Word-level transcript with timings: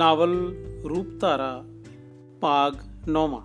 Novel 0.00 0.54
ਰੂਪਧਾਰਾ, 0.88 1.64
ਭਾਗ 2.40 2.76
9ਵਾਂ 3.08 3.40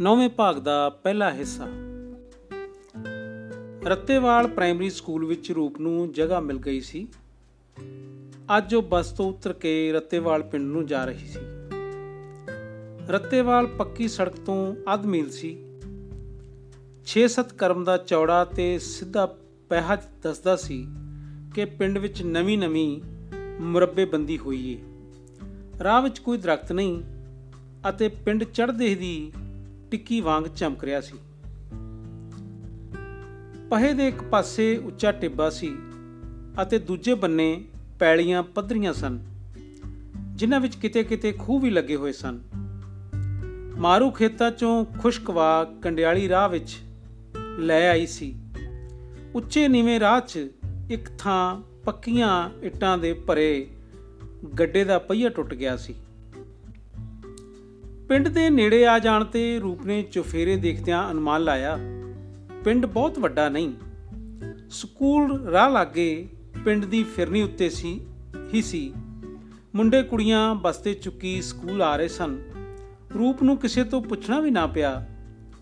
ਨੌਵੇਂ 0.00 0.28
ਭਾਗ 0.28 0.56
ਦਾ 0.56 0.90
ਪਹਿਲਾ 0.90 1.32
ਹਿੱਸਾ। 1.32 1.66
ਰੱਤੇਵਾਲ 3.84 4.46
ਪ੍ਰਾਇਮਰੀ 4.46 4.90
ਸਕੂਲ 4.90 5.24
ਵਿੱਚ 5.24 5.52
ਰੂਪ 5.52 5.80
ਨੂੰ 5.80 6.12
ਜਗ੍ਹਾ 6.12 6.40
ਮਿਲ 6.40 6.58
ਗਈ 6.58 6.80
ਸੀ। 6.80 7.08
ਅੱਜ 8.58 8.74
ਉਹ 8.74 8.82
ਬੱਸ 8.82 9.12
ਤੋਂ 9.12 9.28
ਉਤਰ 9.28 9.52
ਕੇ 9.52 9.92
ਰੱਤੇਵਾਲ 9.92 10.42
ਪਿੰਡ 10.42 10.64
ਨੂੰ 10.64 10.86
ਜਾ 10.86 11.04
ਰਹੀ 11.04 11.26
ਸੀ। 11.26 11.40
ਰੱਤੇਵਾਲ 13.08 13.66
ਪੱਕੀ 13.66 14.08
ਸੜਕ 14.08 14.36
ਤੋਂ 14.36 14.74
ਅੱਧ 14.94 15.04
ਮੀਲ 15.04 15.30
ਸੀ। 15.30 15.58
6-7 17.06 17.52
ਕਰਮ 17.52 17.84
ਦਾ 17.84 17.96
ਚੌੜਾ 17.96 18.44
ਤੇ 18.44 18.78
ਸਿੱਧਾ 18.78 19.26
ਪਹਿਾ 19.68 20.02
ਦੱਸਦਾ 20.22 20.56
ਸੀ 20.56 20.86
ਕਿ 21.54 21.64
ਪਿੰਡ 21.64 21.98
ਵਿੱਚ 21.98 22.22
ਨਵੀਂ-ਨਵੀਂ 22.22 23.17
ਮੁਰੱਬੇਬੰਦੀ 23.60 24.38
ਹੋਈ 24.38 24.72
ਏ। 24.72 24.78
ਰਾਹ 25.84 26.02
ਵਿੱਚ 26.02 26.18
ਕੋਈ 26.18 26.38
ਦਰਖਤ 26.38 26.72
ਨਹੀਂ 26.72 27.02
ਅਤੇ 27.88 28.08
ਪਿੰਡ 28.08 28.44
ਚੜ੍ਹਦੇ 28.44 28.94
ਦੀ 28.94 29.32
ਟਿੱਕੀ 29.90 30.20
ਵਾਂਗ 30.20 30.44
ਚਮਕ 30.44 30.84
ਰਿਹਾ 30.84 31.00
ਸੀ। 31.00 31.18
ਪਹੇ 33.70 33.92
ਦੇ 33.92 34.08
ਇੱਕ 34.08 34.22
ਪਾਸੇ 34.22 34.76
ਉੱਚਾ 34.76 35.12
ਟਿੱਬਾ 35.12 35.50
ਸੀ 35.50 35.76
ਅਤੇ 36.62 36.78
ਦੂਜੇ 36.78 37.14
ਬੰਨੇ 37.14 37.64
ਪੈਲੀਆਂ 37.98 38.42
ਪੱਧਰੀਆਂ 38.42 38.92
ਸਨ, 38.92 39.18
ਜਿਨ੍ਹਾਂ 40.34 40.60
ਵਿੱਚ 40.60 40.76
ਕਿਤੇ-ਕਿਤੇ 40.76 41.32
ਖੂਹ 41.32 41.60
ਵੀ 41.60 41.70
ਲੱਗੇ 41.70 41.96
ਹੋਏ 41.96 42.12
ਸਨ। 42.12 42.40
ਮਾਰੂ 43.76 44.10
ਖੇਤਾਂ 44.10 44.50
ਚੋਂ 44.50 44.84
ਖੁਸ਼ਕਵਾ 44.84 45.74
ਕੰਡਿਆਲੀ 45.82 46.28
ਰਾਹ 46.28 46.48
ਵਿੱਚ 46.48 46.76
ਲੈ 47.58 47.90
ਆਈ 47.90 48.06
ਸੀ। 48.06 48.36
ਉੱਚੇ 49.34 49.68
ਨੀਵੇਂ 49.68 50.00
ਰਾਹ 50.00 50.20
'ਚ 50.20 50.48
ਇੱਕ 50.90 51.08
ਥਾਂ 51.18 51.62
ਪੱਕੀਆਂ 51.88 52.50
ਇੱਟਾਂ 52.62 52.98
ਦੇ 52.98 53.12
ਭਰੇ 53.12 53.66
ਗੱਡੇ 54.58 54.84
ਦਾ 54.84 54.98
ਪਹੀਆ 54.98 55.28
ਟੁੱਟ 55.28 55.54
ਗਿਆ 55.54 55.76
ਸੀ। 55.76 55.94
ਪਿੰਡ 58.08 58.28
ਦੇ 58.28 58.50
ਨੇੜੇ 58.50 58.86
ਆ 58.86 58.98
ਜਾਣ 58.98 59.24
ਤੇ 59.24 59.58
ਰੂਪ 59.58 59.86
ਨੇ 59.86 60.02
ਚੁਫੇਰੇ 60.02 60.56
ਦੇਖਦਿਆਂ 60.56 61.10
ਅਨੁਮਾਨ 61.10 61.44
ਲਾਇਆ, 61.44 61.78
ਪਿੰਡ 62.64 62.86
ਬਹੁਤ 62.86 63.18
ਵੱਡਾ 63.18 63.48
ਨਹੀਂ। 63.48 63.72
ਸਕੂਲ 64.70 65.48
ਰਾਹ 65.48 65.70
ਲਾਗੇ 65.70 66.28
ਪਿੰਡ 66.64 66.84
ਦੀ 66.84 67.04
ਫਿਰਨੀ 67.04 67.42
ਉੱਤੇ 67.42 67.70
ਸੀ, 67.70 68.06
ਹੀ 68.54 68.62
ਸੀ। 68.62 68.92
ਮੁੰਡੇ 69.74 70.02
ਕੁੜੀਆਂ 70.02 70.54
ਬਸਤੇ 70.54 70.94
ਚੁੱਕੀ 70.94 71.42
ਸਕੂਲ 71.42 71.82
ਆ 71.82 71.96
ਰਹੇ 71.96 72.08
ਸਨ। 72.08 72.38
ਰੂਪ 73.18 73.42
ਨੂੰ 73.42 73.56
ਕਿਸੇ 73.56 73.84
ਤੋਂ 73.84 74.02
ਪੁੱਛਣਾ 74.02 74.40
ਵੀ 74.40 74.50
ਨਾ 74.50 74.66
ਪਿਆ। 74.66 75.06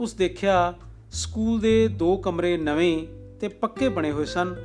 ਉਸ 0.01 0.15
ਦੇਖਿਆ 0.15 0.75
ਸਕੂਲ 1.11 1.61
ਦੇ 1.61 1.89
ਦੋ 1.89 2.17
ਕਮਰੇ 2.17 2.57
ਨਵੇਂ 2.57 3.07
ਤੇ 3.41 3.49
ਪੱਕੇ 3.49 3.89
ਬਣੇ 3.89 4.13
ਹੋਏ 4.13 4.25
ਸਨ। 4.25 4.57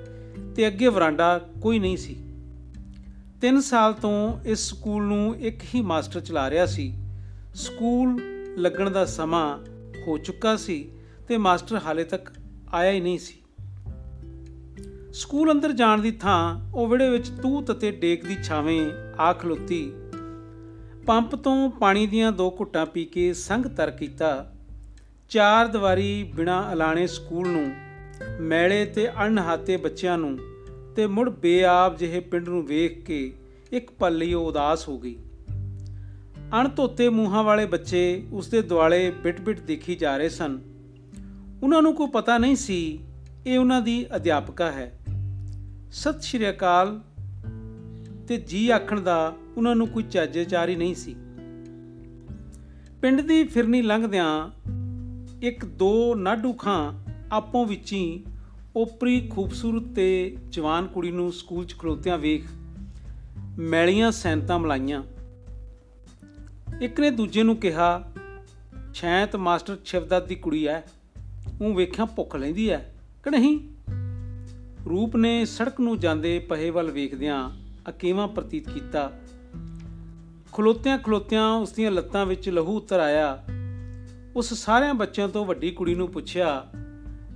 ਤੇ 0.55 0.67
ਅੱਗੇ 0.67 0.87
ਵਰਾਂਡਾ 0.87 1.39
ਕੋਈ 1.61 1.79
ਨਹੀਂ 1.79 1.97
ਸੀ। 1.97 2.15
3 3.41 3.61
ਸਾਲ 3.61 3.93
ਤੋਂ 3.93 4.39
ਇਸ 4.45 4.59
ਸਕੂਲ 4.59 5.03
ਨੂੰ 5.03 5.35
ਇੱਕ 5.39 5.63
ਹੀ 5.75 5.81
ਮਾਸਟਰ 5.81 6.19
ਚਲਾ 6.19 6.49
ਰਿਹਾ 6.49 6.65
ਸੀ। 6.65 6.93
ਸਕੂਲ 7.53 8.21
ਲੱਗਣ 8.57 8.89
ਦਾ 8.89 9.05
ਸਮਾਂ 9.05 9.57
ਹੋ 10.07 10.17
ਚੁੱਕਾ 10.17 10.55
ਸੀ 10.55 10.91
ਤੇ 11.27 11.37
ਮਾਸਟਰ 11.37 11.79
ਹਾਲੇ 11.85 12.03
ਤੱਕ 12.03 12.29
ਆਇਆ 12.73 12.91
ਹੀ 12.91 12.99
ਨਹੀਂ 12.99 13.19
ਸੀ। 13.19 13.33
ਸਕੂਲ 15.13 15.51
ਅੰਦਰ 15.51 15.71
ਜਾਣ 15.71 16.01
ਦੀ 16.01 16.11
ਥਾਂ 16.11 16.69
ਉਹ 16.75 16.87
ਵਿੜੇ 16.87 17.09
ਵਿੱਚ 17.09 17.29
ਤੂਤ 17.29 17.71
ਅਤੇ 17.71 17.91
ਡੇਕ 17.91 18.25
ਦੀ 18.25 18.37
ਛਾਵੇਂ 18.43 18.91
ਆ 19.19 19.33
ਖਲੋਤੀ। 19.33 19.93
ਪੰਪ 21.07 21.35
ਤੋਂ 21.35 21.69
ਪਾਣੀ 21.69 22.07
ਦੀਆਂ 22.07 22.31
ਦੋ 22.31 22.55
ਘੁੱਟਾਂ 22.59 22.85
ਪੀ 22.85 23.05
ਕੇ 23.05 23.33
ਸੰਗ 23.33 23.65
ਤਰ 23.65 23.91
ਕੀਤਾ। 23.91 24.53
ਚਾਰ 25.29 25.67
ਦੀਵਾਰੀ 25.67 26.31
ਬਿਨਾ 26.35 26.69
ਐਲਾਣੇ 26.71 27.07
ਸਕੂਲ 27.07 27.47
ਨੂੰ 27.47 27.71
ਮੈਲੇ 28.39 28.85
ਤੇ 28.85 29.09
ਅਣਹਾਤੇ 29.09 29.77
ਬੱਚਿਆਂ 29.77 30.17
ਨੂੰ 30.17 30.39
ਤੇ 30.95 31.07
ਮੁੜ 31.07 31.29
ਬੇਆਬ 31.29 31.97
ਜਿਹੇ 31.97 32.19
ਪਿੰਡ 32.19 32.49
ਨੂੰ 32.49 32.65
ਵੇਖ 32.65 33.05
ਕੇ 33.05 33.33
ਇੱਕ 33.71 33.91
ਪਲ 33.91 34.17
ਲਈ 34.17 34.33
ਉਹ 34.33 34.45
ਉਦਾਸ 34.45 34.89
ਹੋ 34.89 34.99
ਗਈ। 34.99 35.15
ਅਣਧੋਤੇ 36.61 37.09
ਮੂੰਹਾਂ 37.09 37.43
ਵਾਲੇ 37.43 37.65
ਬੱਚੇ 37.65 38.23
ਉਸ 38.31 38.47
ਦੇ 38.47 38.61
ਦੁਆਲੇ 38.61 39.11
ਬਿਟ-ਬਿਟ 39.11 39.59
ਦੇਖੀ 39.59 39.95
ਜਾ 39.95 40.17
ਰਹੇ 40.17 40.29
ਸਨ। 40.29 40.59
ਉਹਨਾਂ 41.63 41.81
ਨੂੰ 41.81 41.95
ਕੋਈ 41.95 42.07
ਪਤਾ 42.07 42.37
ਨਹੀਂ 42.37 42.55
ਸੀ 42.55 42.99
ਇਹ 43.47 43.59
ਉਹਨਾਂ 43.59 43.81
ਦੀ 43.81 44.05
ਅਧਿਆਪਕਾ 44.15 44.71
ਹੈ। 44.71 44.99
ਸਤਿ 45.91 46.21
ਸ਼੍ਰੀ 46.21 46.49
ਅਕਾਲ। 46.49 47.01
ਤੇ 48.27 48.37
ਜੀ 48.37 48.69
ਆਖਣ 48.69 49.01
ਦਾ 49.01 49.35
ਉਹਨਾਂ 49.57 49.75
ਨੂੰ 49.75 49.87
ਕੋਈ 49.87 50.03
ਚਾਜੇਚਾਰ 50.03 50.69
ਹੀ 50.69 50.75
ਨਹੀਂ 50.75 50.95
ਸੀ। 50.95 51.15
ਪਿੰਡ 53.01 53.21
ਦੀ 53.21 53.43
ਫਿਰਨੀ 53.43 53.81
ਲੰਘਦਿਆਂ 53.81 54.49
ਇੱਕ 55.41 55.65
ਦੋ 55.65 56.15
ਨਾਡੂ 56.15 56.53
ਖਾਂ 56.53 57.10
ਆਪੋਂ 57.31 57.65
ਵਿੱਚ 57.65 57.93
ਹੀ 57.93 58.23
ਓਪਰੀ 58.75 59.27
ਖੂਬਸੂਰਤ 59.27 59.83
ਤੇ 59.95 60.37
ਜਵਾਨ 60.49 60.87
ਕੁੜੀ 60.87 61.11
ਨੂੰ 61.11 61.33
ਸਕੂਲ 61.33 61.65
'ਚ 61.65 61.75
ਖਲੋਤਿਆਂ 61.79 62.17
ਵੇਖ 62.17 62.43
ਮੈਲੀਆਂ 63.57 64.11
ਸੈਂਤਾਂ 64.11 64.59
ਮਲਾਈਆਂ। 64.59 65.03
ਇੱਕ 66.81 66.99
ਨੇ 66.99 67.11
ਦੂਜੇ 67.11 67.43
ਨੂੰ 67.43 67.57
ਕਿਹਾ, 67.57 68.11
ਛੈਂਤ 68.93 69.35
ਮਾਸਟਰ 69.35 69.77
ਸ਼ਿਵਦਤ 69.85 70.27
ਦੀ 70.27 70.35
ਕੁੜੀ 70.35 70.65
ਐ। 70.65 70.79
ਉਹ 71.61 71.73
ਵੇਖਿਆ 71.73 72.05
ਭੁੱਖ 72.05 72.35
ਲੈਂਦੀ 72.35 72.69
ਐ 72.69 72.77
ਕਿ 73.23 73.29
ਨਹੀਂ? 73.29 73.59
ਰੂਪ 74.89 75.15
ਨੇ 75.15 75.45
ਸੜਕ 75.45 75.79
ਨੂੰ 75.79 75.99
ਜਾਂਦੇ 75.99 76.39
ਪਹੇ 76.39 76.69
ਵੱਲ 76.69 76.91
ਵੇਖਦਿਆਂ 76.91 77.51
ਅਕੇਵਾ 77.89 78.27
ਪ੍ਰਤੀਤ 78.27 78.69
ਕੀਤਾ। 78.69 79.11
ਖਲੋਤਿਆਂ 80.53 80.97
ਖਲੋਤਿਆਂ 80.97 81.51
ਉਸ 81.51 81.71
ਦੀਆਂ 81.71 81.91
ਲੱਤਾਂ 81.91 82.25
ਵਿੱਚ 82.25 82.49
ਲਹੂ 82.49 82.77
ਉਤਰ 82.77 82.99
ਆਇਆ। 82.99 83.43
ਉਸ 84.35 84.53
ਸਾਰਿਆਂ 84.53 84.93
ਬੱਚਿਆਂ 84.93 85.27
ਤੋਂ 85.27 85.45
ਵੱਡੀ 85.45 85.71
ਕੁੜੀ 85.71 85.95
ਨੂੰ 85.95 86.07
ਪੁੱਛਿਆ 86.07 86.67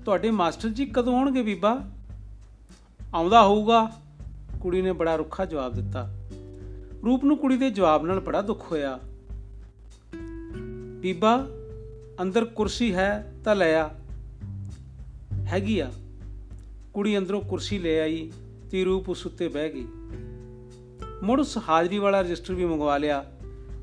ਤੁਹਾਡੇ 0.06 0.32
ਮਾਸਟਰ 0.32 0.70
ਜੀ 0.70 0.86
ਕਦੋਂ 0.86 1.18
ਆਉਣਗੇ 1.18 1.42
ਬੀਬਾ? 1.42 1.82
ਆਉਂਦਾ 3.14 3.44
ਹੋਊਗਾ। 3.44 3.92
ਕੁੜੀ 4.62 4.82
ਨੇ 4.82 4.92
ਬੜਾ 4.92 5.16
ਰੁੱਖਾ 5.16 5.46
ਜਵਾਬ 5.46 5.74
ਦਿੱਤਾ। 5.74 6.16
ਰੂਪ 7.06 7.24
ਨੂੰ 7.24 7.38
ਕੁੜੀ 7.38 7.58
ਦੇ 7.58 7.70
ਜਵਾਬ 7.70 8.06
ਨਾਲ 8.06 8.20
ਬੜਾ 8.20 8.42
ਦੁੱਖ 8.42 8.72
ਹੋਇਆ। 8.72 9.00
ਬੀਬਾ, 11.00 11.48
ਅੰਦਰ 12.22 12.46
ਕੁਰਸੀ 12.46 12.96
ਹੈ 12.96 13.34
ਤਾਂ 13.44 13.56
ਲੈ 13.56 13.74
ਆ। 13.76 13.90
ਹੈਗੀ 15.34 15.80
ਆ। 15.80 15.92
ਕੁੜੀ 16.94 17.18
ਅੰਦਰੋਂ 17.18 17.42
ਕੁਰਸੀ 17.42 17.80
ਲੈ 17.80 18.02
ਆਈ 18.02 18.32
ਤੇ 18.72 18.84
ਰੂਪ 18.84 19.10
ਉਸ 19.10 19.26
ਉੱਤੇ 19.26 19.48
ਬਹਿ 19.48 19.74
ਗਈ। 19.74 19.88
ਮੁੜ 21.24 21.40
ਉਸ 21.40 21.58
ਹਾਜ਼ਰੀ 21.70 21.98
ਵਾਲਾ 21.98 22.22
ਰਜਿਸਟਰ 22.22 22.54
ਵੀ 22.54 22.66
ਮੰਗਵਾ 22.66 22.98
ਲਿਆ। 22.98 23.26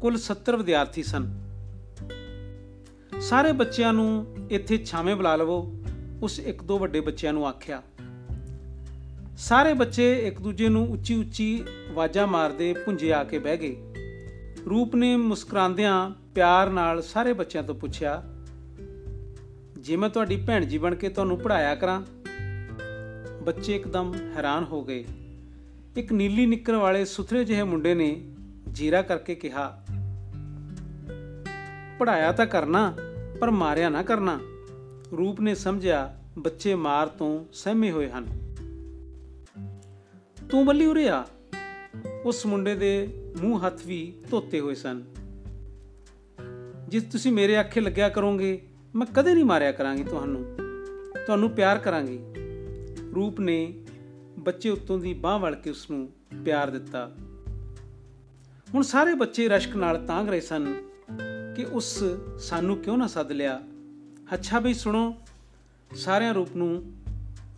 ਕੁੱਲ 0.00 0.16
70 0.16 0.56
ਵਿਦਿਆਰਥੀ 0.56 1.02
ਸਨ। 1.02 1.42
ਸਾਰੇ 3.20 3.52
ਬੱਚਿਆਂ 3.52 3.92
ਨੂੰ 3.92 4.36
ਇੱਥੇ 4.50 4.78
ਛਾਵੇਂ 4.84 5.16
ਬੁਲਾ 5.16 5.36
ਲਵੋ। 5.36 5.81
ਉਸ 6.22 6.38
ਇੱਕ 6.38 6.62
ਦੋ 6.62 6.78
ਵੱਡੇ 6.78 7.00
ਬੱਚਿਆਂ 7.00 7.32
ਨੂੰ 7.32 7.46
ਆਖਿਆ। 7.46 7.82
ਸਾਰੇ 9.38 9.72
ਬੱਚੇ 9.74 10.12
ਇੱਕ 10.26 10.40
ਦੂਜੇ 10.40 10.68
ਨੂੰ 10.68 10.86
ਉੱਚੀ 10.92 11.14
ਉੱਚੀ 11.14 11.64
ਆਵਾਜ਼ਾਂ 11.90 12.26
ਮਾਰਦੇ 12.26 12.72
ਪੁੰਜੇ 12.74 13.12
ਆ 13.12 13.24
ਕੇ 13.24 13.38
ਬਹਿ 13.38 13.56
ਗਏ। 13.56 13.76
ਰੂਪ 14.70 14.94
ਨੇ 14.96 15.16
ਮੁਸਕਰਾਉਂਦਿਆਂ 15.16 16.10
ਪਿਆਰ 16.34 16.70
ਨਾਲ 16.70 17.02
ਸਾਰੇ 17.02 17.32
ਬੱਚਿਆਂ 17.32 17.62
ਤੋਂ 17.62 17.74
ਪੁੱਛਿਆ, 17.74 18.22
ਜੇ 19.78 19.96
ਮੈਂ 19.96 20.08
ਤੁਹਾਡੀ 20.08 20.36
ਭੈਣ 20.36 20.64
ਜੀ 20.64 20.78
ਬਣ 20.78 20.94
ਕੇ 20.94 21.08
ਤੁਹਾਨੂੰ 21.08 21.38
ਪੜਾਇਆ 21.38 21.74
ਕਰਾਂ? 21.74 22.00
ਬੱਚੇ 23.42 23.74
ਇੱਕਦਮ 23.76 24.14
ਹੈਰਾਨ 24.36 24.64
ਹੋ 24.64 24.84
ਗਏ। 24.84 25.04
ਇੱਕ 25.96 26.12
ਨੀਲੀ 26.12 26.46
ਨਿੱਕਰ 26.46 26.76
ਵਾਲੇ 26.76 27.04
ਸੁਥਰੇ 27.04 27.44
ਜਿਹੇ 27.44 27.62
ਮੁੰਡੇ 27.62 27.94
ਨੇ 27.94 28.10
ਜੀਰਾ 28.72 29.02
ਕਰਕੇ 29.02 29.34
ਕਿਹਾ 29.34 29.68
ਪੜਾਇਆ 31.98 32.32
ਤਾਂ 32.32 32.46
ਕਰਨਾ, 32.46 32.94
ਪਰ 33.40 33.50
ਮਾਰਿਆ 33.50 33.88
ਨਾ 33.88 34.02
ਕਰਨਾ। 34.02 34.38
ਰੂਪ 35.18 35.40
ਨੇ 35.40 35.54
ਸਮਝਿਆ, 35.54 36.18
ਬੱਚੇ 36.38 36.74
ਮਾਰ 36.74 37.08
ਤੋਂ 37.08 37.44
ਸਹਿਮੇ 37.52 37.90
ਹੋਏ 37.90 38.10
ਹਨ। 38.10 38.54
ਤੂੰ 40.50 40.66
ਬੱਲੀ 40.66 40.86
ਉਰੇ 40.86 41.08
ਆ। 41.08 41.24
ਉਸ 42.24 42.46
ਮੁੰਡੇ 42.46 42.74
ਦੇ 42.74 43.08
ਮੂੰਹ 43.42 43.66
ਹੱਥ 43.66 43.86
ਵੀ 43.86 44.14
ਧੋਤੇ 44.30 44.60
ਹੋਏ 44.60 44.74
ਸਨ। 44.74 45.02
ਜਿਸ 46.88 47.02
ਤੁਸੀਂ 47.02 47.32
ਮੇਰੇ 47.32 47.60
ਅੱਖੇ 47.60 47.80
ਲੱਗਿਆ 47.80 48.08
ਕਰੋਗੇ, 48.08 48.68
ਮੈਂ 48.94 49.06
ਕਦੇ 49.06 49.34
ਨਹੀਂ 49.34 49.44
ਮਾਰਿਆ 49.44 49.72
ਕਰਾਂਗੀ 49.72 50.04
ਤੁਹਾਨੂੰ। 50.04 50.56
ਤੁਹਾਨੂੰ 51.26 51.50
ਪਿਆਰ 51.50 51.78
ਕਰਾਂਗੀ। 51.78 52.18
ਰੂਪ 53.14 53.40
ਨੇ 53.40 53.74
ਬੱਚੇ 54.38 54.70
ਉੱਤੋਂ 54.70 54.98
ਦੀ 54.98 55.14
ਬਾਹ 55.14 55.38
ਵੜ 55.38 55.54
ਕੇ 55.54 55.70
ਉਸ 55.70 55.90
ਨੂੰ 55.90 56.10
ਪਿਆਰ 56.44 56.70
ਦਿੱਤਾ। 56.70 57.14
ਹੁਣ 58.74 58.82
ਸਾਰੇ 58.82 59.14
ਬੱਚੇ 59.14 59.48
ਰਸ਼ਕ 59.48 59.76
ਨਾਲ 59.76 60.06
ਤਾਂਗ 60.06 60.28
ਰਹੇ 60.28 60.40
ਸਨ 60.40 60.74
ਕਿ 61.56 61.64
ਉਸ 61.64 62.04
ਸਾਨੂੰ 62.38 62.76
ਕਿਉਂ 62.76 62.98
ਨਾ 62.98 63.06
ਸੱਦ 63.06 63.32
ਲਿਆ। 63.32 63.62
ਅੱਛਾ 64.34 64.58
ਵੀ 64.58 64.74
ਸੁਣੋ, 64.74 65.14
ਸਾਰਿਆਂ 65.94 66.34
ਰੂਪ 66.34 66.56
ਨੂੰ, 66.56 66.92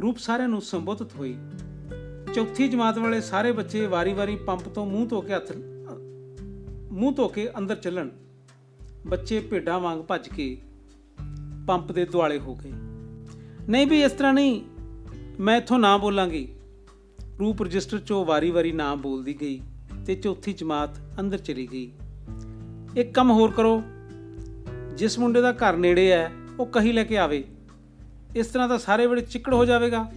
ਰੂਪ 0.02 0.18
ਸਾਰਿਆਂ 0.18 0.48
ਨੂੰ 0.48 0.62
ਸੰਬੋਧਿਤ 0.62 1.14
ਹੋਈ। 1.14 1.36
ਚੌਥੀ 2.34 2.68
ਜਮਾਤ 2.68 2.98
ਵਾਲੇ 2.98 3.20
ਸਾਰੇ 3.20 3.52
ਬੱਚੇ 3.52 3.86
ਵਾਰੀ-ਵਾਰੀ 3.86 4.36
ਪੰਪ 4.36 4.68
ਤੋਂ 4.68 4.86
ਮੂੰਹ 4.86 5.08
ਧੋ 5.08 5.20
ਕੇ 5.20 5.34
ਹੱਥ, 5.34 5.52
ਮੂੰਹ 6.92 7.12
ਧੋ 7.12 7.28
ਕੇ 7.28 7.48
ਅੰਦਰ 7.58 7.76
ਚੱਲਣ। 7.76 8.08
ਬੱਚੇ 9.06 9.40
ਭੇਡਾਂ 9.40 9.80
ਵਾਂਗ 9.80 9.98
ਭੱਜ 9.98 10.28
ਕੇ 10.28 10.58
ਪੰਪ 11.66 11.92
ਦੇ 11.92 12.04
ਦੁਆਲੇ 12.04 12.38
ਹੋ 12.38 12.54
ਗਏ। 12.54 12.72
ਨਹੀਂ 13.68 13.86
ਵੀ 13.86 14.02
ਇਸ 14.02 14.12
ਤਰ੍ਹਾਂ 14.12 14.32
ਨਹੀਂ, 14.32 14.62
ਮੈਂ 15.40 15.56
ਇੱਥੋਂ 15.56 15.78
ਨਾ 15.78 15.96
ਬੋਲਾਂਗੀ। 15.96 16.48
ਰੂਪ 17.40 17.62
ਰਜਿਸਟਰ 17.62 17.96
'ਚੋਂ 17.96 18.24
ਵਾਰੀ-ਵਾਰੀ 18.24 18.72
ਨਾਮ 18.72 19.02
ਬੋਲਦੀ 19.02 19.40
ਗਈ 19.40 19.60
ਤੇ 20.06 20.14
ਚੌਥੀ 20.14 20.52
ਜਮਾਤ 20.52 20.98
ਅੰਦਰ 21.20 21.38
ਚਲੀ 21.38 21.68
ਗਈ। 21.72 21.92
ਇੱਕ 22.96 23.14
ਕੰਮ 23.14 23.30
ਹੋਰ 23.30 23.50
ਕਰੋ, 23.50 23.82
ਜਿਸ 24.96 25.18
ਮੁੰਡੇ 25.18 25.40
ਦਾ 25.40 25.52
ਘਰ 25.52 25.76
ਨੇੜੇ 25.76 26.10
ਹੈ 26.10 26.32
ਉਹ 26.60 26.66
ਕਹੀ 26.66 26.92
ਲੈ 26.92 27.04
ਕੇ 27.04 27.18
ਆਵੇ। 27.18 27.44
ਇਸ 28.36 28.46
ਤਰ੍ਹਾਂ 28.46 28.68
ਤਾਂ 28.68 28.78
ਸਾਰੇ 28.78 29.06
ਵੇਲੇ 29.06 29.22
ਚਿੱਕੜ 29.22 29.54
ਹੋ 29.54 29.64
ਜਾਵੇਗਾ। 29.64 30.12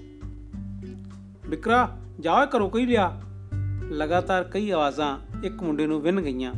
ਵਿਕਰਾ 1.50 2.00
ਜਾ 2.20 2.46
ਕਰੋ 2.46 2.70
ਕਹੀ 2.70 2.86
ਲਿਆ। 2.86 3.22
ਲਗਾਤਾਰ 3.92 4.44
ਕਈ 4.44 4.70
ਆਵਾਜ਼ਾਂ 4.70 5.20
ਇੱਕ 5.44 5.64
ਮੁੰਡੇ 5.64 5.88
ਨੂੰ 5.88 6.02
ਵਿੰਨ 6.02 6.22
ਗਈਆਂ। 6.22 6.54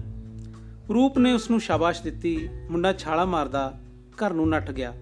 ਰੂਪ 0.93 1.19
ਨੇ 1.19 1.33
ਉਸ 1.33 1.49
ਨੂੰ 1.49 1.59
ਸ਼ਾਬਾਸ਼ 1.59 2.01
ਦਿੱਤੀ। 2.01 2.49
ਮੁੰਡਾ 2.71 2.93
ਛਾਲਾ 2.93 3.25
ਮਾਰਦਾ 3.25 3.79
ਘਰ 4.15 4.33
ਨੂੰ 4.33 4.49
ਨੱਠ 4.49 4.71
ਗਿਆ। 4.71 4.93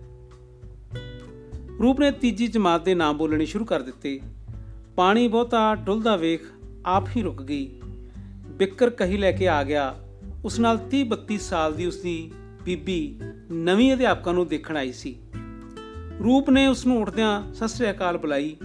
ਰੂਪ 1.81 1.99
ਨੇ 1.99 2.11
ਤੀਜੀ 2.11 2.47
ਜਮਾਤ 2.47 2.85
ਦੇ 2.85 2.95
ਨਾਮ 2.95 3.17
ਬੋਲਣੇ 3.17 3.45
ਸ਼ੁਰੂ 3.45 3.65
ਕਰ 3.65 3.81
ਦਿੱਤੇ। 3.81 4.19
ਪਾਣੀ 4.95 5.27
ਬਹੁਤਾ 5.27 5.75
ਡੁੱਲਦਾ 5.75 6.15
ਵੇਖ 6.15 6.41
ਆਪ 6.85 7.07
ਹੀ 7.17 7.21
ਰੁਕ 7.21 7.41
ਗਈ। 7.41 7.81
ਬਿੱਕਰ 8.47 8.89
ਕਹੀ 8.89 9.17
ਲੈ 9.17 9.31
ਕੇ 9.31 9.47
ਆ 9.47 9.63
ਗਿਆ। 9.63 9.95
ਉਸ 10.45 10.59
ਨਾਲ 10.59 10.77
30 10.77 11.03
32 11.03 11.37
ਸਾਲ 11.37 11.73
ਦੀ 11.73 11.85
ਉਸਦੀ 11.85 12.31
ਬੀਬੀ 12.67 13.19
ਨਵੀਂ 13.51 13.93
ਅਧਿਆਪਕਾ 13.93 14.31
ਨੂੰ 14.31 14.47
ਦੇਖਣ 14.47 14.77
ਆਈ 14.77 14.91
ਸੀ। 14.91 15.15
ਰੂਪ 16.23 16.49
ਨੇ 16.49 16.67
ਉਸ 16.67 16.85
ਨੂੰ 16.85 17.01
ਉੱਠਦਿਆਂ 17.01 17.53
ਸਤਿ 17.53 17.67
ਸ੍ਰੀ 17.67 17.89
ਅਕਾਲ 17.89 18.17
ਬੁਲਾਈ। 18.17 18.57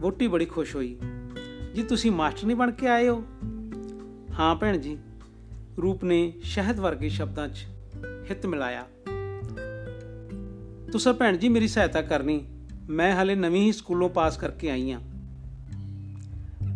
ਵੋਟੀ 0.00 0.26
ਬੜੀ 0.26 0.44
ਖੁਸ਼ 0.44 0.76
ਹੋਈ। 0.76 0.98
ਜੀ, 1.74 1.82
ਤੁਸੀਂ 1.82 2.10
ਮਾਸਟਰ 2.10 2.46
ਨਹੀਂ 2.46 2.56
ਬਣ 2.56 2.70
ਕੇ 2.70 2.86
ਆਏ 2.86 3.08
ਹੋ? 3.08 3.24
ਹਾਂ 4.38 4.54
ਭੈਣ 4.54 4.78
ਜੀ। 4.78 4.98
ਰੂਪ 5.82 6.04
ਨੇ 6.04 6.32
ਸ਼ਹਿਦ 6.42 6.80
ਵਰਗੇ 6.80 7.08
ਸ਼ਬਦਾਂ 7.08 7.48
'ਚ 7.48 7.66
ਹਿੱਤ 8.30 8.46
ਮਿਲਾਇਆ। 8.46 8.84
ਤੁਸੀਂ 10.92 11.12
ਭੈਣ 11.12 11.36
ਜੀ, 11.36 11.48
ਮੇਰੀ 11.48 11.68
ਸਹਾਇਤਾ 11.68 12.02
ਕਰਨੀ। 12.02 12.46
ਮੈਂ 12.88 13.14
ਹਲੇ 13.14 13.34
ਨਵੀਂ 13.34 13.62
ਹੀ 13.62 13.72
ਸਕੂਲੋਂ 13.72 14.08
ਪਾਸ 14.08 14.36
ਕਰਕੇ 14.36 14.70
ਆਈ 14.70 14.90
ਆ। 14.90 15.00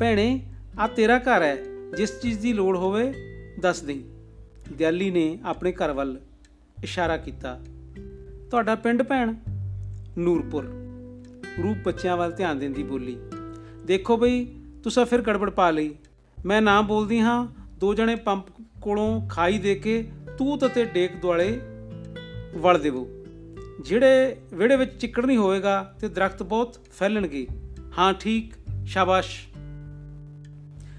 ਭੈਣੇ 0.00 0.46
ਆ 0.78 0.86
ਤੇਰਾ 0.86 1.18
ਘਰ 1.18 1.42
ਹੈ। 1.42 1.56
ਜਿਸ 1.96 2.20
ਚੀਜ਼ 2.20 2.38
ਦੀ 2.38 2.52
ਲੋੜ 2.52 2.76
ਹੋਵੇ, 2.76 3.14
ਦੱਸ 3.60 3.80
ਦੇ 3.82 4.04
ਦਿਆਲੀ 4.72 5.10
ਨੇ 5.10 5.38
ਆਪਣੇ 5.44 5.72
ਘਰ 5.72 5.92
ਵੱਲ 5.92 6.20
ਇਸ਼ਾਰਾ 6.82 7.16
ਕੀਤਾ। 7.16 7.60
ਤੁਹਾਡਾ 8.50 8.74
ਪਿੰਡ 8.74 9.02
ਭੈਣ? 9.02 9.34
ਨੂਰਪੁਰ। 10.18 10.64
ਰੂਪ 11.62 11.76
ਬੱਚਿਆਂ 11.84 12.16
ਵੱਲ 12.16 12.32
ਧਿਆਨ 12.32 12.58
ਦਿੰਦੀ 12.58 12.82
ਬੋਲੀ। 12.82 13.16
ਦੇਖੋ 13.84 14.16
ਬਈ, 14.16 14.44
ਤੁਸੀਂ 14.82 15.04
ਫਿਰ 15.04 15.20
ਗੜਬੜ 15.20 15.50
ਪਾ 15.50 15.70
ਲਈ। 15.70 15.94
ਮੈਂ 16.46 16.62
ਨਾ 16.62 16.82
ਬੋਲਦੀ 16.82 17.18
ਹਾਂ, 17.18 17.48
ਦੋ 17.78 17.94
ਜਣੇ 17.94 18.16
ਪੰਪ 18.16 18.44
ਕੋਲੋਂ 18.82 19.28
ਖਾਈ 19.28 19.58
ਦੇ 19.58 19.74
ਕੇ 19.74 20.10
ਤੂਤ 20.38 20.66
ਅਤੇ 20.66 20.84
ਡੇਕ 20.84 21.16
ਦੁਆਲੇ 21.16 21.60
ਵੜ 22.56 22.78
ਦੇਵੋ। 22.78 23.08
ਜਿਹੜੇ 23.80 24.36
ਵਿਹੜੇ 24.54 24.76
ਵਿੱਚ 24.76 25.00
ਚਿੱਕੜ 25.00 25.26
ਨਹੀਂ 25.26 25.38
ਹੋਵੇਗਾ 25.38 25.94
ਤੇ 26.00 26.08
ਦਰਖਤ 26.08 26.42
ਬਹੁਤ 26.42 26.76
ਫੈਲਣਗੇ। 26.92 27.46
ਹਾਂ, 27.98 28.12
ਠੀਕ, 28.12 28.54
ਸ਼ਾਬਾਸ਼। 28.86 29.46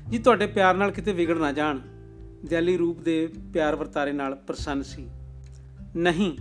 ਜੀ, 0.09 0.19
ਤੁਹਾਡੇ 0.19 0.47
ਪਿਆਰ 0.47 0.75
ਨਾਲ 0.75 0.91
ਕਿਤੇ 0.91 1.13
ਵਿਗੜ 1.13 1.37
ਨਾ 1.37 1.51
ਜਾਣ। 1.51 1.79
ਦਿਆਲੀ 2.45 2.77
ਰੂਪ 2.77 3.01
ਦੇ 3.01 3.29
ਪਿਆਰ 3.53 3.75
ਵਰਤਾਰੇ 3.75 4.11
ਨਾਲ 4.11 4.35
ਪ੍ਰਸੰਨ 4.35 4.81
ਸੀ। 4.81 5.09
ਨਹੀਂ, 5.95 6.37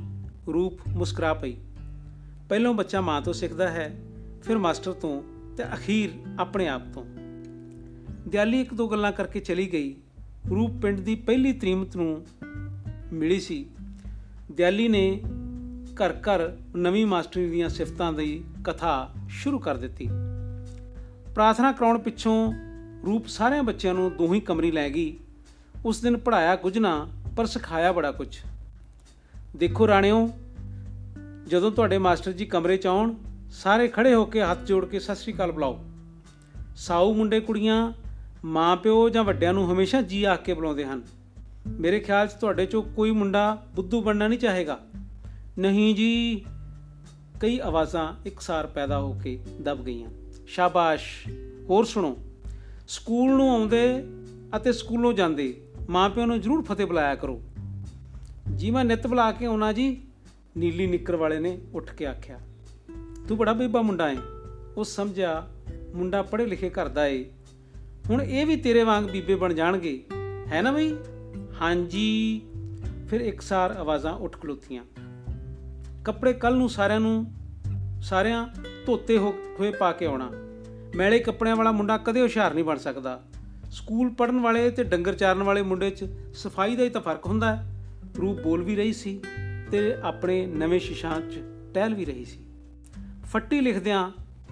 ਰੂਪ 0.52 0.80
ਮੁਸਕਰਾ 0.88 1.34
ਪਈ। 1.34 1.56
ਪਹਿਲੋਂ 2.48 2.74
ਬੱਚਾ 2.74 3.00
ਮਾਂ 3.00 3.22
ਤੋਂ 3.22 3.32
ਸਿੱਖਦਾ 3.32 3.68
ਹੈ, 3.68 4.00
ਫਿਰ 4.42 4.58
ਮਾਸਟਰ 4.58 4.92
ਤੋਂ 4.92 5.22
ਤੇ 5.56 5.64
ਅਖੀਰ 5.64 6.10
ਆਪਣੇ 6.38 6.68
ਆਪ 6.68 6.82
ਤੋਂ। 6.94 7.04
ਦਿਆਲੀ 8.28 8.60
ਇੱਕ 8.60 8.74
ਦੋ 8.74 8.88
ਗੱਲਾਂ 8.88 9.12
ਕਰਕੇ 9.12 9.40
ਚਲੀ 9.40 9.72
ਗਈ। 9.72 9.94
ਰੂਪ 10.50 10.70
ਪਿੰਡ 10.82 11.00
ਦੀ 11.00 11.14
ਪਹਿਲੀ 11.14 11.52
ਤਰੀਮਤ 11.52 11.96
ਨੂੰ 11.96 12.26
ਮਿਲੀ 13.12 13.40
ਸੀ। 13.40 13.66
ਦਿਆਲੀ 14.52 14.88
ਨੇ 14.88 15.20
ਘਰ 15.94 16.10
ਘਰ 16.10 16.56
ਨਵੀਂ 16.76 17.06
ਮਾਸਟਰੀ 17.06 17.50
ਦੀਆਂ 17.50 17.68
ਸਿਫਤਾਂ 17.68 18.12
ਦੀ 18.12 18.44
ਕਥਾ 18.64 19.10
ਸ਼ੁਰੂ 19.28 19.58
ਕਰ 19.58 19.76
ਦਿੱਤੀ। 19.76 20.08
ਪ੍ਰਾਰਥਨਾ 21.34 21.72
ਕਰਾਉਣ 21.72 21.98
ਪਿੱਛੋਂ 21.98 22.52
ਰੂਪ 23.06 23.26
ਸਾਰਿਆਂ 23.26 23.62
ਬੱਚਿਆਂ 23.62 23.94
ਨੂੰ 23.94 24.16
ਦੋਹੀ 24.16 24.40
ਕਮਰੀ 24.40 24.70
ਲੈ 24.70 24.90
ਗਈ। 24.90 25.16
ਉਸ 25.84 26.02
ਦਿਨ 26.02 26.16
ਪੜਾਇਆ 26.16 26.56
ਕੁਝ 26.56 26.78
ਨਾ, 26.78 27.08
ਪਰ 27.36 27.46
ਸਿਖਾਇਆ 27.46 27.92
ਬੜਾ 27.92 28.12
ਕੁਝ। 28.12 28.36
ਦੇਖੋ 29.56 29.86
ਰਾਣਿਓ, 29.86 30.30
ਜਦੋਂ 31.46 31.70
ਤੁਹਾਡੇ 31.70 31.98
ਮਾਸਟਰ 31.98 32.32
ਜੀ 32.32 32.46
ਕਮਰੇ 32.46 32.76
'ਚ 32.76 32.86
ਆਉਣ, 32.86 33.14
ਸਾਰੇ 33.50 33.88
ਖੜੇ 33.88 34.14
ਹੋ 34.14 34.24
ਕੇ 34.24 34.42
ਹੱਥ 34.42 34.64
ਜੋੜ 34.64 34.86
ਕੇ 34.86 34.98
ਸਤਿ 34.98 35.14
ਸ੍ਰੀ 35.14 35.32
ਅਕਾਲ 35.32 35.52
ਬੁਲਾਓ। 35.52 35.78
ਸਾਊ 36.76 37.14
ਮੁੰਡੇ 37.14 37.40
ਕੁੜੀਆਂ, 37.40 37.92
ਮਾਂ 38.44 38.76
ਪਿਓ 38.76 39.08
ਜਾਂ 39.08 39.24
ਵੱਡਿਆਂ 39.24 39.52
ਨੂੰ 39.52 39.72
ਹਮੇਸ਼ਾ 39.72 40.02
ਜੀ 40.02 40.24
ਆਖ 40.24 40.42
ਕੇ 40.42 40.54
ਬੁਲਾਉਂਦੇ 40.54 40.84
ਹਨ। 40.84 41.02
ਮੇਰੇ 41.66 42.00
ਖਿਆਲ 42.00 42.26
'ਚ 42.26 42.32
ਤੁਹਾਡੇ 42.32 42.64
'ਚੋਂ 42.64 42.82
ਕੋਈ 42.82 43.10
ਮੁੰਡਾ 43.10 43.66
ਬੁੱਧੂ 43.74 44.02
ਬਣਨਾ 44.02 44.28
ਨਹੀਂ 44.28 44.38
ਚਾਹੇਗਾ। 44.38 44.80
ਨਹੀਂ 45.58 45.94
ਜੀ, 45.94 46.44
ਕਈ 47.40 47.58
ਆਵਾਜ਼ਾਂ 47.58 48.14
ਇੱਕਸਾਰ 48.26 48.66
ਪੈਦਾ 48.66 48.98
ਹੋ 48.98 49.12
ਕੇ 49.12 49.40
ਦਬ 49.60 49.84
ਗਈਆਂ। 49.84 50.10
ਸ਼ਾਬਾਸ਼। 50.46 51.28
ਹੋਰ 51.70 51.84
ਸੁਣੋ, 51.84 52.16
ਸਕੂਲ 52.88 53.36
ਨੂੰ 53.36 53.50
ਆਉਂਦੇ 53.50 54.04
ਅਤੇ 54.56 54.72
ਸਕੂਲੋਂ 54.72 55.12
ਜਾਂਦੇ 55.12 55.60
ਮਾਪਿਆਂ 55.90 56.26
ਨੂੰ 56.26 56.40
ਜ਼ਰੂਰ 56.40 56.62
ਫਤਿਹ 56.62 56.86
ਬੁਲਾਇਆ 56.86 57.14
ਕਰੋ। 57.14 57.42
ਜੀ 58.56 58.70
ਮੈਂ 58.70 58.84
ਨਿਤ 58.84 59.06
ਬੁਲਾ 59.06 59.32
ਕੇ 59.32 59.46
ਆਉਣਾ 59.46 59.72
ਜੀ। 59.72 60.02
ਨੀਲੀ 60.56 60.86
ਨਿੱਕਰ 60.86 61.16
ਵਾਲੇ 61.16 61.38
ਨੇ 61.38 61.58
ਉੱਠ 61.74 61.94
ਕੇ 61.94 62.06
ਆਖਿਆ, 62.06 62.40
ਤੂੰ 63.28 63.36
ਬੜਾ 63.36 63.52
ਬੀਬਾ 63.52 63.82
ਮੁੰਡਾ 63.82 64.10
ਏ। 64.10 64.16
ਉਹ 64.76 64.84
ਸਮਝਿਆ, 64.84 65.48
ਮੁੰਡਾ 65.94 66.22
ਪੜ੍ਹੇ 66.22 66.46
ਲਿਖੇ 66.46 66.70
ਕਰਦਾ 66.70 67.06
ਏ। 67.06 67.24
ਹੁਣ 68.10 68.22
ਇਹ 68.22 68.46
ਵੀ 68.46 68.56
ਤੇਰੇ 68.56 68.82
ਵਾਂਗ 68.82 69.04
ਬੀਬੇ 69.04 69.34
ਬਣ 69.34 69.54
ਜਾਣਗੇ। 69.54 70.04
ਹੈ 70.52 70.62
ਨਾ 70.62 70.72
ਬਈ? 70.72 70.96
ਹਾਂਜੀ। 71.60 72.40
ਫਿਰ 73.08 73.20
ਇੱਕਸਾਰ 73.20 73.70
ਆਵਾਜ਼ਾਂ 73.70 74.12
ਉੱਠ 74.12 74.40
ਖਲੋਤੀਆਂ। 74.40 74.84
ਕੱਪੜੇ 76.04 76.32
ਕੱਲ 76.32 76.56
ਨੂੰ 76.56 76.68
ਸਾਰਿਆਂ 76.68 77.00
ਨੂੰ, 77.00 77.32
ਸਾਰਿਆਂ 78.02 78.48
ਧੋਤੇ 78.86 79.18
ਹੋਏ 79.18 79.70
ਪਾ 79.70 79.92
ਕੇ 79.92 80.06
ਆਉਣਾ। 80.06 80.30
ਮੈਲੇ 80.94 81.18
ਕੱਪੜਿਆਂ 81.18 81.56
ਵਾਲਾ 81.56 81.72
ਮੁੰਡਾ 81.72 81.98
ਕਦੇ 81.98 82.20
ਹੁਸ਼ਿਆਰ 82.20 82.54
ਨਹੀਂ 82.54 82.64
ਬਣ 82.64 82.76
ਸਕਦਾ। 82.76 83.22
ਸਕੂਲ 83.70 84.14
ਪੜਨ 84.14 84.40
ਵਾਲੇ 84.40 84.70
ਤੇ 84.70 84.84
ਡੰਗਰ 84.84 85.14
ਚਾਰਨ 85.14 85.42
ਵਾਲੇ 85.42 85.62
ਮੁੰਡੇ 85.62 85.90
'ਚ 85.90 86.04
ਸਫ਼ਾਈ 86.34 86.76
ਦਾ 86.76 86.84
ਹੀ 86.84 86.88
ਤਾਂ 86.88 87.00
ਫ਼ਰਕ 87.00 87.26
ਹੁੰਦਾ 87.26 87.56
ਹੈ। 87.56 87.69
ਰੂਪ 88.20 88.40
ਬੋਲ 88.40 88.62
ਵੀ 88.62 88.76
ਰਹੀ 88.76 88.92
ਸੀ 88.92 89.20
ਤੇ 89.70 89.94
ਆਪਣੇ 90.02 90.46
ਨਵੇਂ 90.46 90.80
ਸ਼ਿਸ਼ਾਂ 90.80 91.20
'ਚ 91.20 91.38
ਟਹਿਲ 91.74 91.94
ਵੀ 91.94 92.04
ਰਹੀ 92.04 92.24
ਸੀ। 92.24 92.38
ਫੱਟੀ 93.24 93.60
ਲਿਖਦਿਆਂ 93.60 94.10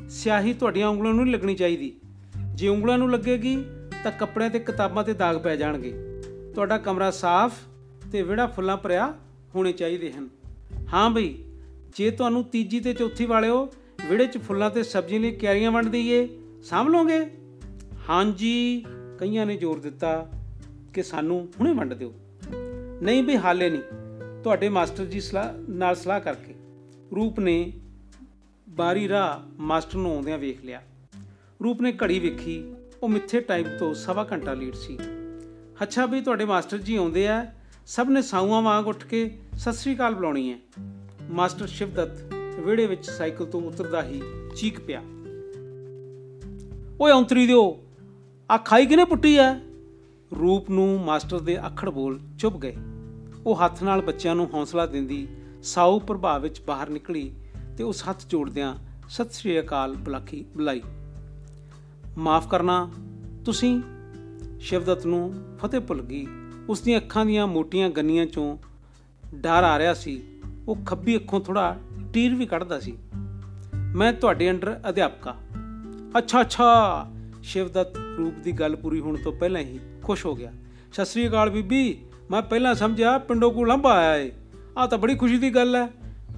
ਸਿਆਹੀ 0.09 0.53
ਤੁਹਾਡੀਆਂ 0.53 0.89
ਉਂਗਲਾਂ 0.89 1.15
ਨੂੰ 1.15 1.25
ਨਹੀਂ 1.25 1.35
ਲੱਗਣੀ 1.35 1.55
ਚਾਹੀਦੀ। 1.55 1.97
ਜੇ 2.55 2.69
ਉਂਗਲਾਂ 2.69 2.99
ਨੂੰ 2.99 3.13
ਲੱਗੇਗੀ 3.13 3.65
ਤਾਂ 4.05 4.13
ਕੱਪੜਿਆਂ 4.13 4.51
ਤੇ 4.51 4.59
ਕਿਤਾਬਾਂ 4.59 5.05
ਤੇ 5.05 5.13
ਦਾਗ 5.13 5.37
ਪੈ 5.37 5.57
ਜਾਣਗੇ। 5.57 5.95
ਤੁਹਾਡਾ 6.55 6.79
ਕਮਰਾ 6.79 7.11
ਸਾਫ਼ 7.11 7.55
ਤੇ 8.13 8.23
ਵਿਹੜਾ 8.23 8.47
ਫੁੱਲਾਂ 8.47 8.77
ਭਰਿਆ 8.77 9.15
ਹੋਣੇ 9.55 9.73
ਚਾਹੀਦੇ 9.73 10.13
ਹਨ। 10.13 10.29
ਹਾਂ 10.95 11.11
ਬਈ, 11.11 11.39
ਜੇ 11.97 12.11
ਤੁਹਾਨੂੰ 12.11 12.45
ਤੀਜੀ 12.45 12.81
ਤੇ 12.81 12.95
ਚੌਥੀ 12.95 13.27
ਵਾਲਿਓ 13.27 13.69
ਵਿੜੇ 14.11 14.27
'ਚ 14.27 14.39
ਫੁੱਲਾਂ 14.39 14.71
ਤੇ 14.71 14.83
ਸਬਜ਼ੀਆਂ 14.83 15.21
ਲਈ 15.21 15.31
ਕਿਆਰੀਆਂ 15.31 15.71
ਵੰਡ 15.71 15.89
ਦਈਏ, 15.89 16.29
ਸਾਂਭ 16.65 16.89
ਲਓਗੇ? 16.89 17.27
ਹਾਂਜੀ 18.11 18.85
ਕਈਆਂ 19.19 19.47
ਨੇ 19.47 19.57
ਜ਼ੋਰ 19.57 19.81
ਦਿੱਤਾ 19.81 20.31
ਕਿ 20.95 21.03
ਸਾਨੂੰ 21.03 21.49
ਹੁਣੇ 21.61 21.73
ਵੰਡ 21.73 21.95
ਦਿਓ। 21.95 22.15
ਨਹੀਂ 23.03 23.23
ਵੀ 23.23 23.37
ਹਾਲੇ 23.37 23.71
ਨਹੀਂ। 23.71 23.83
ਤੁਹਾਡੇ 24.43 24.69
ਮਾਸਟਰ 24.69 25.05
ਜੀ 25.05 25.21
ਸਲਾਹ, 25.21 25.71
ਨਾਲ 25.71 25.95
ਸਲਾਹ 25.97 26.21
ਕਰਕੇ। 26.21 26.55
ਰੂਪ 27.17 27.41
ਨੇ 27.41 27.73
ਬਾਰੀ 28.69 29.09
ਰਾਹ 29.09 29.49
ਮਾਸਟਰ 29.59 29.97
ਨੂੰ 29.97 30.15
ਆਉਂਦਿਆਂ 30.15 30.39
ਵੇਖ 30.39 30.65
ਲਿਆ। 30.65 30.83
ਰੂਪ 31.65 31.81
ਨੇ 31.81 31.93
ਘੜੀ 31.93 32.19
ਵੇਖੀ, 32.19 32.75
ਉਹ 33.03 33.09
ਮਿੱਥੇ 33.09 33.41
ਟਾਈਮ 33.41 33.67
ਤੋਂ 33.79 33.95
ਸਵਾ 33.95 34.29
ਘੰਟਾ 34.33 34.55
ਲੇਟ 34.55 34.75
ਸੀ। 34.75 34.99
ਅੱਛਾ 35.83 36.07
ਵੀ 36.07 36.21
ਤੁਹਾਡੇ 36.21 36.45
ਮਾਸਟਰ 36.45 36.79
ਜੀ 36.79 36.97
ਆਉਂਦੇ 36.97 37.29
ਆ, 37.29 37.47
ਸਭ 37.87 38.07
ਨੇ 38.11 38.23
ਸਾਊਆਂ 38.23 38.63
ਵਾਂਗ 38.63 38.87
ਉੱਠ 38.87 39.07
ਕੇ 39.07 39.39
ਸਤਿ 39.59 39.73
ਸ੍ਰੀ 39.73 39.95
ਅਕਾਲ 39.95 40.15
ਬੁਲਾਉਣੀ 40.15 40.53
ਹੈ। 40.53 40.59
ਮਾਸਟਰ 41.31 41.67
ਸ਼ਿਵਦਤ 41.67 42.35
ਵਿਹੜੇ 42.61 42.87
ਵਿੱਚ 42.87 43.11
ਸਾਈਕਲ 43.11 43.47
ਤੋਂ 43.47 43.63
ਉਤਰਦਾ 43.63 44.03
ਹੀ 44.03 44.23
ਚੀਕ 44.57 44.81
ਪਿਆ। 44.81 45.03
ਓਏ 47.01 47.13
ਔਂਤਰੀ 47.13 47.47
ਦਿਓ 47.47 47.85
ਆ 48.51 48.57
ਖਾਈ 48.57 48.87
ਕਿਨੇ 48.87 49.05
ਪੁੱਟੀ 49.05 49.37
ਐ 49.37 49.55
ਰੂਪ 50.41 50.71
ਨੂੰ 50.71 51.01
ਮਾਸਟਰ 51.01 51.39
ਦੇ 51.39 51.67
ਅੱਖੜ 51.67 51.91
ਬੋਲ 51.91 52.21
ਚੁੱਪ 52.39 52.57
ਗਏ। 52.57 52.77
ਉਹ 53.49 53.65
ਹੱਥ 53.65 53.83
ਨਾਲ 53.83 54.01
ਬੱਚਿਆਂ 54.01 54.35
ਨੂੰ 54.35 54.55
ਹੌਸਲਾ 54.55 54.87
ਦਿੰਦੀ, 54.87 55.29
ਸਾਊ 55.63 55.99
ਪ੍ਰਭਾਵ 55.99 56.43
ਵਿੱਚ 56.43 56.61
ਬਾਹਰ 56.61 56.89
ਨਿਕਲੀ 56.89 57.33
ਤੇ 57.79 57.85
ਉਸ 57.85 58.09
ਹੱਥ 58.09 58.23
ਜੋੜਦਿਆਂ 58.27 58.75
ਸਤਿ 59.09 59.33
ਸ੍ਰੀ 59.33 59.61
ਅਕਾਲ 59.61 59.95
ਬੁਲਾਖੀ 59.95 60.45
ਬੁਲਾਈ। 60.57 60.83
ਮਾਫ 62.19 62.49
ਕਰਨਾ, 62.49 62.91
ਤੁਸੀਂ 63.45 63.83
ਸ਼ਿਵਦਤ 64.61 65.07
ਨੂੰ 65.07 65.35
ਫਤਿਹ 65.59 65.81
ਭੁੱਲ 65.81 66.03
ਗਈ। 66.03 66.27
ਉਸ 66.69 66.81
ਦੀਆਂ 66.81 66.99
ਅੱਖਾਂ 66.99 67.27
ਦੀਆਂ 67.27 67.47
ਮੋਟੀਆਂ 67.47 67.91
ਗੰਨੀਆਂ 67.91 68.27
ਚੋਂ 68.27 68.59
ਡਰ 69.35 69.51
ਆ 69.51 69.79
ਰਿਹਾ 69.79 69.95
ਸੀ। 69.95 70.23
ਉਹ 70.69 70.77
ਖੱਬੀ 70.87 71.17
ਅੱਖੋਂ 71.17 71.41
ਥੋੜਾ 71.41 71.79
ਟੀਰ 72.13 72.35
ਵੀ 72.35 72.47
ਕੱਢਦਾ 72.47 72.81
ਸੀ। 72.81 72.99
ਮੈਂ 73.75 74.13
ਤੁਹਾਡੇ 74.13 74.51
ਅੰਡਰ 74.51 74.81
ਅਧਿਆਪਕਾ। 74.89 75.37
ਅੱਛਾ 76.19 76.41
ਅੱਛਾ! 76.41 77.07
ਸ਼ਿਵਦਤ 77.43 77.97
ਰੂਪ 78.19 78.35
ਦੀ 78.35 78.53
ਗੱਲ 78.53 78.77
ਪੂਰੀ 78.77 79.01
ਹੋਣ 79.01 79.17
ਤੋਂ 79.17 79.33
ਪਹਿਲਾਂ 79.33 79.61
ਹੀ 79.61 79.81
ਖੁਸ਼ 80.03 80.27
ਹੋ 80.27 80.35
ਗਿਆ। 80.35 80.53
ਸਤਿ 80.93 81.05
ਸ੍ਰੀ 81.05 81.29
ਅਕਾਲ 81.29 81.51
ਬੀਬੀ। 81.51 82.05
ਮੈਂ 82.31 82.43
ਪਹਿਲਾਂ 82.43 82.75
ਸਮਝਿਆ 82.75 83.19
ਪਿੰਡੋਂ 83.19 83.53
ਕੋ 83.53 83.65
ਲੰਬਾ 83.65 83.93
ਆਇਆ 83.93 84.17
ਏ। 84.17 84.33
ਆ 84.79 84.87
ਤਾਂ 84.87 84.99
ਬੜੀ 84.99 85.15
ਖੁਸ਼ੀ 85.15 85.39
ਦੀ 85.39 85.55
ਗੱਲ 85.55 85.77
ਹੈ 85.77 85.89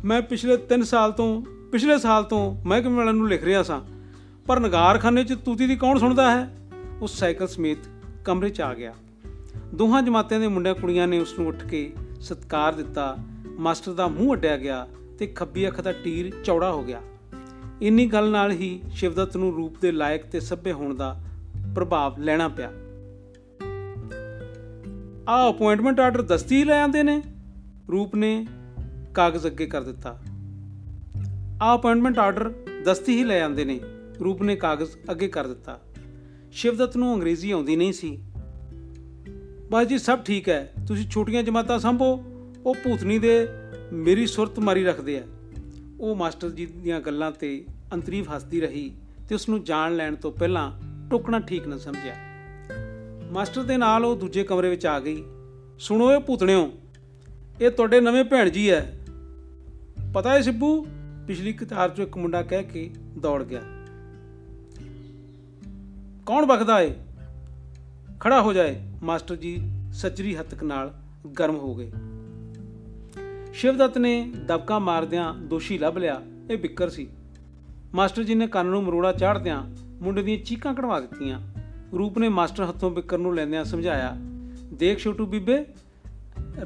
ਮੈਂ 0.05 0.23
ਪਿਛਲੇ 0.23 0.57
3 0.57 0.83
ਸਾਲ 0.83 1.13
ਤੋਂ, 1.13 1.43
ਪਿਛਲੇ 1.43 1.99
ਸਾਲ 1.99 2.25
ਤੋਂ 2.25 2.69
ਮਹਿਕਮੇ 2.69 2.95
ਵਾਲਿਆਂ 2.95 3.15
ਨੂੰ 3.15 3.29
ਲਿਖ 3.29 3.45
ਰਿਹਾ 3.45 3.63
ਸਾਂ। 3.63 3.81
ਪਰ 4.47 4.61
ਨਗਾਰਖਾਨੇ 4.61 5.25
'ਚ 5.25 5.33
ਤੂਤੀ 5.33 5.67
ਦੀ 5.67 5.77
ਕੌਣ 5.77 5.99
ਸੁਣਦਾ 5.99 6.31
ਹੈ? 6.31 6.57
ਉਸ 7.03 7.19
ਸਾਈਕਲ 7.19 7.49
ਸਮੇਤ 7.49 7.79
ਕਮਰੇ 8.25 8.49
'ਚ 8.49 8.61
ਆ 8.61 8.75
ਗਿਆ। 8.75 8.95
ਦੋਹਾਂ 9.75 10.03
ਜਮਾਤਿਆਂ 10.03 10.41
ਦੇ 10.41 10.49
ਮੁੰਡਿਆਂ 10.49 10.75
ਕੁੜੀਆਂ 10.75 11.09
ਨੇ 11.09 11.19
ਉਸ 11.19 11.39
ਨੂੰ 11.39 11.49
ਉੱਠ 11.49 11.65
ਕੇ 11.65 11.93
ਸਤਕਾਰ 12.21 12.73
ਦਿੱਤਾ। 12.73 13.17
ਮਾਸਟਰ 13.47 13.93
ਦਾ 13.93 14.09
ਮੂੰਹ 14.09 14.33
ਅੱਡਿਆ 14.33 14.57
ਗਿਆ 14.57 14.89
ਤੇ 15.19 15.27
ਖੱਬੀ 15.27 15.69
ਅੱਖ 15.69 15.81
ਦਾ 15.81 15.93
ਟੀਰ 15.93 16.33
ਚੌੜਾ 16.45 16.73
ਹੋ 16.73 16.83
ਗਿਆ। 16.83 17.03
ਇੰਨੀ 17.83 18.07
ਗੱਲ 18.07 18.31
ਨਾਲ 18.31 18.51
ਹੀ 18.51 18.81
ਸ਼ਿਵਦਤ 18.91 19.37
ਨੂੰ 19.37 19.55
ਰੂਪ 19.55 19.81
ਦੇ 19.81 19.93
ਲਾਇਕ 19.93 20.27
ਤੇ 20.27 20.41
ਸੱਭੇ 20.41 20.73
ਹੋਣ 20.73 20.95
ਦਾ 20.95 21.21
ਪ੍ਰਭਾਵ 21.75 22.19
ਲੈਣਾ 22.19 22.49
ਪਿਆ। 22.49 22.73
ਆ 25.29 25.51
ਅਪਾਇੰਟਮੈਂਟ 25.51 26.01
ਆਰਡਰ 26.01 26.23
ਦਸਤੀ 26.23 26.65
ਲੈ 26.65 26.83
ਆਂਦੇ 26.83 27.03
ਨੇ। 27.03 27.23
ਰੂਪ 27.91 28.15
ਨੇ 28.15 28.47
ਕਾਗਜ਼ 29.15 29.47
ਅੱਗੇ 29.47 29.67
ਕਰ 29.67 29.83
ਦਿੱਤਾ। 29.83 30.21
ਆ 31.63 31.75
ਅਪਾਇੰਟਮੈਂਟ 31.75 32.19
ਆਰਡਰ 32.19 32.55
ਦਸਤੀ 32.85 33.19
ਹੀ 33.19 33.25
ਲੈ 33.25 33.43
ਆਂਦੇ 33.43 33.65
ਨੇ। 33.65 33.81
ਰੂਪ 34.25 34.43
ਨੇ 34.43 34.57
ਕਾਗਜ਼ 34.57 34.91
ਅੱਗੇ 35.11 35.29
ਕਰ 35.29 35.47
ਦਿੱਤਾ। 35.47 35.81
ਸ਼ਿਵਦਤ 36.53 36.97
ਨੂੰ 36.97 37.15
ਅੰਗਰੇਜ਼ੀ 37.15 37.51
ਆਉਂਦੀ 37.51 37.77
ਨਹੀਂ 37.77 37.93
ਸੀ। 37.93 38.23
ਬਸ 39.71 39.87
ਜੀ, 39.87 39.99
ਸਭ 39.99 40.19
ਠੀਕ 40.19 40.49
ਹੈ। 40.49 40.73
ਤੁਸੀਂ 40.89 41.09
ਛੋਟੀਆਂ 41.11 41.43
ਜਮਾਤਾਂ 41.43 41.79
ਸੰਭੋ। 41.79 42.25
ਉਹ 42.67 42.75
ਭੂਤਨੀ 42.75 43.19
ਦੇ 43.19 43.49
ਮੇਰੀ 43.93 44.27
ਸੁਰਤ 44.27 44.59
ਮਾਰੀ 44.59 44.85
ਰੱਖਦੇ 44.85 45.19
ਆ। 45.19 45.23
ਉਹ 46.01 46.17
ਮਾਸਟਰ 46.17 46.51
ਜੀ 46.51 46.67
ਦੀਆਂ 46.67 47.01
ਗੱਲਾਂ 47.01 47.33
ਤੇ 47.33 47.65
ਅੰਤਰੀਵ 47.95 48.35
ਹੱਸਦੀ 48.35 48.61
ਰਹੀ 48.61 48.95
ਤੇ 49.29 49.35
ਉਸ 49.35 49.49
ਨੂੰ 49.49 49.65
ਜਾਣ 49.65 49.97
ਲੈਣ 49.97 50.15
ਤੋਂ 50.15 50.33
ਪਹਿਲਾਂ 50.33 50.73
ਟੋਕਣਾ 51.11 51.39
ਠੀਕ 51.39 51.67
ਨਾ 51.67 51.79
ਸਮਝਿਆ। 51.79 52.15
ਮਾਸਟਰ 53.31 53.63
ਦੇ 53.63 53.77
ਨਾਲ 53.77 54.05
ਉਹ 54.05 54.17
ਦੂਜੇ 54.17 54.45
ਕਮਰੇ 54.45 54.71
ਵਿੱਚ 54.71 54.87
ਆ 54.87 55.01
ਗਈ। 55.01 55.25
ਸੁਣੋ 55.79 56.13
ਇਹ 56.13 56.21
ਭੂਤਣਿਓ, 56.21 56.73
ਇਹ 57.61 57.71
ਤੁਹਾਡੇ 57.71 58.01
ਨਵੇਂ 58.01 58.25
ਭੈਣ 58.25 58.51
ਜੀ 58.51 58.71
ਐ 58.71 58.81
ਪਤਾ 60.15 60.31
ਹੈ 60.31 60.41
ਸਿੱਬੂ, 60.41 60.87
ਪਿਛਲੀ 61.27 61.53
ਕਤਾਰ 61.53 61.91
ਚੋਂ 61.91 62.07
ਇੱਕ 62.07 62.17
ਮੁੰਡਾ 62.17 62.43
ਕਹਿ 62.43 62.63
ਕੇ 62.63 62.91
ਦੌੜ 63.19 63.45
ਗਿਆ। 63.45 63.61
ਕੌਣ 66.27 66.47
ਬਖਦਾ 66.47 66.81
ਏ? 66.81 66.95
ਖੜਾ 68.21 68.43
ਹੋ 68.43 68.53
ਜਾਏ। 68.53 68.81
ਮਾਸਟਰ 69.03 69.37
ਜੀ 69.37 69.71
ਸੱਜਰੀ 69.93 70.37
ਹੱਤਕ 70.37 70.65
ਨਾਲ 70.65 70.95
ਗਰਮ 71.39 71.57
ਹੋ 71.57 71.75
ਗਏ। 71.75 71.93
ਸ਼ਿਵਦੱਤ 73.53 73.99
ਨੇ 73.99 74.33
ਦਬਕਾ 74.47 74.79
ਮਾਰਦਿਆਂ 74.79 75.35
ਦੋਸ਼ੀ 75.35 75.79
ਲੱਭ 75.79 75.99
ਲਿਆ। 75.99 76.23
ਇਹ 76.51 76.59
ਬਿੱਕਰ 76.59 76.89
ਸੀ। 76.89 77.09
ਮਾਸਟਰ 77.95 78.23
ਜੀ 78.23 78.35
ਨੇ 78.35 78.47
ਕੰਨ 78.47 78.67
ਨੂੰ 78.67 78.85
ਮਰੋੜਾ 78.85 79.13
ਚਾੜਦਿਆਂ 79.13 79.63
ਮੁੰਡੇ 80.03 80.23
ਦੀਆਂ 80.23 80.39
ਚੀਕਾਂ 80.39 80.75
ਕਢਵਾ 80.75 81.01
ਦਿੱਤੀਆਂ। 81.01 81.41
ਰੂਪ 81.99 82.19
ਨੇ 82.19 82.29
ਮਾਸਟਰ 82.29 82.69
ਹੱਥੋਂ 82.69 82.91
ਬਿੱਕਰ 82.91 83.19
ਨੂੰ 83.19 83.35
ਲੈਂਦਿਆਂ 83.35 83.65
ਸਮਝਾਇਆ, 83.65 84.17
ਦੇਖ 84.73 84.99
ਛੋਟੂ 84.99 85.27
ਬੀਬੇ, 85.27 85.65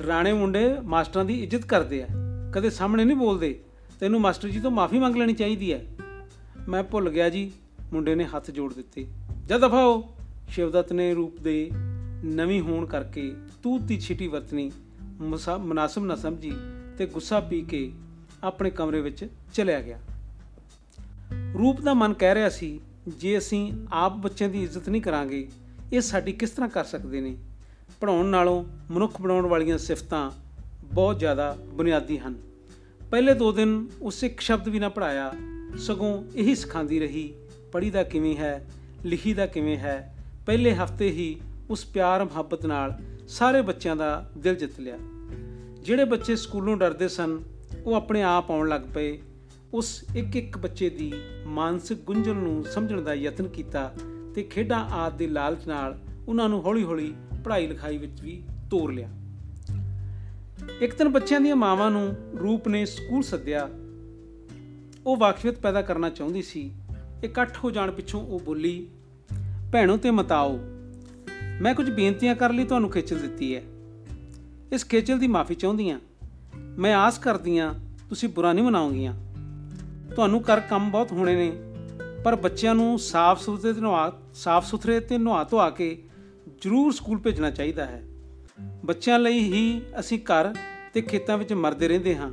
ਰਾਣੇ 0.07 0.33
ਮੁੰਡੇ 0.33 0.81
ਮਾਸਟਰਾਂ 0.81 1.25
ਦੀ 1.25 1.43
ਇੱਜ਼ਤ 1.43 1.67
ਕਰਦੇ 1.67 2.03
ਆ। 2.03 2.07
ਕਦੇ 2.53 2.71
ਸਾਹਮਣੇ 2.71 3.05
ਨਹੀਂ 3.05 3.17
ਬੋਲਦੇ। 3.17 3.61
ਤੈਨੂੰ 4.01 4.21
ਮਾਸਟਰ 4.21 4.49
ਜੀ 4.49 4.61
ਤੋਂ 4.61 4.71
ਮਾਫੀ 4.71 4.99
ਮੰਗ 4.99 5.17
ਲੈਣੀ 5.17 5.33
ਚਾਹੀਦੀ 5.33 5.73
ਹੈ। 5.73 5.85
ਮੈਂ 6.69 6.83
ਭੁੱਲ 6.83 7.11
ਗਿਆ 7.11 7.31
ਜੀ। 7.31 7.53
ਮੁੰਡੇ 7.93 8.15
ਨੇ 8.15 8.25
ਹੱਥ 8.25 8.51
ਜੋੜ 8.51 8.75
ਦਿੱਤੇ। 8.75 9.07
ਜਦ 9.47 9.59
ਦਫਾ 9.59 9.85
ਹੋ 9.85 10.15
ਸ਼ਿਵਦੱਤ 10.49 10.93
ਨੇ 10.93 11.15
ਰੂਪ 11.15 11.41
ਦੇ 11.41 11.71
ਨਵੀਂ 12.25 12.61
ਹੋਣ 12.61 12.87
ਕਰਕੇ 12.87 13.35
ਤੂਤ 13.63 13.81
ਦੀ 13.81 14.01
ਛਿਟੀ 14.01 14.29
ਵਰਤਣੀ। 14.29 14.73
ਮਨਾਸਬ 15.59 16.05
ਨਾ 16.05 16.17
ਸਮਝੀ 16.17 16.53
ਤੇ 16.99 17.07
ਗੁੱਸਾ 17.07 17.41
ਪੀ 17.41 17.63
ਕੇ 17.63 17.93
ਆਪਣੇ 18.45 18.71
ਕਮਰੇ 18.71 19.01
ਵਿੱਚ 19.01 19.29
ਚਲਿਆ 19.55 19.83
ਗਿਆ। 19.83 19.99
ਰੂਪ 21.59 21.81
ਦਾ 21.81 21.95
ਮਨ 21.95 22.15
ਕਹਿ 22.15 22.35
ਰਿਹਾ 22.35 22.49
ਸੀ 22.49 22.81
ਜੇ 23.09 23.39
ਅਸੀਂ 23.39 23.73
ਆਪ 23.93 24.17
ਬੱਚਿਆਂ 24.17 24.49
ਦੀ 24.49 24.63
ਇੱਜ਼ਤ 24.63 24.89
ਨਹੀਂ 24.89 25.03
ਕਰਾਂਗੇ, 25.03 25.49
ਇਹ 25.93 26.01
ਸਾਡੀ 26.01 26.33
ਕਿਸ 26.33 26.51
ਤਰ੍ਹਾਂ 26.51 26.69
ਕਰ 26.69 26.85
ਸਕਦੇ 26.85 27.21
ਨੇ? 27.21 27.37
ਪੜਾਉਣ 28.01 28.27
ਨਾਲੋਂ 28.27 28.65
ਮਨੁੱਖ 28.91 29.21
ਬਣਾਉਣ 29.21 29.47
ਵਾਲੀਆਂ 29.47 29.79
ਸਿਫਤਾਂ 29.79 30.31
ਬਹੁਤ 30.95 31.19
ਜ਼ਿਆਦਾ 31.19 31.59
ਬੁਨਿਆਦੀ 31.75 32.19
ਹਨ। 32.19 32.35
ਪਹਿਲੇ 33.11 33.35
ਦੋ 33.35 33.53
ਦਿਨ 33.53 33.87
ਉਸ 34.03 34.25
ਇੱਕ 34.25 34.41
ਸ਼ਬਦ 34.41 34.69
ਵੀ 34.69 34.79
ਨਾ 34.79 34.89
ਪੜਾਇਆ 34.89 35.33
ਸਗੋਂ 35.79 36.25
ਇਹੀ 36.35 36.55
ਸਿਖਾਉਂਦੀ 36.55 37.01
ਰਹੀ, 37.01 37.35
ਪੜ੍ਹੀ 37.73 37.91
ਦਾ 37.91 38.03
ਕਿਵੇਂ 38.03 38.37
ਹੈ, 38.37 38.67
ਲਿਖੀ 39.05 39.35
ਦਾ 39.35 39.47
ਕਿਵੇਂ 39.47 39.77
ਹੈ, 39.77 40.17
ਪਹਿਲੇ 40.47 40.75
ਹਫ਼ਤੇ 40.75 41.11
ਹੀ 41.11 41.41
ਉਸ 41.71 41.85
ਪਿਆਰ 41.85 42.25
ਮੁਹੱਬਤ 42.25 42.67
ਨਾਲ 42.67 42.99
ਸਾਰੇ 43.29 43.63
ਬੱਚਿਆਂ 43.63 43.97
ਦਾ 43.97 44.31
ਦਿਲ 44.39 44.55
ਜਿੱਤ 44.55 44.81
ਲਿਆ। 44.81 44.99
ਜਿਹੜੇ 45.83 46.05
ਬੱਚੇ 46.05 46.37
ਸਕੂਲੋਂ 46.37 46.77
ਡਰਦੇ 46.77 47.09
ਸਨ, 47.09 47.43
ਉਹ 47.87 47.95
ਆਪਣੇ 47.95 48.23
ਆਪ 48.23 48.51
ਆਉਣ 48.51 48.69
ਲੱਗ 48.69 48.83
ਪਏ 48.95 49.19
ਉਸ 49.75 50.05
ਇੱਕ 50.17 50.37
ਇੱਕ 50.37 50.59
ਬੱਚੇ 50.59 50.91
ਦੀ 50.91 51.13
ਮਾਨਸਿਕ 51.47 51.99
ਗੁੰਝਲ 51.99 52.35
ਨੂੰ 52.35 52.65
ਸਮਝਣ 52.65 53.01
ਦਾ 53.01 53.15
ਯਤਨ 53.15 53.49
ਕੀਤਾ 53.49 53.95
ਤੇ 54.35 54.43
ਖੇਡਾਂ 54.43 54.85
ਆਦ 54.85 55.17
ਦੇ 55.17 55.27
ਲਾਲਚ 55.27 55.67
ਨਾਲ 55.67 55.99
ਉਹਨਾਂ 56.29 56.49
ਨੂੰ 56.49 56.63
ਹੌਲੀ-ਹੌਲੀ 56.63 57.15
ਪੜ੍ਹਾਈ 57.45 57.67
ਲਿਖਾਈ 57.67 57.99
ਵਿੱਚ 57.99 58.21
ਵੀ 58.21 58.43
ਤੋਰ 58.71 58.93
ਲਿਆ। 58.93 59.09
ਇੱਕ 60.81 60.99
ਦਿਨ 60.99 61.09
ਬੱਚਿਆਂ 61.09 61.41
ਦੀਆਂ 61.41 61.57
ਮਾਵਾਂ 61.57 61.91
ਨੂੰ 61.91 62.17
ਰੂਪ 62.41 62.69
ਨੇ 62.69 62.87
ਸਕੂਲ 62.87 63.23
ਸੱਦਿਆ। 63.23 63.69
ਉਹ 65.07 65.17
ਵਾਕਫੀਅਤ 65.17 65.55
ਪੈਦਾ 65.55 65.83
ਕਰਨਾ 65.83 66.11
ਚਾਹੁੰਦੀ 66.11 66.43
ਸੀ। 66.43 66.73
ਇਕੱਠ 67.25 67.59
ਹੋ 67.65 67.71
ਜਾਣ 67.71 67.91
ਪਿੱਛੋਂ 67.91 68.21
ਉਹ 68.21 68.41
ਬੋਲੀ, 68.41 68.89
ਭੈਣੋ 69.73 69.97
ਤੇ 69.97 70.11
ਮਤਾਓ, 70.11 70.59
ਮੈਂ 71.61 71.75
ਕੁਝ 71.75 71.91
ਬੇਨਤੀਆਂ 71.91 72.35
ਕਰ 72.35 72.53
ਲਈ 72.53 72.65
ਤੁਹਾਨੂੰ 72.65 72.91
ਖੇਚਲ 72.91 73.19
ਦਿੱਤੀ 73.19 73.57
ਹੈ। 73.57 73.63
ਇਸ 74.73 74.87
ਖੇਚਲ 74.87 75.19
ਦੀ 75.19 75.27
ਮਾਫੀ 75.27 75.55
ਚਾਹੁੰਦੀ 75.55 75.91
ਆ 75.91 76.01
ਮੈਂ 76.57 76.95
ਆਸ 76.95 77.19
ਕਰਦੀ 77.19 77.59
ਆ 77.59 77.75
ਤੁਸੀਂ 78.09 78.29
ਬੁਰਾ 78.29 78.53
ਨਹੀਂ 78.53 78.65
ਮਨਾਉਂਗੀਆਂ। 78.65 79.24
ਤੁਹਾਨੂੰ 80.15 80.43
ਕਰ 80.43 80.61
ਕੰਮ 80.61 80.91
ਬਹੁਤ 80.91 81.13
ਹੋਣੇ 81.13 81.35
ਨੇ, 81.35 81.53
ਪਰ 82.25 82.37
ਬੱਚਿਆਂ 82.37 82.75
ਨੂੰ 82.75 82.99
ਸਾਫ਼ 82.99 83.43
ਸੁਥਰੇ 83.43 83.73
ਤੇ 83.73 83.81
ਨਵਾ, 83.81 84.21
ਸਾਫ਼ 84.35 84.67
ਸੁਥਰੇ 84.67 85.01
ਤੇ 85.01 85.19
ਨਵਾ 85.19 85.45
ਧਵਾ 85.45 85.71
ਕੇ 85.71 86.05
ਜ਼ਰੂਰ 86.63 86.93
ਸਕੂਲ 86.93 87.19
ਭੇਜਣਾ 87.19 87.51
ਚਾਹੀਦਾ 87.51 87.87
ਹੈ। 87.87 88.05
ਬੱਚਿਆਂ 88.85 89.19
ਲਈ 89.19 89.39
ਹੀ 89.39 89.83
ਅਸੀਂ 90.01 90.19
ਘਰ 90.19 90.55
ਤੇ 90.95 91.03
ਖੇਤਾਂ 91.03 91.39
ਵਿੱਚ 91.39 91.53
ਮਰਦੇ 91.53 91.89
ਰਹਿੰਦੇ 91.89 92.17
ਹਾਂ। 92.17 92.33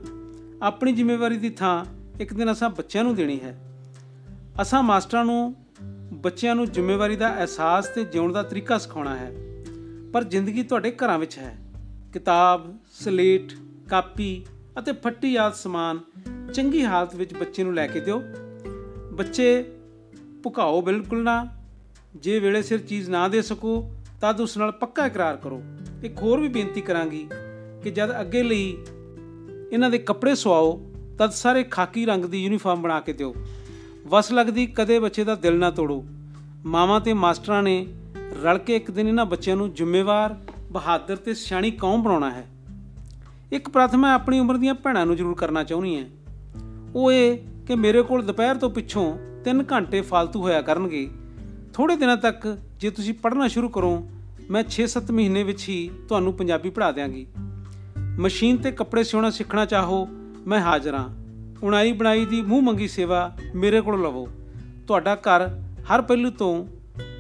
ਆਪਣੀ 0.62 0.92
ਜ਼ਿੰਮੇਵਾਰੀ 0.92 1.38
ਦੀ 1.38 1.50
ਥਾਂ 1.50 1.86
ਇੱਕ 2.22 2.34
ਦਿਨ 2.34 2.52
ਅਸਾਂ 2.52 2.70
ਬੱਚਿਆਂ 2.70 3.04
ਨੂੰ 3.04 3.16
ਦੇਣੀ 3.16 3.40
ਹੈ। 3.40 3.82
ਅਸਾਂ 4.62 4.84
ਮਾਸਟਰਾਂ 4.84 5.26
ਨੂੰ, 5.26 5.56
ਬੱਚਿਆਂ 6.14 6.56
ਨੂੰ 6.56 6.72
ਜ਼ਿੰਮੇਵਾਰੀ 6.72 7.16
ਦਾ 7.16 7.38
ਅਹਿਸਾਸ 7.38 7.88
ਤੇ 7.88 8.04
ਜਿਉਣ 8.04 8.34
ਦਾ 8.34 8.44
ਤਰੀਕਾ 8.44 8.78
ਸਿਖਾਉਣਾ 8.78 9.18
ਹੈ। 9.18 9.36
ਪਰ 10.14 10.24
ਜ਼ਿੰਦਗੀ 10.24 10.64
ਤੁਹਾਡੇ 10.64 10.92
ਘਰਾਂ 10.92 11.20
ਵਿੱਚ 11.20 11.38
ਹੈ। 11.38 11.58
ਕਿਤਾਬ, 12.14 12.78
ਸਲੇਟ, 12.92 13.54
ਕਾਪੀ 13.90 14.46
ਅਤੇ 14.80 14.94
ਫੱਟੀ 14.94 15.36
ਆਦ 15.36 15.54
ਸਮਾਨ 15.54 16.00
ਚੰਗੀ 16.54 16.86
ਹਾਲਤ 16.86 17.16
ਵਿੱਚ 17.16 17.34
ਬੱਚੇ 17.34 17.64
ਨੂੰ 17.64 17.74
ਲੈ 17.74 17.88
ਕੇ 17.88 18.00
ਦਿਓ। 18.00 18.22
ਬੱਚੇ 19.14 19.66
ਭੁਕਾਓ 20.44 20.82
ਬਿਲਕੁਲ 20.82 21.24
ਨਾ। 21.24 21.48
ਜੇ 22.16 22.40
ਵੇਲੇ 22.40 22.62
ਸਿਰ 22.62 22.80
ਚੀਜ਼ 22.80 23.10
ਨਾ 23.10 23.28
ਦੇ 23.28 23.42
ਸਕੋ, 23.42 23.92
ਤਦ 24.22 24.42
ਉਸ 24.42 24.58
ਨਾਲ 24.58 24.72
ਪੱਕਾ 24.72 25.06
ਇਕਰਾਰ 25.06 25.38
ਕਰੋ। 25.38 25.64
ਇੱਕ 26.04 26.18
ਹੋਰ 26.18 26.40
ਵੀ 26.40 26.48
ਬੇਨਤੀ 26.48 26.82
ਕਰਾਂਗੀ 26.82 27.28
ਕਿ 27.84 27.92
ਜਦ 27.92 28.22
ਅੱਗੇ 28.22 28.44
ਲਈ 28.44 28.78
ਇਹਨਾਂ 29.72 29.90
ਦੇ 29.90 29.98
ਕੱਪੜੇ 29.98 30.36
ਸਵਾਓ 30.36 30.92
ਤਦ 31.20 31.30
ਸਾਰੇ 31.30 31.64
ਖਾਕੀ 31.64 32.06
ਰੰਗ 32.06 32.26
ਦੀ 32.26 32.44
ਯੂਨੀਫਾਰਮ 32.44 32.82
ਬਣਾ 32.82 33.00
ਕੇ 33.00 33.14
ਦਿਓ। 33.14 33.36
ਵਸ 34.08 34.32
ਲੱਗਦੀ 34.32 34.66
ਕਦੇ 34.66 35.00
ਬੱਚੇ 35.00 35.24
ਦਾ 35.24 35.36
ਦਿਲ 35.36 35.56
ਨਾ 35.56 35.72
ਤੋੜੋ। 35.72 36.06
ਮਾਵਾਂ 36.66 37.02
ਤੇ 37.02 37.14
ਮਾਸਟਰਾਂ 37.14 37.64
ਨੇ 37.64 37.88
ਰਲ 38.44 38.58
ਕੇ 38.58 38.76
ਇੱਕ 38.76 38.92
ਦਿਨ 38.92 39.08
ਇਹਨਾਂ 39.08 39.26
ਬੱਚਿਆਂ 39.26 39.56
ਨੂੰ 39.56 39.74
ਜ਼ਿੰਮੇਵਾਰ, 39.74 40.36
ਬਹਾਦਰ 40.72 41.16
ਤੇ 41.16 41.34
ਸਿਆਣੀ 41.34 41.72
ਕੌਮ 41.72 42.04
ਬਣਾਉਣਾ 42.04 42.32
ਹੈ। 42.32 42.48
ਇੱਕ 43.52 43.70
ਪ੍ਰਥਮਾ 43.70 44.14
ਆਪਣੀ 44.14 44.40
ਉਮਰ 44.40 44.58
ਦੀਆਂ 44.58 44.74
ਭੈਣਾਂ 44.74 45.06
ਨੂੰ 45.06 45.16
ਜ਼ਰੂਰ 45.16 45.36
ਕਰਨਾ 45.36 45.64
ਚਾਹੁੰਦੀ 45.64 46.00
ਹਾਂ। 46.00 46.06
ਉਹ 46.96 47.12
ਇਹ 47.12 47.38
ਕਿ 47.68 47.76
ਮੇਰੇ 47.76 48.02
ਕੋਲ 48.02 48.26
ਦੁਪਹਿਰ 48.26 48.56
ਤੋਂ 48.56 48.70
ਪਿੱਛੋਂ 48.70 49.18
3 49.44 49.64
ਘੰਟੇ 49.72 50.02
ਫालतू 50.02 50.40
ਹੋਇਆ 50.40 50.62
ਕਰਨਗੇ। 50.62 51.10
ਥੋੜੇ 51.74 51.96
ਦਿਨਾਂ 51.96 52.18
ਤੱਕ 52.18 52.58
ਜੇ 52.78 52.90
ਤੁਸੀਂ 52.90 53.14
ਪੜ੍ਹਨਾ 53.14 53.48
ਸ਼ੁਰੂ 53.48 53.70
ਕਰੋ, 53.70 54.10
ਮੈਂ 54.50 54.64
6-7 54.70 55.12
ਮਹੀਨੇ 55.12 55.44
ਵਿੱਚ 55.44 55.70
ਹੀ 55.70 55.92
ਤੁਹਾਨੂੰ 56.08 56.34
ਪੰਜਾਬੀ 56.34 56.70
ਪੜ੍ਹਾ 56.70 56.92
ਦਿਆਂਗੀ। 56.92 57.28
ਮਸ਼ੀਨ 57.98 58.58
ਤੇ 58.58 58.72
ਕੱਪੜੇ 58.72 59.04
ਸਿਉਣਾ 59.04 59.30
ਸਿੱਖਣਾ 59.30 59.66
ਚਾਹੋ, 59.66 60.08
ਮੈਂ 60.48 60.60
ਹਾਜ਼ਰ 60.60 60.94
ਹਾਂ। 60.94 61.10
ਉਣਾਈ 61.64 61.92
ਬਣਾਈ 61.92 62.26
ਦੀ 62.26 62.42
ਮੂੰਹ 62.42 62.62
ਮੰਗੀ 62.62 62.88
ਸੇਵਾ 62.88 63.38
ਮੇਰੇ 63.56 63.82
ਕੋਲ 63.82 64.02
ਲਵੋ। 64.02 64.28
ਤੁਹਾਡਾ 64.88 65.16
ਘਰ 65.16 65.50
ਹਰ 65.60 66.02
ਪਹਿਲੂ 66.02 66.30
ਤੋਂ 66.30 66.66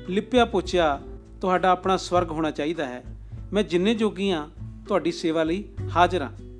ਲਿਪਿਆ 0.09 0.45
ਪੋਚਿਆ 0.45 1.01
ਤੁਹਾਡਾ 1.41 1.69
ਆਪਣਾ 1.69 1.97
ਸਵਰਗ 1.97 2.31
ਹੋਣਾ 2.31 2.51
ਚਾਹੀਦਾ 2.51 2.85
ਹੈ। 2.85 3.03
ਮੈਂ 3.53 3.63
ਜਿੰਨੇ 3.63 3.93
ਜੋਗੀ 3.93 4.31
ਹਾਂ, 4.31 4.49
ਤੁਹਾਡੀ 4.87 5.11
ਸੇਵਾ 5.11 5.43
ਲਈ 5.43 5.63
ਹਾਜ਼ਰ 5.95 6.21
ਹਾਂ। 6.21 6.50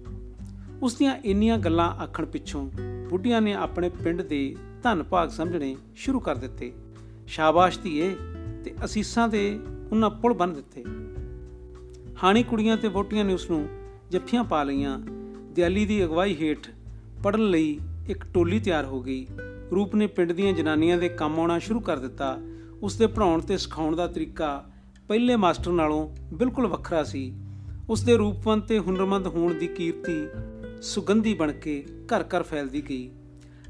ਉਸ 0.84 0.96
ਦੀਆਂ 0.96 1.16
ਇੰਨੀਆਂ 1.26 1.58
ਗੱਲਾਂ 1.58 1.92
ਆਖਣ 1.92 2.26
ਪਿੱਛੋਂ 2.26 2.72
ਬੁੱਢੀਆਂ 3.10 3.42
ਨੇ 3.42 3.54
ਆਪਣੇ 3.54 3.90
ਪਿੰਡ 3.90 4.22
ਦੇ 4.22 4.56
ਧੰਨ 4.84 5.04
ਭਾਗ 5.04 5.30
ਸਮਝਣੇ 5.30 5.76
ਸ਼ੁਰੂ 5.96 6.20
ਕਰ 6.20 6.36
ਦਿੱਤੇ। 6.36 6.74
ਸ਼ਾਬਾਸ਼ 7.28 7.80
ਧੀਏ, 7.80 8.16
ਤੇ 8.66 8.76
ਅਸੀਸਾਂ 8.86 9.28
ਦੇ 9.28 9.60
ਉਹਨਾਂ 9.92 10.10
ਪੁਲ 10.10 10.34
ਬੰਨ 10.34 10.54
ਦਿੱਤੇ। 10.54 10.86
ਹਾਣੀ 12.24 12.44
ਕੁੜੀਆਂ 12.44 12.78
ਤੇ 12.78 12.88
ਵੋਟੀਆਂ 12.88 13.26
ਨੇ 13.26 13.34
ਉਸ 13.34 13.50
ਨੂੰ 13.50 13.68
ਜੱਫੀਆਂ 14.12 14.44
ਪਾ 14.44 14.64
ਲਈਆਂ। 14.64 15.00
ਦਿਆਲੀ 15.54 15.86
ਦੀ 15.86 16.06
ਅਗਵਾਈ 16.06 16.36
ਹੇਠ 16.36 16.60
ਪੜਨ 17.24 17.50
ਲਈ 17.50 17.80
ਇੱਕ 18.10 18.26
ਟੋਲੀ 18.34 18.60
ਤਿਆਰ 18.60 18.86
ਹੋ 18.86 19.02
ਗਈ। 19.02 19.28
ਰੂਪ 19.72 19.96
ਨੇ 19.96 20.08
ਪਿੰਡ 20.08 20.32
ਦੀਆਂ 20.32 20.54
ਜਨਾਨੀਆਂ 20.54 20.98
ਦੇ 20.98 21.10
ਕੰਮ 21.10 21.40
ਆਉਣਾ 21.40 21.60
ਸ਼ੁਰੂ 21.60 21.80
ਕਰ 21.80 22.00
ਦਿੱਤਾ। 22.00 22.38
ਉਸ 22.82 22.98
ਦੇ 22.98 23.08
ਪੜਾਉਣ 23.08 23.42
ਤੇ 23.42 23.58
ਸਿਖਾਉਣ 23.58 23.96
ਦਾ 23.96 24.08
ਤਰੀਕਾ 24.08 24.72
ਪਹਿਲੇ 25.08 25.36
ਮਾਸਟਰ 25.36 25.72
ਨਾਲੋਂ 25.72 26.16
ਬਿਲਕੁਲ 26.34 26.68
ਵੱਖਰਾ 26.68 27.04
ਸੀ। 27.04 27.34
ਉਸ 27.90 28.04
ਦੇ 28.04 28.18
ਰੂਪਵੰਤ 28.18 28.66
ਤੇ 28.66 28.80
ਹੁਨਰਮੰਦ 28.80 29.28
ਹੋਣ 29.28 29.54
ਦੀ 29.54 29.68
ਕੀਰਤੀ 29.68 30.28
ਸੁਗੰਧੀ 30.82 31.34
ਬਣ 31.34 31.52
ਕੇ 31.52 31.86
ਘਰ 31.90 32.24
ਘਰ 32.24 32.44
ਫੈਲਦੀ 32.44 32.82
ਗਈ। 32.90 33.12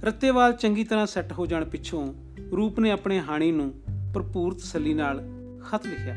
ਰੱਤੇਵਾਲ 0.04 0.54
ਚੰਗੀ 0.54 0.84
ਤਰ੍ਹਾਂ 0.84 1.06
ਸੈੱਟ 1.06 1.34
ਹੋ 1.34 1.46
ਜਾਣ 1.46 1.66
ਪਿੱਛੋਂ 1.66 2.14
ਰੂਪ 2.52 2.80
ਨੇ 2.80 2.92
ਆਪਣੇ 2.92 3.20
ਹਾਣੀ 3.20 3.52
ਨੂੰ 3.52 3.74
ਭਰਪੂਰ 4.14 4.54
ਤਸੱਲੀ 4.54 4.94
ਨਾਲ 4.94 5.24
ਖਤ 5.70 5.88
ਲਿਖਿਆ। 5.88 6.16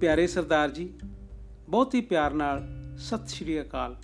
ਪਿਆਰੇ 0.00 0.26
ਸਰਦਾਰ 0.26 0.70
ਜੀ, 0.70 0.92
ਬਹੁਤ 1.68 1.94
ਹੀ 1.94 2.00
ਪਿਆਰ 2.00 2.34
ਨਾਲ 2.34 2.66
ਸਤਿ 2.98 3.28
ਸ਼੍ਰੀ 3.28 3.60
ਅਕਾਲ। 3.60 3.96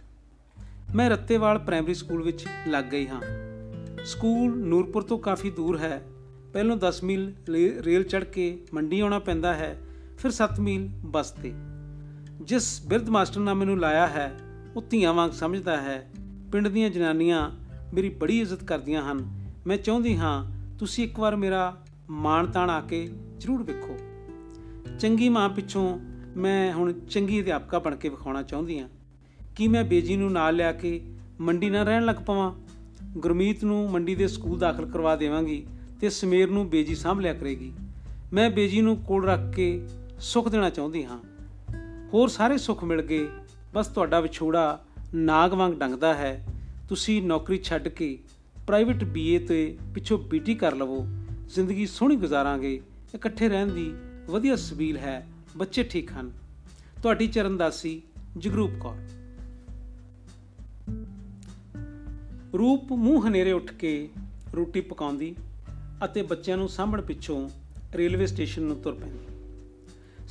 ਮੈਂ 0.95 1.11
ਰੱਤੇਵਾਲ 1.11 1.59
ਪ੍ਰਾਇਮਰੀ 1.59 1.95
ਸਕੂਲ 1.95 2.23
ਵਿੱਚ 2.23 2.45
ਲੱਗ 2.69 2.85
ਗਈ 2.85 3.07
ਹਾਂ। 3.07 3.23
ਸਕੂਲ 4.05 4.59
ਨੂਰਪੁਰ 4.59 5.03
ਤੋਂ 5.03 5.19
ਕਾਫੀ 5.19 5.51
ਦੂਰ 5.51 5.79
ਹੈ। 5.79 6.03
ਪਹਿਲਾਂ 6.53 6.77
10 6.77 7.05
ਮੀਲ 7.05 7.33
ਰੇਲ 7.81 8.03
ਚੜ੍ਹ 8.03 8.25
ਕੇ 8.25 8.59
ਮੰਡੀ 8.75 9.01
ਆਉਣਾ 9.01 9.19
ਪੈਂਦਾ 9.19 9.55
ਹੈ, 9.55 9.81
ਫਿਰ 10.19 10.31
7 10.31 10.61
ਮੀਲ 10.61 10.89
ਬੱਸ 11.05 11.31
ਤੇ। 11.31 11.53
ਜਿਸ 12.43 12.87
ਬਿਰਧ 12.87 13.09
ਮਾਸਟਰ 13.09 13.41
ਨੇ 13.41 13.55
ਮੈਨੂੰ 13.55 13.79
ਲਾਇਆ 13.79 14.07
ਹੈ, 14.07 14.39
ਉਹ 14.77 14.83
ਧੀਆਂ 14.91 15.15
ਵਾਂਗ 15.15 15.31
ਸਮਝਦਾ 15.31 15.77
ਹੈ, 15.77 16.11
ਪਿੰਡ 16.53 16.69
ਦੀਆਂ 16.69 16.91
ਜਨਾਨੀਆਂ 16.91 17.51
ਮੇਰੀ 17.95 18.09
ਬੜੀ 18.09 18.41
ਇੱਜ਼ਤ 18.41 18.65
ਕਰਦੀਆਂ 18.65 19.13
ਹਨ। 19.13 19.47
ਮੈਂ 19.67 19.77
ਚਾਹੁੰਦੀ 19.77 20.17
ਹਾਂ, 20.17 20.51
ਤੁਸੀਂ 20.79 21.05
ਇੱਕ 21.05 21.19
ਵਾਰ 21.19 21.37
ਮੇਰਾ 21.37 21.83
ਮਾਣ 22.11 22.47
ਤਾਣ 22.47 22.71
ਆ 22.71 22.81
ਕੇ 22.81 23.11
ਜ਼ਰੂਰ 23.39 23.63
ਵੇਖੋ। 23.63 23.99
ਚੰਗੀ 24.99 25.29
ਮਾਂ 25.29 25.49
ਪਿੱਛੋਂ 25.49 25.99
ਮੈਂ 26.37 26.73
ਹੁਣ 26.73 26.93
ਚੰਗੀ 26.93 27.43
ਅਧਿਆਪਕਾ 27.43 27.79
ਬਣ 27.79 27.97
ਕੇ 27.97 28.09
ਵਿਖਾਉਣਾ 28.09 28.43
ਚਾਹੁੰਦੀ 28.43 28.79
ਹਾਂ। 28.79 28.89
ਕਿ 29.57 29.69
ਮੈਂ 29.69 29.85
ਬੇਜੀ 29.85 30.17
ਨੂੰ 30.17 30.33
ਨਾਲ 30.33 30.57
ਲਿਆ 30.57 30.73
ਕੇ 30.73 31.05
ਮੰਡੀ 31.41 31.71
ਨਾਲ 31.71 31.87
ਰਹਿਣ 31.87 32.05
ਲੱਗ 32.05 32.17
ਪਵਾਂ? 32.17 32.53
ਗੁਰਮੀਤ 33.03 33.65
ਨੂੰ 33.65 33.91
ਮੰਡੀ 33.91 34.15
ਦੇ 34.15 34.29
ਸਕੂਲ 34.29 34.59
ਦਾਖਲ 34.59 34.87
ਕਰਵਾ 34.87 35.17
ਦੇਵਾਂਗੀ 35.17 35.67
ਤੇ 36.01 36.11
ਸਮੇਰ 36.11 36.51
ਨੂੰ 36.51 36.71
ਬੇਜੀ 36.71 36.95
ਸਾਂਭ 36.95 37.21
ਲਿਆ 37.21 37.35
ਕਰੇਗੀ। 37.35 37.73
ਮੈਂ 38.33 38.51
ਬੇਜੀ 38.51 38.81
ਨੂੰ 38.81 38.97
ਕੋਲ 38.97 39.25
ਰੱਖ 39.25 39.55
ਕੇ 39.55 39.89
ਸੁੱਖ 40.21 40.49
ਦੇਣਾ 40.49 40.71
ਚਾਹੁੰਦੀ 40.71 41.05
ਹਾਂ। 41.05 41.19
ਹੋਰ 42.15 42.29
ਸਾਰੇ 42.29 42.59
ਸੁੱਖ 42.59 42.85
ਮਿਲ 42.85 43.03
ਗਏ। 43.03 43.29
ਬਸ 43.75 43.87
ਤੁਹਾਡਾ 43.87 44.21
ਵਿਛੋੜਾ 44.21 44.85
ਨਾਗ 45.15 45.53
ਵਾਂਗ 45.53 45.73
ਡੰਗਦਾ 45.73 46.15
ਹੈ। 46.15 46.47
ਤੁਸੀਂ 46.89 47.23
ਨੌਕਰੀ 47.23 47.61
ਛੱਡ 47.63 47.89
ਕੇ 47.89 48.19
ਪ੍ਰਾਈਵੇਟ 48.67 49.05
ਬੀਏ 49.05 49.39
ਤੇ 49.39 49.79
ਪਿੱਛੋਂ 49.95 50.19
ਬੀਟੀ 50.19 50.55
ਕਰ 50.55 50.75
ਲਵੋ। 50.75 51.07
ਜ਼ਿੰਦਗੀ 51.49 51.87
ਸੋਹਣੀ 51.87 52.17
ਗੁਜ਼ਾਰਾਂਗੇ। 52.17 52.81
ਇਕੱਠੇ 53.15 53.49
ਰਹਿਣ 53.49 53.67
ਦੀ 53.67 53.95
ਵਧੀਆ 54.31 54.57
ਸਬੀਲ 54.57 54.97
ਹੈ। 54.97 55.29
ਬੱਚੇ 55.57 55.83
ਠੀਕ 55.83 56.13
ਹਨ। 56.13 56.33
ਤੁਹਾਡੀ 57.03 57.27
ਚਰਨਦਾਸੀ 57.27 58.03
ਜਗਰੂਪ 58.39 58.71
ਕੌਰ। 58.81 58.97
ਰੂਪ 62.59 62.93
ਮੂੰਹ 62.93 63.29
ਹਨੇਰੇ 63.29 63.53
ਉੱਠ 63.53 63.73
ਕੇ 63.73 64.09
ਰੋਟੀ 64.57 64.81
ਪਕਾਉਂਦੀ 64.81 65.37
ਅਤੇ 66.05 66.23
ਬੱਚਿਆਂ 66.23 66.57
ਨੂੰ 66.57 66.69
ਸਾਂਭਣ 66.69 67.03
ਪਿੱਛੋਂ 67.03 67.51
ਰੇਲਵੇ 67.95 68.27
ਸਟੇਸ਼ਨ 68.27 68.63
ਨੂੰ 68.63 68.81
ਤੁਰ 68.81 68.95
ਪੈਂਦੀ। 68.95 69.32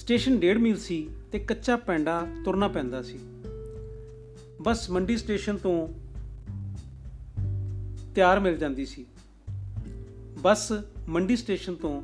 ਸਟੇਸ਼ਨ 0.02 0.40
ਡੇਢ 0.40 0.58
ਮੀਲ 0.58 0.78
ਸੀ 0.78 1.10
ਤੇ 1.32 1.40
ਕੱਚਾ 1.40 1.76
ਪੈਂਡਾ 1.76 2.28
ਤੁਰਨਾ 2.46 2.68
ਪੈਂਦਾ 2.68 3.02
ਸੀ। 3.02 3.20
ਬਸ 4.62 4.90
ਮੰਡੀ 4.90 5.18
ਸਟੇਸ਼ਨ 5.18 5.58
ਤੋਂ 5.58 5.88
ਤਿਆਰ 8.16 8.40
ਮਿਲ 8.40 8.58
ਜਾਂਦੀ 8.58 8.86
ਸੀ। 8.86 9.06
ਬੱਸ 10.40 10.72
ਮੰਡੀ 11.10 11.36
ਸਟੇਸ਼ਨ 11.36 11.76
ਤੋਂ 11.76 12.02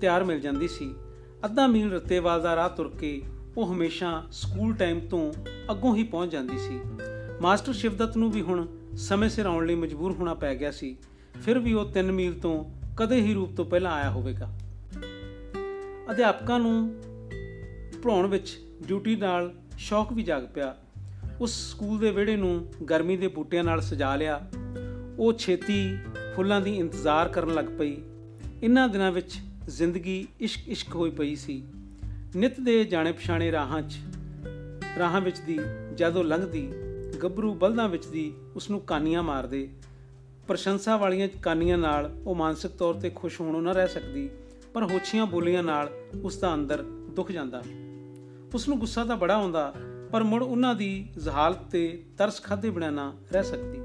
ਤਿਆਰ 0.00 0.24
ਮਿਲ 0.24 0.40
ਜਾਂਦੀ 0.40 0.68
ਸੀ। 0.68 0.94
ਅੱਧਾ 1.44 1.66
ਮੀਲ 1.66 1.92
ਰੱਤੇਵਾਲ 1.92 2.42
ਦਾ 2.42 2.56
ਰਾਹ 2.56 2.68
ਤੁਰ 2.68 2.88
ਕੇ 3.00 3.22
ਉਹ 3.56 3.72
ਹਮੇਸ਼ਾ 3.72 4.26
ਸਕੂਲ 4.32 4.74
ਟਾਈਮ 4.74 5.00
ਤੋਂ 5.00 5.32
ਅੱਗੋਂ 5.70 5.96
ਹੀ 5.96 6.02
ਪਹੁੰਚ 6.02 6.32
ਜਾਂਦੀ 6.32 6.58
ਸੀ। 6.58 6.80
ਮਾਸਟਰ 7.40 7.72
ਸ਼ਿਵਦਤ 7.72 8.16
ਨੂੰ 8.16 8.32
ਵੀ 8.32 8.42
ਹੁਣ 8.42 8.66
ਸਮੇਂ 8.96 9.28
ਸਿਰ 9.28 9.46
ਆਉਣ 9.46 9.66
ਲਈ 9.66 9.74
ਮਜਬੂਰ 9.74 10.12
ਹੋਣਾ 10.12 10.34
ਪੈ 10.34 10.54
ਗਿਆ 10.54 10.70
ਸੀ। 10.70 10.96
ਫਿਰ 11.44 11.58
ਵੀ 11.58 11.72
ਉਹ 11.72 11.90
3 11.92 12.12
ਮੀਲ 12.12 12.34
ਤੋਂ 12.34 12.64
ਕਦੇ 12.96 13.16
ਹੀ 13.16 13.34
ਰੂਪ 13.34 13.56
ਤੋਂ 13.56 13.64
ਪਹਿਲਾਂ 13.64 13.92
ਆਇਆ 13.92 14.10
ਹੋਵੇਗਾ। 14.10 14.58
ਅਧਿਆਪਕਾਂ 16.10 16.60
ਨੂੰ 16.60 17.02
ਪੜਾਉਣ 18.02 18.26
ਵਿੱਚ 18.26 18.58
ਡਿਊਟੀ 18.86 19.16
ਨਾਲ 19.16 19.52
ਸ਼ੌਕ 19.78 20.12
ਵੀ 20.12 20.22
ਜਾਗ 20.22 20.46
ਪਿਆ। 20.54 20.76
ਉਸ 21.40 21.70
ਸਕੂਲ 21.70 21.98
ਦੇ 21.98 22.10
ਵਿਹੜੇ 22.10 22.36
ਨੂੰ 22.36 22.66
ਗਰਮੀ 22.90 23.16
ਦੇ 23.16 23.28
ਬੂਟਿਆਂ 23.28 23.64
ਨਾਲ 23.64 23.80
ਸਜਾ 23.80 24.16
ਲਿਆ। 24.16 24.40
ਉਹ 25.18 25.32
ਛੇਤੀ 25.32 25.96
ਫੁੱਲਾਂ 26.36 26.60
ਦੀ 26.60 26.76
ਇੰਤਜ਼ਾਰ 26.76 27.28
ਕਰਨ 27.28 27.54
ਲੱਗ 27.54 27.64
ਪਈ। 27.78 27.96
ਇਨ੍ਹਾਂ 28.62 28.88
ਦਿਨਾਂ 28.88 29.12
ਵਿੱਚ 29.12 29.38
ਜ਼ਿੰਦਗੀ 29.68 30.26
ਇਸ਼ਕ 30.40 30.68
ਇਸ਼ਕ 30.68 30.94
ਹੋਈ 30.94 31.10
ਪਈ 31.10 31.34
ਸੀ। 31.34 31.62
ਨਿਤ 32.36 32.60
ਦੇ 32.60 32.84
ਜਾਣੇ 32.84 33.12
ਪਛਾਣੇ 33.12 33.52
ਰਾਹਾਂ 33.52 33.82
'ਚ, 33.82 33.96
ਰਾਹਾਂ 34.98 35.20
ਵਿੱਚ 35.20 35.38
ਦੀ 35.38 35.58
ਜਦੋਂ 35.94 36.24
ਲੰਘਦੀ, 36.24 36.72
ਗੱਭਰੂ 37.22 37.54
ਬਲਦਾਂ 37.54 37.88
ਵਿੱਚ 37.88 38.06
ਦੀ 38.06 38.32
ਉਸ 38.56 38.70
ਨੂੰ 38.70 38.80
ਕਾਨੀਆਂ 38.80 39.22
ਮਾਰਦੇ। 39.22 39.68
ਪ੍ਰਸ਼ੰਸਾ 40.48 40.96
ਵਾਲੀਆਂ 40.96 41.28
ਕਾਨੀਆਂ 41.42 41.78
ਨਾਲ 41.78 42.10
ਉਹ 42.26 42.34
ਮਾਨਸਿਕ 42.34 42.70
ਤੌਰ 42.70 42.94
ਤੇ 42.94 43.10
ਖੁਸ਼ 43.10 43.40
ਹੋਣੋਂ 43.40 43.62
ਨਾ 43.62 43.72
ਰਹਿ 43.72 43.88
ਸਕਦੀ, 43.88 44.28
ਪਰ 44.74 44.84
ਹੋਛੀਆਂ 44.84 45.26
ਬੋਲੀਆਂ 45.26 45.62
ਨਾਲ 45.62 45.90
ਉਸ 46.22 46.36
ਦਾ 46.36 46.54
ਅੰਦਰ 46.54 46.82
ਦੁੱਖ 47.16 47.32
ਜਾਂਦਾ। 47.32 47.62
ਉਸ 48.54 48.68
ਨੂੰ 48.68 48.78
ਗੁੱਸਾ 48.78 49.04
ਤਾਂ 49.04 49.16
ਬੜਾ 49.16 49.34
ਆਉਂਦਾ, 49.34 49.72
ਪਰ 50.12 50.22
ਮੁੜ 50.22 50.42
ਉਹਨਾਂ 50.42 50.74
ਦੀ 50.74 51.08
ਜ਼ਹਾਲਤ 51.18 51.58
ਤੇ 51.70 52.02
ਤਰਸ 52.18 52.42
ਖਾਦੇ 52.42 52.70
ਬਿਨਾ 52.70 52.90
ਨਾ 52.90 53.12
ਰਹਿ 53.32 53.44
ਸਕਦੀ। 53.44 53.80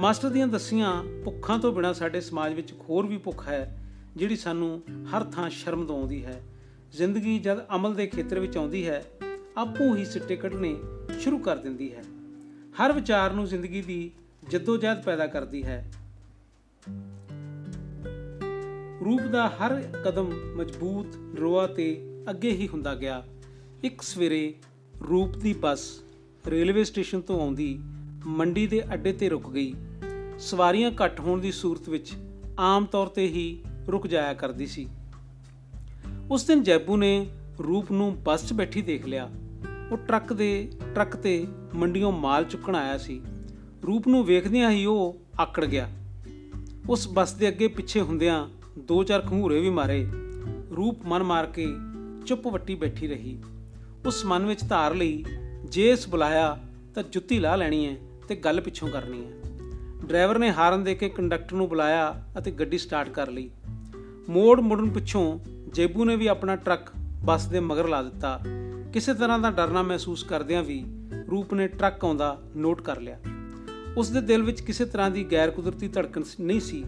ਮਾਸਟਰ 0.00 0.28
ਦੀਆਂ 0.28 0.46
ਦਸੀਆਂ 0.46 1.02
ਭੁੱਖਾਂ 1.24 1.58
ਤੋਂ 1.58 1.72
ਬਿਨਾ 1.72 1.92
ਸਾਡੇ 1.92 2.20
ਸਮਾਜ 2.20 2.54
ਵਿੱਚ 2.54 2.72
ਹੋਰ 2.72 3.06
ਵੀ 3.06 3.16
ਭੁੱਖ 3.16 3.48
ਹੈ, 3.48 3.78
ਜਿਹੜੀ 4.16 4.36
ਸਾਨੂੰ 4.36 4.82
ਹਰ 5.12 5.24
ਥਾਂ 5.24 5.50
ਸ਼ਰਮ 5.50 5.86
ਦਵਾਉਂਦੀ 5.86 6.24
ਹੈ। 6.24 6.42
ਜ਼ਿੰਦਗੀ 6.92 7.38
ਜਦ 7.38 7.58
ਅਮਲ 7.76 7.94
ਦੇ 7.94 8.06
ਖੇਤਰ 8.06 8.38
ਵਿੱਚ 8.38 8.56
ਆਉਂਦੀ 8.56 8.88
ਹੈ, 8.88 9.04
ਆਪੂ 9.56 9.94
ਹੀ 9.96 10.04
ਸਿੱਟੇ 10.04 10.36
ਕੱਢਣੇ 10.36 10.76
ਸ਼ੁਰੂ 11.20 11.38
ਕਰ 11.38 11.56
ਦਿੰਦੀ 11.56 11.92
ਹੈ। 11.92 12.02
ਹਰ 12.80 12.92
ਵਿਚਾਰ 12.92 13.32
ਨੂੰ 13.32 13.46
ਜ਼ਿੰਦਗੀ 13.46 13.82
ਦੀ 13.82 14.10
ਜਦੋਜਹਿਦ 14.48 15.02
ਪੈਦਾ 15.02 15.26
ਕਰਦੀ 15.26 15.64
ਹੈ। 15.64 15.92
ਰੂਪ 19.04 19.20
ਦਾ 19.20 19.48
ਹਰ 19.48 19.80
ਕਦਮ 20.04 20.32
ਮਜ਼ਬੂਤ, 20.56 21.06
ਰੋਆ 21.40 21.66
ਤੇ 21.66 21.88
ਅੱਗੇ 22.30 22.50
ਹੀ 22.50 22.68
ਹੁੰਦਾ 22.68 22.94
ਗਿਆ। 22.94 23.24
ਇੱਕ 23.84 24.02
ਸਵੇਰੇ 24.02 24.54
ਰੂਪ 25.08 25.36
ਦੀ 25.36 25.52
ਬੱਸ 25.52 26.02
ਰੇਲਵੇ 26.46 26.84
ਸਟੇਸ਼ਨ 26.84 27.20
ਤੋਂ 27.20 27.40
ਆਉਂਦੀ 27.40 27.80
ਮੰਡੀ 28.26 28.66
ਦੇ 28.66 28.82
ਅੱਡੇ 28.94 29.12
ਤੇ 29.12 29.28
ਰੁਕ 29.28 29.52
ਗਈ। 29.52 29.74
ਸਵਾਰੀਆਂ 30.38 30.90
ਘੱਟ 31.04 31.20
ਹੋਣ 31.20 31.40
ਦੀ 31.40 31.52
ਸੂਰਤ 31.52 31.88
ਵਿੱਚ 31.88 32.12
ਆਮ 32.58 32.84
ਤੌਰ 32.84 33.06
ਤੇ 33.06 33.22
ਹੀ 33.22 33.62
ਰੁਕ 33.88 34.06
ਜਾਇਆ 34.06 34.34
ਕਰਦੀ 34.34 34.66
ਸੀ। 34.66 34.88
ਉਸ 36.30 36.44
ਦਿਨ 36.44 36.62
ਜੈਬੂ 36.62 36.96
ਨੇ 36.96 37.26
ਰੂਪ 37.62 37.92
ਨੂੰ 37.92 38.22
ਬੱਸ 38.22 38.48
'ਚ 38.48 38.52
ਬੈਠੀ 38.52 38.82
ਦੇਖ 38.82 39.06
ਲਿਆ। 39.06 39.30
ਉਹ 39.92 39.96
ਟਰੱਕ 39.96 40.32
ਦੇ 40.32 40.72
ਟਰੱਕ 40.94 41.16
ਤੇ 41.16 41.46
ਮੰਡੀੋਂ 41.74 42.12
ਮਾਲ 42.12 42.44
ਚੁੱਕਣ 42.44 42.74
ਆਇਆ 42.74 42.98
ਸੀ। 42.98 43.20
ਰੂਪ 43.86 44.08
ਨੂੰ 44.08 44.24
ਵੇਖਦਿਆਂ 44.24 44.70
ਹੀ 44.70 44.86
ਉਹ 44.86 45.20
ਆਕੜ 45.40 45.64
ਗਿਆ। 45.64 45.90
ਉਸ 46.88 47.08
ਬੱਸ 47.08 47.32
ਦੇ 47.32 47.48
ਅੱਗੇ 47.48 47.68
ਪਿੱਛੇ 47.68 48.00
ਹੁੰਦਿਆਂ 48.00 48.48
ਦੋ 48.78 49.04
ਚਾਰ 49.04 49.20
ਖੰਗੂਰੇ 49.20 49.60
ਵੀ 49.60 49.70
ਮਾਰੇ। 49.70 50.08
ਰੂਪ 50.76 51.06
ਮਨ 51.06 51.22
ਮਾਰ 51.22 51.46
ਕੇ 51.46 51.66
ਚੁੱਪ 52.26 52.46
ਵੱਟੀ 52.46 52.74
ਬੈਠੀ 52.74 53.06
ਰਹੀ। 53.06 53.38
ਉਸ 54.08 54.26
ਮਨ 54.26 54.46
ਵਿੱਚ 54.46 54.60
ਧਾਰ 54.68 54.94
ਲਈ 54.94 55.24
ਜੇ 55.64 55.90
ਇਸ 55.90 56.08
ਬੁਲਾਇਆ 56.08 56.58
ਤਾਂ 56.94 57.02
ਜੁੱਤੀ 57.02 57.38
ਲਾ 57.38 57.56
ਲੈਣੀ 57.56 57.86
ਹੈ 57.86 57.96
ਤੇ 58.28 58.34
ਗੱਲ 58.34 58.60
ਪਿੱਛੋਂ 58.60 58.88
ਕਰਨੀ 58.88 59.24
ਹੈ। 59.24 59.30
ਡਰਾਈਵਰ 60.04 60.38
ਨੇ 60.38 60.52
ਹਾਰਨ 60.52 60.84
ਦੇ 60.84 60.94
ਕੇ 60.94 61.08
ਕੰਡਕਟਰ 61.08 61.56
ਨੂੰ 61.56 61.68
ਬੁਲਾਇਆ 61.68 62.24
ਅਤੇ 62.38 62.50
ਗੱਡੀ 62.50 62.78
ਸਟਾਰਟ 62.78 63.08
ਕਰ 63.08 63.30
ਲਈ। 63.30 63.50
ਮੋੜ 64.30 64.60
ਮੁੜਨ 64.60 64.90
ਪਿੱਛੋਂ 64.90 65.38
ਜੇਬੂ 65.74 66.04
ਨੇ 66.04 66.16
ਵੀ 66.16 66.26
ਆਪਣਾ 66.26 66.56
ਟਰੱਕ 66.56 66.92
ਬੱਸ 67.24 67.46
ਦੇ 67.46 67.60
ਮਗਰ 67.60 67.88
ਲਾ 67.88 68.02
ਦਿੱਤਾ। 68.02 68.40
ਕਿਸੇ 68.92 69.14
ਤਰ੍ਹਾਂ 69.14 69.38
ਦਾ 69.38 69.50
ਡਰਨਾ 69.50 69.82
ਮਹਿਸੂਸ 69.82 70.24
ਕਰਦਿਆਂ 70.24 70.62
ਵੀ 70.62 70.84
ਰੂਪ 71.30 71.54
ਨੇ 71.54 71.68
ਟਰੱਕ 71.68 72.04
ਆਉਂਦਾ 72.04 72.40
ਨੋਟ 72.56 72.82
ਕਰ 72.82 73.00
ਲਿਆ। 73.00 73.18
ਉਸ 73.96 74.10
ਦੇ 74.10 74.20
ਦਿਲ 74.20 74.42
ਵਿੱਚ 74.42 74.60
ਕਿਸੇ 74.60 74.84
ਤਰ੍ਹਾਂ 74.84 75.10
ਦੀ 75.10 75.32
ਗੈਰ 75.32 75.50
ਕੁਦਰਤੀ 75.50 75.88
ਧੜਕਣ 75.88 76.22
ਨਹੀਂ 76.40 76.60
ਸੀ। 76.60 76.84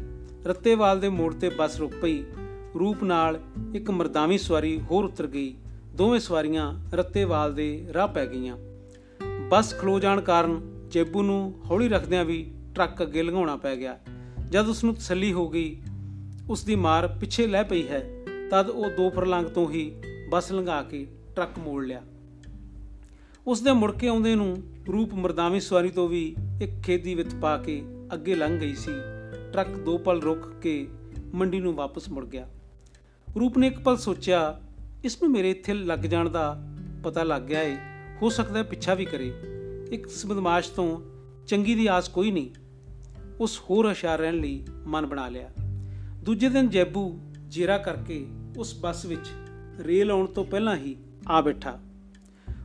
ਰੱਤੇਵਾਲ 0.46 1.00
ਦੇ 1.00 1.08
ਮੋੜ 1.08 1.34
ਤੇ 1.34 1.48
ਬੱਸ 1.48 1.76
ਰੁਕ 1.76 1.92
ਪਈ। 2.02 2.24
ਰੂਪ 2.78 3.04
ਨਾਲ 3.04 3.40
ਇੱਕ 3.74 3.90
ਮਰਦਾਵੀ 3.90 4.38
ਸਵਾਰੀ 4.38 4.80
ਹੋਰ 4.80 5.04
ਉਤਰ 5.04 5.26
ਗਈ। 5.26 5.54
ਦੋਵੇਂ 5.94 6.20
ਸਵਾਰੀਆਂ 6.20 6.80
ਰੱਤੇਵਾਲ 6.94 7.54
ਦੇ 7.54 7.86
ਰਾਹ 7.94 8.08
ਪੈ 8.08 8.26
ਗਈਆਂ। 8.26 8.56
ਬੱਸ 9.48 9.74
ਖਲੋ 9.78 10.00
ਜਾਣ 10.00 10.20
ਕਾਰਨ 10.20 10.60
ਜੇਬੂ 10.88 11.22
ਨੂੰ 11.22 11.54
ਹੌਲੀ 11.70 11.88
ਰੱਖਦਿਆਂ 11.88 12.24
ਵੀ 12.24 12.50
ਟਰੱਕ 12.74 13.02
ਅੱਗੇ 13.02 13.22
ਲੰਘਾਉਣਾ 13.22 13.56
ਪੈ 13.56 13.76
ਗਿਆ। 13.76 13.98
ਜਦ 14.50 14.68
ਉਸ 14.68 14.84
ਨੂੰ 14.84 14.94
ਤਸੱਲੀ 14.94 15.32
ਹੋ 15.32 15.48
ਗਈ, 15.48 15.82
ਉਸ 16.50 16.64
ਦੀ 16.64 16.76
ਮਾਰ 16.76 17.08
ਪਿੱਛੇ 17.08 17.46
ਲੈ 17.46 17.62
ਪਈ 17.62 17.88
ਹੈ, 17.88 18.10
ਤਦ 18.50 18.70
ਉਹ 18.70 18.90
ਦੋ 18.90 19.10
ਫਰਲੰਗ 19.10 19.46
ਤੋਂ 19.46 19.70
ਹੀ 19.70 20.02
ਬੱਸ 20.30 20.52
ਲੰਘਾ 20.52 20.82
ਕੇ 20.82 21.06
ਟਰੱਕ 21.36 21.58
ਮੋੜ 21.58 21.84
ਲਿਆ। 21.84 22.02
ਉਸ 23.46 23.60
ਦੇ 23.60 23.72
ਮੁੜ 23.72 23.92
ਕੇ 23.92 24.08
ਆਉਂਦੇ 24.08 24.34
ਨੂੰ 24.34 24.62
ਰੂਪ 24.92 25.14
ਮਰਦਾਵੀ 25.14 25.60
ਸਵਾਰੀ 25.60 25.88
ਤੋਂ 25.88 26.08
ਵੀ 26.08 26.36
ਇੱਕ 26.62 26.82
ਖੇਦੀ 26.82 27.14
ਵਿੱਚ 27.14 27.34
ਪਾ 27.34 27.58
ਕੇ 27.58 27.82
ਅੱਗੇ 28.14 28.34
ਲੰਘ 28.34 28.58
ਗਈ 28.58 28.74
ਸੀ। 28.74 28.92
ਟਰੱਕ 29.52 29.68
ਦੋ 29.68 29.98
ਪਲ 29.98 30.22
ਰੁਕ 30.22 30.52
ਕੇ 30.62 30.88
ਮੰਡੀ 31.34 31.60
ਨੂੰ 31.60 31.74
ਵਾਪਸ 31.74 32.08
ਮੁੜ 32.08 32.26
ਗਿਆ। 32.26 32.48
ਰੂਪ 33.40 33.58
ਨੇ 33.58 33.66
ਇੱਕ 33.66 33.80
ਪਲ 33.80 33.96
ਸੋਚਿਆ 33.96 34.60
ਇਸ 35.04 35.22
ਨੂੰ 35.22 35.32
ਮੇਰੇ 35.32 35.50
ਇੱਥੇ 35.50 35.74
ਲੱਗ 35.74 35.98
ਜਾਣ 35.98 36.28
ਦਾ 36.28 36.62
ਪਤਾ 37.04 37.22
ਲੱਗ 37.22 37.42
ਗਿਆ 37.42 37.62
ਏ। 37.62 37.76
ਹੋ 38.22 38.28
ਸਕਦਾ 38.28 38.62
ਪਿੱਛਾ 38.62 38.94
ਵੀ 38.94 39.04
ਕਰੇ। 39.04 39.32
ਇੱਕ 39.90 40.08
ਬਦਮਾਸ਼ 40.26 40.70
ਤੋਂ 40.70 41.00
ਚੰਗੀ 41.46 41.74
ਦੀ 41.74 41.86
ਆਸ 41.86 42.08
ਕੋਈ 42.08 42.30
ਨਹੀਂ। 42.30 42.50
ਉਸ 43.40 43.60
ਹੋਰ 43.70 43.88
ਹੁਸ਼ਿਆਰ 43.88 44.18
ਰਹਿਣ 44.18 44.34
ਲਈ 44.34 44.66
ਮਨ 44.86 45.06
ਬਣਾ 45.06 45.28
ਲਿਆ। 45.28 45.50
ਦੂਜੇ 46.24 46.48
ਦਿਨ 46.48 46.68
ਜੈਬੂ 46.68 47.20
ਜੇਰਾ 47.48 47.78
ਕਰਕੇ 47.78 48.26
ਉਸ 48.56 48.80
ਬੱਸ 48.80 49.04
ਵਿੱਚ 49.04 49.30
ਰੇਲ 49.78 50.10
ਆਉਣ 50.10 50.26
ਤੋਂ 50.26 50.44
ਪਹਿਲਾਂ 50.44 50.76
ਹੀ 50.76 50.96
ਆ 51.28 51.40
ਬੈਠਾ। 51.40 51.80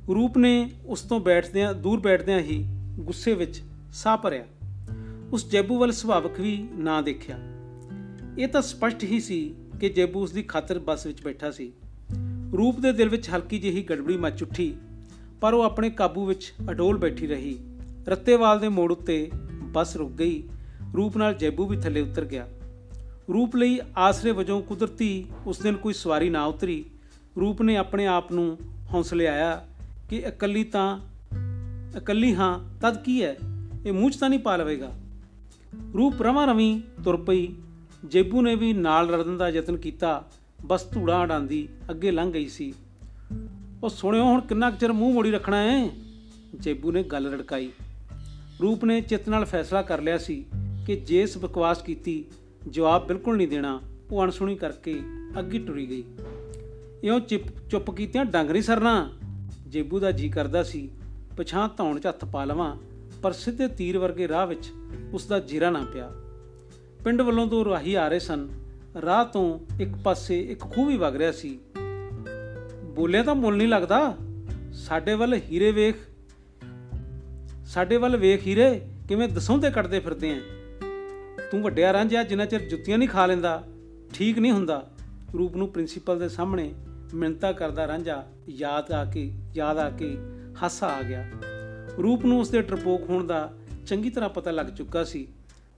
ਰੂਪ 0.08 0.38
ਨੇ 0.38 0.71
ਉਸ 0.86 1.02
ਤੋਂ 1.02 1.19
ਬੈਠਦਿਆਂ, 1.19 1.74
ਦੂਰ 1.74 2.00
ਬੈਠਦਿਆਂ 2.00 2.39
ਹੀ 2.39 2.65
ਗੁੱਸੇ 3.00 3.34
ਵਿੱਚ 3.34 3.62
ਸਾਹ 3.91 4.17
ਭਰਿਆ। 4.17 4.45
ਉਸ 5.32 5.50
ਜੈਬੂ 5.50 5.80
ਵੱਲ 5.80 5.91
ਸੁਭਾਵਕ 5.91 6.39
ਵੀ 6.39 6.67
ਨਾ 6.71 7.02
ਦੇਖਿਆ। 7.02 7.38
ਇਹ 8.39 8.48
ਤਾਂ 8.48 8.62
ਸਪਸ਼ਟ 8.62 9.04
ਹੀ 9.04 9.19
ਸੀ 9.19 9.56
ਕਿ 9.80 9.89
ਜੈਬੂ 9.89 10.21
ਉਸ 10.21 10.32
ਦੀ 10.32 10.43
ਖਾਤਰ 10.43 10.80
ਬੱਸ 10.80 11.06
ਵਿੱਚ 11.06 11.21
ਬੈਠਾ 11.24 11.52
ਸੀ। 11.52 11.74
ਰੂਪ 12.58 12.80
ਦੇ 12.80 12.91
ਦਿਲ 12.91 13.10
ਵਿੱਚ 13.10 13.30
ਹਲਕੀ 13.30 13.60
ਜਿਹੀ 13.60 13.84
ਗੜਬੜੀ 13.84 14.18
ਮਚ 14.18 14.44
ਉੱਠੀ, 14.44 14.76
ਪਰ 15.41 15.54
ਉਹ 15.54 15.62
ਆਪਣੇ 15.62 15.89
ਕਾਬੂ 15.89 16.26
ਵਿੱਚ 16.26 16.54
ਅਡੋਲ 16.72 16.98
ਬੈਠੀ 16.98 17.28
ਰਹੀ। 17.28 17.60
ਰੱਤੇਵਾਲ 18.08 18.60
ਦੇ 18.60 18.70
ਮੋੜ 18.70 18.91
ਉੱਤੇ 18.91 19.32
ਬੱਸ 19.62 19.96
ਰੁਕ 19.96 20.12
ਗਈ। 20.12 20.44
ਰੂਪ 20.98 21.18
ਨਾਲ 21.18 21.34
ਜੈਬੂ 21.34 21.65
ਵੀ 21.65 21.78
ਥੱਲੇ 21.78 22.02
ਉਤਰ 22.02 22.26
ਗਿਆ। 22.26 22.48
ਰੂਪ 23.34 23.56
ਲਈ 23.56 23.80
ਆਸਰੇ 23.98 24.32
ਵਜੋਂ 24.32 24.62
ਕੁਦਰਤੀ 24.62 25.26
ਉਸ 25.46 25.60
ਦਿਨ 25.60 25.76
ਕੋਈ 25.76 25.94
ਸਵਾਰੀ 25.94 26.30
ਨਾ 26.30 26.46
ਉਤਰੀ। 26.46 26.86
ਰੂਪ 27.39 27.62
ਨੇ 27.62 27.78
ਆਪਣੇ 27.78 28.08
ਆਪ 28.08 28.32
ਨੂੰ 28.32 28.58
ਹੌਸਲੇ 28.94 29.28
ਆਇਆ 29.28 29.68
ਕਿ 30.10 30.18
ਇਕੱਲੀ 30.18 30.63
ਤਾਂ, 30.63 31.00
ਇਕੱਲੀ 31.98 32.36
ਹਾਂ, 32.36 32.60
ਤਦ 32.82 33.04
ਕੀ 33.04 33.24
ਹੈ? 33.24 33.36
ਇਹ 33.86 33.94
ਮੂੰਹ 33.94 34.12
'ਚ 34.12 34.15
ਤਾਂ 34.15 34.30
ਨਹੀਂ 34.30 34.39
ਪਾ 34.39 34.56
ਲਵੇਗਾ। 34.56 34.91
ਰੂਪ 35.94 36.22
ਰਵਾਂ 36.22 36.48
ਰਵੀ 36.48 36.82
ਤੁਰ 37.04 37.18
ਪਈ। 37.18 37.48
ਜੇਬੂ 38.06 38.41
ਨੇ 38.41 38.56
ਵੀ 38.56 38.74
ਨਾਲ 38.74 39.10
ਰੜਨ 39.10 39.38
ਦਾ 39.38 39.50
ਯਤਨ 39.50 39.78
ਕੀਤਾ। 39.78 40.26
ਬਸ 40.63 40.91
ਧੂੜਾ 40.91 41.24
ਅਡਾਂਦੀ 41.24 41.68
ਅੱਗੇ 41.89 42.12
ਲੰਘ 42.12 42.32
ਗਈ 42.32 42.48
ਸੀ। 42.48 42.74
ਉਹ 43.84 43.89
ਸੁਣਿਓ 43.89 44.24
ਹੁਣ 44.24 44.41
ਕਿੰਨਾ 44.41 44.72
ਚਿਰ 44.72 44.91
ਮੂੰਹ 44.91 45.13
ਮੋੜੀ 45.13 45.32
ਰੱਖਣਾ 45.32 45.58
ਹੈ 45.63 45.89
ਜੇਬੂ 46.56 46.91
ਨੇ 46.91 47.04
ਗੱਲ 47.04 47.28
ਰੜਕਾਈ। 47.28 47.72
ਰੂਪ 48.62 48.86
ਨੇ 48.86 49.02
ਚਿੱਤ 49.02 49.30
ਨਾਲ 49.30 49.46
ਫੈਸਲਾ 49.46 49.82
ਕਰ 49.82 50.02
ਲਿਆ 50.02 50.18
ਸੀ 50.18 50.46
ਕਿ 50.88 50.96
ਜੇ 50.96 51.22
ਇਸ 51.22 51.38
ਬਕਵਾਸ 51.38 51.82
ਕੀਤੀ, 51.82 52.26
ਜਵਾਬ 52.68 53.08
ਬਿਲਕੁਲ 53.08 53.38
ਨਹੀਂ 53.38 53.48
ਦੇਣਾ। 53.48 53.82
ਉਹ 54.12 54.24
ਅਣਸੁਣੀ 54.24 54.56
ਕਰਕੇ 54.56 55.02
ਅੱਗੇ 55.39 55.60
ਟੁਰੀ 55.60 55.89
ਗਈ। 55.89 56.04
ਇਉਂ 57.04 57.20
ਚੁੱਪ 57.20 57.70
ਚੁੱਪ 57.72 57.91
ਕੀਤਿਆਂ 57.91 58.26
ਡੰਗ 58.26 58.50
ਨਹੀਂ 58.50 58.63
ਸਰਨਾ। 58.63 59.10
ਜੇਬੂ 59.68 60.00
ਦਾ 60.00 60.12
ਜੀ 60.12 60.30
ਕਰਦਾ 60.30 60.63
ਸੀ 60.63 60.89
ਪਛਾਂ 61.38 61.70
ਧੌਣ 61.78 62.00
'ਚ 62.00 62.08
ਹੱਥ 62.08 62.26
ਪਾ 62.26 62.46
ਲਵਾਂ, 62.46 62.76
ਪਰ 63.22 63.32
ਸਿੱਧੇ 63.32 63.68
ਤੀਰ 63.68 63.98
ਵਰਗੇ 63.98 64.28
ਰਾਹ 64.28 64.48
ਵਿੱਚ 64.48 64.72
ਉਸ 65.13 65.26
ਦਾ 65.26 65.39
ਜੀਰਾ 65.39 65.70
ਨਾ 65.70 65.86
ਪਿਆ। 65.94 66.12
ਪਿੰਡ 67.04 67.22
ਵੱਲੋਂ 67.22 67.48
ਦੋ 67.48 67.65
ਰਾਹੀ 67.65 67.96
ਆ 67.96 68.08
ਰਹੇ 68.08 68.20
ਸਨ। 68.20 68.48
ਰਾਹ 69.02 69.26
ਤੋਂ 69.26 69.60
ਇੱਕ 69.82 69.96
ਪਾਸੇ 70.04 70.40
ਇੱਕ 70.42 70.60
ਖੂਹ 70.60 70.86
ਵੀ 70.86 70.98
ਵਗ 70.98 71.16
ਰਿਹਾ 71.16 71.32
ਸੀ। 71.32 71.60
ਬੋਲਿਆ 72.84 73.24
ਤਾਂ 73.24 73.36
ਮੁੱਲ 73.36 73.56
ਨਹੀਂ 73.56 73.68
ਲੱਗਦਾ। 73.68 74.16
ਸਾਡੇ 74.74 75.14
ਵੱਲ 75.14 75.34
ਹੀਰੇ 75.34 75.72
ਵੇਖ, 75.72 75.96
ਸਾਡੇ 77.66 77.98
ਵੱਲ 77.98 78.18
ਵੇਖ 78.18 78.48
ਹੀਰੇ, 78.48 78.82
ਕਿਵੇਂ 79.08 79.28
ਦਸੌਂਦੇ 79.30 79.72
ਕੱਟਦੇ 79.72 80.00
ਫਿਰਦੇ 80.00 80.32
ਆਂ 80.32 80.42
ਤੂੰ 81.52 81.62
ਵੱਡਿਆ 81.62 81.94
ਰਾਂਝਿਆ 81.94 82.24
ਜਿੰਨਾ 82.24 82.46
ਚਿਰ 82.46 82.60
ਜੁੱਤੀਆਂ 82.60 82.98
ਨਹੀਂ 82.98 83.10
ਖਾ 83.10 83.26
ਲੈਂਦਾ, 83.26 83.64
ਠੀਕ 84.14 84.40
ਨਹੀਂ 84.40 84.52
ਹੁੰਦਾ। 84.52 84.92
ਰੂਪ 85.34 85.56
ਨੂੰ 85.56 85.68
ਪ੍ਰਿੰਸੀਪਲ 85.68 86.20
ਦੇ 86.20 86.30
ਸਾਹਮਣੇ 86.30 86.74
ਮਿੰਤਾ 87.14 87.52
ਕਰਦਾ 87.52 87.88
ਰਾਂਝਾ 87.88 88.24
ਯਾਦ 88.50 88.92
ਆ 88.92 89.06
ਕੇ, 89.06 89.32
ਯਾਦ 89.56 89.78
ਆ 89.78 89.90
ਕੇ 89.90 90.18
ਹਾਸਾ 90.64 90.88
ਆ 90.88 91.02
ਗਿਆ। 91.02 91.30
ਰੂਪ 92.04 92.26
ਨੂੰ 92.26 92.40
ਉਸਦੇ 92.40 92.62
ਟਰਪੋਕ 92.62 93.10
ਹੋਣ 93.10 93.28
ਦਾ 93.28 93.54
ਚੰਗੀ 93.88 94.10
ਤਰ੍ਹਾਂ 94.10 94.30
ਪਤਾ 94.30 94.52
ਲੱਗ 94.52 94.66
ਚੁੱਕਾ 94.66 95.04
ਸੀ। 95.04 95.28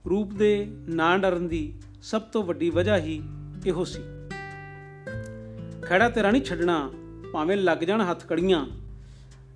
ਰੂਪ 0.10 0.34
ਦੇ 0.34 0.66
ਨਾਂ 0.90 1.18
ਡਰਨ 1.20 1.48
ਦੀ 1.48 1.74
ਸਭ 2.02 2.22
ਤੋਂ 2.22 2.44
ਵੱਡੀ 2.44 2.70
ਵਜ੍ਹਾ 2.70 2.98
ਹੀ 2.98 3.22
ਇਹੋ 3.66 3.84
ਸੀ। 3.84 4.02
ਖੜਾ 5.82 6.10
ਤੇਰਾ 6.10 6.32
ਨਹੀਂ 6.32 6.42
ਛੱਡਣਾ 6.42 6.90
ਭਾਵੇਂ 7.34 7.58
ਲੱਗ 7.58 7.78
ਜਾਣ 7.78 8.02
ਹੱਥ 8.02 8.26
ਕੜੀਆਂ, 8.26 8.66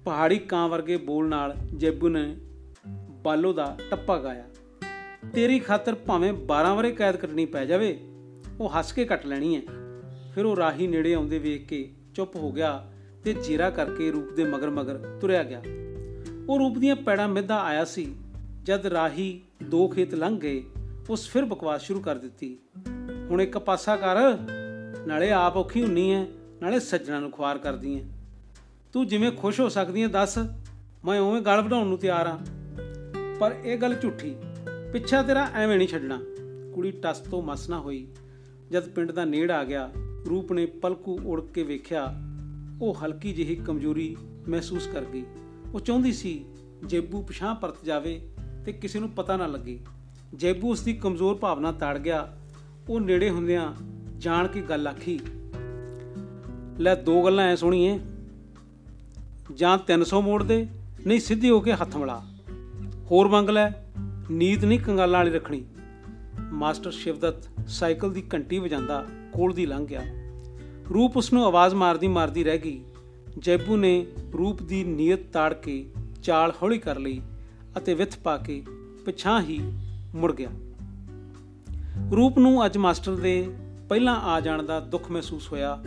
ਪਹਾੜੀ 0.05 0.37
ਕਾਂ 0.37 0.67
ਵਰਗੇ 0.69 0.97
ਬੋਲ 0.97 1.27
ਨਾਲ 1.29 1.55
ਜੇਬੂ 1.73 2.09
ਨੇ 2.09 2.35
ਬਾਲੋ 3.23 3.53
ਦਾ 3.53 3.77
ਟੱਪਾ 3.91 4.17
ਗਾਇਆ। 4.17 4.43
ਤੇਰੀ 5.33 5.59
ਖਾਤਰ 5.59 5.95
ਭਾਵੇਂ 5.95 6.33
12 6.47 6.73
ਵਰੇ 6.75 6.91
ਕੈਦ 6.91 7.15
ਕੱਟਣੀ 7.15 7.45
ਪੈ 7.45 7.65
ਜਾਵੇ, 7.65 7.97
ਉਹ 8.59 8.69
ਹੱਸ 8.69 8.91
ਕੇ 8.91 9.05
ਕੱਟ 9.05 9.25
ਲੈਣੀ 9.25 9.55
ਹੈ 9.55 9.61
ਫਿਰ 10.35 10.45
ਉਹ 10.45 10.55
ਰਾਹੀ 10.55 10.87
ਨੇੜੇ 10.87 11.13
ਆਉਂਦੇ 11.13 11.39
ਵੇਖ 11.39 11.67
ਕੇ 11.67 11.89
ਚੁੱਪ 12.15 12.35
ਹੋ 12.35 12.51
ਗਿਆ 12.51 12.91
ਤੇ 13.23 13.33
ਜੀਰਾ 13.33 13.69
ਕਰਕੇ 13.69 14.11
ਰੂਪ 14.11 14.33
ਦੇ 14.33 14.43
ਮਗਰ 14.43 14.69
ਮਗਰ 14.69 14.97
ਤੁਰਿਆ 15.21 15.43
ਗਿਆ। 15.43 15.61
ਉਹ 16.49 16.57
ਰੂਪ 16.59 16.77
ਦੀਆਂ 16.77 16.95
ਪੈੜਾਂ 16.95 17.27
ਮਿੱਧਾ 17.27 17.61
ਆਇਆ 17.61 17.85
ਸੀ, 17.85 18.13
ਜਦ 18.63 18.85
ਰਾਹੀ 18.85 19.41
ਦੋ 19.63 19.87
ਖੇਤ 19.87 20.15
ਲੰਘ 20.15 20.39
ਗਏ 20.39 20.63
ਉਸ 21.09 21.29
ਫਿਰ 21.29 21.45
ਬਕਵਾਸ 21.45 21.81
ਸ਼ੁਰੂ 21.81 21.99
ਕਰ 21.99 22.15
ਦਿੱਤੀ। 22.15 22.57
ਹੁਣ 23.29 23.41
ਇੱਕ 23.41 23.57
ਪਾਸਾ 23.57 23.95
ਕਰ, 23.95 24.15
ਨਾਲੇ 25.07 25.31
ਆਪ 25.31 25.57
ਔਖੀ 25.57 25.83
ਹੁੰਨੀ 25.83 26.11
ਐ, 26.11 26.23
ਨਾਲੇ 26.61 26.79
ਸੱਜਣਾ 26.79 27.19
ਨੂੰ 27.19 27.31
ਖੁਆਰ 27.31 27.57
ਕਰਦੀ 27.57 28.01
ਐ। 28.01 28.03
ਤੂੰ 28.93 29.07
ਜਿਵੇਂ 29.07 29.31
ਖੁਸ਼ 29.31 29.59
ਹੋ 29.59 29.69
ਸਕਦੀ 29.69 30.03
ਐ, 30.03 30.07
ਦੱਸ, 30.07 30.37
ਮੈਂ 31.05 31.19
ਉਵੇਂ 31.19 31.41
ਗਲ 31.41 31.61
ਵਧਾਉਣ 31.61 31.87
ਨੂੰ 31.87 31.97
ਤਿਆਰ 31.97 32.27
ਆ। 32.27 32.39
ਪਰ 33.39 33.55
ਇਹ 33.65 33.77
ਗੱਲ 33.77 33.95
ਝੂਠੀ, 33.95 34.35
ਪਿੱਛਾ 34.93 35.23
ਤੇਰਾ 35.23 35.49
ਐਵੇਂ 35.53 35.77
ਨਹੀਂ 35.77 35.87
ਛੱਡਣਾ। 35.87 36.21
ਕੁੜੀ 36.73 36.91
ਟਸ 36.91 37.19
ਤੋਂ 37.19 37.41
ਮਸ 37.41 37.69
ਨਾ 37.69 37.79
ਹੋਈ। 37.79 38.07
ਜਦ 38.71 38.89
ਪਿੰਡ 38.89 39.11
ਦਾ 39.11 39.25
ਨੇੜ 39.25 39.51
ਆ 39.51 39.63
ਗਿਆ, 39.63 39.91
ਰੂਪ 40.29 40.53
ਨੇ 40.53 40.65
ਪਲਕੂ 40.65 41.19
ਉੜ 41.25 41.41
ਕੇ 41.41 41.63
ਵੇਖਿਆ, 41.63 42.13
ਉਹ 42.81 42.93
ਹਲਕੀ 42.93 43.33
ਜਿਹੀ 43.33 43.55
ਕਮਜ਼ੋਰੀ 43.55 44.17
ਮਹਿਸੂਸ 44.49 44.87
ਕਰ 44.87 45.05
ਗਈ। 45.05 45.25
ਉਹ 45.73 45.79
ਚਾਹੁੰਦੀ 45.79 46.13
ਸੀ, 46.13 46.45
ਜੇਬੂ 46.85 47.21
ਪਛਾਂ 47.21 47.55
ਪਰਤ 47.55 47.83
ਜਾਵੇ 47.83 48.29
ਤੇ 48.65 48.73
ਕਿਸੇ 48.73 48.99
ਨੂੰ 48.99 49.09
ਪਤਾ 49.09 49.37
ਨਾ 49.37 49.47
ਲੱਗੇ। 49.47 49.79
ਜੇਬੂ 50.33 50.71
ਉਸ 50.71 50.81
ਦੀ 50.81 50.93
ਕਮਜ਼ੋਰ 50.93 51.35
ਭਾਵਨਾ 51.35 51.71
ਤੜ 51.71 51.97
ਗਿਆ। 51.97 52.37
ਉਹ 52.89 52.99
ਨੇੜੇ 52.99 53.29
ਹੁੰਦਿਆਂ 53.29 53.73
ਜਾਣ 54.17 54.47
ਕੇ 54.47 54.61
ਗੱਲ 54.61 54.87
ਆਖੀ, 54.87 55.19
ਲੈ 56.79 56.95
ਦੋ 56.95 57.23
ਗੱਲਾਂ 57.25 57.45
ਐ 57.45 57.55
ਸੁਣੀਏ। 57.55 57.99
ਜਾਂ 59.53 59.77
300 59.77 60.21
ਮੋੜ 60.21 60.43
ਦੇ, 60.43 60.67
ਨਹੀਂ 61.07 61.19
ਸਿੱਧੀ 61.19 61.49
ਹੋ 61.49 61.59
ਕੇ 61.59 61.73
ਹੱਥ 61.73 61.97
ਮਿਲਾ। 61.97 62.21
ਹੋਰ 63.11 63.27
ਮੰਗ 63.27 63.49
ਲੈ 63.49 63.69
ਨੀਤ 64.31 64.65
ਨਹੀਂ 64.65 64.79
ਕੰਗਾਲਾਂ 64.79 65.19
ਵਾਲੀ 65.19 65.31
ਰੱਖਣੀ। 65.31 65.63
ਮਾਸਟਰ 66.39 66.91
ਸ਼ਿਵਦਤ 66.91 67.49
ਸਾਈਕਲ 67.67 68.13
ਦੀ 68.13 68.23
ਘੰਟੀ 68.33 68.59
ਵਜਾਉਂਦਾ 68.59 69.05
ਕੋਲ 69.33 69.53
ਦੀ 69.53 69.65
ਲੰਘ 69.65 69.85
ਗਿਆ। 69.85 70.01
ਰੂਪ 70.93 71.17
ਉਸ 71.17 71.33
ਨੂੰ 71.33 71.45
ਆਵਾਜ਼ 71.45 71.75
ਮਾਰਦੀ 71.75 72.07
ਮਾਰਦੀ 72.07 72.43
ਰਹਿ 72.43 72.57
ਗਈ। 72.57 72.81
ਜੈਬੂ 73.37 73.77
ਨੇ 73.77 74.05
ਰੂਪ 74.37 74.63
ਦੀ 74.63 74.83
ਨੀਅਤ 74.83 75.19
ਤਾੜ 75.33 75.53
ਕੇ 75.53 75.85
ਚਾਲ 76.23 76.53
ਹੌਲੀ 76.61 76.77
ਕਰ 76.77 76.99
ਲਈ 76.99 77.21
ਅਤੇ 77.77 77.93
ਵਿਥ 77.93 78.17
ਪਾ 78.23 78.37
ਕੇ 78.37 78.63
ਪਿਛਾਂ 79.05 79.41
ਹੀ 79.41 79.61
ਮੁੜ 80.15 80.35
ਗਿਆ। 80.35 80.49
ਰੂਪ 82.15 82.37
ਨੂੰ 82.37 82.65
ਅੱਜ 82.65 82.77
ਮਾਸਟਰ 82.77 83.15
ਦੇ 83.15 83.53
ਪਹਿਲਾਂ 83.89 84.15
ਆ 84.15 84.39
ਜਾਣ 84.39 84.63
ਦਾ 84.63 84.79
ਦੁੱਖ 84.79 85.11
ਮਹਿਸੂਸ 85.11 85.51
ਹੋਇਆ। 85.51 85.83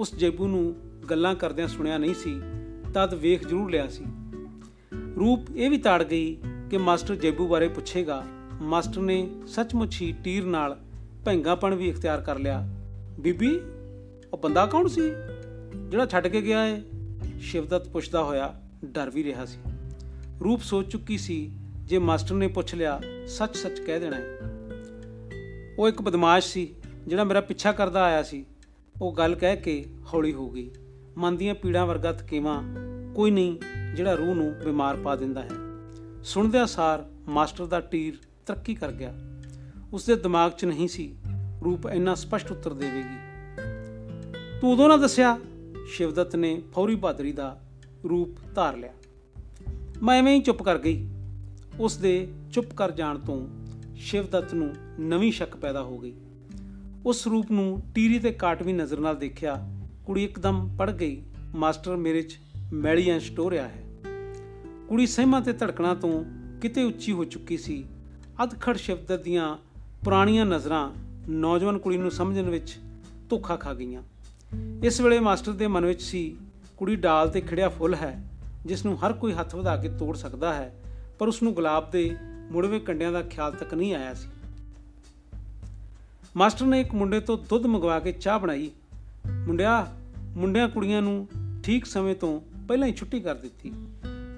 ਉਸ 0.00 0.14
ਜੈਬੂ 0.14 0.48
ਨੂੰ 0.48 0.74
ਗੱਲਾਂ 1.10 1.34
ਕਰਦਿਆਂ 1.34 1.68
ਸੁਣਿਆ 1.68 1.98
ਨਹੀਂ 1.98 2.14
ਸੀ, 2.14 2.40
ਤਦ 2.94 3.14
ਵੇਖ 3.14 3.46
ਜ਼ਰੂਰ 3.46 3.70
ਲਿਆ 3.70 3.88
ਸੀ। 3.88 4.04
ਰੂਪ 4.94 5.40
ਇਹ 5.56 5.70
ਵੀ 5.70 5.78
ਤਾੜ 5.78 6.02
ਗਈ 6.02 6.36
ਕਿ 6.70 6.78
ਮਾਸਟਰ 6.78 7.14
ਜੈਬੂ 7.14 7.48
ਬਾਰੇ 7.48 7.68
ਪੁੱਛੇਗਾ। 7.68 8.24
ਮਾਸਟਰ 8.62 9.00
ਨੇ 9.00 9.30
ਸੱਚਮੁੱਚ 9.46 10.02
ਹੀ 10.02 10.14
ਟੀਰ 10.24 10.44
ਨਾਲ 10.44 10.78
ਭੈਂਗਾਪਣ 11.24 11.74
ਵੀ 11.74 11.88
ਇਖਤਿਆਰ 11.88 12.20
ਕਰ 12.20 12.38
ਲਿਆ। 12.38 12.68
ਬੀਬੀ, 13.20 13.60
ਉਹ 14.32 14.38
ਬੰਦਾ 14.38 14.66
ਕੌਣ 14.66 14.88
ਸੀ? 14.88 15.00
ਜਿਹੜਾ 15.88 16.06
ਛੱਡ 16.06 16.26
ਕੇ 16.26 16.42
ਗਿਆ 16.42 16.66
ਏ? 16.66 16.82
ਸ਼ਿਵਦਤ 17.40 17.88
ਪੁੱਛਦਾ 17.88 18.22
ਹੋਇਆ, 18.22 18.60
ਡਰ 18.84 19.10
ਵੀ 19.10 19.24
ਰਿਹਾ 19.24 19.44
ਸੀ। 19.44 19.58
ਰੂਪ 20.44 20.60
ਸੋਚ 20.62 20.90
ਚੁੱਕੀ 20.90 21.18
ਸੀ 21.18 21.57
ਜੇ 21.88 21.98
ਮਾਸਟਰ 21.98 22.34
ਨੇ 22.34 22.48
ਪੁੱਛ 22.48 22.74
ਲਿਆ, 22.74 23.00
ਸੱਚ-ਸੱਚ 23.26 23.80
ਕਹਿ 23.80 24.00
ਦੇਣਾ 24.00 24.16
ਹੈ। 24.16 24.38
ਉਹ 25.78 25.88
ਇੱਕ 25.88 26.02
ਬਦਮਾਸ਼ 26.02 26.52
ਸੀ, 26.52 26.74
ਜਿਹੜਾ 27.06 27.24
ਮੇਰਾ 27.24 27.40
ਪਿੱਛਾ 27.40 27.72
ਕਰਦਾ 27.72 28.02
ਆਇਆ 28.02 28.22
ਸੀ। 28.22 28.46
ਉਹ 29.02 29.12
ਗੱਲ 29.12 29.34
ਕਹਿ 29.34 29.56
ਕੇ 29.56 29.86
ਹੌਲੀ 30.14 30.32
ਹੋ 30.32 30.50
ਗਈ। 30.50 30.70
ਮਨ 31.16 31.36
ਦੀਆਂ 31.36 31.54
ਪੀੜਾਂ 31.54 31.86
ਵਰਗਾ 31.86 32.12
ਥਕੇਵਾ 32.12 32.62
ਕੋਈ 33.14 33.30
ਨਹੀਂ, 33.30 33.58
ਜਿਹੜਾ 33.94 34.14
ਰੂਹ 34.14 34.34
ਨੂੰ 34.34 34.54
ਬਿਮਾਰ 34.64 34.96
ਪਾ 34.96 35.16
ਦਿੰਦਾ 35.16 35.42
ਹੈ। 35.42 35.48
ਸੁਣਦਿਆਂ 36.24 36.66
ਸਾਰ 36.66 37.10
ਮਾਸਟਰ 37.28 37.66
ਦਾ 37.66 37.80
ਟੀਰ 37.80 38.14
ਤਰੱਕੀ 38.46 38.74
ਕਰ 38.74 38.92
ਗਿਆ। 38.92 39.14
ਉਸ 39.92 40.06
ਦੇ 40.06 40.16
ਦਿਮਾਗ 40.16 40.52
'ਚ 40.52 40.64
ਨਹੀਂ 40.64 40.88
ਸੀ, 40.88 41.16
ਰੂਪ 41.64 41.88
ਇੰਨਾ 41.88 42.14
ਸਪਸ਼ਟ 42.14 42.52
ਉੱਤਰ 42.52 42.74
ਦੇਵੇਗੀ। 42.74 43.16
ਤੂੰ 44.60 44.72
ਉਦੋਂ 44.72 44.88
ਨਾ 44.88 44.96
ਦੱਸਿਆ? 44.96 45.38
ਸ਼ਿਵਦਤ 45.86 46.36
ਨੇ 46.36 46.62
ਫੌਰੀ 46.74 46.94
ਬਹਾਦਰੀ 46.94 47.32
ਦਾ 47.32 47.60
ਰੂਪ 48.08 48.28
ਧਾਰ 48.54 48.76
ਲਿਆ। 48.76 48.92
ਮੈਂ 50.02 50.18
ਐਵੇਂ 50.18 50.36
ਹੀ 50.36 50.40
ਚੁੱਪ 50.40 50.62
ਕਰ 50.62 50.78
ਗਈ। 50.78 51.08
ਉਸ 51.80 51.96
ਦੇ 51.96 52.28
ਚੁੱਪ 52.52 52.74
ਕਰ 52.74 52.90
ਜਾਣ 52.90 53.18
ਤੋਂ 53.18 53.48
ਸ਼ਿਵਦਤ 53.96 54.54
ਨੂੰ 54.54 54.74
ਨਵੀਂ 55.00 55.32
ਸ਼ੱਕ 55.32 55.56
ਪੈਦਾ 55.56 55.82
ਹੋ 55.82 55.98
ਗਈ। 55.98 56.14
ਉਸ 57.06 57.26
ਰੂਪ 57.26 57.50
ਨੂੰ 57.50 57.82
ਟੀਰੀ 57.94 58.18
ਤੇ 58.18 58.30
ਕਾਟਵੀ 58.32 58.72
ਨਜ਼ਰ 58.72 59.00
ਨਾਲ 59.00 59.16
ਦੇਖਿਆ, 59.16 59.68
ਕੁੜੀ 60.06 60.24
ਇੱਕਦਮ 60.24 60.76
ਪੜ 60.78 60.90
ਗਈ, 60.90 61.22
ਮਾਸਟਰ, 61.54 61.96
ਮੇਰੇ 61.96 62.22
'ਚ 62.22 62.38
ਮੈਲੀਆਂ 62.72 63.20
ਸਟੋਰਿਆ 63.20 63.68
ਹੈ। 63.68 63.84
ਕੁੜੀ 64.88 65.06
ਸਹਿਮਾ 65.06 65.40
ਤੇ 65.40 65.52
ਧੜਕਣਾ 65.52 65.94
ਤੋਂ 65.94 66.24
ਕਿਤੇ 66.60 66.82
ਉੱਚੀ 66.82 67.12
ਹੋ 67.12 67.24
ਚੁੱਕੀ 67.24 67.56
ਸੀ। 67.56 67.84
ਅਧਖੜ 68.44 68.76
ਸ਼ਬਦ 68.76 69.22
ਦੀਆਂ 69.22 69.56
ਪੁਰਾਣੀਆਂ 70.04 70.46
ਨਜ਼ਰਾਂ 70.46 70.92
ਨੌਜਵਾਨ 71.28 71.78
ਕੁੜੀ 71.78 71.96
ਨੂੰ 71.96 72.10
ਸਮਝਣ 72.10 72.42
ਵਿੱਚ 72.42 72.76
ਧੋਖਾ 73.30 73.56
ਖਾ 73.56 73.74
ਗਈਆਂ। 73.74 74.02
ਇਸ 74.84 75.00
ਵੇਲੇ 75.00 75.18
ਮਾਸਟਰ 75.18 75.52
ਦੇ 75.52 75.66
ਮਨ 75.66 75.86
ਵਿੱਚ 75.86 76.02
ਸੀ, 76.02 76.36
ਕੁੜੀ 76.76 76.96
ਡਾਲ 76.96 77.28
ਤੇ 77.28 77.40
ਖੜਿਆ 77.40 77.68
ਫੁੱਲ 77.68 77.94
ਹੈ, 77.94 78.24
ਜਿਸ 78.66 78.84
ਨੂੰ 78.84 79.06
ਹਰ 79.06 79.12
ਕੋਈ 79.12 79.32
ਹੱਥ 79.32 79.54
ਵਧਾ 79.54 79.76
ਕੇ 79.76 79.88
ਤੋੜ 79.88 80.16
ਸਕਦਾ 80.16 80.54
ਹੈ। 80.54 80.77
ਪਰ 81.18 81.28
ਉਸ 81.28 81.42
ਨੂੰ 81.42 81.54
ਗੁਲਾਬ 81.54 81.90
ਦੇ 81.90 82.16
ਮੁੜਵੇਂ 82.52 82.80
ਕੰਡਿਆਂ 82.80 83.12
ਦਾ 83.12 83.22
ਖਿਆਲ 83.22 83.52
ਤੱਕ 83.52 83.74
ਨਹੀਂ 83.74 83.94
ਆਇਆ 83.94 84.14
ਸੀ। 84.14 84.28
ਮਾਸਟਰ 86.36 86.66
ਨੇ 86.66 86.80
ਇੱਕ 86.80 86.94
ਮੁੰਡੇ 86.94 87.20
ਤੋਂ 87.20 87.38
ਦੁੱਧ 87.38 87.66
ਮੰਗਵਾ 87.66 88.00
ਕੇ 88.00 88.12
ਚਾਹ 88.12 88.38
ਬਣਾਈ। 88.38 88.70
ਮੁੰਡਿਆ, 89.46 89.96
ਮੁੰਡਿਆਂ 90.18 90.68
ਕੁੜੀਆਂ 90.68 91.02
ਨੂੰ 91.02 91.28
ਠੀਕ 91.64 91.84
ਸਮੇਂ 91.84 92.14
ਤੋਂ 92.14 92.40
ਪਹਿਲਾਂ 92.68 92.88
ਹੀ 92.88 92.92
ਛੁੱਟੀ 92.92 93.20
ਕਰ 93.20 93.34
ਦਿੱਤੀ। 93.34 93.72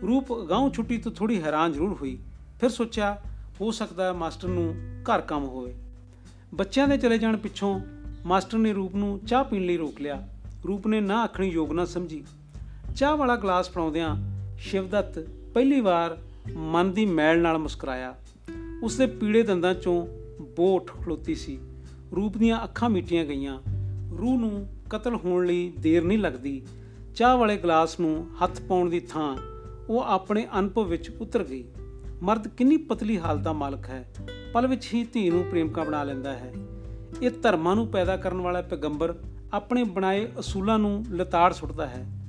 ਰੂਪ 0.03 0.33
ਗਾਉਂ 0.33 0.71
ਛੁੱਟੀ 0.71 0.99
ਤੋਂ 0.99 1.13
ਥੋੜੀ 1.13 1.43
ਹੈਰਾਨ 1.43 1.73
ਜ਼ਰੂਰ 1.73 1.93
ਹੋਈ। 1.93 2.19
ਫਿਰ 2.61 2.71
ਸੋਚਿਆ, 2.71 3.23
ਹੋ 3.61 3.71
ਸਕਦਾ 3.71 4.05
ਹੈ 4.05 4.13
ਮਾਸਟਰ 4.13 4.49
ਨੂੰ 4.49 4.75
ਘਰ 5.03 5.21
ਕੰਮ 5.21 5.45
ਹੋਵੇ। 5.45 5.75
ਬੱਚਿਆਂ 6.55 6.89
ਦੇ 6.89 6.97
ਚਲੇ 6.97 7.19
ਜਾਣ 7.19 7.37
ਪਿੱਛੋਂ 7.37 7.81
ਮਾਸਟਰ 8.27 8.59
ਨੇ 8.59 8.73
ਰੂਪ 8.73 8.97
ਨੂੰ 8.97 9.21
ਚਾਹ 9.21 9.45
ਪੀਣ 9.45 9.67
ਲਈ 9.67 9.77
ਰੋਕ 9.77 10.01
ਲਿਆ। 10.01 10.29
ਰੂਪ 10.67 10.87
ਨੇ 10.87 11.01
ਨਾ 11.01 11.23
ਆਖਣੀ 11.23 11.49
ਯੋਗ 11.49 11.73
ਨਾ 11.73 11.85
ਸਮਝੀ। 11.85 12.25
ਚਾਹ 12.97 13.17
ਵਾਲਾ 13.17 13.37
ਗਲਾਸ 13.37 13.71
ਫੜਾਉਂਦਿਆਂ 13.71 14.17
ਸ਼ਿਵਦਤ 14.59 15.19
ਪਹਿਲੀ 15.55 15.81
ਵਾਰ 15.81 16.19
ਮਨ 16.57 16.93
ਦੀ 16.93 17.07
ਮੈਲ 17.07 17.41
ਨਾਲ 17.41 17.59
ਮੁਸਕਰਾਇਆ। 17.59 18.15
ਉਸਦੇ 18.83 19.07
ਪੀੜੇ 19.07 19.43
ਦੰਦਾਂ 19.43 19.75
ਚੋਂ 19.75 20.07
ਬੋਟ 20.57 20.91
ਖਲੋਤੀ 21.05 21.35
ਸੀ। 21.35 21.59
ਰੂਪ 22.17 22.39
ਦੀਆਂ 22.39 22.65
ਅੱਖਾਂ 22.65 22.91
ਮੀਟੀਆਂ 22.91 23.25
ਗਈਆਂ। 23.25 23.61
ਰੂਹ 24.19 24.39
ਨੂੰ 24.39 24.67
ਕਤਲ 24.91 25.15
ਹੋਣ 25.15 25.47
ਲਈ 25.47 25.73
ਦੇਰ 25.79 26.05
ਨਹੀਂ 26.05 26.19
ਲੱਗਦੀ। 26.19 26.63
ਚਾਹ 27.17 27.37
ਵਾਲੇ 27.37 27.57
ਗਲਾਸ 27.57 28.01
ਨੂੰ 28.01 28.31
ਹੱਥ 28.45 28.63
ਪਾਉਣ 28.63 28.91
ਦੀ 28.91 29.01
ਥਾਂ 29.01 29.37
ਉਹ 29.89 30.01
ਆਪਣੇ 30.01 30.47
ਅਨੁਭਵ 30.59 30.85
ਵਿੱਚ 30.85 31.11
ਉਤਰ 31.11 31.45
ਗਈ। 31.45 31.65
ਮਰਦ 32.23 32.49
ਕਿੰਨੀ 32.49 32.77
ਪਤਲੀ 32.77 33.19
ਹਾਲਤ 33.19 33.41
ਦਾ 33.41 33.53
ਮਾਲਕ 33.53 33.87
ਹੈ। 33.87 34.13
ਪਲ 34.53 34.67
ਵਿੱਚ 34.67 34.95
ਹੀ 34.95 35.05
ਧੀ 35.05 35.31
ਨੂੰ 35.31 35.45
ਪ੍ਰੇਮਕਾ 35.45 35.85
ਬਣਾ 35.85 36.05
ਲੈਂਦਾ 36.05 36.33
ਹੈ। 36.33 36.53
ਇਹ 37.23 37.31
ਧਰਮਾਂ 37.43 37.77
ਨੂੰ 37.77 37.89
ਪੈਦਾ 37.89 38.17
ਕਰਨ 38.17 38.41
ਵਾਲਾ 38.41 38.63
ਪੈਗੰਬਰ 38.63 39.15
ਆਪਣੇ 39.53 39.85
ਬਣਾਏ 39.85 40.29
ਅਸੂਲਾਂ 40.41 40.79
ਨੂੰ 40.79 41.05
ਲਤਾੜ 41.13 41.53
ਸੁੱਟਦਾ 41.53 41.87
ਹੈ। 41.87 42.20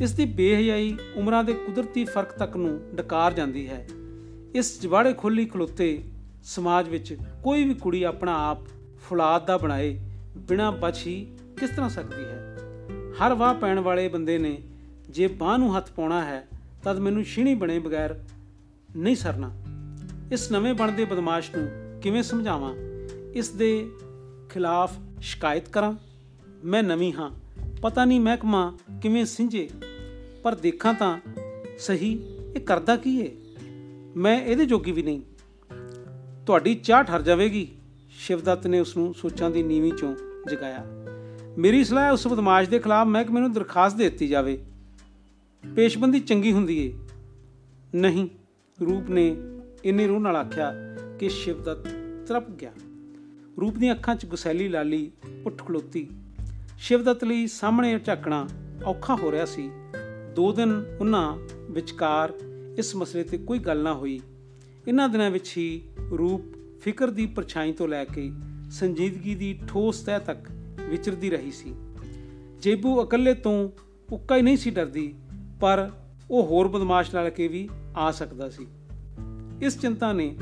ਇਸ 0.00 0.12
ਦੀ 0.12 0.24
ਬੇਹਯਾਈ 0.24 0.96
ਉਮਰਾਂ 1.16 1.44
ਦੇ 1.44 1.52
ਕੁਦਰਤੀ 1.52 2.04
ਫ਼ਰਕ 2.04 2.32
ਤੱਕ 2.32 2.56
ਨੂੰ 2.56 2.80
ਡਕਾਰ 2.94 3.32
ਜਾਂਦੀ 3.32 3.68
ਹੈ। 3.68 3.88
ਇਸ 4.54 4.80
ਜਵਾੜੇ 4.80 5.12
ਖੁੱਲੀ 5.12 5.46
ਖਲੋਤੇ 5.46 6.04
ਸਮਾਜ 6.42 6.88
ਵਿੱਚ 6.88 7.16
ਕੋਈ 7.42 7.64
ਵੀ 7.64 7.74
ਕੁੜੀ 7.74 8.02
ਆਪਣਾ 8.02 8.50
ਆਪ 8.50 8.58
ਫੁਲਾਦ 9.02 9.46
ਦਾ 9.46 9.56
ਬਣਾਏ 9.56 10.00
ਬਿਨਾਂ 10.36 10.72
ਬਚੀ 10.72 11.26
ਕਿਸ 11.60 11.70
ਤਰ੍ਹਾਂ 11.70 11.88
ਸਕਦੀ 11.88 12.24
ਹੈ? 12.24 12.56
ਹਰ 13.12 13.34
ਵਾਹ 13.34 13.54
ਪੈਣ 13.54 13.78
ਵਾਲੇ 13.78 14.08
ਬੰਦੇ 14.08 14.38
ਨੇ 14.38 14.62
ਜੇ 15.10 15.26
ਬਾਹ 15.26 15.58
ਨੂੰ 15.58 15.76
ਹੱਥ 15.76 15.92
ਪਾਉਣਾ 15.92 16.24
ਹੈ, 16.24 16.48
ਤਦ 16.84 16.98
ਮੈਨੂੰ 16.98 17.24
ਛੀਣੀ 17.24 17.54
ਬਣੇ 17.54 17.78
ਬਗੈਰ 17.78 18.24
ਨਹੀਂ 18.96 19.16
ਸਰਨਾ। 19.16 19.50
ਇਸ 20.32 20.52
ਨਵੇਂ 20.52 20.74
ਬਣਦੇ 20.74 21.04
ਬਦਮਾਸ਼ 21.04 21.50
ਨੂੰ 21.56 21.68
ਕਿਵੇਂ 22.00 22.22
ਸਮਝਾਵਾਂ? 22.22 22.74
ਇਸ 23.34 23.48
ਦੇ 23.48 23.92
ਖਿਲਾਫ 24.50 24.92
ਸ਼ਿਕਾਇਤ 25.20 25.68
ਕਰਾਂ? 25.68 25.94
ਮੈਂ 26.64 26.82
ਨਵੀਂ 26.82 27.12
ਹਾਂ। 27.12 27.43
ਪਤਾ 27.84 28.04
ਨਹੀਂ 28.04 28.20
ਮਹਿਕਮਾ 28.20 28.78
ਕਿਵੇਂ 29.02 29.24
ਸਿੰਝੇ, 29.24 29.70
ਪਰ 30.42 30.54
ਦੇਖਾਂ 30.54 30.94
ਤਾਂ 30.94 31.20
ਸਹੀ 31.78 32.18
ਇਹ 32.56 32.60
ਕਰਦਾ 32.60 32.96
ਕੀ 32.96 33.20
ਏ? 33.20 33.36
ਮੈਂ 34.16 34.42
ਇਹਦੇ 34.42 34.64
ਜੋਗੀ 34.64 34.92
ਵੀ 34.92 35.02
ਨਹੀਂ। 35.02 35.20
ਤੁਹਾਡੀ 36.46 36.74
ਚਾਹ 36.74 37.02
ਠਰ 37.02 37.22
ਜਾਵੇਗੀ, 37.22 37.68
ਸ਼ਿਵਦੱਤ 38.10 38.66
ਨੇ 38.66 38.80
ਉਸ 38.80 38.96
ਨੂੰ 38.96 39.14
ਸੋਚਾਂ 39.14 39.50
ਦੀ 39.50 39.62
ਨੀਵੀਂ 39.62 39.92
ਚੋਂ 39.92 40.16
ਜਗਾਇਆ। 40.50 40.84
ਮੇਰੀ 41.58 41.84
ਸਲਾਹ 41.84 42.04
ਹੈ 42.04 42.12
ਉਸ 42.12 42.28
ਬਦਮਾਸ਼ 42.28 42.68
ਦੇ 42.68 42.78
ਖਿਲਾਫ 42.78 43.06
ਮਹਿਕਮੇ 43.06 43.40
ਨੂੰ 43.40 43.52
ਦਰਖਾਸਤ 43.52 43.96
ਦੇ 43.96 44.10
ਦਿੱਤੀ 44.10 44.28
ਜਾਵੇ। 44.28 44.64
ਪੇਸ਼ਬੰਦੀ 45.76 46.20
ਚੰਗੀ 46.20 46.52
ਹੁੰਦੀ 46.52 46.86
ਏ। 46.86 46.98
ਨਹੀਂ, 47.94 48.28
ਰੂਪ 48.80 49.10
ਨੇ 49.10 49.36
ਇੰਨੇ 49.84 50.06
ਰੂਹ 50.06 50.20
ਨਾਲ 50.20 50.36
ਆਖਿਆ 50.36 50.74
ਕਿ 51.18 51.28
ਸ਼ਿਵਦੱਤ 51.28 51.88
ਤਰਪ 52.28 52.50
ਗਿਆ। 52.50 52.72
ਰੂਪ 53.60 53.76
ਦੀਆਂ 53.76 53.94
ਅੱਖਾਂ 53.94 54.16
'ਚ 54.16 54.26
ਗੁਸੈਲੀ 54.26 54.68
ਲਾਲੀ 54.68 55.10
ਉੱਠ 55.46 55.64
ਖਲੋਤੀ 55.64 56.08
ਸ਼ਿਵਦੱਤ 56.78 57.24
ਲਈ 57.24 57.46
ਸਾਹਮਣੇ 57.46 57.98
ਝਾਕਣਾ 57.98 58.48
ਔਖਾ 58.86 59.14
ਹੋ 59.14 59.32
ਰਿਹਾ 59.32 59.44
ਸੀ। 59.44 59.70
ਦੋ 60.36 60.52
ਦਿਨ 60.52 60.84
ਉਹਨਾਂ 61.00 61.38
ਵਿਚਕਾਰ 61.70 62.32
ਇਸ 62.78 62.96
ਮਸਲੇ 62.96 63.24
ਤੇ 63.24 63.38
ਕੋਈ 63.38 63.58
ਗੱਲ 63.58 63.82
ਨਾ 63.82 63.94
ਹੋਈ। 63.94 64.20
ਇਹਨਾਂ 64.88 65.08
ਦਿਨਾਂ 65.08 65.30
ਵਿੱਚ 65.30 65.54
ਹੀ 65.56 65.82
ਰੂਪ 66.18 66.40
ਫਿਕਰ 66.80 67.10
ਦੀ 67.10 67.26
ਪਰਛਾਈ 67.26 67.72
ਤੋਂ 67.72 67.88
ਲੈ 67.88 68.04
ਕੇ 68.04 68.32
ਸੰਜੀਦਗੀ 68.70 69.34
ਦੀ 69.34 69.60
ਠੋਸ 69.68 70.00
ਤਹਿ 70.00 70.20
ਤੱਕ 70.20 70.50
ਵਿਚਰਦੀ 70.90 71.30
ਰਹੀ 71.30 71.50
ਸੀ। 71.50 71.74
ਜੇਬੂ 72.62 73.02
ਇਕੱਲੇ 73.02 73.34
ਤੋਂ 73.34 73.70
ਉੱਕਾ 74.12 74.36
ਹੀ 74.36 74.42
ਨਹੀਂ 74.42 74.56
ਸੀ 74.56 74.70
ਡਰਦੀ, 74.70 75.14
ਪਰ 75.60 75.90
ਉਹ 76.30 76.46
ਹੋਰ 76.46 76.68
ਬਦਮਾਸ਼ 76.68 77.14
ਨਾਲ 77.14 77.30
ਕੇ 77.30 77.48
ਵੀ 77.48 77.68
ਆ 77.96 78.10
ਸਕਦਾ 78.10 78.50
ਸੀ। 78.50 78.66
ਇਸ 79.62 79.78
ਚਿੰਤਾ 79.78 80.12
ਨੇ 80.12 80.36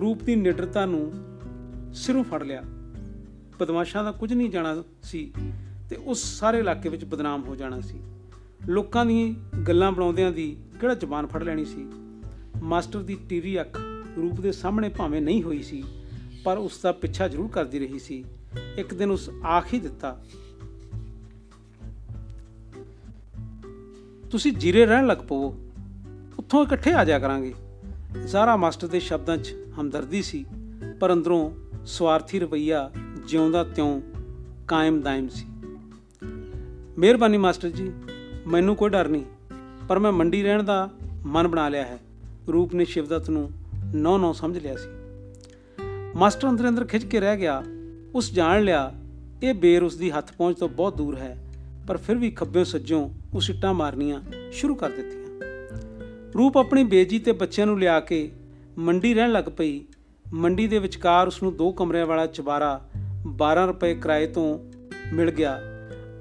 ਰੂਪ 0.00 0.22
ਦੀ 0.22 0.36
ਨਿਡਰਤਾ 0.36 0.86
ਨੂੰ 0.86 1.12
ਸਿਰੋਂ 1.94 2.24
ਫੜ 2.24 2.42
ਲਿਆ। 2.42 2.62
ਬਦਮਾਸ਼ਾਂ 3.60 4.04
ਦਾ 4.04 4.12
ਕੁਝ 4.12 4.32
ਨਹੀਂ 4.32 4.50
ਜਾਣਾ 4.50 4.82
ਸੀ 5.02 5.32
ਤੇ 5.90 5.96
ਉਸ 5.96 6.22
ਸਾਰੇ 6.38 6.58
ਇਲਾਕੇ 6.58 6.88
ਵਿੱਚ 6.88 7.04
ਬਦਨਾਮ 7.04 7.44
ਹੋ 7.44 7.56
ਜਾਣਾ 7.56 7.80
ਸੀ। 7.80 8.00
ਲੋਕਾਂ 8.66 9.04
ਦੀ 9.06 9.34
ਗੱਲਾਂ 9.68 9.92
ਬਣਾਉਂਦਿਆਂ 9.92 10.32
ਦੀ 10.32 10.56
ਕਿਹੜਾ 10.80 10.94
ਜ਼ਬਾਨ 10.94 11.26
ਫੜ 11.26 11.42
ਲੈਣੀ 11.42 11.64
ਸੀ? 11.64 11.86
ਮਾਸਟਰ 12.62 13.02
ਦੀ 13.02 13.16
ਟੀਰੀ 13.28 13.60
ਅੱਖ 13.60 13.80
ਰੂਪ 14.16 14.40
ਦੇ 14.40 14.52
ਸਾਹਮਣੇ 14.52 14.88
ਭਾਵੇਂ 14.88 15.20
ਨਹੀਂ 15.22 15.42
ਹੋਈ 15.42 15.62
ਸੀ, 15.62 15.82
ਪਰ 16.44 16.58
ਉਸ 16.58 16.80
ਦਾ 16.82 16.92
ਪਿੱਛਾ 16.92 17.28
ਜ਼ਰੂਰ 17.28 17.48
ਕਰਦੀ 17.48 17.78
ਰਹੀ 17.78 17.98
ਸੀ। 17.98 18.24
ਇੱਕ 18.78 18.94
ਦਿਨ 18.94 19.10
ਉਸ 19.10 19.30
ਆਖ 19.46 19.72
ਹੀ 19.74 19.80
ਦਿੱਤਾ, 19.80 20.16
ਤੁਸੀਂ 24.30 24.52
ਜੀਰੇ 24.52 24.84
ਰਹਿਣ 24.86 25.06
ਲੱਗ 25.06 25.18
ਪਵੋ, 25.18 25.54
ਉੱਥੋਂ 26.38 26.64
ਇਕੱਠੇ 26.64 26.92
ਆ 26.92 27.04
ਜਾ 27.04 27.18
ਕਰਾਂਗੇ। 27.18 27.54
ਜ਼ਾਰਾ 28.26 28.56
ਮਾਸਟਰ 28.56 28.86
ਦੇ 28.86 29.00
ਸ਼ਬਦਾਂ 29.00 29.36
'ਚ 29.36 29.54
ਹਮਦਰਦੀ 29.80 30.22
ਸੀ, 30.22 30.44
ਪਰ 31.00 31.12
ਅੰਦਰੋਂ 31.12 31.50
ਸਵਾਰਥੀ 31.88 32.38
ਰਵਈਆ 32.38 32.90
ਜਿਉਂਦਾ 33.26 33.62
ਤਿਉਂ 33.64 34.00
ਕਾਇਮ 34.68 35.00
ਦਾਇਮ 35.00 35.28
ਸੀ। 35.28 35.46
ਮਿਹਰਬਾਨੀ 36.98 37.38
ਮਾਸਟਰ 37.38 37.68
ਜੀ, 37.68 37.90
ਮੈਨੂੰ 38.46 38.76
ਕੋਈ 38.76 38.90
ਡਰ 38.90 39.08
ਨਹੀਂ, 39.08 39.24
ਪਰ 39.88 39.98
ਮੈਂ 39.98 40.12
ਮੰਡੀ 40.12 40.42
ਰਹਿਣ 40.42 40.62
ਦਾ 40.62 40.88
ਮਨ 41.26 41.48
ਬਣਾ 41.48 41.68
ਲਿਆ 41.68 41.82
ਹੈ। 41.82 41.98
ਰੂਪ 42.52 42.74
ਨੇ 42.74 42.84
ਸ਼ਿਵਦਤ 42.84 43.30
ਨੂੰ 43.30 43.50
ਨੌ 43.94 44.18
ਨੌ 44.18 44.32
ਸਮਝ 44.32 44.58
ਲਿਆ 44.58 44.76
ਸੀ। 44.76 44.88
ਮਾਸਟਰ 46.16 46.48
ਅੰਦਰ 46.48 46.68
ਅੰਦਰ 46.68 46.84
ਖਿੱਚ 46.84 47.04
ਕੇ 47.04 47.20
ਰਹਿ 47.20 47.36
ਗਿਆ, 47.36 47.62
ਉਸ 48.14 48.32
ਜਾਣ 48.32 48.62
ਲਿਆ, 48.62 48.92
ਇਹ 49.42 49.54
ਬੇਰ 49.54 49.82
ਉਸ 49.82 49.96
ਦੀ 49.96 50.10
ਹੱਥ 50.10 50.32
ਪਹੁੰਚ 50.32 50.58
ਤੋਂ 50.58 50.68
ਬਹੁਤ 50.68 50.96
ਦੂਰ 50.96 51.16
ਹੈ, 51.16 51.36
ਪਰ 51.86 51.96
ਫਿਰ 51.96 52.16
ਵੀ 52.16 52.30
ਖੱਬੇ 52.30 52.64
ਸੱਜੋਂ 52.64 53.08
ਉਸ 53.34 53.50
ਇੱਟਾਂ 53.50 53.74
ਮਾਰਨੀਆਂ 53.74 54.20
ਸ਼ੁਰੂ 54.52 54.74
ਕਰ 54.74 54.90
ਦਿੱਤੀਆਂ। 54.90 55.26
ਰੂਪ 56.38 56.58
ਆਪਣੀ 56.58 56.84
ਬੇਜੀ 56.84 57.18
ਤੇ 57.18 57.32
ਬੱਚਿਆਂ 57.32 57.66
ਨੂੰ 57.66 57.78
ਲਿਆ 57.80 58.00
ਕੇ 58.00 58.30
ਮੰਡੀ 58.78 59.14
ਰਹਿਣ 59.14 59.32
ਲੱਗ 59.32 59.44
ਪਈ 59.44 59.80
ਮੰਡੀ 60.32 60.66
ਦੇ 60.66 60.78
ਵਿਚਕਾਰ 60.78 61.26
ਉਸ 61.26 61.42
ਨੂੰ 61.42 61.56
ਦੋ 61.56 61.72
ਕਮਰਿਆਂ 61.72 62.06
ਵਾਲਾ 62.06 62.26
ਚਬਾਰਾ 62.26 62.88
12 63.26 63.66
ਰੁਪਏ 63.66 63.94
ਕਿਰਾਏ 63.94 64.26
ਤੋਂ 64.26 64.58
ਮਿਲ 65.12 65.30
ਗਿਆ। 65.30 65.58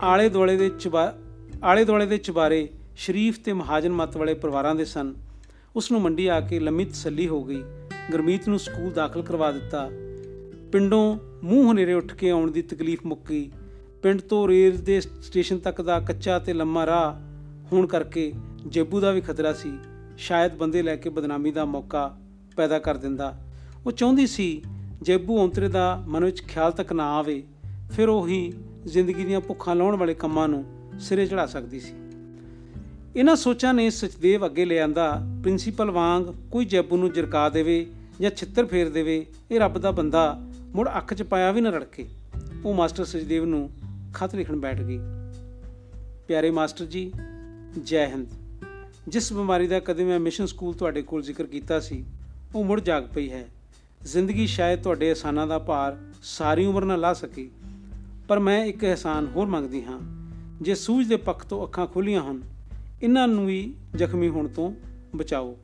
ਆਲੇ 0.02 0.30
ਦੁਆਲੇ 0.30 0.58
ਦੇ 0.58 0.70
ਚਬਾ, 0.70 1.16
ਆਲੇ 1.64 1.86
ਦੁਆਲੇ 1.86 2.06
ਦੇ 2.06 2.18
ਚਬਾਰੇ 2.18 2.70
ਸ਼ਰੀਫ 2.96 3.40
ਤੇ 3.40 3.54
ਮਹਾਜਨ 3.54 3.92
ਮਤ 3.92 4.18
ਵਾਲੇ 4.18 4.34
ਪਰਿਵਾਰਾਂ 4.34 4.76
ਦੇ 4.76 4.86
ਸਨ। 4.86 5.14
ਉਸ 5.76 5.92
ਨੂੰ 5.92 6.02
ਮੰਡੀ 6.02 6.28
ਆ 6.28 6.42
ਕੇ 6.42 6.60
ਲੰਮੀ 6.60 6.86
ਤਸੱਲੀ 6.86 7.28
ਹੋ 7.28 7.44
ਗਈ। 7.44 7.64
ਗਰਮੀਤ 8.14 8.48
ਨੂੰ 8.48 8.60
ਸਕੂਲ 8.60 8.92
ਦਾਖਲ 8.92 9.22
ਕਰਵਾ 9.22 9.52
ਦਿੱਤਾ। 9.52 9.90
ਪਿੰਡੋਂ 10.72 11.18
ਮੂੰਹ 11.44 11.72
ਹਨੇਰੇ 11.72 11.94
ਉੱਠ 11.94 12.16
ਕੇ 12.16 12.30
ਆਉਣ 12.30 12.52
ਦੀ 12.52 12.62
ਤਕਲੀਫ 12.62 13.00
ਮੁੱਕ। 13.06 13.22
ਗਈ 13.30 13.52
ਪਿੰਡ 14.04 14.22
ਤੋਂ 14.22 14.48
ਰੇਲ 14.48 14.78
ਦੇ 14.78 15.02
ਸਟੇਸ਼ਨ 15.02 15.58
ਤੱਕ 15.58 15.82
ਦਾ 15.82 16.00
ਕੱਚਾ 16.00 16.40
ਤੇ 16.40 16.54
ਲੰਮਾ 16.54 16.86
ਰਾਹ 16.86 17.14
ਹੋਣ 17.72 17.88
ਕਰਕੇ 17.88 18.34
ਜੇਬੂ 18.68 19.00
ਦਾ 19.00 19.12
ਵੀ 19.12 19.22
ਖਤਰਾ 19.22 19.54
ਸੀ। 19.54 19.78
ਸ਼ਾਇਦ 20.18 20.56
ਬੰਦੇ 20.56 20.82
ਲੈ 20.82 20.96
ਕੇ 20.96 21.10
ਬਦਨਾਮੀ 21.10 21.52
ਦਾ 21.52 21.66
ਮੌਕਾ 21.66 22.18
ਪੈਦਾ 22.56 22.80
ਕਰ 22.80 22.98
ਦਿੰਦਾ। 22.98 23.47
ਉਹ 23.88 23.92
ਚਾਹੁੰਦੀ 23.92 24.28
ਸੀ 24.28 24.62
ਜੇਬੂ 25.02 25.38
ਔਂਤਰੇ 25.40 25.68
ਦਾ 25.68 26.04
ਮਨ 26.08 26.26
ਵਿੱਚ 26.26 26.42
ਖਿਆਲ 26.44 26.72
ਤੱਕ 26.72 26.94
ਨਾ 26.94 27.04
ਆਵੇ, 27.12 27.44
ਫਿਰ 27.92 28.10
ਉਹ 28.10 28.28
ਹੀ 28.28 28.54
ਜ਼ਿੰਦਗੀ 28.86 29.26
ਦੀਆਂ 29.26 29.42
ਭੁੱਖਾਂ 29.42 29.76
ਲਾਉਣ 29.76 29.96
ਵਾਲੇ 29.96 30.14
ਕੰਮਾਂ 30.14 30.48
ਨੂੰ 30.48 30.66
ਸਿਰੇ 31.00 31.26
ਚੜਾ 31.26 31.46
ਸਕਦੀ 31.46 31.80
ਸੀ। 31.80 31.94
ਇਹਨਾਂ 33.16 33.36
ਸੋਚਾਂ 33.36 33.74
ਨੇ 33.74 33.90
ਸਚਦੇਵ 33.90 34.46
ਅੱਗੇ 34.46 34.66
ਲੈ 34.66 34.82
ਆਂਦਾ, 34.84 35.22
ਪ੍ਰਿੰਸੀਪਲ 35.44 35.92
ਵਾਂਗ 35.92 36.24
ਕੋਈ 36.52 36.66
ਜੇਬੂ 36.66 36.98
ਨੂੰ 36.98 37.12
ਜਰਕਾ 37.12 37.50
ਦੇਵੇ 37.50 37.88
ਜਾਂ 38.22 38.32
ਛਿੱਤਰ 38.32 38.66
ਫੇਰ 38.66 38.90
ਦੇਵੇ, 38.90 39.26
ਇਹ 39.52 39.60
ਰੱਬ 39.60 39.78
ਦਾ 39.78 39.92
ਬੰਦਾ 39.92 40.48
ਮੁੜ 40.76 40.90
ਅੱਖ 40.98 41.14
'ਚ 41.14 41.24
ਪਾਇਆ 41.24 41.52
ਵੀ 41.52 41.62
ਨਾ 41.62 41.70
ਰੜਕੇ। 41.70 42.08
ਉਹ 42.66 42.74
ਮਾਸਟਰ 42.74 43.06
ਸਚਦੇਵ 43.06 43.46
ਨੂੰ 43.46 43.70
ਖਤ 44.14 44.36
ਲਿਖਣ 44.36 44.56
ਬੈਠ 44.56 44.82
ਗਈ। 44.82 45.00
ਪਿਆਰੇ 46.28 46.52
ਮਾਸਟਰ 46.52 46.86
ਜੀ, 46.86 47.12
ਜੈ 47.84 48.08
ਹਿੰਦ। 48.08 48.28
ਜਿਸ 49.08 49.34
ਬਿਮਾਰੀ 49.34 49.68
ਦਾ 49.68 49.80
ਕਦੇ 49.80 50.04
ਮੈਂ 50.04 50.20
ਮਿਸ਼ਨ 50.20 50.46
ਸਕੂਲ 50.46 50.74
ਤੁਹਾਡੇ 50.74 51.02
ਕੋਲ 51.02 51.22
ਜ਼ਿਕਰ 51.22 51.44
ਕੀਤਾ 51.44 51.80
ਸੀ, 51.80 52.06
ਉਹ 52.56 52.64
ਮੁੜ 52.64 52.82
ਜਾਗ 52.82 53.04
ਪਈ 53.04 53.32
ਹੈ। 53.32 53.48
ਜ਼ਿੰਦਗੀ 54.04 54.48
ਸ਼ਾਇਦ 54.48 54.82
ਤੁਹਾਡੇ 54.82 55.08
ਅਹਿਸਾਨਾਂ 55.08 55.48
ਦਾ 55.48 55.60
ਭਾਰ 55.60 55.98
ਸਾਰੀ 56.24 56.66
ਉਮਰ 56.66 56.86
ਨਾ 56.86 56.96
ਲਾ 56.96 57.14
ਸਕੇ, 57.14 57.50
ਪਰ 58.28 58.40
ਮੈਂ 58.40 58.66
ਇੱਕ 58.66 58.82
ਅਹਿਸਾਨ 58.82 59.28
ਹੋਰ 59.36 59.48
ਮੰਗਦੀ 59.48 59.84
ਹਾਂ। 59.84 60.00
ਜੇ 60.62 60.76
ਸੂਝ 60.76 61.08
ਦੇ 61.08 61.16
ਪੱਖ 61.16 61.46
ਤੋਂ 61.46 61.64
ਅੱਖਾਂ 61.64 61.88
ਖੁੱਲੀਆਂ 61.88 62.22
ਹੋਣ 62.22 62.42
ਇਹਨਾਂ 63.04 63.28
ਨੂੰ 63.28 63.46
ਵੀ 63.46 63.74
ਜ਼ਖਮੀ 63.96 64.30
ਹੋਣ 64.30 64.48
ਤੋਂ 64.48 64.72
ਬਚਾਓ। 65.16 65.58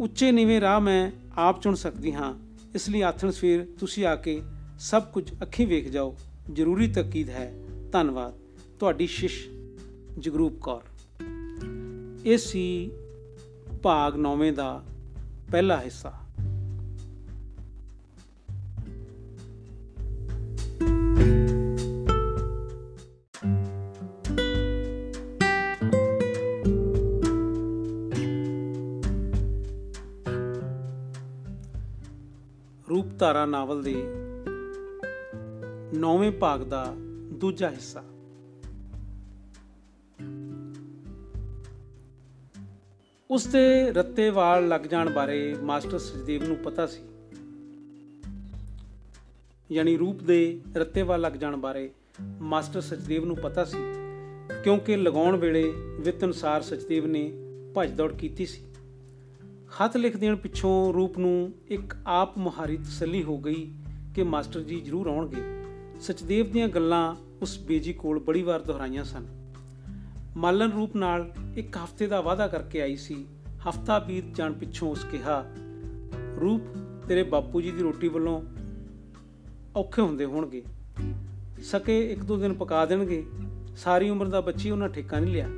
ਉੱਚੇ 0.00 0.32
ਨੀਵੇਂ 0.32 0.60
ਰਾਹ 0.60 0.80
ਮੈਂ 0.80 1.10
ਆਪ 1.36 1.62
ਚੁਣ 1.62 1.74
ਸਕਦੀ 1.74 2.12
ਹਾਂ, 2.12 2.34
ਇਸ 2.74 2.88
ਲਈ 2.88 3.00
ਆਥਣ 3.00 3.30
ਸਵੇਰ 3.30 3.66
ਤੁਸੀਂ 3.80 4.06
ਆ 4.06 4.16
ਕੇ 4.16 4.42
ਸਭ 4.78 5.02
ਕੁਝ 5.02 5.32
ਅੱਖੀਂ 5.42 5.66
ਵੇਖ 5.66 5.88
ਜਾਓ। 5.88 6.16
ਜ਼ਰੂਰੀ 6.52 6.88
ਤਕੀਦ 6.88 7.30
ਹੈ। 7.30 7.54
ਧੰਨਵਾਦ। 7.92 8.34
ਤੁਹਾਡੀ 8.80 9.06
ਸ਼ਿਸ਼ 9.06 9.48
ਜਗਰੂਪ 10.18 10.58
ਕੌਰ। 10.60 10.82
ਇਹ 12.24 12.38
ਸੀ 12.38 12.90
ਭਾਗ 13.82 14.16
9ਵੇਂ 14.16 14.52
ਦਾ 14.52 14.84
ਪਹਿਲਾ 15.52 15.80
ਹਿੱਸਾ। 15.80 16.21
ਰੂਪਧਾਰਾ 33.22 33.44
ਨਾਵਲ 33.46 33.82
ਦੇ 33.82 33.92
9ਵੇਂ 35.96 36.30
ਭਾਗ 36.32 36.62
ਦਾ 36.62 36.84
ਦੂਜਾ 37.40 37.68
ਹਿੱਸਾ। 37.70 38.02
ਉਸ 43.30 43.46
ਦੇ 43.46 43.92
ਰੱਤੇ 43.92 44.28
ਵਾਲ 44.30 44.66
ਲੱਗ 44.68 44.86
ਜਾਣ 44.86 45.10
ਬਾਰੇ 45.10 45.38
ਮਾਸਟਰ 45.62 45.98
ਸਜਦੇਵ 45.98 46.46
ਨੂੰ 46.48 46.56
ਪਤਾ 46.56 46.86
ਸੀ। 46.86 47.02
ਯਾਨੀ 49.70 49.96
ਰੂਪ 49.96 50.22
ਦੇ 50.22 50.40
ਰੱਤੇ 50.76 51.02
ਵਾਲ 51.02 51.20
ਲੱਗ 51.20 51.32
ਜਾਣ 51.34 51.56
ਬਾਰੇ 51.58 51.88
ਮਾਸਟਰ 52.50 52.80
ਸਚਦੇਵ 52.80 53.24
ਨੂੰ 53.24 53.36
ਪਤਾ 53.36 53.64
ਸੀ, 53.64 53.84
ਕਿਉਂਕਿ 54.64 54.96
ਲਗਾਉਣ 54.96 55.36
ਵੇਲੇ 55.36 55.64
ਵਿੱਤ 56.00 56.24
ਅਨੁਸਾਰ 56.24 56.62
ਸਚਦੇਵ 56.62 57.06
ਨੇ 57.06 57.24
ਭੱਜ 57.74 57.90
ਦੌੜ 57.92 58.12
ਕੀਤੀ 58.16 58.46
ਸੀ। 58.46 58.62
ਖਤ 59.74 59.96
ਲਿਖ 59.96 60.16
ਦੇਣ 60.16 60.36
ਪਿੱਛੋਂ 60.36 60.92
ਰੂਪ 60.92 61.18
ਨੂੰ 61.18 61.52
ਇੱਕ 61.68 61.96
ਆਪ 62.06 62.38
ਮੁਹਾਰੀ 62.38 62.76
ਤਸੱਲੀ 62.76 63.22
ਹੋ 63.22 63.38
ਗਈ 63.38 63.74
ਕਿ 64.14 64.22
ਮਾਸਟਰ 64.22 64.60
ਜੀ 64.60 64.80
ਜ਼ਰੂਰ 64.80 65.06
ਆਉਣਗੇ। 65.06 65.42
ਸਚਦੇਵ 66.00 66.50
ਦੀਆਂ 66.50 66.68
ਗੱਲਾਂ 66.68 67.16
ਉਸ 67.42 67.58
ਬੇਜੀ 67.58 67.92
ਕੋਲ 67.92 68.18
ਬੜੀ 68.18 68.42
ਵਾਰ 68.42 68.60
ਦੁਹਰਾਈਆਂ 68.60 69.04
ਸਨ। 69.04 69.52
ਮਾਲਨ 70.36 70.72
ਰੂਪ 70.72 70.96
ਨਾਲ 70.96 71.32
ਇੱਕ 71.56 71.76
ਹਫ਼ਤੇ 71.76 72.06
ਦਾ 72.06 72.20
ਵਾਅਦਾ 72.20 72.48
ਕਰਕੇ 72.48 72.80
ਆਈ 72.80 72.96
ਸੀ। 72.96 73.26
ਹਫ਼ਤਾ 73.68 73.98
ਬੀਤ 73.98 74.24
ਜਾਣ 74.34 74.52
ਪਿੱਛੋਂ 74.52 74.90
ਉਸ 74.90 75.04
ਕਿਹਾ, 75.10 75.44
ਰੂਪ, 76.40 76.62
ਤੇਰੇ 77.08 77.22
ਬਾਪੂ 77.22 77.60
ਜੀ 77.60 77.70
ਦੀ 77.70 77.82
ਰੋਟੀ 77.82 78.08
ਵੱਲੋਂ 78.08 78.42
ਔਖੇ 79.76 80.02
ਹੁੰਦੇ 80.02 80.24
ਹੋਣਗੇ। 80.24 80.62
ਸਕੇ 81.62 82.12
ਇੱਕ 82.12 82.24
ਦੋ 82.24 82.36
ਦਿਨ 82.36 82.54
ਪਕਾ 82.54 82.86
ਦੇਣਗੇ। 82.86 83.26
ਸਾਰੀ 83.76 84.10
ਉਮਰ 84.10 84.26
ਦਾ 84.26 84.40
ਬੱਚੀ 84.40 84.70
ਉਹਨਾਂ 84.70 84.88
ਠੇਕਾ 84.88 85.18
ਨਹੀਂ 85.18 85.32
ਲਿਆ। 85.32 85.48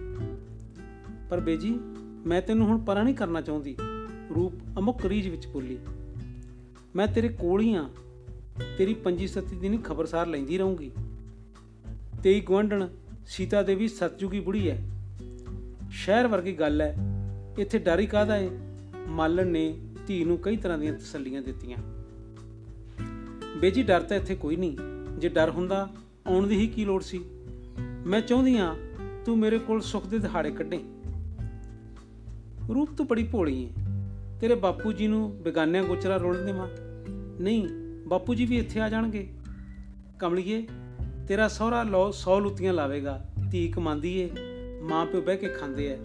ਪਰ 1.30 1.40
ਬੇਜੀ, 1.40 1.78
ਮੈਂ 2.26 2.42
ਤੈਨੂੰ 2.42 2.66
ਹੁਣ 2.66 2.78
ਪਰਾਂ 2.78 3.04
ਨਹੀਂ 3.04 3.14
ਕਰਨਾ 3.14 3.40
ਚਾਹੁੰਦੀ। 3.40 3.76
ਰੂਪ 4.30 4.78
ਅਮੁਕ 4.78 5.04
ਰੀਜ 5.06 5.28
ਵਿੱਚ 5.28 5.46
ਬੋਲੀ, 5.46 5.78
ਮੈਂ 6.96 7.06
ਤੇਰੇ 7.06 7.28
ਕੋਲ 7.28 7.60
ਹੀ 7.60 7.74
ਆ, 7.74 7.88
ਤੇਰੀ 8.78 8.94
ਪੰਜੀ 8.94 9.26
ਸੱਤੀ 9.26 9.56
ਦੀ 9.56 9.68
ਨਹੀਂ 9.68 9.80
ਖਬਰਸਾਰ 9.80 10.26
ਲੈਂਦੀ 10.26 10.58
ਰਹੂੰਗੀ। 10.58 10.90
ਤੇਈ 12.22 12.40
ਗਵੰਡਣ 12.40 12.86
ਸੀਤਾ 13.26 13.62
ਦੇਵੀ 13.62 13.88
ਸਤਜੁਗੀ 13.88 14.40
ਬੁੜੀ 14.40 14.68
ਹੈ 14.70 14.78
ਸ਼ਹਿਰ 15.90 16.26
ਵਰਗੀ 16.26 16.52
ਗੱਲ 16.52 16.80
ਹੈ 16.80 16.94
ਇੱਥੇ 17.58 17.78
ਡਰ 17.78 18.04
ਕਾਦਾ 18.06 18.36
ਹੈ 18.36 18.48
ਮਾਲਣ 19.08 19.46
ਨੇ 19.46 19.78
ਧੀ 20.06 20.24
ਨੂੰ 20.24 20.38
ਕਈ 20.38 20.56
ਤਰ੍ਹਾਂ 20.56 20.78
ਦੀਆਂ 20.78 20.92
ਤਸੱਲੀਆਂ 20.92 21.42
ਦਿੱਤੀਆਂ। 21.42 21.78
ਬੇਜੀ, 23.56 23.82
ਡਰ 23.82 24.00
ਤਾਂ 24.00 24.16
ਇੱਥੇ 24.16 24.34
ਕੋਈ 24.34 24.56
ਨਹੀਂ, 24.56 24.76
ਜੇ 25.18 25.28
ਡਰ 25.28 25.50
ਹੁੰਦਾ 25.50 25.88
ਆਉਣ 26.26 26.46
ਦੀ 26.46 26.56
ਹੀ 26.56 26.66
ਕੀ 26.66 26.84
ਲੋੜ 26.84 27.02
ਸੀ? 27.02 27.20
ਮੈਂ 28.06 28.20
ਚਾਹੁੰਦੀ 28.20 28.56
ਆ, 28.56 28.74
ਤੂੰ 29.24 29.38
ਮੇਰੇ 29.38 29.58
ਕੋਲ 29.58 29.80
ਸੁੱਖ 29.80 30.06
ਦੇ 30.06 30.18
ਦਿਹਾੜੇ 30.18 30.50
ਕੱਢੇ। 30.50 30.80
ਰੂਪ 32.74 32.90
ਤੋਂ 32.96 33.04
ਬੜੀ 33.06 33.24
ਭੋਲੀ 33.24 33.64
ਹੈ 33.64 33.83
ਤੇਰੇ 34.40 34.54
ਬਾਪੂ 34.54 34.92
ਜੀ 34.92 35.06
ਨੂੰ 35.06 35.42
ਬੇਗਾਨਿਆਂ 35.42 35.84
ਗੋਚਰਾ 35.84 36.16
ਰੋਲ 36.16 36.46
ਦੇਵਾਂ 36.46 36.68
ਨਹੀਂ, 37.40 37.68
ਬਾਪੂ 38.08 38.34
ਜੀ 38.34 38.46
ਵੀ 38.46 38.58
ਇੱਥੇ 38.58 38.80
ਆ 38.80 38.88
ਜਾਣਗੇ। 38.88 39.28
ਕਮਲੀਏ, 40.18 40.66
ਤੇਰਾ 41.28 41.48
ਸਹੁਰਾ 41.48 41.82
ਲੋ 41.82 42.12
100 42.12 42.40
ਲੁੱਤੀਆਂ 42.40 42.72
ਲਾਵੇਗਾ। 42.72 43.30
ਧੀ 43.50 43.68
ਕਮਾਂਦੀ 43.68 44.18
ਏ 44.18 44.30
ਮਾਂ 44.82 45.06
ਪਿਓ 45.06 45.20
ਬਹਿ 45.20 45.36
ਕੇ 45.36 45.48
ਖਾਂਦੇ 45.48 45.88
ਐ। 45.88 45.96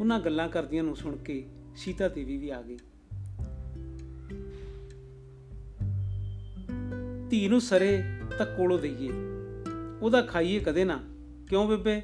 ਉਹਨਾਂ 0.00 0.20
ਗੱਲਾਂ 0.20 0.48
ਕਰਦੀਆਂ 0.48 0.84
ਨੂੰ 0.84 0.96
ਸੁਣ 0.96 1.16
ਕੇ 1.16 1.46
ਸੀਤਾ 1.76 2.08
ਦੇਵੀ 2.08 2.36
ਵੀ 2.36 2.50
ਆ 2.50 2.62
ਗਈ। 2.62 2.78
ਧੀ 7.30 7.48
ਨੂੰ 7.48 7.60
ਸਰੇ 7.60 8.02
ਤਾਂ 8.38 8.46
ਕੋਲੋਂ 8.46 8.78
ਦਈਏ। 8.78 9.10
ਉਹਦਾ 10.02 10.22
ਖਾਈਏ 10.22 10.60
ਕਦੇ 10.60 10.84
ਨਾ। 10.84 11.02
ਕਿਉਂ 11.48 11.68
ਬੇਬੇ? 11.68 12.02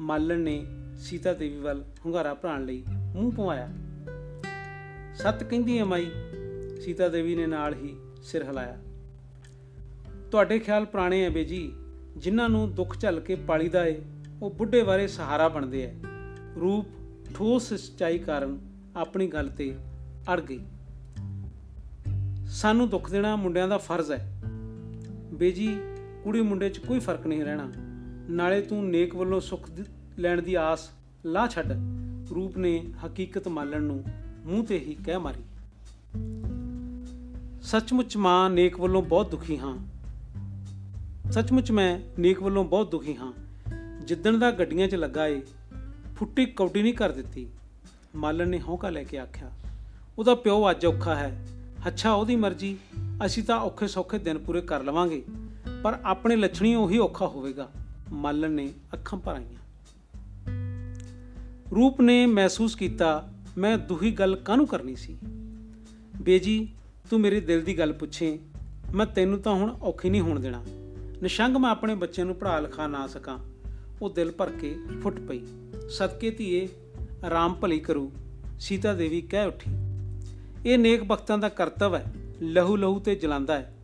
ਮਾਲਣ 0.00 0.40
ਨੇ 0.40 0.66
ਸੀਤਾ 0.96 1.32
ਦੇਵੀ 1.32 1.58
ਵੱਲ 1.58 1.84
ਹੁੰਗਾਰਾ 2.04 2.34
ਭਰਾਣ 2.34 2.64
ਲਈ 2.64 2.84
ਮੂੰਹ 3.14 3.32
ਪਵਾਇਆ। 3.32 3.68
ਸੱਤ 5.14 5.44
ਕਹਿੰਦੀ 5.44 5.78
ਐ 5.78 5.84
ਮਾਈ, 5.84 6.10
ਸੀਤਾ 6.80 7.08
ਦੇਵੀ 7.08 7.34
ਨੇ 7.36 7.46
ਨਾਲ 7.46 7.74
ਹੀ 7.74 7.96
ਸਿਰ 8.22 8.42
ਹਿਲਾਇਆ। 8.42 8.78
ਤੁਹਾਡੇ 10.30 10.58
ਖਿਆਲ 10.58 10.84
ਪੁਰਾਣੇ 10.84 11.24
ਐ 11.24 11.30
ਬੇਜੀ, 11.30 11.72
ਜਿਨ੍ਹਾਂ 12.16 12.48
ਨੂੰ 12.48 12.74
ਦੁੱਖ 12.74 12.98
ਝੱਲ 13.00 13.20
ਕੇ 13.20 13.34
ਪਾਲੀਦਾ 13.34 13.86
ਏ, 13.86 14.02
ਉਹ 14.42 14.50
ਬੁੱਢੇ 14.50 14.82
ਬਾਰੇ 14.82 15.06
ਸਹਾਰਾ 15.06 15.48
ਬਣਦੇ 15.48 15.84
ਐ। 15.84 15.92
ਰੂਪ 16.60 16.86
ਠੋਸ 17.34 17.74
ਸਚਾਈ 17.74 18.18
ਕਾਰਨ 18.18 18.58
ਆਪਣੀ 18.96 19.26
ਗੱਲ 19.26 19.48
ਤੇ 19.48 19.76
ਅੜ 20.32 20.40
ਗਈ। 20.40 20.60
ਸਾਨੂੰ 22.46 22.88
ਦੁੱਖ 22.88 23.10
ਦੇਣਾ 23.10 23.36
ਮੁੰਡਿਆਂ 23.36 23.68
ਦਾ 23.68 23.78
ਫਰਜ਼ 23.78 24.12
ਹੈ 24.12 24.32
ਬੇਜੀ, 25.34 25.80
ਕੁੜੀ 26.24 26.40
ਮੁੰਡੇ 26.40 26.68
'ਚ 26.68 26.78
ਕੋਈ 26.78 26.98
ਫ਼ਰਕ 26.98 27.26
ਨਹੀਂ 27.26 27.44
ਰਹਿਣਾ। 27.44 27.72
ਨਾਲੇ 28.30 28.60
ਤੂੰ 28.60 28.90
ਨੇਕ 28.90 29.14
ਵੱਲੋਂ 29.14 29.40
ਸੁੱਖ 29.40 29.70
ਲੈਣ 30.18 30.42
ਦੀ 30.42 30.54
ਆਸ 30.54 30.90
ਲਾ 31.26 31.46
ਛੱਡ। 31.46 31.72
ਰੂਪ 32.34 32.58
ਨੇ 32.58 32.92
ਹਕੀਕਤ 33.06 33.48
ਮਾਲਣ 33.48 33.82
ਨੂੰ 33.82 34.04
ਮੂੰਹ 34.46 34.64
ਤੇ 34.64 34.78
ਹੀ 34.78 34.96
ਕਹਿ 35.04 35.18
ਮਾਰੀ। 35.18 35.42
ਸੱਚਮੁੱਚ 37.62 38.16
ਮਾਂ 38.16 38.50
ਨੇਕ 38.50 38.80
ਵੱਲੋਂ 38.80 39.02
ਬਹੁਤ 39.02 39.30
ਦੁਖੀ 39.30 39.58
ਹਾਂ। 39.58 39.78
ਸੱਚਮੁੱਚ 41.32 41.70
ਮੈਂ 41.70 42.20
ਨੇਕ 42.20 42.42
ਵੱਲੋਂ 42.42 42.64
ਬਹੁਤ 42.64 42.90
ਦੁਖੀ 42.90 43.16
ਹਾਂ। 43.16 43.32
ਜਿੱਦਣ 44.04 44.38
ਦਾ 44.38 44.50
ਗੱਡੀਆਂ 44.50 44.88
'ਚ 44.88 44.94
ਲੱਗਾ 44.94 45.26
ਏ, 45.26 45.42
ਫੁੱਟੀ 46.16 46.46
ਕੌਡੀ 46.46 46.82
ਨਹੀਂ 46.82 46.94
ਕਰ 46.94 47.12
ਦਿੱਤੀ। 47.12 47.48
ਮਾਲਣ 48.16 48.48
ਨੇ 48.48 48.60
ਹੌਂਕਾ 48.60 48.90
ਲੈ 48.90 49.04
ਕੇ 49.04 49.18
ਆਖਿਆ, 49.18 49.50
ਉਹਦਾ 50.18 50.34
ਪਿਓ 50.34 50.70
ਅੱਜ 50.70 50.86
ਔਖਾ 50.86 51.14
ਹੈ। 51.14 51.48
ਅੱਛਾ, 51.86 52.12
ਉਹਦੀ 52.12 52.36
ਮਰਜ਼ੀ। 52.36 52.78
ਅਸੀਂ 53.26 53.42
ਤਾਂ 53.42 53.60
ਔਖੇ 53.60 53.86
ਸੌਖੇ 53.86 54.18
ਦਿਨ 54.18 54.38
ਪੂਰੇ 54.38 54.60
ਕਰ 54.60 54.82
ਲਵਾਂਗੇ। 54.82 55.24
ਪਰ 55.82 55.98
ਆਪਣੇ 56.04 56.36
ਲੱਛਣੀ 56.36 56.74
ਉਹੀ 56.74 56.98
ਔਖਾ 56.98 57.26
ਹੋਵੇਗਾ। 57.26 57.70
ਮਾਲਣ 58.12 58.50
ਨੇ 58.50 58.72
ਅੱਖਾਂ 58.92 59.18
ਭਰ 59.18 59.34
ਆਈਆਂ। 59.34 59.62
ਰੂਪ 61.74 62.00
ਨੇ 62.00 62.26
ਮਹਿਸੂਸ 62.26 62.74
ਕੀਤਾ 62.74 63.31
ਮੈਂ 63.58 63.78
ਦੁਹੀ 63.78 64.10
ਗੱਲ 64.10 64.36
ਕਾਹਨੂੰ 64.36 64.66
ਕਰਨੀ 64.66 64.96
ਸੀ? 64.96 65.16
ਬੇਜੀ 66.22 66.68
ਤੂੰ 67.10 67.20
ਮੇਰੇ 67.20 67.40
ਦਿਲ 67.40 67.62
ਦੀ 67.62 67.78
ਗੱਲ 67.78 67.92
ਪੁੱਛੇ। 67.92 68.38
ਮੈਂ 68.94 69.06
ਤੈਨੂੰ 69.06 69.38
ਤਾਂ 69.38 69.52
ਹੁਣ 69.52 69.76
ਔਖੀ 69.82 70.10
ਨਹੀਂ 70.10 70.20
ਹੋਣ 70.20 70.40
ਦੇਣਾ। 70.40 70.62
ਨਿਸ਼ੰਗ 71.22 71.56
ਮੈਂ 71.56 71.70
ਆਪਣੇ 71.70 71.94
ਬੱਚੇ 71.94 72.24
ਨੂੰ 72.24 72.34
ਪੜ੍ਹਾ 72.34 72.60
ਲਿਖਾ 72.60 72.86
ਨਾ 72.86 73.06
ਸਕਾਂ। 73.06 73.38
ਉਹ 74.02 74.10
ਦਿਲ 74.10 74.30
ਭਰ 74.30 74.50
ਕੇ 74.50 74.76
ਫੁੱਟ 75.02 75.20
ਪਈ। 75.20 75.40
ਸਦਕੇ 75.90 76.30
ਧੀਏ, 76.30 76.68
ਆਰਾਮ 77.24 77.54
ਭਲੀ 77.54 77.80
ਕਰੂ। 77.80 78.12
ਸੀਤਾ 78.58 78.94
ਦੇਵੀ 78.94 79.20
ਕਹਿ 79.20 79.46
ਉੱਠੀ। 79.46 79.70
ਇਹ 80.66 80.78
ਨੇਕ 80.78 81.04
ਬਖਤਾਂ 81.04 81.38
ਦਾ 81.38 81.48
ਕਰਤਵ 81.48 81.94
ਹੈ। 81.94 82.12
ਲਹੂ 82.42 82.76
ਲਹੂ 82.76 83.00
ਤੇ 83.00 83.14
ਜਲਾਂਦਾ 83.14 83.54
ਹੈ। 83.54 83.76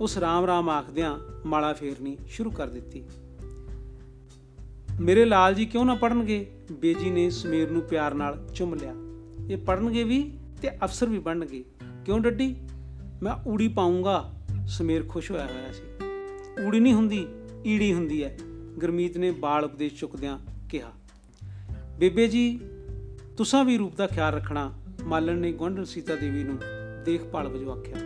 ਉਸ 0.00 0.18
ਰਾਮ 0.18 0.44
ਰਾਮ 0.44 0.68
ਆਖਦਿਆਂ 0.68 1.18
ਮਾਲਾ 1.46 1.72
ਫੇਰਨੀ 1.72 2.16
ਸ਼ੁਰੂ 2.28 2.50
ਕਰ 2.50 2.68
ਦਿੱਤੀ। 2.68 3.04
ਮੇਰੇ 5.00 5.24
ਲਾਲ 5.24 5.54
ਜੀ 5.54 5.66
ਕਿਉਂ 5.66 5.84
ਨਾ 5.84 5.94
ਪੜਨਗੇ 5.94 6.50
ਬੇਜੀ 6.72 7.10
ਨੇ 7.10 7.30
ਸਮੀਰ 7.30 7.70
ਨੂੰ 7.70 7.82
ਪਿਆਰ 7.82 8.14
ਨਾਲ 8.14 8.48
ਚੁੰਮ 8.54 8.74
ਲਿਆ। 8.74 8.94
ਇਹ 9.50 9.56
ਪੜਨਗੇ 9.56 10.04
ਵੀ 10.04 10.32
ਤੇ 10.62 10.70
ਅਫਸਰ 10.70 11.06
ਵੀ 11.06 11.18
ਬਣਨਗੇ। 11.18 11.64
ਕਿਉਂ 12.04 12.20
ਡੱਡੀ? 12.20 12.56
ਮੈਂ 13.22 13.48
ਊੜੀ 13.48 13.68
ਪਾਉਂਗਾ 13.68 14.32
ਸਮੀਰ 14.66 15.04
ਖੁਸ਼ 15.08 15.30
ਹੋਇਆ 15.30 15.46
ਹੋਇਆ 15.46 15.72
ਸੀ। 15.72 15.82
ਊੜੀ 16.66 16.80
ਨਹੀਂ 16.80 16.94
ਹੁੰਦੀ, 16.94 17.26
ਈੜੀ 17.66 17.94
ਹੁੰਦੀ 17.94 18.24
ਹੈ। 18.24 18.38
ਗਰਮੀਤ 18.82 19.18
ਨੇ 19.18 19.30
ਬਾਲ 19.30 19.64
ਉਪਦੇਸ਼ 19.64 19.94
ਚੁੱਕਦਿਆਂ 19.94 20.38
ਕਿਹਾ, 20.68 20.92
ਬੇਬੇ 21.98 22.28
ਜੀ, 22.28 22.60
ਤੁਸੀਂ 23.36 23.64
ਵੀ 23.64 23.78
ਰੂਪ 23.78 23.96
ਦਾ 23.96 24.06
ਖਿਆਲ 24.06 24.34
ਰੱਖਣਾ। 24.34 24.72
ਮਾਲਣ 25.04 25.38
ਨੇ 25.38 25.52
ਗੁੰਡਲ 25.52 25.84
ਸੀਤਾ 25.84 26.16
ਦੇਵੀ 26.16 26.44
ਨੂੰ 26.44 26.58
ਦੇਖਭਾਲ 27.04 27.48
ਵਜੋਂ 27.48 27.76
ਆਖਿਆ, 27.76 27.96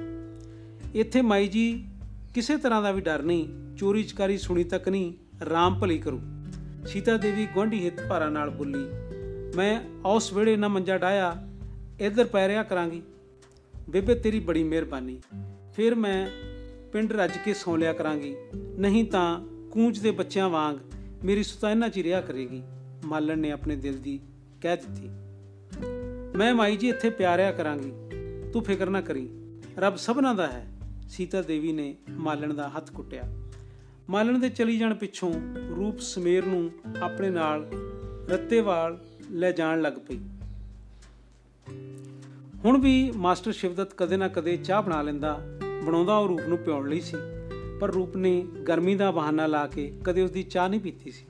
ਇੱਥੇ 0.95 1.23
ਮਾਈ 1.23 1.49
ਜੀ, 1.49 1.89
ਕਿਸੇ 2.35 2.57
ਤਰ੍ਹਾਂ 2.57 2.83
ਦਾ 2.83 2.93
ਵੀ 2.93 3.01
ਡਰ 3.01 3.23
ਨਹੀਂ। 3.23 3.49
ਚੋਰੀ 3.77 4.03
ਚਕਾਰੀ 4.03 4.39
ਸੁਣੀ 4.39 4.65
ਤੱਕ 4.65 4.89
ਨਹੀਂ। 4.89 5.13
ਰਾਮ 5.51 5.79
ਭਲੀ 5.79 5.99
ਕਰੂ। 5.99 6.21
ਸੀਤਾ 6.87 7.17
ਦੇਵੀ 7.17 7.47
ਗੋਂਢੀ 7.55 7.85
ਹਿੱਤ 7.85 8.07
ਭਾਰਾ 8.09 8.29
ਨਾਲ 8.29 8.51
ਬੁੱਲੀ 8.51 8.85
ਮੈਂ 9.57 9.81
ਉਸ 10.07 10.33
ਵੇੜੇ 10.33 10.57
ਨਾ 10.57 10.69
ਮੰਜਾ 10.69 10.99
ਡਾਇਆ 10.99 11.49
ਇਧਰ 12.01 12.25
ਪੈ 12.25 12.49
ਰਿਆ 12.49 12.63
ਕਰਾਂਗੀ। 12.63 13.03
ਬੇਬੇ, 13.91 14.15
ਤੇਰੀ 14.15 14.41
ਬੜੀ 14.41 14.63
ਮਿਹਰਬਾਨੀ। 14.65 15.21
ਫਿਰ 15.73 15.95
ਮੈਂ 15.95 16.29
ਪਿੰਡ 16.93 17.13
ਰੱਜ 17.13 17.39
ਕੇ 17.45 17.55
ਸੌ 17.55 17.77
ਲਿਆ 17.77 17.93
ਕਰਾਂਗੀ। 17.93 18.37
ਨਹੀਂ 18.55 19.05
ਤਾਂ 19.05 19.47
ਕੂੰਚ 19.71 19.99
ਦੇ 19.99 20.11
ਬੱਚਿਆਂ 20.11 20.49
ਵਾਂਗ 20.49 20.77
ਮੇਰੀ 21.25 21.43
ਸੁਤਾ 21.43 21.71
ਇਹਨਾਂ 21.71 21.89
ਚ 21.89 21.97
ਹੀ 21.97 22.03
ਰਿਹਾ 22.03 22.21
ਕਰੇਗੀ। 22.21 22.63
ਮਾਲਣ 23.05 23.39
ਨੇ 23.39 23.51
ਆਪਣੇ 23.51 23.77
ਦਿਲ 23.77 23.99
ਦੀ 23.99 24.21
ਕਹਿ 24.61 24.77
ਦਿੱਤੀ। 24.77 25.09
ਮੈਂ 26.39 26.55
ਮਾਈ 26.55 26.77
ਜੀ, 26.77 26.89
ਇੱਥੇ 26.89 27.11
ਪਿਆਰਿਆ 27.11 27.53
ਕਰਾਂਗੀ। 27.53 27.93
ਤੂੰ 28.53 28.63
ਫਿਕਰ 28.63 28.91
ਨਾ 28.91 29.01
ਕਰੀ। 29.01 29.29
ਰੱਬ 29.79 29.97
ਸਭਨਾਂ 29.97 30.35
ਦਾ 30.35 30.47
ਹੈ। 30.47 30.67
ਸੀਤਾ 31.09 31.43
ਦੇਵੀ 31.43 31.73
ਨੇ 31.73 31.97
ਮਾਲਣ 32.11 32.55
ਦਾ 32.55 32.69
ਹੱਥ 32.69 32.93
ਕੁੱਟਿਆ। 32.93 33.23
ਮਾਲਣ 34.11 34.39
ਦੇ 34.39 34.49
ਚਲੀ 34.49 34.79
ਜਾਣ 34.79 34.95
ਪਿੱਛੋਂ 34.95 35.35
ਰੂਪ 35.77 35.99
ਸਮੇਰ 35.99 36.47
ਨੂੰ 36.47 36.71
ਆਪਣੇ 37.01 37.31
ਨਾਲ 37.31 37.71
ਰੱਤੇਵਾਲ 38.29 39.05
ਲੈ 39.31 39.53
ਜਾਣ 39.53 39.81
ਲੱਗ 39.81 39.93
ਪਈ। 39.93 40.19
ਹੁਣ 42.65 42.81
ਵੀ 42.81 43.13
ਮਾਸਟਰ 43.17 43.53
ਸ਼ਿਵਦਤ 43.53 43.95
ਕਦੇ 43.95 44.17
ਨਾ 44.17 44.29
ਕਦੇ 44.29 44.57
ਚਾਹ 44.57 44.83
ਬਣਾ 44.83 45.03
ਲੈਂਦਾ, 45.03 45.41
ਬਣਾਉਂਦਾ 45.87 46.17
ਉਹ 46.17 46.29
ਰੂਪ 46.29 46.41
ਨੂੰ 46.49 46.59
ਪਿਉਣ 46.59 46.89
ਲਈ 46.89 47.01
ਸੀ। 47.01 47.17
ਪਰ 47.81 47.91
ਰੂਪ 47.91 48.17
ਨੇ 48.17 48.41
ਗਰਮੀ 48.41 48.95
ਦਾ 48.95 49.11
ਬਹਾਨਾ 49.11 49.47
ਲਾ 49.47 49.67
ਕੇ 49.67 49.93
ਕਦੇ 50.05 50.23
ਉਸ 50.23 50.31
ਦੀ 50.31 50.43
ਚਾਹ 50.43 50.69
ਨਹੀਂ 50.69 50.81
ਪੀਤੀ 50.81 51.11
ਸੀ। 51.11 51.27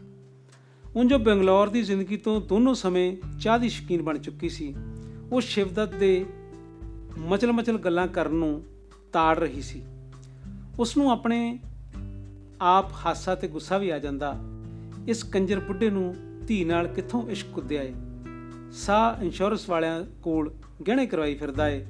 ਉਨ 0.96 1.08
ਜੋ 1.08 1.18
ਬੰਗਲੌਰ 1.18 1.68
ਦੀ 1.68 1.82
ਜ਼ਿੰਦਗੀ 1.82 2.16
ਤੋਂ 2.16 2.40
ਦੋਨੋਂ 2.40 2.74
ਸਮੇਂ 2.74 3.16
ਚਾਹ 3.40 3.58
ਦੀ 3.58 3.68
ਸ਼ਕੀਨ 3.68 4.02
ਬਣ 4.02 4.18
ਚੁੱਕੀ 4.18 4.48
ਸੀ। 4.48 4.74
ਉਹ 5.32 5.40
ਸ਼ਿਵਦਤ 5.40 5.94
ਦੇ 5.94 6.26
ਮਚਲ 7.18 7.52
ਮਚਲ 7.52 7.78
ਗੱਲਾਂ 7.78 8.08
ਕਰਨ 8.08 8.34
ਨੂੰ 8.34 8.62
ਤਾੜ 9.12 9.38
ਰਹੀ 9.38 9.60
ਸੀ। 9.60 9.82
ਉਸ 10.78 10.96
ਨੂੰ 10.96 11.10
ਆਪਣੇ 11.10 11.58
ਆਪ 12.60 12.86
ਹਾਸਾ 13.06 13.34
ਤੇ 13.34 13.48
ਗੁੱਸਾ 13.48 13.78
ਵੀ 13.78 13.90
ਆ 13.90 13.98
ਜਾਂਦਾ। 13.98 14.40
ਇਸ 15.08 15.22
ਕੰਜਰ 15.22 15.60
ਬੁੱਢੇ 15.60 15.90
ਨੂੰ 15.90 16.14
ਧੀ 16.50 16.64
ਨਾਲ 16.64 16.88
ਕਿੱਥੋਂ 16.88 17.28
ਇਸ਼ਕ 17.28 17.48
ਕੁੱਦਿਆ 17.48 17.82
ਏ? 17.82 17.94
ਸਾਹ 18.72 19.24
ਇੰਸ਼ੋਰੈਂਸ 19.24 19.68
ਵਾਲਿਆਂ 19.68 20.04
ਕੋਲ 20.22 20.54
ਗਹਿਣੇ 20.88 21.06
ਕਰਵਾਈ 21.06 21.34
ਫਿਰਦਾ 21.34 21.68
ਏ 21.68 21.86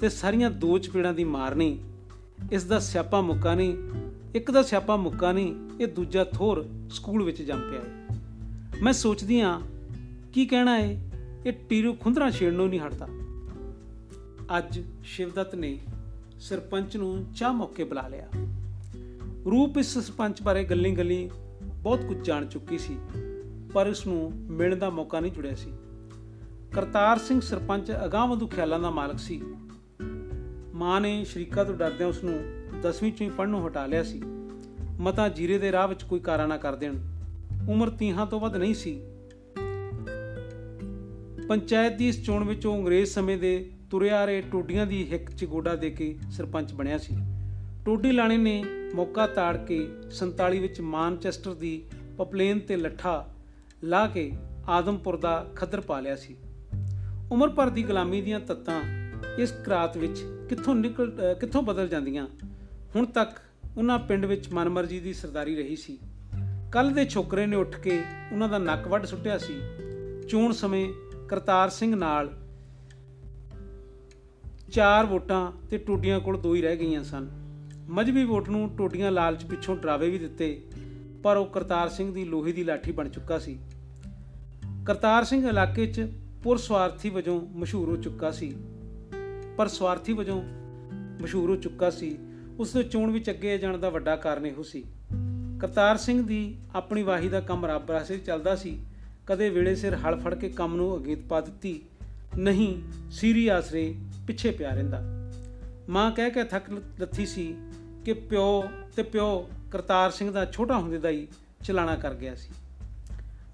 ਤੇ 0.00 0.08
ਸਾਰੀਆਂ 0.08 0.50
ਦੋ 0.50 0.78
ਚਪੇੜਾਂ 0.78 1.14
ਦੀ 1.14 1.24
ਮਾਰਨੀ 1.24 1.78
ਇਸ 2.52 2.64
ਦਾ 2.64 2.78
ਸਿਆਪਾ 2.78 3.20
ਮੁੱਕਾ 3.20 3.54
ਨਹੀਂ, 3.54 3.76
ਇੱਕ 4.34 4.50
ਦਾ 4.50 4.62
ਸਿਆਪਾ 4.62 4.96
ਮੁੱਕਾ 4.96 5.32
ਨਹੀਂ, 5.32 5.54
ਇਹ 5.80 5.86
ਦੂਜਾ 5.86 6.24
ਥੋਰ 6.24 6.66
ਸਕੂਲ 6.90 7.22
ਵਿੱਚ 7.22 7.42
ਜੰਮ 7.42 7.60
ਪਿਆ 7.60 7.80
ਏ। 7.80 8.18
ਮੈਂ 8.82 8.92
ਸੋਚਦੀ 8.92 9.40
ਆ 9.40 9.60
ਕੀ 10.32 10.46
ਕਹਿਣਾ 10.46 10.78
ਏ? 10.78 10.98
ਇਹ 11.46 11.52
ਟੀਰੂ 11.52 11.94
ਖੁੰਦਰਾ 11.94 12.30
ਛੇੜਨੋਂ 12.30 12.68
ਨਹੀਂ 12.68 12.80
ਹਟਦਾ। 12.80 13.08
ਅੱਜ 14.58 14.80
ਸ਼ਿਵਦਤ 15.04 15.54
ਨੇ 15.54 15.78
ਸਰਪੰਚ 16.40 16.96
ਨੂੰ 16.96 17.26
ਚਾਹ 17.36 17.52
ਮੌਕੇ 17.52 17.84
ਬੁਲਾ 17.84 18.08
ਲਿਆ। 18.08 18.28
ਰੂਪ 19.50 19.78
ਇਸ 19.78 19.98
ਸਰਪੰਚ 19.98 20.42
ਬਾਰੇ 20.42 20.64
ਗੱਲਾਂ 20.64 20.90
ਗੱਲਾਂ 20.90 21.28
ਬਹੁਤ 21.62 22.04
ਕੁਝ 22.04 22.26
ਜਾਣ 22.26 22.46
ਚੁੱਕੀ 22.46 22.78
ਸੀ। 22.78 22.96
ਪਰ 23.74 23.86
ਉਸ 23.86 24.06
ਨੂੰ 24.06 24.32
ਮਿਲਣ 24.34 24.76
ਦਾ 24.76 24.90
ਮੌਕਾ 24.90 25.20
ਨਹੀਂ 25.20 25.32
ਜੁੜਿਆ 25.32 25.54
ਸੀ। 25.54 25.72
ਕਰਤਾਰ 26.72 27.18
ਸਿੰਘ 27.18 27.40
ਸਰਪੰਚ 27.40 27.92
ਅਗਾਂਹਵਧੂ 28.04 28.46
ਖਿਆਲਾਂ 28.46 28.80
ਦਾ 28.80 28.90
ਮਾਲਕ 28.90 29.18
ਸੀ। 29.18 29.42
ਮਾਂ 30.74 31.00
ਨੇ 31.00 31.24
ਸ਼ਰੀਕਾ 31.24 31.64
ਤੋਂ 31.64 31.74
ਡਰਦਿਆਂ 31.74 32.08
ਉਸ 32.08 32.24
ਨੂੰ 32.24 32.40
10ਵੀਂ 32.82 33.12
ਚੋਂ 33.12 33.26
ਹੀ 33.26 33.30
ਪੜ੍ਹਨੋਂ 33.30 33.66
ਹਟਾ 33.66 33.86
ਲਿਆ 33.86 34.02
ਸੀ। 34.02 34.22
ਮਤਾ 35.00 35.28
ਜੀਰੇ 35.28 35.58
ਦੇ 35.58 35.72
ਰਾਹ 35.72 35.88
ਵਿੱਚ 35.88 36.02
ਕੋਈ 36.02 36.20
ਕਾਰਾਨਾ 36.20 36.56
ਕਰ 36.56 36.76
ਦੇਣ। 36.76 36.98
ਉਮਰ 37.68 37.90
30 37.90 38.26
ਤੋਂ 38.26 38.40
ਵੱਧ 38.40 38.56
ਨਹੀਂ 38.56 38.74
ਸੀ। 38.74 39.02
ਪੰਚਾਇਤ 41.48 41.92
ਦੀ 41.92 42.08
ਇਸ 42.08 42.24
ਚੋਣ 42.24 42.44
ਵਿੱਚ 42.44 42.66
ਉਹ 42.66 42.76
ਅੰਗਰੇਜ਼ 42.76 43.10
ਸਮੇਂ 43.10 43.38
ਦੇ 43.38 43.70
ਤੁਰਿਆ 43.90 44.24
ਰਹੇ 44.24 44.40
ਟੋਡੀਆਂ 44.40 44.86
ਦੀ 44.86 45.12
ਹਿੱਕ 45.12 45.30
'ਚ 45.30 45.44
ਗੋਡਾ 45.44 45.76
ਦੇ 45.76 45.90
ਕੇ 45.90 46.18
ਸਰਪੰਚ 46.30 46.72
ਬਣਿਆ 46.72 46.98
ਸੀ। 46.98 47.16
ਟੋਡੀ 47.84 48.12
ਲਾਣੇ 48.12 48.36
ਨੇ 48.36 48.64
ਮੌਕਾ 48.94 49.26
ਤਾੜ 49.26 49.56
ਕੇ 49.56 49.88
47 50.10 50.58
ਵਿੱਚ 50.58 50.80
ਮਾਨਚੈਸਟਰ 50.80 51.54
ਦੀ 51.54 51.84
ਪਪਲੇਨ 52.18 52.58
ਤੇ 52.58 52.76
ਲੱਠਾ 52.76 53.34
ਲਾ 53.84 54.06
ਕੇ 54.06 54.32
ਆਦਮਪੁਰ 54.68 55.16
ਦਾ 55.16 55.50
ਖੱਦਰ 55.56 55.80
ਪਾ 55.80 56.00
ਲਿਆ 56.00 56.16
ਸੀ। 56.16 56.36
ਉਮਰ 57.32 57.48
ਭਰ 57.48 57.70
ਦੀ 57.70 57.82
ਗੁਲਾਮੀ 57.82 58.20
ਦੀਆਂ 58.22 58.40
ਤੱਤਾਂ 58.40 58.80
ਇਸ 59.38 59.52
ਕਰਾਤ 59.64 59.96
ਵਿੱਚ 59.96 60.22
ਕਿੱਥੋਂ 60.48 60.74
ਨਿਕਲ 60.74 61.12
ਕਿੱਥੋਂ 61.40 61.62
ਬਦਲ 61.62 61.88
ਜਾਂਦੀਆਂ? 61.88 62.26
ਹੁਣ 62.96 63.06
ਤੱਕ 63.06 63.36
ਉਹਨਾਂ 63.76 63.98
ਪਿੰਡ 63.98 64.24
ਵਿੱਚ 64.24 64.52
ਮਨਮਰਜੀ 64.52 65.00
ਦੀ 65.00 65.12
ਸਰਦਾਰੀ 65.12 65.56
ਰਹੀ 65.56 65.76
ਸੀ। 65.76 65.98
ਕੱਲ 66.72 66.90
ਦੇ 66.90 67.04
ਛੋਕਰੇ 67.04 67.46
ਨੇ 67.46 67.56
ਉੱਠ 67.56 67.78
ਕੇ 67.78 68.02
ਉਹਨਾਂ 68.32 68.48
ਦਾ 68.48 68.58
ਨੱਕ 68.58 68.88
ਵੱਢ 68.88 69.04
ਸੁੱਟਿਆ 69.04 69.38
ਸੀ। 69.38 69.60
ਚੋਣ 70.28 70.52
ਸਮੇਂ 70.52 70.88
ਕਰਤਾਰ 71.28 71.68
ਸਿੰਘ 71.68 71.94
ਨਾਲ 71.96 72.30
ਚਾਰ 74.72 75.06
ਵੋਟਾਂ 75.06 75.52
ਤੇ 75.70 75.78
ਟੋਡੀਆਂ 75.78 76.20
ਕੋਲ 76.20 76.40
ਦੋ 76.40 76.54
ਹੀ 76.54 76.62
ਰਹਿ 76.62 76.76
ਗਈਆਂ 76.76 77.04
ਸਨ। 77.04 77.28
ਮਜਬੀ 77.88 78.24
ਵੋਟ 78.24 78.48
ਨੂੰ 78.48 78.68
ਟੋਡੀਆਂ 78.76 79.12
ਲਾਲਚ 79.12 79.44
ਪਿੱਛੋਂ 79.44 79.76
ਡਰਾਵੇ 79.76 80.10
ਵੀ 80.10 80.18
ਦਿੱਤੇ, 80.18 80.62
ਪਰ 81.22 81.36
ਉਹ 81.36 81.46
ਕਰਤਾਰ 81.46 81.88
ਸਿੰਘ 81.88 82.12
ਦੀ 82.14 82.24
ਲੋਹੇ 82.24 82.52
ਦੀ 82.52 82.64
ਲਾਠੀ 82.64 82.92
ਬਣ 82.92 83.08
ਚੁੱਕਾ 83.08 83.38
ਸੀ। 83.38 83.58
ਕਰਤਾਰ 84.88 85.24
ਸਿੰਘ 85.24 85.48
ਇਲਾਕੇ 85.48 85.86
'ਚ 85.86 86.06
ਪੁਰ 86.42 86.58
ਸਵਾਰਥੀ 86.58 87.10
ਵਜੋਂ 87.10 87.40
ਮਸ਼ਹੂਰ 87.40 87.88
ਹੋ 87.88 87.96
ਚੁੱਕਾ 87.96 88.30
ਸੀ। 88.30 88.56
ਪਰ 89.56 89.68
ਸਵਾਰਥੀ 89.68 90.12
ਵਜੋਂ 90.12 90.42
ਮਸ਼ਹੂਰ 91.22 91.50
ਹੋ 91.50 91.56
ਚੁੱਕਾ 91.56 91.90
ਸੀ, 91.90 92.18
ਉਸ 92.58 92.72
ਦੇ 92.72 92.82
ਚੋਣ 92.82 93.10
ਵਿੱਚ 93.10 93.30
ਅੱਗੇ 93.30 93.58
ਜਾਣ 93.58 93.78
ਦਾ 93.78 93.90
ਵੱਡਾ 93.90 94.16
ਕਾਰਨ 94.16 94.46
ਇਹੋ 94.46 94.62
ਸੀ। 94.62 94.84
ਕਰਤਾਰ 95.60 95.96
ਸਿੰਘ 95.96 96.26
ਦੀ 96.26 96.56
ਆਪਣੀ 96.74 97.02
ਵਾਹੀ 97.02 97.28
ਦਾ 97.28 97.40
ਕੰਮ 97.40 97.66
ਰੱਬ 97.66 97.90
ਰਾਸੇ 97.90 98.18
ਚੱਲਦਾ 98.18 98.56
ਸੀ। 98.56 98.78
ਕਦੇ 99.26 99.50
ਵੇਲੇ 99.50 99.74
ਸਿਰ 99.74 99.94
ਹਲ 99.94 100.20
ਫੜ 100.20 100.34
ਕੇ 100.34 100.48
ਕੰਮ 100.48 100.76
ਨੂੰ 100.76 100.96
ਅਗੇਤ 100.96 101.18
ਪਾ 101.28 101.40
ਦਿੱਤੀ, 101.40 101.80
ਨਹੀਂ 102.36 102.82
ਸੀਰੀ 103.10 103.48
ਆਸਰੇ 103.48 103.94
ਪਿੱਛੇ 104.26 104.50
ਪਿਆ 104.50 104.70
ਰਹਿੰਦਾ। 104.70 105.30
ਮਾਂ 105.88 106.10
ਕਹਿ 106.10 106.30
ਕੇ 106.30 106.44
ਥੱਕ 106.44 106.70
ਲੱਥੀ 107.00 107.26
ਸੀ 107.26 107.56
ਕਿ 108.04 108.12
ਪਿਓ 108.12 108.64
ਤੇ 108.96 109.02
ਪਿਓ 109.02 109.50
ਕਰਤਾਰ 109.70 110.10
ਸਿੰਘ 110.10 110.30
ਦਾ 110.30 110.46
ਛੋਟਾ 110.46 110.78
ਹੁੰਦੇ 110.78 110.98
ਦਾ 110.98 111.08
ਹੀ 111.08 111.28
ਚਲਾਣਾ 111.64 111.96
ਕਰ 111.96 112.14
ਗਿਆ 112.14 112.34
ਸੀ। 112.34 112.48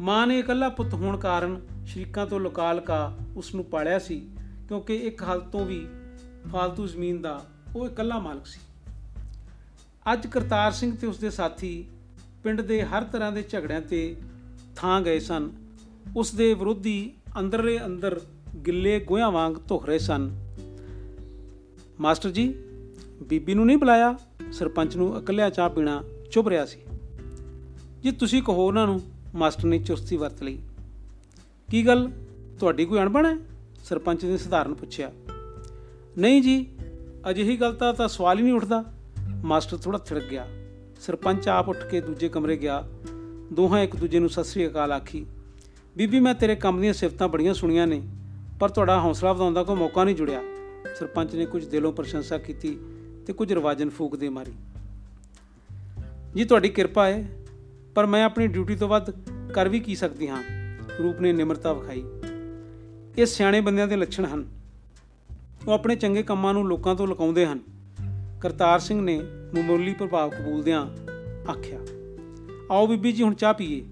ਮਾਂ 0.01 0.27
ਨੇ 0.27 0.39
ਇਕੱਲਾ 0.39 0.69
ਪੁੱਤ 0.69 0.95
ਹੋਣ 0.95 1.17
ਕਾਰਨ 1.17 1.61
ਸ਼ਰੀਕਾਂ 1.87 2.27
ਤੋਂ 2.27 2.41
ਲੁਕਾ 2.41 2.73
ਲੁਕਾ 2.73 3.17
ਉਸ 3.37 3.55
ਨੂੰ 3.55 3.65
ਪਾਲਿਆ 3.65 3.99
ਸੀ, 3.99 4.29
ਕਿਉਂਕਿ 4.69 4.97
ਇੱਕ 4.97 5.23
ਹਾਲ 5.23 5.41
ਤੋਂ 5.41 5.67
ਵੀ 5.67 5.87
ਫਾਲਤੂ 6.53 6.87
ਜ਼ਮੀਨ 6.87 7.23
ਦਾ 7.23 7.45
ਉਹ 7.77 7.87
ਇਕੱਲਾ 7.87 8.19
ਮਾਲਕ 8.19 8.47
ਸੀ। 8.47 8.61
ਅੱਜ 10.13 10.27
ਕਰਤਾਰ 10.27 10.73
ਸਿੰਘ 10.73 10.97
ਤੇ 10.97 11.07
ਉਸਦੇ 11.07 11.31
ਸਾਥੀ 11.31 11.87
ਪਿੰਡ 12.43 12.61
ਦੇ 12.61 12.83
ਹਰ 12.83 13.05
ਤਰ੍ਹਾਂ 13.05 13.33
ਦੇ 13.33 13.43
ਝਗੜਿਆਂ 13.43 13.81
ਤੇ 13.81 14.17
ਥਾਂ 14.77 15.01
ਗਏ 15.01 15.19
ਸਨ। 15.19 15.51
ਉਸ 16.17 16.35
ਦੇ 16.35 16.55
ਵਿਰੋਧੀ 16.55 17.13
ਅੰਦਰਲੇ 17.39 17.81
ਅੰਦਰ 17.85 18.21
ਗਿੱਲੇ 18.67 19.01
ਗੋਹਿਆਂ 19.01 19.31
ਵਾਂਗ 19.31 19.55
ਧੁਖ 19.69 19.87
ਰਹੇ 19.87 19.99
ਸਨ। 19.99 20.31
ਮਾਸਟਰ 22.01 22.31
ਜੀ, 22.31 22.55
ਬੀਬੀ 23.23 23.55
ਨੂੰ 23.55 23.67
ਨਹੀਂ 23.67 23.77
ਬੁਲਾਇਆ? 23.77 24.19
ਸਰਪੰਚ 24.53 24.97
ਨੂੰ 24.97 25.19
ਇਕੱਲਿਆ 25.19 25.51
ਚਾਹ 25.51 25.71
ਪੀਣਾ 25.71 26.05
ਚੁੱਭ 26.31 26.49
ਰਿਹਾ 26.49 26.67
ਸੀ। 26.67 26.81
ਜੀ, 28.03 28.11
ਤੁਸੀਂ 28.11 28.43
ਕਹੋ 28.43 28.67
ਉਹਨਾਂ 28.67 28.87
ਨੂੰ 28.87 29.01
ਮਾਸਟਰ 29.35 29.65
ਨੇ 29.65 29.79
ਚੁਸਤੀ 29.79 30.17
ਵਰਤ 30.17 30.43
ਲਈ। 30.43 30.59
ਕੀ 31.71 31.87
ਗੱਲ? 31.87 32.11
ਤੁਹਾਡੀ 32.61 32.85
ਕੋਈ 32.85 32.99
ਅਣਬਣ 32.99 33.27
ਹੈ? 33.27 33.37
ਸਰਪੰਚ 33.85 34.25
ਨੇ 34.25 34.39
ਸਧਾਰਨ 34.39 34.75
ਪੁੱਛਿਆ। 34.75 35.13
ਨਹੀਂ 36.19 36.43
ਜੀ, 36.43 36.67
ਅਜਿਹੀ 37.31 37.57
ਗੱਲ 37.57 37.75
ਤਾਂ 37.75 37.95
ਤਾਂ 37.95 38.09
ਸਵਾਲ 38.09 38.39
ਹੀ 38.39 38.43
ਨਹੀਂ 38.43 38.53
ਉੱਠਦਾ। 38.53 38.85
ਮਾਸਟਰ 39.45 39.77
ਥੋੜਾ 39.77 39.99
ਥਿੜਕ 39.99 40.25
ਗਿਆ। 40.29 40.47
ਸਰਪੰਚ 41.01 41.49
ਆਪ 41.49 41.69
ਉੱਠ 41.69 41.87
ਕੇ 41.91 42.01
ਦੂਜੇ 42.01 42.29
ਕਮਰੇ 42.29 42.57
ਗਿਆ। 42.57 42.89
ਦੋਹਾਂ 43.53 43.81
ਇੱਕ 43.81 43.97
ਦੂਜੇ 43.97 44.19
ਨੂੰ 44.19 44.29
ਸਤਿ 44.29 44.45
ਸ੍ਰੀ 44.45 44.67
ਅਕਾਲ 44.67 44.93
ਆਖੀ। 44.93 45.27
ਬੀਬੀ, 45.97 46.21
ਮੈਂ 46.21 46.35
ਤੇਰੇ 46.35 46.57
ਕੰਮ 46.57 46.81
ਦੀਆਂ 46.81 46.93
ਸਿਫਤਾਂ 46.93 47.29
ਬੜੀਆਂ 47.29 47.55
ਸੁਣੀਆਂ 47.55 47.87
ਨੇ, 47.87 48.03
ਪਰ 48.61 48.69
ਤੁਹਾਡਾ 48.69 49.01
ਹੌਸਲਾ 49.01 49.33
ਵਧਾਉਣ 49.33 49.55
ਦਾ 49.55 49.63
ਕੋਈ 49.63 49.77
ਮੌਕਾ 49.77 50.05
ਨਹੀਂ 50.05 50.17
ਜੁੜਿਆ। 50.17 50.43
ਸਰਪੰਚ 50.99 51.35
ਨੇ 51.35 51.47
ਕੁਝ 51.47 51.65
ਦਿਲੋਂ 51.65 51.93
ਪ੍ਰਸ਼ੰਸਾ 51.93 52.39
ਕੀਤੀ 52.39 52.79
ਤੇ 53.27 53.33
ਕੁਝ 53.33 53.53
ਰਵਾਜਨ 53.53 53.91
ਫੂਕ 53.91 54.17
ਦੇ 54.17 54.29
ਮਾਰੀ। 54.29 54.53
ਜੀ, 56.35 56.45
ਤੁਹਾਡੀ 56.45 56.69
ਕਿਰਪਾ 56.69 57.07
ਹੈ। 57.07 57.44
ਪਰ 57.95 58.07
ਮੈਂ 58.07 58.25
ਆਪਣੀ 58.25 58.47
ਡਿਊਟੀ 58.47 58.77
ਤੋਂ 58.77 58.89
ਵੱਧ 58.89 59.11
ਕਰ 59.53 59.69
ਵੀ 59.69 59.81
ਕੀ 59.81 59.95
ਸਕਦੀ 59.95 60.29
ਹਾਂ? 60.29 60.43
ਰੂਪ 61.03 61.21
ਨੇ 61.21 61.33
ਨਿਮਰਤਾ 61.33 61.73
ਵਿਖਾਈ। 61.73 62.03
ਇਹ 63.19 63.27
ਸਿਆਣੇ 63.27 63.61
ਬੰਦਿਆਂ 63.61 63.89
ਦੇ 63.89 63.97
ਲੱਛਣ 63.97 64.25
ਹਨ। 64.25 64.45
ਉਹ 65.67 65.73
ਆਪਣੇ 65.73 65.97
ਚੰਗੇ 65.97 66.23
ਕੰਮਾਂ 66.23 66.55
ਨੂੰ 66.55 66.69
ਲੋਕਾਂ 66.69 66.95
ਤੋਂ 66.95 67.07
ਲੁਕਾਉਂਦੇ 67.07 67.47
ਹਨ। 67.47 67.61
ਕਰਤਾਰ 68.41 68.79
ਸਿੰਘ 68.79 69.01
ਨੇ 69.01 69.21
ਮਾਮੂਲੀ 69.55 69.95
ਪ੍ਰਭਾਵ 69.95 70.31
ਕਬੂਲਦਿਆਂ 70.31 70.87
ਆਖਿਆ, 71.51 71.81
ਆਓ 72.71 72.87
ਬੀਬੀ 72.87 73.13
ਜੀ, 73.13 73.23
ਹੁਣ 73.23 73.35
ਚਾਹ 73.35 73.55
ਪੀਏ। 73.55 73.85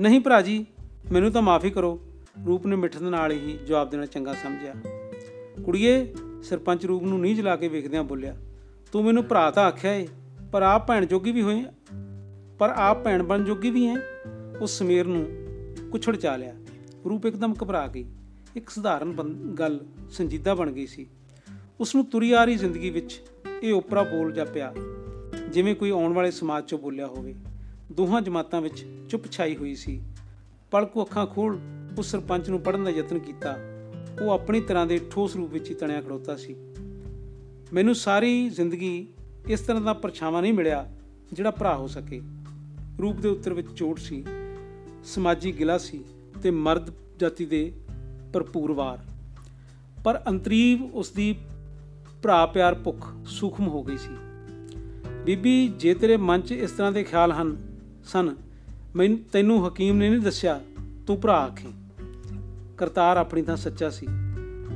ਨਹੀਂ 0.00 0.20
ਭਰਾ 0.20 0.40
ਜੀ, 0.40 0.66
ਮੈਨੂੰ 1.12 1.32
ਤਾਂ 1.32 1.42
ਮਾਫੀ 1.42 1.70
ਕਰੋ। 1.70 2.00
ਰੂਪ 2.46 2.66
ਨੇ 2.66 2.76
ਮਿੱਠਤ 2.76 3.02
ਨਾਲ 3.02 3.32
ਹੀ 3.32 3.58
ਜਵਾਬ 3.66 3.90
ਦੇਣਾ 3.90 4.06
ਚੰਗਾ 4.06 4.34
ਸਮਝਿਆ। 4.34 4.74
ਕੁੜੀਏ, 5.62 6.14
ਸਰਪੰਚ 6.42 6.86
ਰੂਪ 6.86 7.02
ਨੂੰ 7.02 7.20
ਨੀਝ 7.20 7.40
ਲਾ 7.40 7.56
ਕੇ 7.56 7.68
ਵੇਖਦਿਆਂ 7.68 8.04
ਬੋਲਿਆ, 8.04 8.36
ਤੂੰ 8.92 9.04
ਮੈਨੂੰ 9.04 9.24
ਭਰਾ 9.24 9.50
ਤਾਂ 9.50 9.64
ਆਖਿਆ 9.64 9.94
ਏ, 9.94 10.08
ਪਰ 10.52 10.62
ਆਪ 10.62 10.88
ਭੈਣ 10.88 11.06
ਜੋਗੀ 11.06 11.32
ਵੀ 11.32 11.42
ਹੋਏ 11.42 11.64
ਪਰ 12.58 12.70
ਆਪ 12.70 13.04
ਭੈਣ 13.04 13.22
ਬਣ 13.22 13.44
ਜੋਗੀ 13.44 13.70
ਵੀ 13.70 13.86
ਹੈ। 13.86 13.94
ਉਸ 14.60 14.78
ਸਮੀਰ 14.78 15.06
ਨੂੰ 15.06 15.28
ਕੁਛੜ 15.90 16.16
ਚਾ 16.16 16.36
ਲਿਆ। 16.36 16.54
ਰੂਪ 17.08 17.26
ਇੱਕਦਮ 17.26 17.54
ਘਬਰਾ 17.62 17.86
ਗਈ। 17.86 18.04
ਇੱਕ 18.56 18.70
ਸਧਾਰਨ 18.70 19.12
ਗੱਲ 19.58 19.86
ਸੰਜੀਦਾ 20.10 20.54
ਬਣ 20.54 20.72
ਗਈ 20.72 20.86
ਸੀ। 20.86 21.10
ਉਸ 21.80 21.94
ਨੂੰ 21.94 22.04
ਤੁਰੀ 22.04 22.32
ਆ 22.32 22.44
ਰਹੀ 22.44 22.56
ਜ਼ਿੰਦਗੀ 22.56 22.90
ਵਿੱਚ 22.90 23.22
ਇਹ 23.62 23.72
ਓਪਰਾ 23.72 24.02
ਬੋਲ 24.02 24.32
ਜਾਪਿਆ। 24.32 24.74
ਜਿਵੇਂ 25.48 25.74
ਕੋਈ 25.74 25.90
ਆਉਣ 25.90 26.12
ਵਾਲੇ 26.12 26.30
ਸਮਾਜ 26.30 26.64
ਚੋਂ 26.64 26.78
ਬੋਲਿਆ 26.78 27.06
ਹੋਵੇ। 27.06 27.34
ਦੋਹਾਂ 27.92 28.22
ਜਮਾਤਾਂ 28.22 28.60
ਵਿੱਚ 28.60 28.86
ਚੁੱਪ 29.08 29.30
ਛਾਈ 29.30 29.56
ਹੋਈ 29.56 29.74
ਸੀ। 29.74 30.02
ਪਲਕੋ 30.70 31.02
ਅੱਖਾਂ 31.02 31.26
ਖੋਲ 31.26 31.58
ਉਸ 31.98 32.06
ਸਰਪੰਚ 32.06 32.50
ਨੂੰ 32.50 32.60
ਪੜਨ 32.60 32.84
ਦਾ 32.84 32.90
ਯਤਨ 32.90 33.18
ਕੀਤਾ। 33.18 33.56
ਉਹ 34.22 34.30
ਆਪਣੀ 34.30 34.60
ਤਰ੍ਹਾਂ 34.60 34.86
ਦੇ 34.86 35.00
ਠੋਸ 35.10 35.36
ਰੂਪ 35.36 35.50
ਵਿੱਚ 35.50 35.70
ਹੀ 35.70 35.74
ਤਣਿਆ 35.74 36.00
ਖੜੋਤਾ 36.00 36.36
ਸੀ। 36.36 36.56
ਮੈਨੂੰ 37.72 37.94
ਸਾਰੀ 37.94 38.48
ਜ਼ਿੰਦਗੀ 38.48 39.08
ਇਸ 39.48 39.60
ਤਰ੍ਹਾਂ 39.60 39.82
ਦਾ 39.82 39.92
ਪਰਛਾਵਾਂ 39.92 40.42
ਨਹੀਂ 40.42 40.52
ਮਿਲਿਆ 40.52 40.92
ਜਿਹੜਾ 41.32 41.50
ਭਰਾ 41.50 41.76
ਹੋ 41.76 41.86
ਸਕੇ। 41.86 42.22
ਰੂਪ 43.02 43.20
ਦੇ 43.20 43.28
ਉੱਤਰ 43.28 43.54
ਵਿੱਚ 43.54 43.68
ਚੋਟ 43.76 43.98
ਸੀ, 43.98 44.24
ਸਮਾਜੀ 45.04 45.58
ਗਿਲਾ 45.58 45.78
ਸੀ 45.78 46.04
ਤੇ 46.42 46.50
ਮਰਦ 46.50 46.90
ਜਾਤੀ 47.18 47.46
ਦੇ 47.46 47.72
ਭਰਪੂਰ 48.32 48.72
ਵਾਰ। 48.72 48.98
ਪਰ 50.04 50.22
ਅੰਤਰੀਵ 50.28 50.82
ਉਸ 50.82 51.10
ਦੀ 51.10 51.36
ਭਰਾ 52.22 52.46
ਪਿਆਰ 52.46 52.74
ਭੁੱਖ 52.74 53.14
ਸੂਖਮ 53.26 53.68
ਹੋ 53.68 53.82
ਗਈ 53.82 53.96
ਸੀ। 53.96 54.16
ਬੀਬੀ, 55.26 55.68
ਜੇ 55.68 55.94
ਤੇਰੇ 55.94 56.16
ਮਨ 56.16 56.40
'ਚ 56.40 56.52
ਇਸ 56.52 56.70
ਤਰ੍ਹਾਂ 56.70 56.92
ਦੇ 56.92 57.04
ਖਿਆਲ 57.04 57.32
ਹਨ, 57.32 57.56
ਸਨ, 58.04 58.36
ਮੈਨੂੰ, 58.96 59.18
ਤੈਨੂੰ 59.32 59.68
ਹਕੀਮ 59.68 59.96
ਨੇ 59.96 60.10
ਨਹੀਂ 60.10 60.20
ਦੱਸਿਆ, 60.20 60.60
ਤੂੰ 61.06 61.20
ਭਰਾ 61.20 61.36
ਆਖੇ। 61.36 61.68
ਕਰਤਾਰ 62.76 63.16
ਆਪਣੀ 63.16 63.42
ਤਾਂ 63.42 63.56
ਸੱਚਾ 63.56 63.90
ਸੀ। 63.90 64.06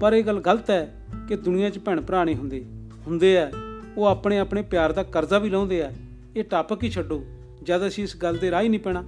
ਪਰ 0.00 0.12
ਇਹ 0.12 0.24
ਗੱਲ 0.24 0.40
ਗਲਤ 0.40 0.70
ਹੈ 0.70 1.06
ਕਿ 1.28 1.36
ਦੁਨੀਆ 1.36 1.70
'ਚ 1.70 1.78
ਭੈਣ 1.78 2.00
ਭਰਾ 2.00 2.24
ਨਹੀਂ 2.24 2.36
ਹੁੰਦੇ। 2.36 2.64
ਹੁੰਦੇ 3.06 3.38
ਆ, 3.38 3.50
ਉਹ 3.96 4.06
ਆਪਣੇ 4.06 4.38
ਆਪਣੇ 4.38 4.62
ਪਿਆਰ 4.62 4.92
ਦਾ 4.92 5.02
ਕਰਜ਼ਾ 5.02 5.38
ਵੀ 5.38 5.50
ਲਾਉਂਦੇ 5.50 5.82
ਆ, 5.82 5.92
ਇਹ 6.36 6.44
ਟੱਪ 6.44 6.82
ਹੀ 6.82 6.90
ਛੱਡੋ। 6.90 7.24
ਜਦ 7.68 7.86
ਅਸੀਂ 7.86 8.04
ਇਸ 8.04 8.16
ਗੱਲ 8.16 8.36
ਦੇ 8.36 8.50
ਰਾਹ 8.50 8.62
ਹੀ 8.62 8.68
ਨਹੀਂ 8.68 8.80
ਪੈਣਾ, 8.80 9.04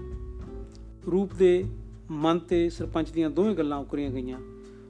ਰੂਪ 1.11 1.35
ਦੇ 1.35 1.65
ਮਨ 2.11 2.39
ਤੇ 2.39 2.71
ਸਰਪੰਚ 2.71 3.11
ਦੀਆਂ 3.11 3.31
ਦੋਵੇਂ 3.31 3.55
ਗੱਲਾਂ 3.55 3.79
ਉਕਰੀਆਂ 3.79 4.11
ਗਈਆਂ। 4.11 4.39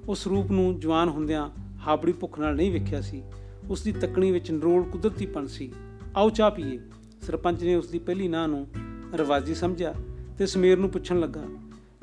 ਉਸ 0.08 0.26
ਰੂਪ 0.26 0.50
ਨੂੰ 0.50 0.80
ਜਵਾਨ 0.80 1.08
ਹੁੰਦਿਆਂ 1.08 1.50
ਹਾਬੜੀ 1.86 2.12
ਭੁੱਖ 2.12 2.40
ਨਾਲ 2.40 2.56
ਨਹੀਂ 2.56 2.72
ਵੇਖਿਆ 2.72 3.00
ਸੀ। 3.00 3.22
ਉਸ 3.70 3.82
ਦੀ 3.82 3.92
ਤੱਕਣੀ 3.92 4.30
ਵਿੱਚ 4.30 4.50
ਨਰੋਲ 4.50 4.82
ਕੁਦਰਤੀਪਣ 4.82 5.46
ਸੀ। 5.46 5.72
ਆਓ 6.16 6.30
ਚਾਹ 6.30 6.50
ਪੀਏ। 6.50 6.80
ਸਰਪੰਚ 7.22 7.62
ਨੇ 7.62 7.74
ਉਸ 7.74 7.88
ਦੀ 7.88 7.98
ਪਹਿਲੀ 7.98 8.28
ਨਾਂ 8.28 8.48
ਨੂੰ 8.48 8.66
ਰਵਾਜੀ 9.14 9.54
ਸਮਝਿਆ 9.54 9.94
ਤੇ 10.38 10.46
ਸਮੀਰ 10.46 10.78
ਨੂੰ 10.78 10.90
ਪੁੱਛਣ 10.90 11.20
ਲੱਗਾ, 11.20 11.44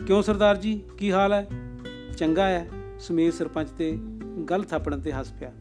ਕਿਉਂ 0.07 0.21
ਸਰਦਾਰ 0.21 0.57
ਜੀ, 0.57 0.81
ਕੀ 0.97 1.11
ਹਾਲ 1.11 1.33
ਹੈ? 1.33 1.49
ਚੰਗਾ 2.17 2.47
ਹੈ। 2.47 2.69
ਸਮੀਰ 2.99 3.31
ਸਰਪੰਚ 3.31 3.69
ਤੇ 3.69 3.97
ਗੱਲ 4.49 4.63
ਥਾਪਣ 4.63 4.99
ਤੇ 4.99 5.11
ਹੱਸ 5.11 5.33
ਪਿਆ। 5.39 5.51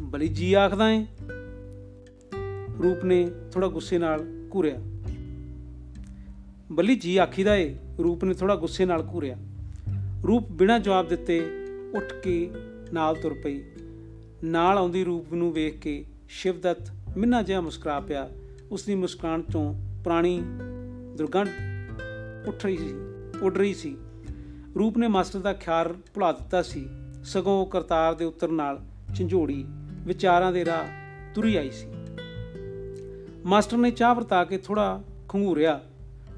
ਬਲੀ 0.00 0.28
ਜੀ 0.28 0.54
ਆਖਦਾ 0.54 0.90
ਏ। 0.90 1.06
ਰੂਪ 2.82 3.04
ਨੇ 3.04 3.30
ਥੋੜਾ 3.52 3.68
ਗੁੱਸੇ 3.68 3.98
ਨਾਲ 3.98 4.48
ਘੂਰਿਆ। 4.54 4.78
ਬਲੀ 6.72 6.96
ਜੀ 6.96 7.16
ਆਖੀਦਾ 7.16 7.56
ਏ, 7.56 7.76
ਰੂਪ 8.02 8.24
ਨੇ 8.24 8.34
ਥੋੜਾ 8.34 8.56
ਗੁੱਸੇ 8.56 8.84
ਨਾਲ 8.84 9.08
ਘੂਰਿਆ। 9.14 9.36
ਰੂਪ 10.28 10.52
ਬਿਨਾਂ 10.52 10.80
ਜਵਾਬ 10.80 11.08
ਦਿੱਤੇ 11.08 11.50
ਉੱਠ 11.96 12.14
ਕੇ 12.22 12.50
ਨਾਲ 12.92 13.16
ਤੁਰ 13.16 13.34
ਪਈ। 13.34 13.62
ਨਾਲ 14.44 14.78
ਆਉਂਦੀ 14.78 15.04
ਰੂਪ 15.04 15.34
ਨੂੰ 15.34 15.52
ਵੇਖ 15.52 15.78
ਕੇ 15.78 16.04
ਸ਼ਿਵਦਤ 16.28 16.92
ਮਿੰਨਾ 17.16 17.42
ਜਿਹਾ 17.42 17.60
ਮੁਸਕਰਾ 17.60 18.00
ਪਿਆ। 18.00 18.30
ਉਸ 18.70 18.84
ਦੀ 18.84 18.94
ਮੁਸਕਾਨ 18.94 19.42
ਤੋਂ 19.42 19.74
ਪੁਰਾਣੀ 20.04 20.42
ਦੁਰਗੰਧ 21.16 21.48
ਉੱਠ 22.46 22.64
ਰਹੀ 22.64 22.76
ਸੀ, 22.76 22.94
ਉੱਡ 23.42 23.58
ਰਹੀ 23.58 23.74
ਸੀ। 23.74 23.96
ਰੂਪ 24.78 24.98
ਨੇ 24.98 25.08
ਮਾਸਟਰ 25.08 25.38
ਦਾ 25.38 25.52
ਖਿਆਲ 25.52 25.92
ਭੁਲਾ 25.92 26.32
ਦਿੱਤਾ 26.32 26.62
ਸੀ। 26.62 26.88
ਸਗੋਂ 27.24 27.66
ਕਰਤਾਰ 27.66 28.14
ਦੇ 28.14 28.24
ਉੱਤਰ 28.24 28.48
ਨਾਲ 28.48 28.80
ਝੰਜੋੜੀ 29.14 29.64
ਵਿਚਾਰਾਂ 29.98 30.52
ਦੇ 30.52 30.64
ਰਾਹ 30.64 30.84
ਤੁਰੀ 31.34 31.56
ਆਈ 31.56 31.70
ਸੀ। 31.70 31.86
ਮਾਸਟਰ 33.46 33.76
ਨੇ 33.76 33.90
ਚਾਹ 33.90 34.14
ਵਰਤਾ 34.14 34.44
ਕੇ 34.44 34.58
ਥੋੜਾ 34.58 35.04
ਖੰਗੂਰਿਆ। 35.28 35.80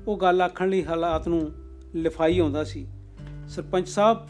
ਉਹ 0.09 0.19
ਗੱਲ 0.19 0.43
ਆਖਣ 0.43 0.69
ਲਈ 0.69 0.85
ਹਾਲਾਤ 0.85 1.29
ਨੂੰ 1.29 1.53
ਲਿਫਾਈ 1.95 2.39
ਆਉਂਦਾ 2.39 2.65
ਸੀ। 2.65 2.87
ਸਰਪੰਚ 3.49 3.89
ਸਾਹਿਬ, 3.89 4.29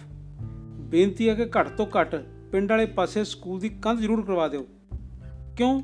ਬੇਨਤੀ 0.80 1.28
ਹੈ 1.28 1.34
ਕਿ 1.34 1.44
ਘੱਟ 1.44 1.68
ਤੋਂ 1.68 1.86
ਘੱਟ 2.00 2.24
ਪਿੰਡ 2.52 2.70
ਵਾਲੇ 2.70 2.86
ਪਾਸੇ 2.86 3.24
ਸਕੂਲ 3.24 3.60
ਦੀ 3.60 3.68
ਕੰਧ 3.68 3.98
ਜ਼ਰੂਰ 3.98 4.22
ਕਰਵਾ 4.22 4.48
ਦਿਓ। 4.48 4.66
ਕਿਉਂ? 5.56 5.82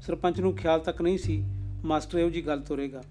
ਸਰਪੰਚ 0.00 0.40
ਨੂੰ 0.40 0.56
ਖਿਆਲ 0.56 0.80
ਤੱਕ 0.80 1.02
ਨਹੀਂ 1.02 1.18
ਸੀ, 1.18 1.44
ਮਾਸਟਰ 1.84 2.18
ਇਹੋ 2.18 2.30
ਜੀ 2.30 2.46
ਗੱਲ 2.46 2.60
ਤੋਰੇਗਾ। 2.60 3.02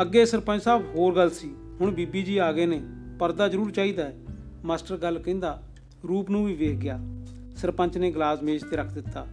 ਅੱਗੇ 0.00 0.24
ਸਰਪੰਚ 0.24 0.62
ਸਾਹਿਬ 0.62 0.84
ਹੋਰ 0.96 1.16
ਗੱਲ 1.16 1.30
ਸੀ। 1.30 1.54
ਹੁਣ 1.80 1.90
ਬੀਬੀ 1.90 2.22
ਜੀ 2.22 2.38
ਆ 2.38 2.52
ਗਏ 2.52 2.66
ਨੇ, 2.66 2.82
ਪਰਦਾ 3.18 3.48
ਜ਼ਰੂਰ 3.48 3.70
ਚਾਹੀਦਾ 3.70 4.04
ਹੈ। 4.04 4.18
ਮਾਸਟਰ 4.64 4.96
ਗੱਲ 4.96 5.18
ਕਹਿੰਦਾ, 5.18 5.62
ਰੂਪ 6.08 6.30
ਨੂੰ 6.30 6.46
ਵੀ 6.46 6.54
ਵੇਖ 6.54 6.76
ਗਿਆ। 6.76 7.00
ਸਰਪੰਚ 7.56 7.98
ਨੇ 7.98 8.10
ਗਲਾਸ 8.10 8.42
ਮੇਜ਼ 8.42 8.64
ਤੇ 8.64 8.76
ਰੱਖ 8.76 8.92
ਦਿੱਤਾ। 8.92 9.26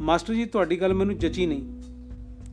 ਮਾਸਟਰ 0.00 0.34
ਜੀ, 0.34 0.44
ਤੁਹਾਡੀ 0.44 0.80
ਗੱਲ 0.80 0.94
ਮੈਨੂੰ 0.94 1.18
ਜਚੀ 1.18 1.46
ਨਹੀਂ। 1.46 1.77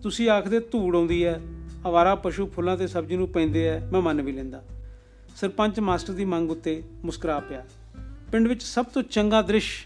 ਤੁਸੀਂ 0.06 0.30
ਆਖਦੇ 0.30 0.60
ਧੂੜ 0.60 0.96
ਆਉਂਦੀ 0.96 1.26
ਹੈ, 1.26 1.42
ਆਵਾਰਾ 1.86 2.16
ਪਸ਼ੂ 2.16 2.48
ਫੁੱਲਾਂ 2.48 2.78
ਤੇ 2.78 2.88
ਸਬਜ਼ੀ 2.88 3.16
ਨੂੰ 3.16 3.28
ਪੈਂਦੇ 3.28 3.68
ਐ 3.68 3.80
ਮੈਂ 3.80 4.02
ਮੰਨ 4.02 4.22
ਵੀ 4.22 4.32
ਲੈਂਦਾ। 4.32 4.64
ਸਰਪੰਚ 5.36 5.80
ਮਾਸਟਰ 5.80 6.14
ਦੀ 6.14 6.26
ਮੰਗ 6.26 6.52
ਉੱਤੇ 6.52 6.84
ਮੁਸਕਰਾ 7.04 7.40
ਪਿਆ। 7.40 7.66
ਪਿੰਡ 8.32 8.48
ਵਿੱਚ 8.48 8.64
ਸਭ 8.64 8.86
ਤੋਂ 8.86 9.02
ਚੰਗਾ 9.02 9.42
ਦ੍ਰਿਸ਼ 9.42 9.86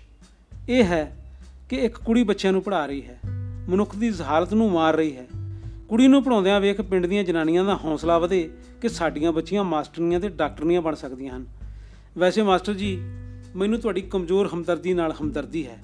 ਇਹ 0.70 0.84
ਹੈ 0.84 1.26
ਕਿ 1.70 1.76
ਇੱਕ 1.76 1.98
ਕੁੜੀ 1.98 2.24
ਬੱਚਿਆਂ 2.24 2.54
ਨੂੰ 2.54 2.62
ਪੜ੍ਹਾ 2.62 2.86
ਰਹੀ 2.86 3.06
ਹੈ। 3.06 3.20
ਮਨੁੱਖ 3.70 3.96
ਦੀ 3.96 4.14
ਹਾਲਤ 4.22 4.54
ਨੂੰ 4.54 4.72
ਮਾਰ 4.72 4.96
ਰਹੀ 4.96 5.16
ਹੈ। 5.16 5.28
ਕੁੜੀ 5.90 6.08
ਨੂੰ 6.08 6.24
ਪੜਾਉਂਦਿਆਂ 6.24 6.62
ਵੇਖ 6.62 6.82
ਪਿੰਡ 6.82 7.06
ਦੀਆਂ 7.06 7.24
ਜਨਾਨੀਆਂ 7.24 7.66
ਦਾ 7.66 7.80
ਹੌਸਲਾ 7.84 8.20
ਵਧੇ 8.20 8.52
ਕਿ 8.82 8.90
ਸਾਡੀਆਂ 8.90 9.32
ਬੱਚੀਆਂ 9.32 9.64
ਮਾਸਟਰਨੀਆਂ 9.64 10.20
ਤੇ 10.20 10.30
ਡਾਕਟਰਨੀਆਂ 10.30 10.82
ਬਣ 10.82 10.96
ਸਕਦੀਆਂ 10.96 11.38
ਹਨ। 11.38 11.46
ਵੈਸੇ 12.18 12.42
ਮਾਸਟਰ 12.42 12.74
ਜੀ, 12.74 13.02
ਮੈਨੂੰ 13.56 13.80
ਤੁਹਾਡੀ 13.80 14.02
ਕਮਜ਼ੋਰ 14.02 14.50
ਹਮਦਰਦੀ 14.54 14.94
ਨਾਲ 14.94 15.14
ਹਮਦਰਦੀ 15.22 15.68
ਹੈ। 15.68 15.78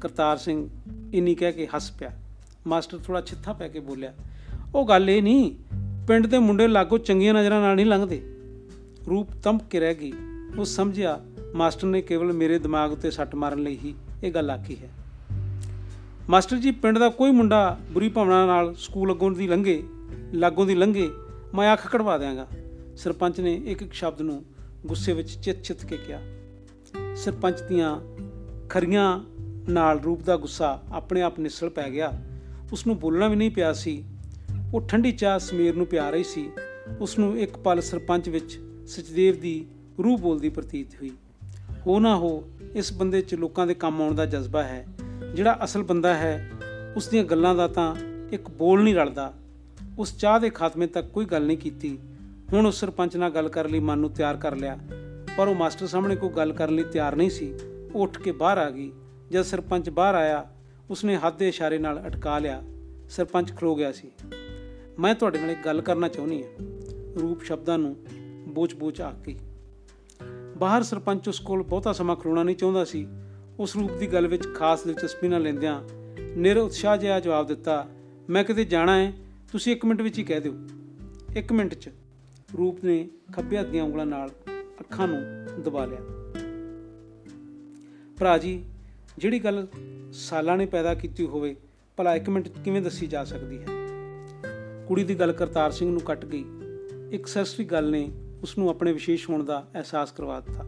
ਕਰਤਾਰ 0.00 0.36
ਸਿੰਘ, 0.36 0.68
ਇੰਨੀ 1.14 1.34
ਕਹਿ 1.34 1.52
ਕੇ 1.52 1.68
ਹੱਸ 1.74 1.90
ਪਿਆ। 1.90 2.12
ਮਾਸਟਰ 2.66 2.98
ਥੋੜਾ 2.98 3.20
ਛਿੱਥਾ 3.20 3.52
ਪੈ 3.52 3.68
ਕੇ 3.68 3.80
ਬੋਲਿਆ, 3.80 4.14
ਉਹ 4.74 4.88
ਗੱਲ 4.88 5.10
ਇਹ 5.10 5.22
ਨਹੀਂ, 5.22 5.56
ਪਿੰਡ 6.08 6.26
ਦੇ 6.26 6.38
ਮੁੰਡੇ 6.38 6.68
ਲਾਗੋ 6.68 6.98
ਚੰਗੀਆਂ 6.98 7.34
ਨਜ਼ਰਾਂ 7.34 7.60
ਨਾਲ 7.60 7.76
ਨਹੀਂ 7.76 7.86
ਲੰਘਦੇ। 7.86 8.36
ਰੂਪ 9.10 9.28
ਤੰਪ 9.44 9.62
ਕੇ 9.70 9.80
ਰਹਿ 9.80 9.94
ਗਈ। 9.94 10.12
ਉਹ 10.58 10.64
ਸਮਝਿਆ, 10.64 11.20
ਮਾਸਟਰ 11.54 11.86
ਨੇ 11.86 12.02
ਕੇਵਲ 12.02 12.32
ਮੇਰੇ 12.32 12.58
ਦਿਮਾਗ 12.58 12.92
ਉੱਤੇ 12.92 13.10
ਸੱਟ 13.10 13.34
ਮਾਰਨ 13.34 13.58
ਲਈ 13.58 13.78
ਹੀ 13.84 13.94
ਇਹ 14.22 14.32
ਗੱਲ 14.32 14.50
ਆਖੀ 14.50 14.76
ਹੈ। 14.76 14.88
ਮਾਸਟਰ 16.30 16.56
ਜੀ, 16.56 16.70
ਪਿੰਡ 16.70 16.98
ਦਾ 16.98 17.08
ਕੋਈ 17.08 17.30
ਮੁੰਡਾ 17.30 17.78
ਬੁਰੀ 17.90 18.08
ਭਾਵਨਾ 18.08 18.46
ਨਾਲ 18.46 18.74
ਸਕੂਲ 18.74 19.12
ਅੱਗੋਂ 19.12 19.30
ਦੀ 19.30 19.48
ਲੰਘੇ, 19.48 19.82
ਲਾਗੋਂ 20.34 20.66
ਦੀ 20.66 20.74
ਲੰਘੇ, 20.74 21.10
ਮੈਂ 21.54 21.72
ਅੱਖ 21.72 21.92
ਕਢਵਾ 21.92 22.18
ਦਿਆਂਗਾ। 22.18 22.46
ਸਰਪੰਚ 22.96 23.40
ਨੇ 23.40 23.54
ਇੱਕ 23.54 23.82
ਇੱਕ 23.82 23.92
ਸ਼ਬਦ 23.92 24.22
ਨੂੰ 24.22 24.44
ਗੁੱਸੇ 24.86 25.12
ਵਿੱਚ 25.12 25.30
ਚਿੱਤ-ਚਿੱਤ 25.30 25.86
ਕੇ 25.86 25.96
ਕਿਹਾ। 25.96 26.20
ਸਰਪੰਚ 27.16 27.60
ਦੀਆਂ 27.60 28.00
ਖਰੀਆਂ 28.68 29.20
ਨਾਲ 29.68 30.00
ਰੂਪ 30.00 30.22
ਦਾ 30.22 30.36
ਗੁੱਸਾ 30.36 30.82
ਆਪਣੇ 30.92 31.22
ਆਪ 31.22 31.38
ਨਿਸਲ 31.38 31.70
ਪੈ 31.70 31.90
ਗਿਆ। 31.90 32.12
ਉਸ 32.72 32.86
ਨੂੰ 32.86 32.98
ਬੋਲਣਾ 32.98 33.28
ਵੀ 33.28 33.36
ਨਹੀਂ 33.36 33.50
ਪਿਆ 33.50 33.72
ਸੀ। 33.72 34.04
ਉਹ 34.74 34.80
ਠੰਡੀ 34.80 35.12
ਚਾਹ 35.12 35.38
ਸਮੀਰ 35.38 35.76
ਨੂੰ 35.76 35.86
ਪਿਆ 35.86 36.10
ਰਹੀ 36.10 36.24
ਸੀ। 36.24 36.50
ਉਸ 37.00 37.18
ਨੂੰ 37.18 37.38
ਇੱਕ 37.38 37.56
ਪਲ 37.56 37.80
ਸਰਪੰਚ 37.80 38.28
ਵਿੱਚ 38.28 38.60
ਸਚਦੇਵ 38.86 39.40
ਦੀ 39.40 39.66
ਰੂਹ 40.04 40.18
ਬੋਲਦੀ 40.18 40.48
ਪ੍ਰਤੀਤ 40.48 40.94
ਹੋਈ। 40.94 41.10
ਹੋ 41.86 42.00
ਨਾ 42.00 42.16
ਹੋ, 42.16 42.50
ਇਸ 42.74 42.92
ਬੰਦੇ 42.92 43.20
'ਚ 43.20 43.34
ਲੋਕਾਂ 43.34 43.66
ਦੇ 43.66 43.74
ਕੰਮ 43.74 44.02
ਆਉਣ 44.02 44.14
ਦਾ 44.14 44.26
ਜਜ਼ਬਾ 44.26 44.62
ਹੈ। 44.62 44.86
ਜਿਹੜਾ 45.34 45.58
ਅਸਲ 45.64 45.82
ਬੰਦਾ 45.82 46.14
ਹੈ 46.14 46.50
ਉਸ 46.96 47.08
ਦੀਆਂ 47.08 47.24
ਗੱਲਾਂ 47.24 47.54
ਦਾ 47.54 47.68
ਤਾਂ 47.68 47.96
ਇੱਕ 48.32 48.50
ਬੋਲ 48.50 48.82
ਨਹੀਂ 48.82 48.94
ਰਲਦਾ। 48.94 49.34
ਉਸ 49.98 50.16
ਚਾਹ 50.16 50.40
ਦੇ 50.40 50.50
ਖਾਤਮੇ 50.50 50.86
ਤੱਕ 50.86 51.06
ਕੋਈ 51.06 51.24
ਗੱਲ 51.24 51.46
ਨਹੀਂ 51.46 51.58
ਕੀਤੀ। 51.58 51.98
ਹੁਣ 52.52 52.66
ਉਸ 52.66 52.80
ਸਰਪੰਚ 52.80 53.16
ਨਾਲ 53.16 53.30
ਗੱਲ 53.30 53.48
ਕਰਨ 53.48 53.70
ਲਈ 53.70 53.80
ਮਨ 53.80 53.98
ਨੂੰ 53.98 54.10
ਤਿਆਰ 54.10 54.36
ਕਰ 54.36 54.56
ਲਿਆ। 54.56 54.78
ਪਰ 55.36 55.48
ਉਹ 55.48 55.54
ਮਾਸਟਰ 55.54 55.86
ਸਾਹਮਣੇ 55.86 56.16
ਕੋਈ 56.16 56.30
ਗੱਲ 56.30 56.52
ਕਰਨ 56.52 56.74
ਲਈ 56.74 56.82
ਤਿਆਰ 56.82 57.16
ਨਹੀਂ 57.16 57.30
ਸੀ। 57.30 57.54
ਉਹ 57.94 58.02
ਉੱਠ 58.02 58.20
ਕੇ 58.20 58.32
ਬਾਹਰ 58.32 58.58
ਆ 58.58 58.70
ਗਈ। 58.70 58.92
ਜਦ 59.30 59.42
ਸਰਪੰਚ 59.42 59.90
ਬਾਹਰ 59.90 60.14
ਆਇਆ 60.14 60.50
ਉਸਨੇ 60.90 61.16
ਹੱਥ 61.16 61.36
ਦੇ 61.36 61.48
ਇਸ਼ਾਰੇ 61.48 61.78
ਨਾਲ 61.78 62.02
ਅਟਕਾ 62.06 62.38
ਲਿਆ। 62.38 62.62
ਸਰਪੰਚ 63.08 63.56
ਖਲੋ 63.56 63.74
ਗਿਆ 63.74 63.92
ਸੀ। 63.92 64.10
ਮੈਂ 64.98 65.14
ਤੁਹਾਡੇ 65.14 65.38
ਨਾਲ 65.38 65.50
ਇੱਕ 65.50 65.64
ਗੱਲ 65.64 65.80
ਕਰਨਾ 65.80 66.08
ਚਾਹੁੰਦੀ 66.08 66.42
ਹਾਂ। 66.42 66.50
ਰੂਪ 67.20 67.42
ਸ਼ਬਦਾਂ 67.42 67.78
ਨੂੰ 67.78 67.96
ਬੋਚ-ਬੋਚ 68.48 69.00
ਆ 69.00 69.12
ਗਈ 69.26 69.38
ਬਾਹਰ 70.56 70.82
ਸਰਪੰਚ 70.82 71.28
ਉਸ 71.28 71.40
ਕੋਲ 71.40 71.62
ਬਹੁਤਾ 71.62 71.92
ਸਮਾਂ 71.92 72.16
ਖਲੋਣਾ 72.16 72.42
ਨਹੀਂ 72.42 72.56
ਚਾਹੁੰਦਾ 72.56 72.84
ਸੀ। 72.84 73.08
ਉਸ 73.58 73.76
ਰੂਪ 73.76 73.92
ਦੀ 73.92 74.06
ਗੱਲ 74.06 74.26
ਵਿੱਚ 74.26 74.54
ਖਾਸ 74.54 74.84
ਦਿਲਚਸਪੀ 74.84 75.28
ਨਾਲ 75.28 75.42
ਲੈਂਦਿਆਂ 75.42 75.82
ਨਿਰ 76.36 76.58
ਉਤਸ਼ਾਹ 76.58 76.96
ਜਿਹਾ 76.96 77.20
ਜਵਾਬ 77.20 77.46
ਦਿੱਤਾ, 77.46 77.88
ਮੈਂ 78.30 78.44
ਕਿਤੇ 78.44 78.64
ਜਾਣਾ 78.64 78.98
ਹੈ, 78.98 79.12
ਤੁਸੀਂ 79.52 79.72
1 79.72 79.84
ਮਿੰਟ 79.84 80.02
ਵਿੱਚ 80.02 80.18
ਹੀ 80.18 80.24
ਕਹਿ 80.24 80.40
ਦਿਓ। 80.40 80.54
1 81.36 81.52
ਮਿੰਟ 81.52 81.74
'ਚ 81.74 81.90
ਰੂਪ 82.58 82.84
ਨੇ 82.84 83.08
ਖੱਬੇ 83.32 83.58
ਹੱਥ 83.58 83.66
ਦੀਆਂ 83.66 83.84
ਉਂਗਲਾਂ 83.84 84.06
ਨਾਲ 84.06 84.30
ਅੱਖਾਂ 84.80 85.08
ਨੂੰ 85.08 85.22
ਦਬਾ 85.62 85.84
ਲਿਆ। 85.84 85.98
ਭਰਾ 88.18 88.38
ਜੀ, 88.38 88.64
ਜਿਹੜੀ 89.18 89.38
ਗੱਲ 89.38 89.66
ਸਾਲਾਂ 90.18 90.56
ਨੇ 90.56 90.66
ਪੈਦਾ 90.66 90.94
ਕੀਤੀ 90.94 91.26
ਹੋਵੇ, 91.26 91.56
ਭਲਾ 91.96 92.16
1 92.16 92.28
ਮਿੰਟ 92.28 92.48
ਕਿਵੇਂ 92.48 92.82
ਦੱਸੀ 92.82 93.06
ਜਾ 93.06 93.24
ਸਕਦੀ 93.24 93.58
ਹੈ? 93.58 93.66
ਕੁੜੀ 94.86 95.04
ਦੀ 95.04 95.14
ਗੱਲ 95.14 95.32
ਕਰਤਾਰ 95.32 95.70
ਸਿੰਘ 95.70 95.92
ਨੂੰ 95.92 96.00
ਕੱਟ 96.00 96.24
ਗਈ। 96.24 96.44
ਇੱਕ 97.10 97.26
ਸਰਸਰੀ 97.26 97.64
ਗੱਲ 97.64 97.90
ਨੇ 97.90 98.10
ਉਸ 98.42 98.58
ਨੂੰ 98.58 98.70
ਆਪਣੇ 98.70 98.92
ਵਿਸ਼ੇਸ਼ 98.92 99.30
ਹੋਣ 99.30 99.44
ਦਾ 99.44 99.68
ਅਹਿਸਾਸ 99.74 100.12
ਕਰਵਾ 100.12 100.40
ਦਿੱਤਾ। 100.40 100.64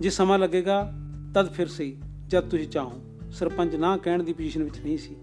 ਜੇ 0.00 0.10
ਸਮਾਂ 0.10 0.38
ਲੱਗੇਗਾ, 0.38 0.92
ਤਦ 1.34 1.52
ਫਿਰ 1.52 1.68
ਸਹੀ, 1.68 1.98
ਜਦ 2.26 2.48
ਤੁਸੀਂ 2.48 2.68
ਚਾਹੋ। 2.68 3.00
ਸਰਪੰਚ 3.32 3.74
ਨਾ 3.74 3.96
ਕਹਿਣ 3.96 4.22
ਦੀ 4.22 4.32
ਪੋਜੀਸ਼ਨ 4.32 4.62
ਵਿੱਚ 4.62 4.80
ਨਹੀਂ 4.80 4.98
ਸੀ। 4.98 5.16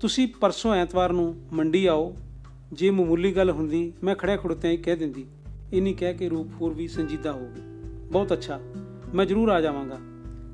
ਤੁਸੀਂ 0.00 0.28
ਪਰਸੋਂ 0.40 0.74
ਐਤਵਾਰ 0.74 1.12
ਨੂੰ 1.12 1.48
ਮੰਡੀ 1.52 1.86
ਆਓ। 1.86 2.16
ਜੇ 2.72 2.90
ਮਾਮੂਲੀ 2.90 3.32
ਗੱਲ 3.32 3.50
ਹੁੰਦੀ, 3.50 3.92
ਮੈਂ 4.02 4.14
ਖੜਿਆ 4.14 4.36
ਖੜੁੱਤਿਆਂ 4.36 4.72
ਹੀ 4.72 4.78
ਕਹਿ 4.78 4.96
ਦਿੰਦੀ। 4.96 5.26
ਇਨੀ 5.72 5.94
ਕਹਿ 5.94 6.14
ਕੇ 6.14 6.28
ਰੂਪ 6.28 6.48
ਹੋਰ 6.60 6.74
ਵੀ 6.74 6.88
ਸੰਜੀਦਾ 6.88 7.32
ਹੋ 7.32 7.50
ਗਈ। 7.56 7.60
ਬਹੁਤ 8.12 8.32
ਅੱਛਾ, 8.32 8.60
ਮੈਂ 9.14 9.26
ਜ਼ਰੂਰ 9.26 9.48
ਆ 9.48 9.60
ਜਾਵਾਂਗਾ। 9.60 9.98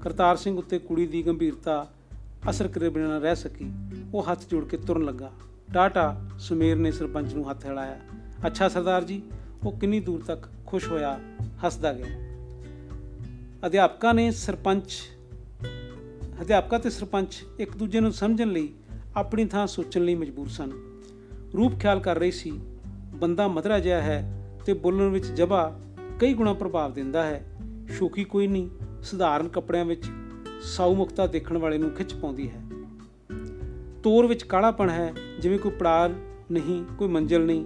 ਕਰਤਾਰ 0.03 0.37
ਸਿੰਘ 0.37 0.59
ਉੱਤੇ 0.59 0.79
ਕੁੜੀ 0.79 1.07
ਦੀ 1.07 1.23
ਗੰਭੀਰਤਾ 1.23 1.91
ਅਸਰ 2.51 2.69
ਕਰੇ 2.69 2.89
ਬਿਨਾਂ 2.89 3.09
ਨਾ 3.09 3.19
ਰਹਿ 3.19 3.37
ਸਕੀ, 3.37 3.71
ਉਹ 4.15 4.25
ਹੱਥ 4.31 4.41
ਜੋੜ 4.51 4.65
ਕੇ 4.65 4.77
ਤੁਰਨ 4.77 5.05
ਲੱਗਾ। 5.05 5.33
ਟਾਟਾ 5.75 6.29
ਸੁਮੇਰ 6.39 6.77
ਨੇ 6.77 6.93
ਸਰਪੰਚ 6.93 7.35
ਨੂੰ 7.35 7.51
ਹੱਥ 7.51 7.67
ਹਿਲਾਇਆ। 7.67 8.01
ਅੱਛਾ 8.47 8.69
ਸਰਦਾਰ 8.69 9.05
ਜੀ, 9.05 9.23
ਉਹ 9.67 9.73
ਕਿੰਨੀ 9.73 10.01
ਦੂਰ 10.01 10.21
ਤੱਕ 10.21 10.49
ਖੁਸ਼ 10.67 10.89
ਹੋਇਆ? 10.89 11.21
ਹੱਸਦਾ 11.65 11.93
ਗਿਆ। 11.93 12.07
ਅਧਿਆਪਕਾਂ 13.67 14.15
ਨੇ 14.15 14.31
ਸਰਪੰਚ, 14.31 14.93
ਅਧਿਆਪਕਾਂ 16.43 16.79
ਤੇ 16.79 16.91
ਸਰਪੰਚ 16.91 17.45
ਇੱਕ 17.59 17.77
ਦੂਜੇ 17.77 18.01
ਨੂੰ 18.01 18.13
ਸਮਝਣ 18.13 18.49
ਲਈ 18.49 18.69
ਆਪਣੀ 19.17 19.45
ਥਾਂ 19.45 19.67
ਸੋਚਣ 19.67 20.05
ਲਈ 20.05 20.15
ਮਜਬੂਰ 20.15 20.49
ਸਨ। 20.49 20.73
ਰੂਪ 21.57 21.81
ਖਿਆਲ 21.81 22.01
ਕਰ 22.01 22.19
ਰਹੀ 22.19 22.31
ਸੀ, 22.31 22.61
ਬੰਦਾ 23.15 23.49
ਮਧਰਾ 23.49 23.79
ਜਿਹਾ 23.79 24.03
ਹੈ 24.03 24.45
ਤੇ 24.67 24.73
ਬੋਲਣ 24.73 25.09
ਵਿੱਚ 25.09 25.27
ਜਬਾ 25.27 25.81
ਕਈ 26.19 26.35
ਗੁਣਾ 26.35 26.53
ਪ੍ਰਭਾਵ 26.53 26.95
ਦਿੰਦਾ 26.95 27.23
ਹੈ, 27.23 27.45
ਸ਼ੋਕੀ 27.91 28.25
ਕੋਈ 28.25 28.47
ਨਹੀਂ 28.47 28.69
ਸਧਾਰਨ 29.03 29.49
ਕੱਪੜਿਆਂ 29.49 29.85
ਵਿੱਚ 29.85 30.05
ਸਾਊ 30.63 30.95
ਮੁਕਤਾ 30.95 31.27
ਦੇਖਣ 31.27 31.59
ਵਾਲੇ 31.59 31.79
ਨੂੰ 31.79 31.91
ਖਿੱਚ 31.91 32.15
ਪਾਉਂਦੀ 32.15 32.51
ਹੈ। 32.51 32.61
ਤੋਰ 34.03 34.27
ਵਿੱਚ 34.27 34.43
ਕਾਲਾਪਣ 34.43 34.91
ਹੈ, 34.91 35.15
ਜਿਵੇਂ 35.41 35.59
ਕੋਈ 35.59 35.73
ਪੜਾਰ 35.73 36.15
ਨਹੀਂ, 36.51 36.85
ਕੋਈ 36.97 37.09
ਮੰਜ਼ਲ 37.09 37.45
ਨਹੀਂ। 37.45 37.65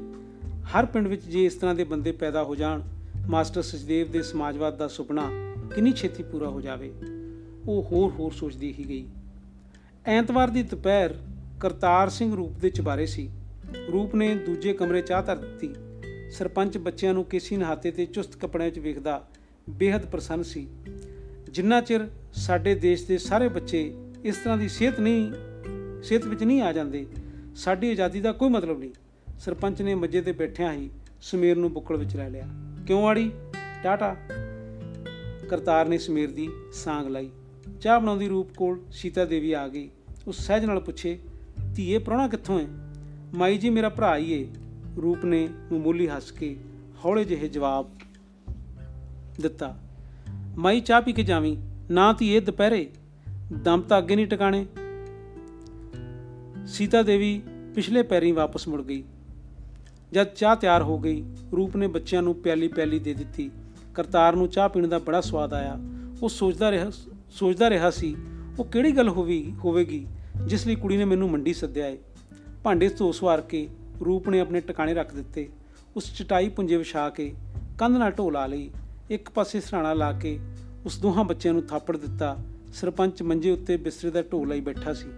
ਹਰ 0.62 0.86
ਪਿੰਡ 0.86 1.08
ਵਿੱਚ 1.08 1.22
ਜੇ 1.22 1.44
ਇਸ 1.44 1.54
ਤਰ੍ਹਾਂ 1.54 1.74
ਦੇ 1.74 1.84
ਬੰਦੇ 1.84 2.12
ਪੈਦਾ 2.12 2.44
ਹੋ 2.44 2.54
ਜਾਣ, 2.54 2.82
ਮਾਸਟਰ 3.28 3.62
ਸਚਦੇਵ 3.62 4.10
ਦੇ 4.10 4.22
ਸਮਾਜਵਾਦ 4.22 4.76
ਦਾ 4.76 4.88
ਸੁਪਨਾ 4.88 5.30
ਕਿੰਨੀ 5.74 5.92
ਛੇਤੀ 5.92 6.22
ਪੂਰਾ 6.22 6.48
ਹੋ 6.48 6.60
ਜਾਵੇ, 6.60 6.92
ਉਹ 7.68 7.82
ਹੋਰ 7.82 8.10
ਹੋਰ 8.10 8.32
ਸੋਚਦੀ 8.32 8.74
ਹੀ 8.78 8.88
ਗਈ। 8.88 9.06
ਐਤਵਾਰ 10.06 10.50
ਦੀ 10.50 10.62
ਦੁਪਹਿਰ 10.62 11.14
ਕਰਤਾਰ 11.60 12.08
ਸਿੰਘ 12.08 12.36
ਰੂਪ 12.36 12.58
ਦੇ 12.58 12.70
ਚਬਾਰੇ 12.70 13.06
ਸੀ। 13.06 13.30
ਰੂਪ 13.92 14.14
ਨੇ 14.14 14.34
ਦੂਜੇ 14.34 14.72
ਕਮਰੇ 14.72 15.02
ਚਾਹ 15.02 15.22
ਧਰ 15.22 15.36
ਦਿੱਤੀ। 15.36 15.74
ਸਰਪੰਚ 16.30 16.78
ਬੱਚਿਆਂ 16.78 17.14
ਨੂੰ 17.14 17.24
ਕੇਸੀ 17.24 17.56
ਨਹਾਤੇ 17.56 17.90
ਤੇ 17.90 18.06
ਚੁਸਤ 18.06 18.36
ਕੱਪੜਿਆਂ 18.36 18.70
'ਚ 18.70 18.78
ਵੇਖਦਾ 18.78 19.28
ਬੇहद 19.70 20.06
ਪ੍ਰਸੰਨ 20.10 20.42
ਸੀ। 20.42 20.68
ਜਿੰਨਾ 21.52 21.80
ਚਿਰ 21.80 22.10
ਸਾਡੇ 22.32 22.74
ਦੇਸ਼ 22.74 23.06
ਦੇ 23.06 23.18
ਸਾਰੇ 23.18 23.48
ਬੱਚੇ 23.48 23.94
ਇਸ 24.24 24.36
ਤਰ੍ਹਾਂ 24.36 24.58
ਦੀ 24.58 24.68
ਸਿਹਤ 24.68 25.00
ਨਹੀਂ, 25.00 25.32
ਸਿਹਤ 26.02 26.24
ਵਿੱਚ 26.24 26.42
ਨਹੀਂ 26.42 26.62
ਆ 26.62 26.72
ਜਾਂਦੇ, 26.72 27.06
ਸਾਡੀ 27.54 27.90
ਆਜ਼ਾਦੀ 27.90 28.20
ਦਾ 28.20 28.32
ਕੋਈ 28.32 28.48
ਮਤਲਬ 28.48 28.78
ਨਹੀਂ। 28.78 28.90
ਸਰਪੰਚ 29.38 29.82
ਨੇ 29.82 29.94
ਮੱਜੇ 29.94 30.20
ਤੇ 30.20 30.32
ਬੈਠਿਆਂ 30.32 30.72
ਹੀ 30.72 30.90
ਸਮੀਰ 31.22 31.56
ਨੂੰ 31.56 31.72
ਬੁੱਕਲ 31.72 31.96
ਵਿੱਚ 31.96 32.16
ਲੈ 32.16 32.30
ਲਿਆ। 32.30 32.48
ਕਿਉਂ 32.86 33.06
ਆੜੀ? 33.06 33.32
ਟਾਟਾ। 33.82 34.16
ਕਰਤਾਰ 35.50 35.88
ਨੇ 35.88 35.98
ਸਮੀਰ 35.98 36.30
ਦੀ 36.30 36.48
ਸਾਂਗ 36.72 37.06
ਲਾਈ। 37.06 37.30
ਚਾਹ 37.80 38.00
ਬਣਾਉਂਦੀ 38.00 38.28
ਰੂਪ 38.28 38.54
ਕੋਲ 38.56 38.80
ਸੀਤਾ 38.92 39.24
ਦੇਵੀ 39.24 39.52
ਆ 39.52 39.68
ਗਈ। 39.68 39.90
ਉਸ 40.26 40.38
ਸਹਿਜ 40.38 40.64
ਨਾਲ 40.64 40.80
ਪੁੱਛੇ, 40.80 41.18
ਧੀਏ, 41.74 41.98
ਪ੍ਰਾਹੁਣਾ 41.98 42.28
ਕਿੱਥੋਂ 42.28 42.60
ਹੈ 42.60 42.66
ਮਾਈ 43.34 43.58
ਜੀ, 43.58 43.70
ਮੇਰਾ 43.70 43.88
ਭਰਾ 43.88 44.16
ਹੀ 44.16 44.32
ਏ। 44.32 44.48
ਰੂਪ 45.02 45.24
ਨੇ 45.24 45.48
ਮਾਮੂਲੀ 45.72 46.08
ਹੱਸ 46.08 46.30
ਕੇ 46.30 46.56
ਹੌਲੇ 47.04 47.24
ਜਿਹੇ 47.24 47.48
ਜਵਾਬ 47.48 47.90
ਦਿੱਤਾ। 49.40 49.78
ਮਾਈ 50.58 50.80
ਚਾਹ 50.80 51.02
ਪੀ 51.02 51.12
ਕੇ 51.12 51.22
ਜਾਵੀਂ, 51.22 51.56
ਨਾ 51.90 52.12
ਧੀਏ, 52.12 52.40
ਦੁਪਹਿਰੇ। 52.40 52.90
ਦਮ 53.52 53.80
ਤਾਂ 53.80 53.98
ਅੱਗੇ 53.98 54.16
ਨਹੀਂ 54.16 54.26
ਟਿਕਾਣੇ। 54.26 54.66
ਸੀਤਾ 56.66 57.02
ਦੇਵੀ 57.02 57.42
ਪਿਛਲੇ 57.74 58.02
ਪੈਰੀਂ 58.02 58.34
ਵਾਪਸ 58.34 58.68
ਮੁੜ 58.68 58.82
ਗਈ। 58.82 59.04
ਜਦ 60.12 60.24
ਚਾਹ 60.24 60.56
ਤਿਆਰ 60.56 60.82
ਹੋ 60.82 60.98
ਗਈ, 60.98 61.24
ਰੂਪ 61.56 61.76
ਨੇ 61.76 61.86
ਬੱਚਿਆਂ 61.86 62.22
ਨੂੰ 62.22 62.34
ਪਿਆਲੀ 62.34 62.68
ਪਿਆਲੀ 62.68 62.98
ਦੇ 62.98 63.14
ਦਿੱਤੀ। 63.14 63.50
ਕਰਤਾਰ 63.94 64.36
ਨੂੰ 64.36 64.48
ਚਾਹ 64.48 64.68
ਪੀਣ 64.68 64.88
ਦਾ 64.88 64.98
ਬੜਾ 64.98 65.20
ਸਵਾਦ 65.20 65.54
ਆਇਆ। 65.54 65.78
ਉਹ 66.22 66.28
ਸੋਚਦਾ 66.28 66.70
ਰਿਹਾ 66.70 66.90
ਸੋਚਦਾ 67.30 67.70
ਰਿਹਾ 67.70 67.90
ਸੀ, 67.90 68.16
ਉਹ 68.58 68.64
ਕਿਹੜੀ 68.64 68.96
ਗੱਲ 68.96 69.08
ਹੋਵੀ, 69.08 69.54
ਹੋਵੇਗੀ, 69.64 70.06
ਜਿਸ 70.46 70.66
ਲਈ 70.66 70.74
ਕੁੜੀ 70.74 70.96
ਨੇ 70.96 71.04
ਮੈਨੂੰ 71.04 71.30
ਮੰਡੀ 71.30 71.54
ਸੱਦਿਆ 71.54 71.86
ਏ। 71.86 71.98
ਭਾਂਡੇ 72.64 72.88
ਧੋ 72.88 73.12
ਸਵਾਰ 73.12 73.40
ਕੇ 73.40 73.68
ਰੂਪ 74.04 74.28
ਨੇ 74.28 74.40
ਆਪਣੇ 74.40 74.60
ਟਿਕਾਣੇ 74.60 74.94
ਰੱਖ 74.94 75.14
ਦਿੱਤੇ। 75.14 75.48
ਉਸ 75.96 76.18
ਚਟਾਈ 76.18 76.48
ਪੁੰਜੇ 76.48 76.76
ਵਿਛਾ 76.76 77.10
ਕੇ 77.10 77.34
ਕੰਧ 77.78 77.96
ਨਾਲ 77.96 78.10
ਢੋ 78.10 78.30
ਲਾ 78.30 78.46
ਲਈ। 78.46 78.70
ਇੱਕ 79.10 79.30
ਪਾਸੇ 79.30 79.60
ਸਰਾਣਾ 79.60 79.92
ਲਾ 79.92 80.12
ਕੇ 80.12 80.40
ਉਸ 80.86 80.98
ਦੋਹਾਂ 80.98 81.24
ਬੱਚਿਆਂ 81.24 81.54
ਨੂੰ 81.54 81.62
ਥਾਪੜ 81.62 81.96
ਦਿੱਤਾ, 81.96 82.36
ਸਰਪੰਚ 82.74 83.22
ਮੰਜੇ 83.22 83.50
ਉੱਤੇ 83.50 83.76
ਬਿਸਤਰੇ 83.76 84.10
ਦਾ 84.10 84.22
ਢੋ 84.22 84.44
ਲਈ 84.44 84.60
ਬੈਠਾ 84.60 84.92
ਸੀ। 84.92 85.08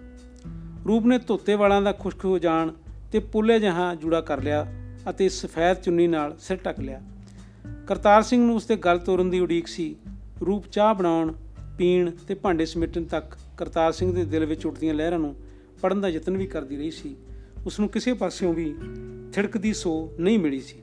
ਰੂਪ 0.89 1.07
ਨੇ 1.07 1.18
ਧੋਤੇ 1.18 1.55
ਵਾਲਾਂ 1.55 1.82
ਦਾ 1.82 1.93
ਖੁਸ਼ਕ 1.93 2.24
ਹੋ 2.24 2.39
ਜਾਣ 2.39 2.72
ਤੇ 3.12 3.18
ਪੁੱਲੇ 3.18 3.61
ਜਹਾਂ 3.61 3.97
ਜੂੜਾ 3.97 4.20
ਕਰ 4.20 4.43
ਲਿਆ 4.43 4.66
ਅਤੇ 5.11 5.28
ਸਫੈਦ 5.28 5.76
ਚੁੰਨੀ 5.76 6.07
ਨਾਲ 6.07 6.37
ਸਿਰ 6.41 6.59
ਢੱਕ 6.66 6.80
ਲਿਆ। 6.80 7.03
ਕਰਤਾਰ 7.87 8.22
ਸਿੰਘ 8.22 8.47
ਨੂੰ 8.47 8.57
ਉਸਦੇ 8.57 8.76
ਗਲ 8.76 8.99
ਤੋਰਨ 8.99 9.30
ਦੀ 9.30 9.41
ਉਡੀਕ 9.41 9.66
ਸੀ। 9.66 9.97
ਰੂਪ 10.47 10.64
ਚਾਹ 10.72 10.95
ਬਣਾਉਣ, 10.95 11.32
ਪੀਣ 11.78 12.11
ਤੇ 12.28 12.35
ਭਾਂਡੇ 12.35 12.66
ਸਮੇਟਣ 12.66 13.05
ਤੱਕ 13.05 13.37
ਕਰਤਾਰ 13.57 13.93
ਸਿੰਘ 13.93 14.14
ਦੇ 14.14 14.24
ਦਿਲ 14.24 14.45
ਵਿੱਚ 14.45 14.66
ਉੱਠਦੀਆਂ 14.66 14.95
ਲਹਿਰਾਂ 14.95 15.18
ਨੂੰ 15.18 15.37
ਪੜਨ 15.82 16.01
ਦਾ 16.01 16.09
ਯਤਨ 16.09 16.37
ਵੀ 16.37 16.47
ਕਰਦੀ 16.47 16.76
ਰਹੀ 16.76 16.91
ਸੀ। 16.91 17.16
ਉਸ 17.66 17.80
ਨੂੰ 17.80 17.89
ਕਿਸੇ 17.89 18.12
ਪਾਸਿਓਂ 18.12 18.55
ਵੀ 18.55 18.74
ਥਿੜਕਦੀ 19.32 19.72
ਸੋ 19.72 20.12
ਨਹੀਂ 20.20 20.39
ਮਿਲੀ 20.39 20.61
ਸੀ। 20.61 20.76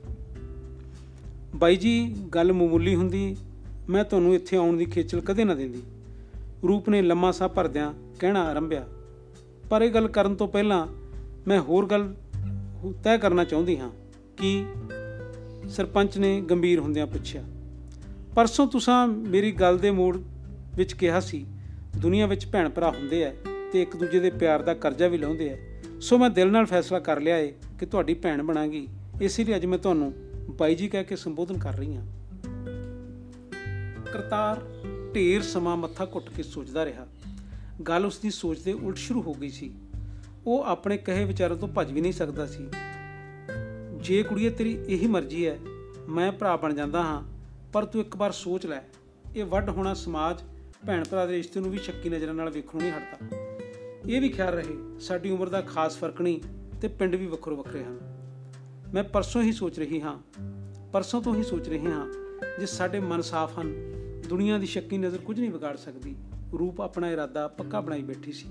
ਬਾਈ 1.55 1.75
ਜੀ, 1.75 2.15
ਗੱਲ 2.35 2.53
ਮਾਮੂਲੀ 2.53 2.95
ਹੁੰਦੀ, 2.95 3.35
ਮੈਂ 3.89 4.03
ਤੁਹਾਨੂੰ 4.03 4.33
ਇੱਥੇ 4.35 4.57
ਆਉਣ 4.57 4.77
ਦੀ 4.77 4.85
ਖੇਚਲ 4.85 5.21
ਕਦੇ 5.21 5.43
ਨਾ 5.43 5.53
ਦਿੰਦੀ। 5.53 5.81
ਰੂਪ 6.67 6.89
ਨੇ 6.89 7.01
ਲੰਮਾ 7.01 7.31
ਸਾਹ 7.31 7.49
ਭਰਦਿਆਂ 7.49 7.93
ਕਹਿਣਾ 8.19 8.43
ਆਰੰਭਿਆ, 8.43 8.85
ਪਰ 9.69 9.81
ਇਹ 9.81 9.91
ਗੱਲ 9.91 10.07
ਕਰਨ 10.07 10.35
ਤੋਂ 10.35 10.47
ਪਹਿਲਾਂ 10.47 10.85
ਮੈਂ 11.47 11.59
ਹੋਰ 11.59 11.85
ਗੱਲ 11.85 12.13
ਤੈਅ 13.03 13.17
ਕਰਨਾ 13.17 13.43
ਚਾਹੁੰਦੀ 13.43 13.77
ਹਾਂ 13.77 13.89
ਕਿ 14.37 14.65
ਸਰਪੰਚ 15.69 16.17
ਨੇ 16.17 16.39
ਗੰਭੀਰ 16.41 16.79
ਹੁੰਦਿਆਂ 16.79 17.07
ਪੁੱਛਿਆ, 17.07 17.43
ਪਰਸੋਂ 18.35 18.67
ਤੁਸੀਂ 18.67 19.07
ਮੇਰੀ 19.07 19.51
ਗੱਲ 19.51 19.77
ਦੇ 19.77 19.91
ਮੋੜ 19.91 20.17
ਵਿੱਚ 20.75 20.93
ਕਿਹਾ 20.93 21.19
ਸੀ, 21.19 21.45
ਦੁਨੀਆ 21.97 22.25
ਵਿੱਚ 22.27 22.45
ਭੈਣ 22.47 22.69
ਭਰਾ 22.69 22.89
ਹੁੰਦੇ 22.89 23.23
ਆ 23.25 23.33
ਤੇ 23.73 23.81
ਇੱਕ 23.81 23.95
ਦੂਜੇ 23.95 24.19
ਦੇ 24.19 24.29
ਪਿਆਰ 24.31 24.61
ਦਾ 24.61 24.73
ਕਰਜ਼ਾ 24.73 25.07
ਵੀ 25.07 25.17
ਲਾਉਂਦੇ 25.17 25.49
ਆ 25.49 25.57
ਸੋ 26.01 26.17
ਮੈਂ 26.17 26.29
ਦਿਲ 26.29 26.51
ਨਾਲ 26.51 26.65
ਫੈਸਲਾ 26.65 26.99
ਕਰ 26.99 27.19
ਲਿਆ 27.19 27.37
ਏ 27.37 27.53
ਕਿ 27.79 27.85
ਤੁਹਾਡੀ 27.85 28.13
ਭੈਣ 28.13 28.43
ਬਣਾਂਗੀ। 28.43 28.87
ਇਸੇ 29.21 29.43
ਲਈ 29.43 29.55
ਅੱਜ 29.55 29.65
ਮੈਂ 29.65 29.77
ਤੁਹਾਨੂੰ 29.77 30.13
ਬਾਈ 30.51 30.75
ਜੀ 30.75 30.87
ਕਹਿ 30.87 31.03
ਕੇ 31.03 31.15
ਸੰਬੋਧਨ 31.15 31.57
ਕਰ 31.57 31.73
ਰਹੀ 31.73 31.95
ਹਾਂ। 31.95 32.05
ਕਰਤਾਰ 34.13 34.61
ਢੇਰ 35.15 35.41
ਸਮਾਂ 35.41 35.77
ਮੱਥਾ 35.77 36.05
ਘੁੱਟ 36.05 36.29
ਕੇ 36.29 36.43
ਸੋਚਦਾ 36.43 36.85
ਰਿਹਾ। 36.85 37.07
ਗੱਲ 37.87 38.05
ਉਸ 38.05 38.19
ਦੀ 38.19 38.29
ਸੋਚ 38.29 38.59
ਦੇ 38.59 38.73
ਉਲਟ 38.73 38.97
ਸ਼ੁਰੂ 38.97 39.21
ਹੋ 39.21 39.33
ਗਈ 39.33 39.49
ਸੀ। 39.49 39.73
ਉਹ 40.47 40.63
ਆਪਣੇ 40.63 40.97
ਕਹੇ 40.97 41.25
ਵਿਚਾਰਾਂ 41.25 41.55
ਤੋਂ 41.55 41.67
ਭੱਜ 41.67 41.91
ਵੀ 41.91 42.01
ਨਹੀਂ 42.01 42.13
ਸਕਦਾ 42.13 42.45
ਸੀ। 42.45 42.67
ਜੇ 43.97 44.23
ਕੁੜੀਏ, 44.23 44.49
ਤੇਰੀ 44.49 44.79
ਇਹੀ 44.87 45.07
ਮਰਜ਼ੀ 45.07 45.47
ਹੈ। 45.47 45.59
ਮੈਂ 46.09 46.31
ਭਰਾ 46.31 46.55
ਬਣ 46.55 46.73
ਜਾਂਦਾ 46.73 47.03
ਹਾਂ, 47.03 47.23
ਪਰ 47.73 47.85
ਤੂੰ 47.85 48.01
ਇੱਕ 48.01 48.15
ਵਾਰ 48.15 48.31
ਸੋਚ 48.31 48.65
ਲੈ। 48.65 48.81
ਇਹ 49.35 49.45
ਵੱਡ 49.45 49.69
ਹੋਣਾ 49.69 49.93
ਸਮਾਜ 49.93 50.41
ਭੈਣ 50.87 51.03
ਭਰਾ 51.03 51.25
ਦੇ 51.25 51.33
ਰਿਸ਼ਤੇ 51.33 51.59
ਨੂੰ 51.59 51.71
ਵੀ 51.71 51.77
ਸ਼ੱਕੀ 51.77 52.09
ਨਜ਼ਰਾਂ 52.09 52.33
ਨਾਲ 52.33 52.49
ਵੇਖਣੋਂ 52.49 52.81
ਨਹੀਂ 52.81 52.91
ਹਟਦਾ। 52.91 53.37
ਇਹ 54.09 54.21
ਵੀ 54.21 54.29
ਖਿਆਲ 54.29 54.53
ਰਹੇ, 54.53 54.99
ਸਾਡੀ 54.99 55.29
ਉਮਰ 55.29 55.49
ਦਾ 55.49 55.61
ਖਾਸ 55.61 55.97
ਫ਼ਰਕ 55.97 56.21
ਨਹੀਂ 56.21 56.39
ਤੇ 56.81 56.87
ਪਿੰਡ 56.87 57.15
ਵੀ 57.15 57.25
ਵੱਖਰੋ 57.25 57.55
ਵੱਖਰੇ 57.55 57.83
ਹਨ। 57.83 58.10
ਮੈਂ 58.93 59.03
ਪਰਸੋਂ 59.03 59.41
ਹੀ 59.41 59.51
ਸੋਚ 59.51 59.79
ਰਹੀ 59.79 60.01
ਹਾਂ, 60.01 60.17
ਪਰਸੋਂ 60.93 61.21
ਤੋਂ 61.21 61.35
ਹੀ 61.35 61.43
ਸੋਚ 61.43 61.69
ਰਹੀ 61.69 61.85
ਹਾਂ 61.85 62.05
ਜੇ 62.59 62.65
ਸਾਡੇ 62.65 62.99
ਮਨ 62.99 63.21
ਸਾਫ਼ 63.21 63.59
ਹਨ, 63.59 63.73
ਦੁਨੀਆ 64.29 64.57
ਦੀ 64.57 64.65
ਸ਼ੱਕੀ 64.65 64.97
ਨਜ਼ਰ 64.97 65.17
ਕੁਝ 65.17 65.39
ਨਹੀਂ 65.39 65.51
ਵਿਗਾੜ 65.51 65.75
ਸਕਦੀ। 65.77 66.15
ਰੂਪ 66.59 66.81
ਆਪਣਾ 66.81 67.09
ਇਰਾਦਾ 67.09 67.47
ਪੱਕਾ 67.47 67.81
ਬਣਾਈ 67.81 68.01
ਬੈਠੀ 68.01 68.31
ਸੀ। 68.31 68.49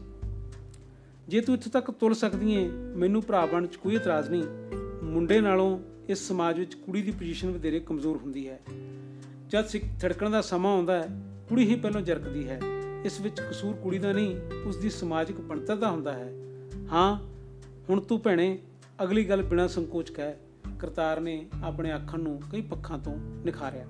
ਜੇ 1.28 1.41
ਤੂੰ 1.41 1.55
ਇੱਥੇ 1.55 1.70
ਤੱਕ 1.70 1.91
ਤੁਰ 1.91 2.14
ਸਕਦੀ 2.14 2.55
ਏ, 2.55 2.68
ਮੈਨੂੰ 2.97 3.22
ਭਰਾ 3.22 3.47
ਬਣਨ 3.47 3.66
'ਚ 3.66 3.76
ਕੋਈ 3.76 3.95
ਇਤਰਾਜ਼ 3.95 4.30
ਨਹੀਂ। 4.30 4.45
ਮੁੰਡੇ 5.05 5.41
ਨਾਲੋਂ 5.41 5.78
ਇਸ 6.09 6.28
ਸਮਾਜ 6.28 6.59
ਵਿੱਚ 6.59 6.74
ਕੁੜੀ 6.74 7.03
ਦੀ 7.03 7.11
ਪੋਜੀਸ਼ਨ 7.11 7.51
ਵਧੇਰੇ 7.51 7.80
ਕਮਜ਼ੋਰ 7.80 8.16
ਹੁੰਦੀ 8.16 8.49
ਹੈ। 8.49 8.61
ਜਦ 9.49 9.66
ਸਿੱਖ 9.66 9.84
ਥੜਕਣ 10.01 10.30
ਦਾ 10.30 10.41
ਸਮਾਂ 10.41 10.72
ਆਉਂਦਾ 10.72 10.99
ਹੈ, 10.99 11.09
ਕੁੜੀ 11.49 11.66
ਹੀ 11.66 11.74
ਪਹਿਲਾਂ 11.74 12.03
ਜਰਕਦੀ 12.03 12.49
ਹੈ। 12.49 12.61
ਇਸ 13.05 13.20
ਵਿੱਚ 13.20 13.41
ਕਸੂਰ 13.41 13.74
ਕੁੜੀ 13.74 13.99
ਦਾ 13.99 14.12
ਨਹੀਂ 14.12 14.36
ਉਸ 14.66 14.76
ਦੀ 14.76 14.91
ਸਮਾਜਿਕ 14.91 15.41
ਬਣਤਰ 15.41 15.76
ਦਾ 15.76 15.91
ਹੁੰਦਾ 15.91 16.12
ਹੈ। 16.12 16.32
ਹਾਂ, 16.93 17.16
ਹੁਣ 17.91 18.01
ਤੂੰ 18.01 18.20
ਭੈਣੇ 18.20 18.59
ਅਗਲੀ 19.03 19.24
ਗੱਲ 19.24 19.42
ਬਿਨਾਂ 19.42 19.68
ਸੰਕੋਚ 19.68 20.11
ਕਹਿ, 20.11 20.32
ਕਰਤਾਰ 20.78 21.20
ਨੇ 21.20 21.46
ਆਪਣੇ 21.64 21.92
ਆਖਣ 21.92 22.20
ਨੂੰ 22.20 22.42
ਕਈ 22.53 22.61
ਪੱਖਾਂ 22.61 22.98
ਤੋਂ 22.98 23.16
ਨਿਖਾਰਿਆ। 23.18 23.86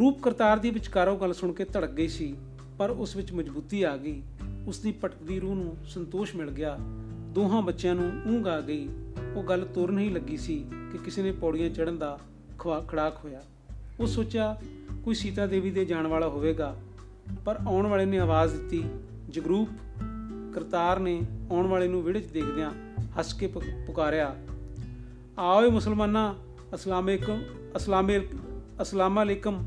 ਰੂਪ 0.00 0.20
ਕਰਤਾਰ 0.20 0.58
ਦੀ 0.58 0.70
ਵਿਚਕਾਰੋਂ 0.70 1.18
ਗੱਲ 1.18 1.32
ਸੁਣ 1.34 1.52
ਕੇ 1.52 1.64
ਧੜਕ 1.64 1.90
ਗਈ 1.90 2.08
ਸੀ, 2.08 2.36
ਪਰ 2.78 2.90
ਉਸ 2.90 3.16
ਵਿੱਚ 3.16 3.32
ਮਜ਼ਬੂਤੀ 3.32 3.82
ਆ 3.82 3.96
ਗਈ। 3.96 4.22
ਉਸ 4.66 4.78
ਦੀ 4.78 4.94
ਭਟਕਦੀ 5.04 5.40
ਰੂਹ 5.40 5.54
ਨੂੰ 5.54 5.76
ਸੰਤੋਸ਼ 5.86 6.36
ਮਿਲ 6.36 6.50
ਗਿਆ। 6.50 6.78
ਦੋਹਾਂ 7.10 7.62
ਬੱਚਿਆਂ 7.62 7.94
ਨੂੰ 7.94 8.36
ਊਂਘ 8.36 8.48
ਆ 8.48 8.60
ਗਈ। 8.60 8.88
ਉਹ 9.36 9.42
ਗੱਲ 9.42 9.68
ਤੁਰ 9.74 9.90
ਨਹੀਂ 9.90 10.10
ਲੱਗੀ 10.10 10.36
ਸੀ 10.36 10.66
ਕਿ 10.92 10.98
ਕਿਸੇ 10.98 11.22
ਨੇ 11.22 11.32
ਪੌੜੀਆਂ 11.32 11.70
ਚੜ੍ਹਨ 11.70 11.98
ਦਾ 11.98 12.18
ਖਵਾ- 12.58 12.82
ਖੜਾਕ 12.82 13.16
ਹੋਇਆ। 13.24 13.42
ਉਹ 14.00 14.06
ਸੋਚਿਆ, 14.06 14.62
ਕੋਈ 15.04 15.14
ਸੀਤਾ 15.14 15.46
ਦੇਵੀ 15.46 15.70
ਦੇ 15.70 15.84
ਜਾਣ 15.84 16.06
ਵਾਲਾ 16.06 16.28
ਹੋਵੇਗਾ। 16.28 16.76
ਪਰ 17.44 17.58
ਆਉਣ 17.66 17.86
ਵਾਲੇ 17.86 18.04
ਨੇ 18.04 18.18
ਆਵਾਜ਼ 18.18 18.56
ਦਿੱਤੀ, 18.56 18.84
ਜਗਰੂਪ, 19.30 19.68
ਕਰਤਾਰ 20.54 20.98
ਨੇ 20.98 21.22
ਆਉਣ 21.50 21.66
ਵਾਲੇ 21.66 21.88
ਨੂੰ 21.88 22.02
ਵਿਹੜੇ 22.02 22.20
'ਚ 22.20 22.26
ਦੇਖਦਿਆਂ 22.26 22.85
ਹੱਸ 23.18 23.34
ਕੇ 23.34 23.46
ਪੁ- 23.46 23.86
ਪੁਕਾਰਿਆ 23.86 24.36
ਆਓਏ 25.38 25.70
ਮੁਸਲਮਾਨਾਂ, 25.70 26.34
ਅਸਲਾਮੇਕਮ, 26.74 27.42
ਅਸਲਾਮੇ 27.76 28.20
ਅਸਲਾਮ 28.82 29.22
ਅਲੈਕਮ 29.22 29.64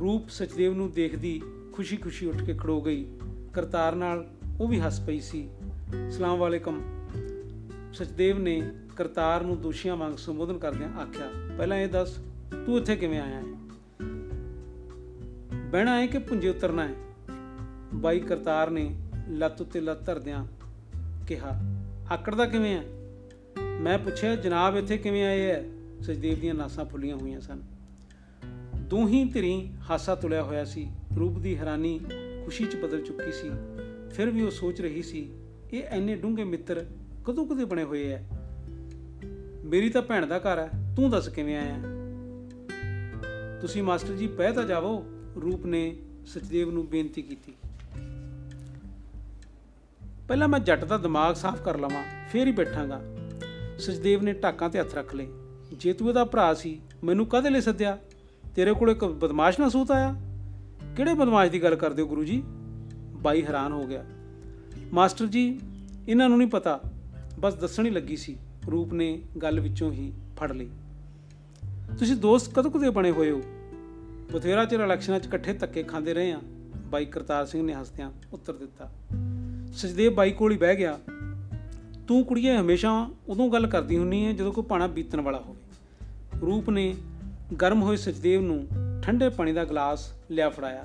ਰੂਪ 0.00 0.28
ਸਚਦੇਵ 0.28 0.74
ਨੂੰ 0.74 0.92
ਦੇਖਦੀ 0.92 1.42
ਖੁਸ਼ੀ-ਖੁਸ਼ੀ 1.72 2.26
ਉੱਠ 2.26 2.42
ਕੇ 2.42 2.54
ਖੜੋ 2.54 2.80
ਗਈ। 2.80 3.06
ਕਰਤਾਰ 3.52 3.94
ਨਾਲ 3.94 4.30
ਉਹ 4.60 4.68
ਵੀ 4.68 4.80
ਹੱਸ 4.80 5.00
ਪਈ 5.00 5.20
ਸੀ। 5.20 5.50
ਅਸਲਾਮ 6.08 6.38
ਵਾਲੇਕਮ 6.38 6.82
ਸਚਦੇਵ 7.92 8.38
ਨੇ 8.38 8.72
ਕਰਤਾਰ 8.96 9.40
ਨੂੰ 9.40 9.60
ਦੋਸ਼ੀਆਂ 9.60 9.96
ਵਾਂਗ 9.96 10.14
ਸੰਬੋਧਨ 10.14 10.58
ਕਰਦਿਆਂ 10.58 10.88
ਆਖਿਆ, 10.88 11.30
ਪਹਿਲਾਂ 11.58 11.76
ਇਹ 11.76 11.88
ਦੱਸ, 11.88 12.18
ਤੂੰ 12.66 12.78
ਇੱਥੇ 12.78 12.96
ਕਿਵੇਂ 12.96 13.20
ਆਇਆ 13.20 13.40
ਹੈ 13.40 13.58
ਬਹਿਣਾ 15.68 16.00
ਹੈ 16.00 16.06
ਕਿ 16.06 16.18
ਪੁੰਜੇ 16.18 16.48
ਉਤਰਨਾ 16.48 16.88
ਹੈ 16.88 16.94
ਬਾਈ 17.94 18.20
ਕਰਤਾਰ 18.20 18.70
ਨੇ 18.70 18.94
ਲੱਤ 19.28 19.60
ਉੱਤੇ 19.60 19.80
ਲੱਤ 19.80 20.06
ਧਰਦਿਆਂ 20.06 20.46
ਕਿਹਾ 21.26 21.77
ਆਕੜਦਾ 22.12 22.46
ਕਿਵੇਂ 22.46 22.78
ਹੈ 22.78 22.84
ਮੈਂ 23.80 23.98
ਪੁੱਛਿਆ, 23.98 24.36
ਜਨਾਬ 24.36 24.76
ਇੱਥੇ 24.76 24.98
ਕਿਵੇਂ 24.98 25.24
ਆਏ 25.24 25.42
ਹੈ 25.42 25.64
ਸਚਦੇਵ 26.00 26.40
ਦੀਆਂ 26.40 26.54
ਨਾਸਾਂ 26.54 26.84
ਫੁੱਲੀਆਂ 26.84 27.16
ਹੋਈਆਂ 27.16 27.40
ਸਨ। 27.40 27.62
ਦੋਹੀਂ 28.76 29.26
ਧਿਰੀ 29.26 29.72
ਹਾਸਾ 29.90 30.14
ਤੁਲਿਆ 30.14 30.42
ਹੋਇਆ 30.42 30.64
ਸੀ। 30.64 30.88
ਰੂਪ 31.18 31.38
ਦੀ 31.38 31.58
ਹੈਰਾਨੀ 31.58 32.00
ਖੁਸ਼ੀ 32.44 32.64
'ਚ 32.64 32.76
ਬਦਲ 32.76 33.00
ਚੁੱਕੀ 33.00 33.32
ਸੀ। 33.32 33.50
ਫਿਰ 34.10 34.30
ਵੀ 34.30 34.42
ਉਹ 34.42 34.50
ਸੋਚ 34.50 34.80
ਰਹੀ 34.80 35.02
ਸੀ, 35.02 35.30
ਇਹ 35.72 35.82
ਐਨੇ 35.82 36.16
ਡੂੰਘੇ 36.16 36.44
ਮਿੱਤਰ 36.44 36.86
ਕਦੋਂ 37.24 37.46
ਕਦੇ 37.46 37.64
ਬਣੇ 37.64 37.84
ਹੋਏ 37.84 38.12
ਐ? 38.12 38.18
ਮੇਰੀ 39.64 39.90
ਤਾਂ 39.90 40.02
ਭੈਣ 40.02 40.26
ਦਾ 40.26 40.38
ਘਰ 40.38 40.58
ਹੈ 40.58 40.92
ਤੂੰ 40.96 41.10
ਦੱਸ 41.10 41.28
ਕਿਵੇਂ 41.28 41.56
ਆਇਆ? 41.56 41.76
ਤੁਸੀਂ 43.60 43.82
ਮਾਸਟਰ 43.82 44.14
ਜੀ, 44.14 44.26
ਪਹਿ 44.26 44.52
ਤਾਂ 44.52 44.64
ਜਾਵੋ। 44.64 45.04
ਰੂਪ 45.42 45.66
ਨੇ 45.66 45.96
ਸਚਦੇਵ 46.26 46.70
ਨੂੰ 46.70 46.88
ਬੇਨਤੀ 46.88 47.22
ਕੀਤੀ। 47.22 47.54
ਪਹਿਲਾਂ 50.28 50.48
ਮੈਂ 50.48 50.60
ਜੱਟ 50.60 50.84
ਦਾ 50.84 50.98
ਦਿਮਾਗ 50.98 51.34
ਸਾਫ਼ 51.34 51.62
ਕਰ 51.62 51.78
ਲਵਾਂ, 51.78 52.04
ਫੇਰ 52.32 52.46
ਹੀ 52.46 52.52
ਬੈਠਾਂਗਾ। 52.52 53.02
ਸਚਦੇਵ 53.78 54.22
ਨੇ 54.22 54.32
ਢਾਕਾਂ 54.32 54.70
ਤੇ 54.70 54.80
ਹੱਥ 54.80 54.94
ਰੱਖ 54.94 55.14
ਲਏ। 55.14 55.28
ਜੇ 55.72 55.92
ਤੂੰ 55.92 56.08
ਇਹਦਾ 56.08 56.24
ਭਰਾ 56.24 56.54
ਸੀ, 56.54 56.80
ਮੈਨੂੰ 57.04 57.26
ਕਾਹਦੇ 57.26 57.50
ਲਈ 57.50 57.60
ਸੱਦਿਆ? 57.60 57.98
ਤੇਰੇ 58.54 58.74
ਕੋਲ 58.74 58.90
ਇੱਕ 58.90 59.04
ਬਦਮਾਸ਼ 59.04 59.60
ਨਾ 59.60 59.68
ਸੂਤ 59.68 59.90
ਆਇਆ? 59.90 60.16
ਕਿਹੜੇ 60.96 61.14
ਬਦਮਾਸ਼ 61.14 61.50
ਦੀ 61.50 61.62
ਗੱਲ 61.62 61.74
ਕਰਦੇ 61.74 62.02
ਹੋ 62.02 62.06
ਗੁਰੂ 62.06 62.24
ਜੀ 62.24 62.42
ਬਾਈ 63.12 63.44
ਹੈਰਾਨ 63.44 63.72
ਹੋ 63.72 63.86
ਗਿਆ। 63.86 64.04
ਮਾਸਟਰ 64.92 65.26
ਜੀ, 65.26 65.60
ਇਹਨਾਂ 66.08 66.28
ਨੂੰ 66.28 66.38
ਨਹੀਂ 66.38 66.48
ਪਤਾ, 66.48 66.80
ਬਸ 67.38 67.54
ਦੱਸਣੀ 67.54 67.90
ਲੱਗੀ 67.90 68.16
ਸੀ। 68.16 68.38
ਰੂਪ 68.70 68.92
ਨੇ 68.92 69.22
ਗੱਲ 69.42 69.60
ਵਿੱਚੋਂ 69.60 69.92
ਹੀ 69.92 70.12
ਫੜ 70.36 70.52
ਲਈ। 70.52 70.70
ਤੁਸੀਂ 71.98 72.16
ਦੋਸਤ 72.16 72.58
ਕਦੋਂ 72.58 72.70
ਕਦੇ 72.70 72.90
ਬਣੇ 72.90 73.10
ਹੋਏ 73.10 73.30
ਹੋ? 73.30 73.42
ਬਥੇਰਾ 74.32 74.64
ਚਿਰ 74.64 74.80
ਇਲੈਕਸ਼ਨਾਂ 74.80 75.20
'ਚ 75.20 75.26
ਇਕੱਠੇ 75.26 75.52
ਧੱਕੇ 75.52 75.82
ਖਾਂਦੇ 75.82 76.14
ਰਹੇ 76.14 76.32
ਆ। 76.32 76.40
ਬਾਈ 76.76 77.04
ਕਰਤਾਰ 77.04 77.46
ਸਿੰਘ 77.46 77.66
ਨੇ 77.66 77.74
ਹੱਸਦਿਆਂ 77.74 78.12
ਉੱਤਰ 78.32 78.52
ਦਿੱਤਾ। 78.52 78.90
ਸਚਦੇਵ 79.74 80.14
ਬਾਈ 80.14 80.30
ਕੋਲ 80.30 80.52
ਹੀ 80.52 80.56
ਬਹਿ 80.56 80.76
ਗਿਆ। 80.76 80.98
ਤੂੰ 82.08 82.24
ਕੁੜੀਏ 82.24 82.56
ਹਮੇਸ਼ਾ 82.56 83.10
ਉਦੋਂ 83.28 83.48
ਗੱਲ 83.50 83.66
ਕਰਦੀ 83.66 83.96
ਹੁੰਨੀ 83.96 84.26
ਹੈ 84.26 84.32
ਜਦੋਂ 84.32 84.52
ਕੋਈ 84.52 84.64
ਪਾਣਾ 84.64 84.86
ਬੀਤਣ 84.86 85.20
ਵਾਲਾ 85.20 85.38
ਹੋਵੇ। 85.38 86.40
ਰੂਪ 86.40 86.70
ਨੇ 86.70 86.94
ਗਰਮ 87.62 87.82
ਹੋਏ 87.82 87.96
ਸਚਦੇਵ 87.96 88.42
ਨੂੰ 88.42 88.66
ਠੰਡੇ 89.02 89.28
ਪਾਣੀ 89.28 89.52
ਦਾ 89.52 89.64
ਗਲਾਸ 89.64 90.12
ਲਿਆ 90.30 90.48
ਫੜਾਇਆ। 90.48 90.84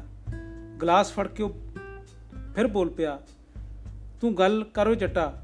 ਗਲਾਸ 0.82 1.12
ਫੜ 1.12 1.28
ਕੇ 1.28 1.44
ਉਹ 1.44 1.50
ਫਿਰ 2.56 2.68
ਬੋਲ 2.68 2.90
ਪਿਆ, 2.90 3.20
ਤੂੰ 4.22 4.38
ਗੱਲ 4.38 4.64
ਕਰੋ 4.74 4.96
ਜੱਟਾ, 4.96 5.42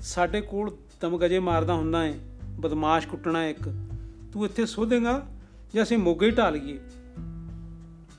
ਸਾਡੇ 0.00 0.40
ਕੋਲ 0.40 0.76
ਦਮਗਜੇ 1.00 1.38
ਮਾਰਦਾ 1.38 1.74
ਹੁੰਦਾ 1.74 2.04
ਏ, 2.06 2.14
ਬਦਮਾਸ਼ 2.44 3.08
ਕੁੱਟਣਾ 3.08 3.46
ਇੱਕ। 3.48 3.68
ਤੂੰ 4.32 4.44
ਇੱਥੇ 4.44 4.66
ਸੋ 4.66 4.84
ਦੇਗਾ 4.84 5.26
ਜਾਂ 5.74 5.82
ਅਸੀਂ 5.82 5.98
ਮੋਗੇ 5.98 6.26
ਹੀ 6.26 6.30
ਢਾ 6.30 6.50
ਲਈਏ? 6.50 6.78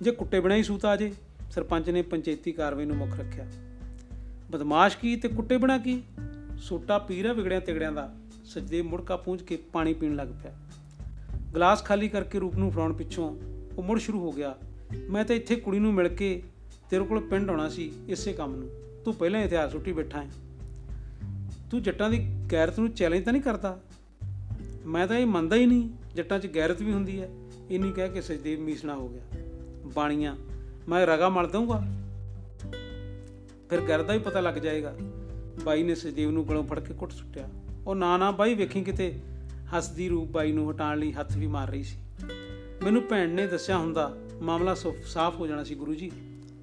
ਜੇ 0.01 0.11
ਕੁੱਟੇ 0.11 0.39
ਬਣਾ 0.39 0.55
ਹੀ 0.55 0.63
ਸੂਤ 0.63 0.85
ਆ 0.85 0.95
ਜੇ, 0.95 1.13
ਸਰਪੰਚ 1.51 1.89
ਨੇ 1.89 2.01
ਪੰਚਾਇਤੀ 2.01 2.51
ਕਾਰਵਾਈ 2.51 2.85
ਨੂੰ 2.85 2.95
ਮੁੱਖ 2.95 3.19
ਰੱਖਿਆ। 3.19 3.47
ਬਦਮਾਸ਼ 4.51 4.97
ਕੀ 4.97 5.15
ਤੇ 5.15 5.27
ਕੁੱਟੇ 5.27 5.57
ਬਣਾ 5.57 5.77
ਕੀ? 5.77 6.01
ਸੋਟਾ 6.57 6.99
ਪੀਰਾ 6.99 7.33
ਵਿਗੜਿਆਂ 7.33 7.61
ਤਿਗੜਿਆਂ 7.61 7.91
ਦਾ। 7.91 8.15
ਸਜਦੇ 8.45 8.81
ਮੁੜਕਾ 8.81 9.17
ਪੂੰਝ 9.17 9.41
ਕੇ 9.41 9.57
ਪਾਣੀ 9.57 9.93
ਪੀਣ 9.93 10.15
ਲੱਗ 10.15 10.27
ਪਿਆ। 10.27 10.55
ਗਲਾਸ 11.55 11.83
ਖਾਲੀ 11.83 12.09
ਕਰਕੇ 12.09 12.39
ਰੂਪ 12.39 12.55
ਨੂੰ 12.55 12.71
ਫੜਾਉਣ 12.71 12.93
ਪਿੱਛੋਂ 12.93 13.37
ਉਹ 13.77 13.83
ਮੁੜ 13.83 13.99
ਸ਼ੁਰੂ 13.99 14.19
ਹੋ 14.19 14.31
ਗਿਆ। 14.31 14.55
ਮੈਂ 15.09 15.25
ਤਾਂ 15.25 15.35
ਇੱਥੇ 15.35 15.55
ਕੁੜੀ 15.55 15.79
ਨੂੰ 15.79 15.93
ਮਿਲ 15.93 16.07
ਕੇ 16.07 16.43
ਤੇਰੇ 16.89 17.03
ਕੋਲ 17.03 17.19
ਪਿੰਡ 17.19 17.49
ਆਉਣਾ 17.49 17.69
ਸੀ, 17.69 17.91
ਇਸੇ 18.07 18.33
ਕੰਮ 18.33 18.55
ਨੂੰ। 18.55 18.69
ਤੂੰ 19.05 19.13
ਪਹਿਲਾਂ 19.13 19.39
ਹੀ 19.39 19.45
ਇਤਿਹਾਸ 19.45 19.71
ਸੁੱਟੀ 19.71 19.91
ਬੈਠਾ 19.91 20.23
ਹੈ। 20.23 20.29
ਤੂੰ 21.71 21.83
ਜੱਟਾਂ 21.83 22.09
ਦੀ 22.09 22.35
ਗੈਰਤ 22.51 22.79
ਨੂੰ 22.79 22.91
ਚੈਲੰਜ 22.91 23.23
ਤਾਂ 23.23 23.33
ਨਹੀਂ 23.33 23.43
ਕਰਦਾ? 23.43 23.79
ਮੈਂ 24.85 25.07
ਤਾਂ 25.07 25.17
ਇਹ 25.17 25.25
ਮੰਨਦਾ 25.25 25.55
ਹੀ 25.55 25.65
ਨਹੀਂ, 25.65 25.89
ਜੱਟਾਂ 26.15 26.39
'ਚ 26.39 26.55
ਗੈਰਤ 26.55 26.81
ਵੀ 26.81 26.93
ਹੁੰਦੀ 26.93 27.21
ਹੈ। 27.21 27.29
ਇੰਨੀ 27.71 27.91
ਕਹਿ 27.91 28.09
ਕੇ 28.09 28.21
ਸਜਦੇਵ 28.21 28.59
ਮੀਸਣਾ 28.59 28.95
ਹੋ 28.95 29.09
ਗਿਆ। 29.09 29.21
ਬਾਣੀਆਂ, 29.95 30.35
ਮੈਂ 30.89 31.07
ਰਗਾ 31.07 31.29
ਮਲ 31.29 31.47
ਦਊਂਗਾ। 31.47 32.06
ਫਿਰ 33.69 33.79
ਘਰ 33.79 34.03
ਦਾ 34.03 34.13
ਹੀ 34.13 34.19
ਪਤਾ 34.19 34.39
ਲੱਗ 34.39 34.55
ਜਾਏਗਾ। 34.55 34.95
ਬਾਈ 35.63 35.83
ਨੇ 35.83 35.95
ਸਜਦੇਵ 35.95 36.31
ਨੂੰ 36.31 36.49
ਗਲੋਂ 36.49 36.63
ਫੜ 36.63 36.79
ਕੇ 36.79 36.93
ਕੁੱਟ 36.93 37.11
ਸੁੱਟਿਆ। 37.11 37.49
ਉਹ 37.87 37.95
ਨਾ 37.95 38.17
ਨਾ 38.17 38.31
ਬਾਈ 38.31 38.53
ਵੇਖੀ 38.53 38.83
ਕਿਤੇ 38.83 39.19
ਹੱਸਦੀ 39.77 40.09
ਰੂਪ 40.09 40.29
ਬਾਈ 40.29 40.51
ਨੂੰ 40.51 40.71
ਹਟਾਉਣ 40.71 40.99
ਲਈ 40.99 41.11
ਹੱਥ 41.11 41.37
ਵੀ 41.37 41.47
ਮਾਰ 41.47 41.69
ਰਹੀ 41.69 41.83
ਸੀ। 41.83 41.97
ਮੈਨੂੰ 42.83 43.03
ਭੈਣ 43.09 43.29
ਨੇ 43.29 43.47
ਦੱਸਿਆ 43.47 43.77
ਹੁੰਦਾ, 43.77 44.13
ਮਾਮਲਾ 44.41 44.75
ਸਾਫ਼ 45.05 45.35
ਹੋ 45.35 45.47
ਜਾਣਾ 45.47 45.63
ਸੀ 45.63 45.75
ਗੁਰੂ 45.75 45.95
ਜੀ 45.95 46.11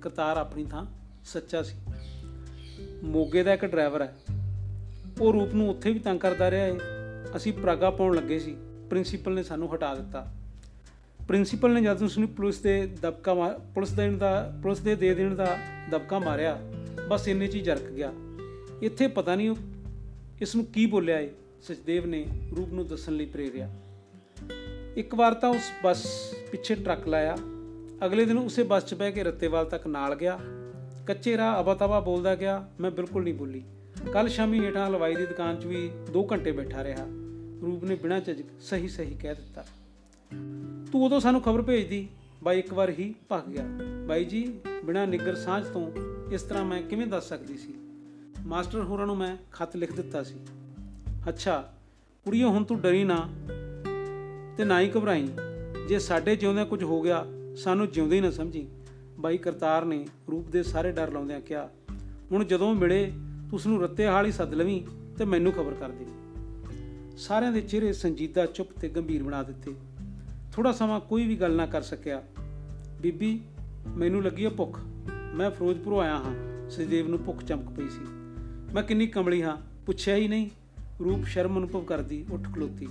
ਕਰਤਾਰ 0.01 0.37
ਆਪਣੀ 0.37 0.65
ਥਾਂ 0.65 0.87
ਸੱਚਾ 1.25 1.63
ਸੀ। 1.63 1.77
ਮੋਗੇ 3.03 3.43
ਦਾ 3.43 3.53
ਇੱਕ 3.53 3.65
ਡਰਾਈਵਰ 3.65 4.03
ਹੈ। 4.03 4.17
ਉਹ 5.21 5.33
ਰੂਪ 5.33 5.55
ਨੂੰ 5.55 5.71
ਉੱਥੇ 5.71 5.93
ਵੀ 5.93 5.99
ਤੰਗ 5.99 6.19
ਕਰਦਾ 6.19 6.51
ਰਿਹਾ 6.51 6.67
ਏ। 6.67 6.79
ਅਸੀਂ 7.37 7.53
ਪ੍ਰਾਗਾ 7.53 7.91
ਪਾਉਣ 7.91 8.17
ਲੱਗੇ 8.17 8.39
ਸੀ। 8.39 8.57
ਪ੍ਰਿੰਸੀਪਲ 8.91 9.35
ਨੇ 9.35 9.43
ਸਾਨੂੰ 9.43 9.75
ਹਟਾ 9.75 9.95
ਦਿੱਤਾ। 9.95 10.33
ਪ੍ਰਿੰਸੀਪਲ 11.29 11.75
ਨੇ 11.75 11.83
ਜਦ 11.83 12.03
ਉਸ 12.03 12.19
ਨੂੰ 12.19 12.29
ਪੁਲਿਸ 12.29 12.59
ਦੇ 12.59 12.87
ਦਬਕਾ 12.87 13.35
ਮਾਰ 13.35 13.61
ਪੁਲਿਸ 13.75 13.93
ਦੇਣ 13.93 14.19
ਦਾ, 14.19 14.59
ਪੁਲਿਸ 14.63 14.79
ਦੇ 14.79 14.95
ਦੇ 14.95 15.15
ਦੇਣ 15.15 15.35
ਦਾ 15.35 15.57
ਦਬਕਾ 15.91 16.19
ਮਾਰਿਆ 16.19 16.59
ਬਸ 17.09 17.29
ਇੰਨੇ 17.29 17.47
ਚ 17.47 17.55
ਹੀ 17.55 17.61
ਜਰਕ 17.61 17.83
ਗਿਆ। 17.83 18.13
ਇੱਥੇ 18.83 19.09
ਪਤਾ 19.09 19.35
ਨਹੀਂ 19.35 19.51
ਉਹ 19.51 19.57
ਇਸ 20.41 20.57
ਨੂੰ 20.57 20.65
ਕੀ 20.65 20.87
ਬੋਲਿਆ 20.87 21.19
ਏ, 21.19 21.31
ਸਚਦੇਵ 21.63 22.07
ਨੇ 22.07 22.27
ਰੂਪ 22.57 22.73
ਨੂੰ 22.73 22.87
ਦੱਸਣ 22.87 23.13
ਲਈ 23.13 23.27
ਪ੍ਰੇਰਿਆ। 23.27 23.81
ਇੱਕ 24.97 25.15
ਵਾਰ 25.15 25.35
ਤਾਂ 25.35 25.51
ਉਸ 25.51 25.73
ਬੱਸ 25.85 26.07
ਪਿੱਛੇ 26.53 26.75
ਟਰੱਕ 26.75 27.09
ਲਾਇਆ। 27.09 27.37
ਅਗਲੇ 28.05 28.25
ਦਿਨ 28.25 28.39
ਉਸੇ 28.39 28.63
ਬੱਸ 28.63 28.87
'ਚ 28.87 28.95
ਬਹਿ 28.95 29.13
ਕੇ 29.13 29.23
ਰੱਤੇਵਾਲ 29.23 29.65
ਤੱਕ 29.65 29.87
ਨਾਲ 29.87 30.15
ਗਿਆ। 30.15 30.41
ਕੱਚੇ 31.07 31.37
ਰਾਹ 31.37 31.63
ਅਬਾ-ਤਬਾ 31.63 32.01
ਬੋਲਦਾ 32.01 32.35
ਗਿਆ, 32.35 32.69
ਮੈਂ 32.81 32.91
ਬਿਲਕੁਲ 32.91 33.25
ਨਹੀਂ 33.25 33.35
ਬੋਲੀ। 33.35 33.63
ਕੱਲ 34.13 34.29
ਸ਼ਾਮੀ 34.29 34.65
ਹੇਠਾਂ 34.65 34.89
ਹਲਵਾਈ 34.89 35.15
ਦੀ 35.15 35.27
ਦੁਕਾਨ 35.27 35.61
'ਚ 35.61 35.67
ਵੀ 35.67 35.91
2 36.13 36.27
ਘੰਟੇ 36.33 36.53
ਬੈਠਾ 36.53 36.85
ਰਿਹਾ। 36.85 37.05
ਰੂਪ 37.63 37.85
ਨੇ 37.85 37.95
ਬਿਨਾਂ 37.95 38.21
ਝਿਜਕ 38.21 38.45
ਸਹੀ 38.61 38.89
ਸਹੀ 38.89 39.17
ਕਹਿ 39.21 39.35
ਦਿੱਤਾ। 39.35 39.65
ਤੂੰ 40.93 41.05
ਉਦੋਂ 41.05 41.21
ਸਾਨੂੰ 41.21 41.43
ਖਬਰ 41.43 41.63
ਭੇਜਦੀ। 41.63 42.09
ਬਾਈ 42.45 42.59
ਇੱਕ 42.59 42.72
ਵਾਰ 42.74 42.90
ਹੀ 42.90 43.14
ਭੱਗ 43.28 43.45
ਗਿਆ। 43.45 43.64
ਬਾਈ 44.07 44.24
ਜੀ, 44.24 44.61
ਬਿਨਾਂ 44.84 45.07
ਨਿੱਗਰ 45.07 45.34
ਸਾਂਝ 45.34 45.64
ਤੋਂ 45.64 45.92
ਇਸ 46.32 46.42
ਤਰ੍ਹਾਂ 46.42 46.64
ਮੈਂ 46.64 46.82
ਕਿਵੇਂ 46.82 47.07
ਦੱਸ 47.07 47.28
ਸਕਦੀ 47.28 47.57
ਸੀ? 47.57 47.74
ਮਾਸਟਰ 48.47 48.80
ਹੋਰਾਂ 48.80 49.07
ਨੂੰ 49.07 49.16
ਮੈਂ 49.16 49.36
ਖੱਤ 49.53 49.76
ਲਿਖ 49.76 49.92
ਦਿੱਤਾ 49.92 50.22
ਸੀ। 50.22 50.34
ਅੱਛਾ, 51.28 51.72
ਕੁੜੀਓ, 52.24 52.49
ਹੁਣ 52.49 52.64
ਤੂੰ 52.64 52.80
ਡਰੀ 52.80 53.05
ਨਾ 53.05 53.28
ਤੇ 54.57 54.64
ਨਾ 54.64 54.80
ਹੀ 54.80 54.90
ਘਬਰਾਈ। 54.97 55.28
ਜੇ 55.88 55.99
ਸਾਡੇ 55.99 56.36
ਜਿਉਂਦਿਆਂ 56.36 56.66
ਕੁਝ 56.66 56.82
ਹੋ 56.82 57.01
ਗਿਆ, 57.03 57.26
ਸਾਨੂੰ 57.57 57.90
ਜਿਉਂਦੇ 57.90 58.16
ਹੀ 58.16 58.20
ਨਾ 58.20 58.30
ਸਮਝੀ। 58.30 58.68
ਬਾਈ 59.18 59.38
ਕਰਤਾਰ 59.38 59.84
ਨੇ 59.84 60.07
ਰੂਪ 60.30 60.49
ਦੇ 60.49 60.62
ਸਾਰੇ 60.62 60.92
ਡਰ 60.92 61.12
ਲਾਉਂਦਿਆਂ 61.12 61.40
ਕਿਹਾ, 61.40 61.70
ਹੁਣ 62.32 62.45
ਜਦੋਂ 62.45 62.74
ਮਿਲੇ, 62.74 63.07
ਤੂੰ 63.51 63.55
ਉਸ 63.55 63.66
ਨੂੰ 63.66 63.82
ਰੱਤੇ 63.82 64.07
ਹਾਲ 64.07 64.26
ਹੀ 64.26 64.32
ਸੱਦ 64.32 64.55
ਲਵੀਂ 64.55 64.82
ਤੇ 65.16 65.24
ਮੈਨੂੰ 65.24 65.53
ਖਬਰ 65.53 65.74
ਕਰ 65.74 65.88
ਦੇ। 65.88 66.07
ਸਾਰਿਆਂ 67.16 67.53
ਦੇ 67.53 67.61
ਚਿਹਰੇ 67.61 67.92
ਸੰਜੀਦਾ 67.92 68.47
ਚੁੱਪ 68.47 68.70
ਤੇ 68.80 68.88
ਗੰਭੀਰ 68.88 69.22
ਬਣਾ 69.22 69.42
ਦਿੱਤੇ। 69.42 69.74
ਥੋੜਾ 70.53 70.72
ਸਮਾਂ 70.72 71.01
ਕੋਈ 71.01 71.26
ਵੀ 71.26 71.36
ਗੱਲ 71.36 71.53
ਨਾ 71.53 71.66
ਕਰ 71.66 71.82
ਸਕਿਆ। 71.82 72.22
ਬੀਬੀ, 73.05 73.41
ਮੈਨੂੰ 73.89 74.25
ਲੱਗੀ 74.25 74.45
ਆ 74.45 74.51
ਭੁੱਖ। 74.51 74.81
ਮੈਂ 75.35 75.51
ਫਿਰੋਜ਼ਪੁਰੋਂ 75.51 76.01
ਆਇਆ 76.01 76.17
ਹਾਂ। 76.17 76.71
ਸਜਦੇਵ 76.71 77.09
ਨੂੰ 77.09 77.25
ਭੁੱਖ 77.25 77.45
ਚਮਕ 77.45 77.71
ਪਈ 77.71 77.89
ਸੀ। 77.89 78.01
ਮੈਂ 78.75 78.83
ਕਿੰਨੀ 78.83 79.07
ਕਮਲੀ 79.07 79.43
ਹਾਂ, 79.43 79.57
ਪੁੱਛਿਆ 79.87 80.17
ਹੀ 80.17 80.29
ਨਹੀਂ। 80.29 80.51
ਰੂਪ 81.05 81.25
ਸ਼ਰਮ 81.25 81.59
ਅਨੁਭਵ 81.59 81.85
ਕਰਦੀ, 81.85 82.27
ਉੱਠ 82.31 82.43
ਖਲੋਤੀ। 82.55 82.89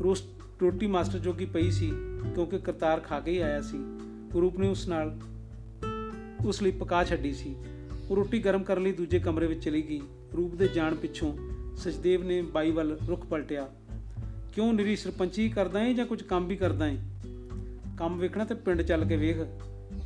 ਰੋਸ 0.00 0.24
ਰੋਟੀ 0.62 0.86
ਮਾਸਟਰ 0.86 1.18
ਜੋਗੀ 1.18 1.44
ਪਈ 1.44 1.70
ਸੀ, 1.70 1.92
ਕਿਉਂਕਿ 2.34 2.58
ਕਰਤਾਰ 2.58 3.00
ਖਾ 3.00 3.20
ਕੇ 3.20 3.30
ਹੀ 3.30 3.38
ਆਇਆ 3.38 3.62
ਸੀ। 3.62 3.78
ਰੂਪ 4.34 4.58
ਨੇ 4.58 4.68
ਉਸ 4.68 4.88
ਨਾਲ, 4.88 5.20
ਉਸ 6.46 6.62
ਲਈ 6.62 6.70
ਪਕਾ 6.70 7.04
ਛੱਡੀ 7.04 7.32
ਸੀ। 7.32 7.56
ਉਹ 8.10 8.16
ਰੋਟੀ 8.16 8.38
ਗਰਮ 8.38 8.62
ਕਰਨ 8.62 8.82
ਲਈ 8.82 8.92
ਦੂਜੇ 8.92 9.18
ਕਮਰੇ 9.18 9.46
ਵਿੱਚ 9.46 9.64
ਚਲੀ 9.64 9.82
ਗਈ। 9.82 10.00
ਰੂਪ 10.36 10.54
ਦੇ 10.54 10.68
ਜਾਣ 10.68 10.94
ਪਿੱਛੋਂ 10.94 11.36
ਸਚਦੇਵ 11.76 12.24
ਨੇ 12.24 12.42
ਬਾਈ 12.42 12.70
ਵੱਲ 12.70 12.98
ਰੁਖ 13.08 13.26
ਪਲਟਿਆ। 13.26 13.68
ਕਿਉਂ 14.54 14.72
ਨਿਰੀ 14.72 14.96
ਸਰਪੰਚੀ 14.96 15.48
ਕਰਦਾ 15.48 15.80
ਹੈ 15.80 15.92
ਜਾਂ 15.92 16.06
ਕੁਝ 16.06 16.22
ਕੰਮ 16.22 16.46
ਵੀ 16.46 16.56
ਕਰਦਾ 16.56 16.86
ਹੈ 16.86 17.17
ਕੰਮ 17.98 18.18
ਵੇਖਣਾ 18.18 18.44
ਤੇ 18.44 18.54
ਪਿੰਡ 18.54 18.82
ਚੱਲ 18.82 19.04
ਕੇ 19.04 19.16
ਵੇਖ। 19.16 19.36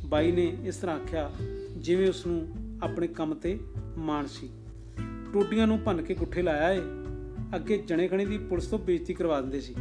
ਬਾਈ 0.05 0.31
ਨੇ 0.31 0.57
ਇਸ 0.63 0.75
ਤਰ੍ਹਾਂ 0.75 0.95
ਆਖਿਆ, 0.95 1.31
ਜਿਵੇਂ 1.77 2.09
ਉਸ 2.09 2.25
ਨੂੰ 2.27 2.47
ਆਪਣੇ 2.83 3.07
ਕੰਮ 3.07 3.33
ਤੇ 3.33 3.59
ਮਾਣ 3.97 4.25
ਸੀ। 4.25 4.49
ਟੋਟੀਆਂ 5.33 5.67
ਨੂੰ 5.67 5.79
ਭੰਨ 5.79 6.01
ਕੇ 6.01 6.13
ਗੁੱਠੇ 6.13 6.41
ਲਾਇਆ 6.41 6.71
ਏ। 6.71 6.79
ਅੱਗੇ 7.55 7.77
ਜਣੇ 7.77 8.07
ਖਣੇ 8.07 8.25
ਦੀ 8.25 8.37
ਪੁਲਿਸ 8.37 8.65
ਤੋਂ 8.65 8.79
ਬੇਇੱਜ਼ਤੀ 8.79 9.13
ਕਰਵਾ 9.13 9.41
ਦਿੰਦੇ 9.41 9.61
ਸੀ। 9.61 9.75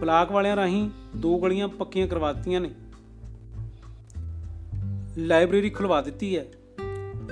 ਬਲਾਕ 0.00 0.32
ਵਾਲਿਆਂ 0.32 0.56
ਰਾਹੀਂ 0.56 0.90
ਦੋ 1.16 1.38
ਗਲੀਆਂ 1.38 1.68
ਪੱਕੀਆਂ 1.68 2.08
ਕਰਵਾ 2.08 2.32
ਦਿੱਤੀਆਂ 2.32 2.60
ਨੇ। 2.60 2.70
ਲਾਇਬ੍ਰੇਰੀ 5.18 5.70
ਖੁਲਵਾ 5.70 6.02
ਦਿੱਤੀ 6.02 6.38
ਹੈ। 6.38 6.46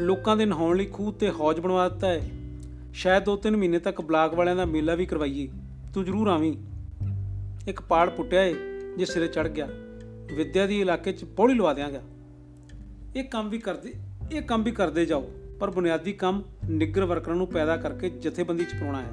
ਲੋਕਾਂ 0.01 0.37
ਦੇ 0.37 0.45
ਨਹਾਉਣ 0.45 0.77
ਲਈ 0.77 0.87
ਖੂਹ 0.87 1.13
ਤੇ 1.13 1.31
ਹੌਜ 1.31 1.61
ਬਣਵਾ 1.61 1.89
ਦਿੱਤਾ 1.89 2.09
ਹੈ। 2.09 2.31
ਸ਼ਾਇਦ 2.95 3.25
2-3 3.25 3.57
ਮਹੀਨੇ 3.57 3.79
ਤੱਕ 3.79 4.01
ਬਲਾਕ 4.01 4.35
ਵਾਲਿਆਂ 4.35 4.57
ਦਾ 4.57 4.65
ਮੇਲਾ 4.65 4.95
ਵੀ 4.95 5.07
ਕਰਵਾਈਏ। 5.07 5.49
ਤੂੰ 5.95 6.05
ਜ਼ਰੂਰ 6.05 6.29
ਆਵੀਂ। 6.29 6.57
ਇੱਕ 7.69 7.81
ਪਾੜ 7.81 8.11
ਪੁੱਟਿਆ 8.11 8.45
ਏ। 8.45 8.55
ਜੇ 8.99 9.05
ਸਿਰੇ 9.05 9.27
ਚੜ 9.29 9.49
ਗਿਆ, 9.49 9.69
ਵਿਦਿਆ 10.33 10.67
ਦੀ 10.67 10.81
ਇਲਾਕੇ 10.81 11.13
'ਚ 11.13 11.25
ਪੌੜੀ 11.25 11.55
ਲਵਾ 11.55 11.75
ਦਿਆਂਗਾ। 11.75 12.01
ਇਹ 13.17 13.25
ਕੰਮ 13.25 13.49
ਵੀ 13.49 13.59
ਕਰਦੇ, 13.59 13.95
ਇਹ 14.33 14.43
ਕੰਮ 14.43 14.63
ਵੀ 14.63 14.71
ਕਰਦੇ 14.71 15.07
ਜਾਓ, 15.07 15.31
ਪਰ 15.61 15.71
ਬੁਨਿਆਦੀ 15.71 16.13
ਕੰਮ 16.13 16.43
ਨਿੱਗਰ 16.71 17.05
ਵਰਕਰਾਂ 17.05 17.37
ਨੂੰ 17.37 17.47
ਪੈਦਾ 17.47 17.77
ਕਰਕੇ 17.77 18.11
ਜਥੇਬੰਦੀ 18.11 18.65
'ਚ 18.65 18.75
ਪਾਉਣਾ 18.81 19.03
ਹੈ। 19.03 19.13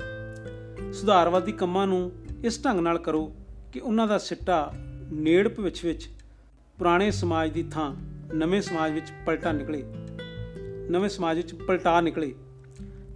ਸੁਧਾਰਵਾਦੀ 0.92 1.52
ਕੰਮਾਂ 1.52 1.88
ਨੂੰ 1.88 2.12
ਇਸ 2.44 2.66
ਢੰਗ 2.66 2.80
ਨਾਲ 2.80 2.98
ਕਰੋ 2.98 3.36
ਕਿ 3.74 3.80
ਉਹਨਾਂ 3.80 4.08
ਦਾ 4.08 4.18
ਸਿੱਟਾ 4.18 4.74
ਨੇੜ 5.12 5.48
ਭਵਿੱਖ 5.48 5.86
ਵਿੱਚ 5.86 6.10
ਪੁਰਾਣੇ 6.78 7.12
ਸਮਾਜ 7.12 7.52
ਦੀ 7.52 7.64
ਥਾਂ 7.64 7.96
ਨਵੇਂ 8.34 8.62
ਸਮਾਜ 8.62 8.92
ਵਿੱਚ 8.92 9.12
ਪਲਟਾ 9.26 9.52
ਨਿਕਲੇ, 9.52 9.84
ਨਵੇਂ 10.90 11.10
ਸਮਾਜ 11.10 11.38
ਵਿੱਚ 11.38 11.56
ਪਲਟਾ 11.56 12.02
ਨਿਕਲੇ। 12.02 12.36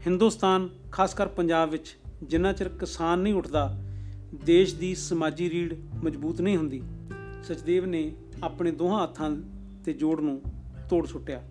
ਹਿੰਦੁਸਤਾਨ 0.08 0.70
ਖਾਸ 0.92 1.14
ਕਰ 1.14 1.28
ਪੰਜਾਬ 1.28 1.70
ਵਿੱਚ 1.70 1.98
ਜਿੰਨਾ 2.24 2.54
ਚਿਰ 2.54 2.70
ਕਿਸਾਨ 2.70 3.20
ਨਹੀਂ 3.20 3.34
ਉੱਠਦਾ 3.34 3.89
ਦੇਸ਼ 4.36 4.76
ਦੀ 4.76 4.96
ਸਮਾਜੀ 4.96 5.50
ਰੀੜ 5.50 5.76
ਮਜ਼ਬੂਤ 6.04 6.42
ਨਹੀਂ 6.42 6.58
ਹੁੰਦੀ। 6.58 6.82
ਸਚਦੇਵ 7.44 7.86
ਨੇ 7.86 8.12
ਆਪਣੇ 8.44 8.72
ਦੋਹਾਂ 8.72 9.04
ਹੱਥਾਂ 9.04 9.38
ਤੇ 9.86 9.94
ਜੋੜ 9.94 10.22
ਨੂੰ 10.22 10.42
ਤੋੜ 10.90 11.08
ਸੁੱਟਿਆ। 11.08 11.44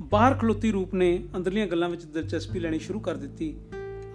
ਬਾਹਰ 0.00 0.34
ਖਲੋਤੀ 0.34 0.72
ਰੂਪ 0.72 0.94
ਨੇ 0.94 1.24
ਅੰਦਰਲੀਆਂ 1.36 1.66
ਗੱਲਾਂ 1.66 1.88
ਵਿੱਚ 1.88 2.04
ਦਿਲਚਸਪੀ 2.04 2.60
ਲੈਣੀ 2.60 2.78
ਸ਼ੁਰੂ 2.78 3.00
ਕਰ 3.00 3.16
ਦਿੱਤੀ। 3.16 3.56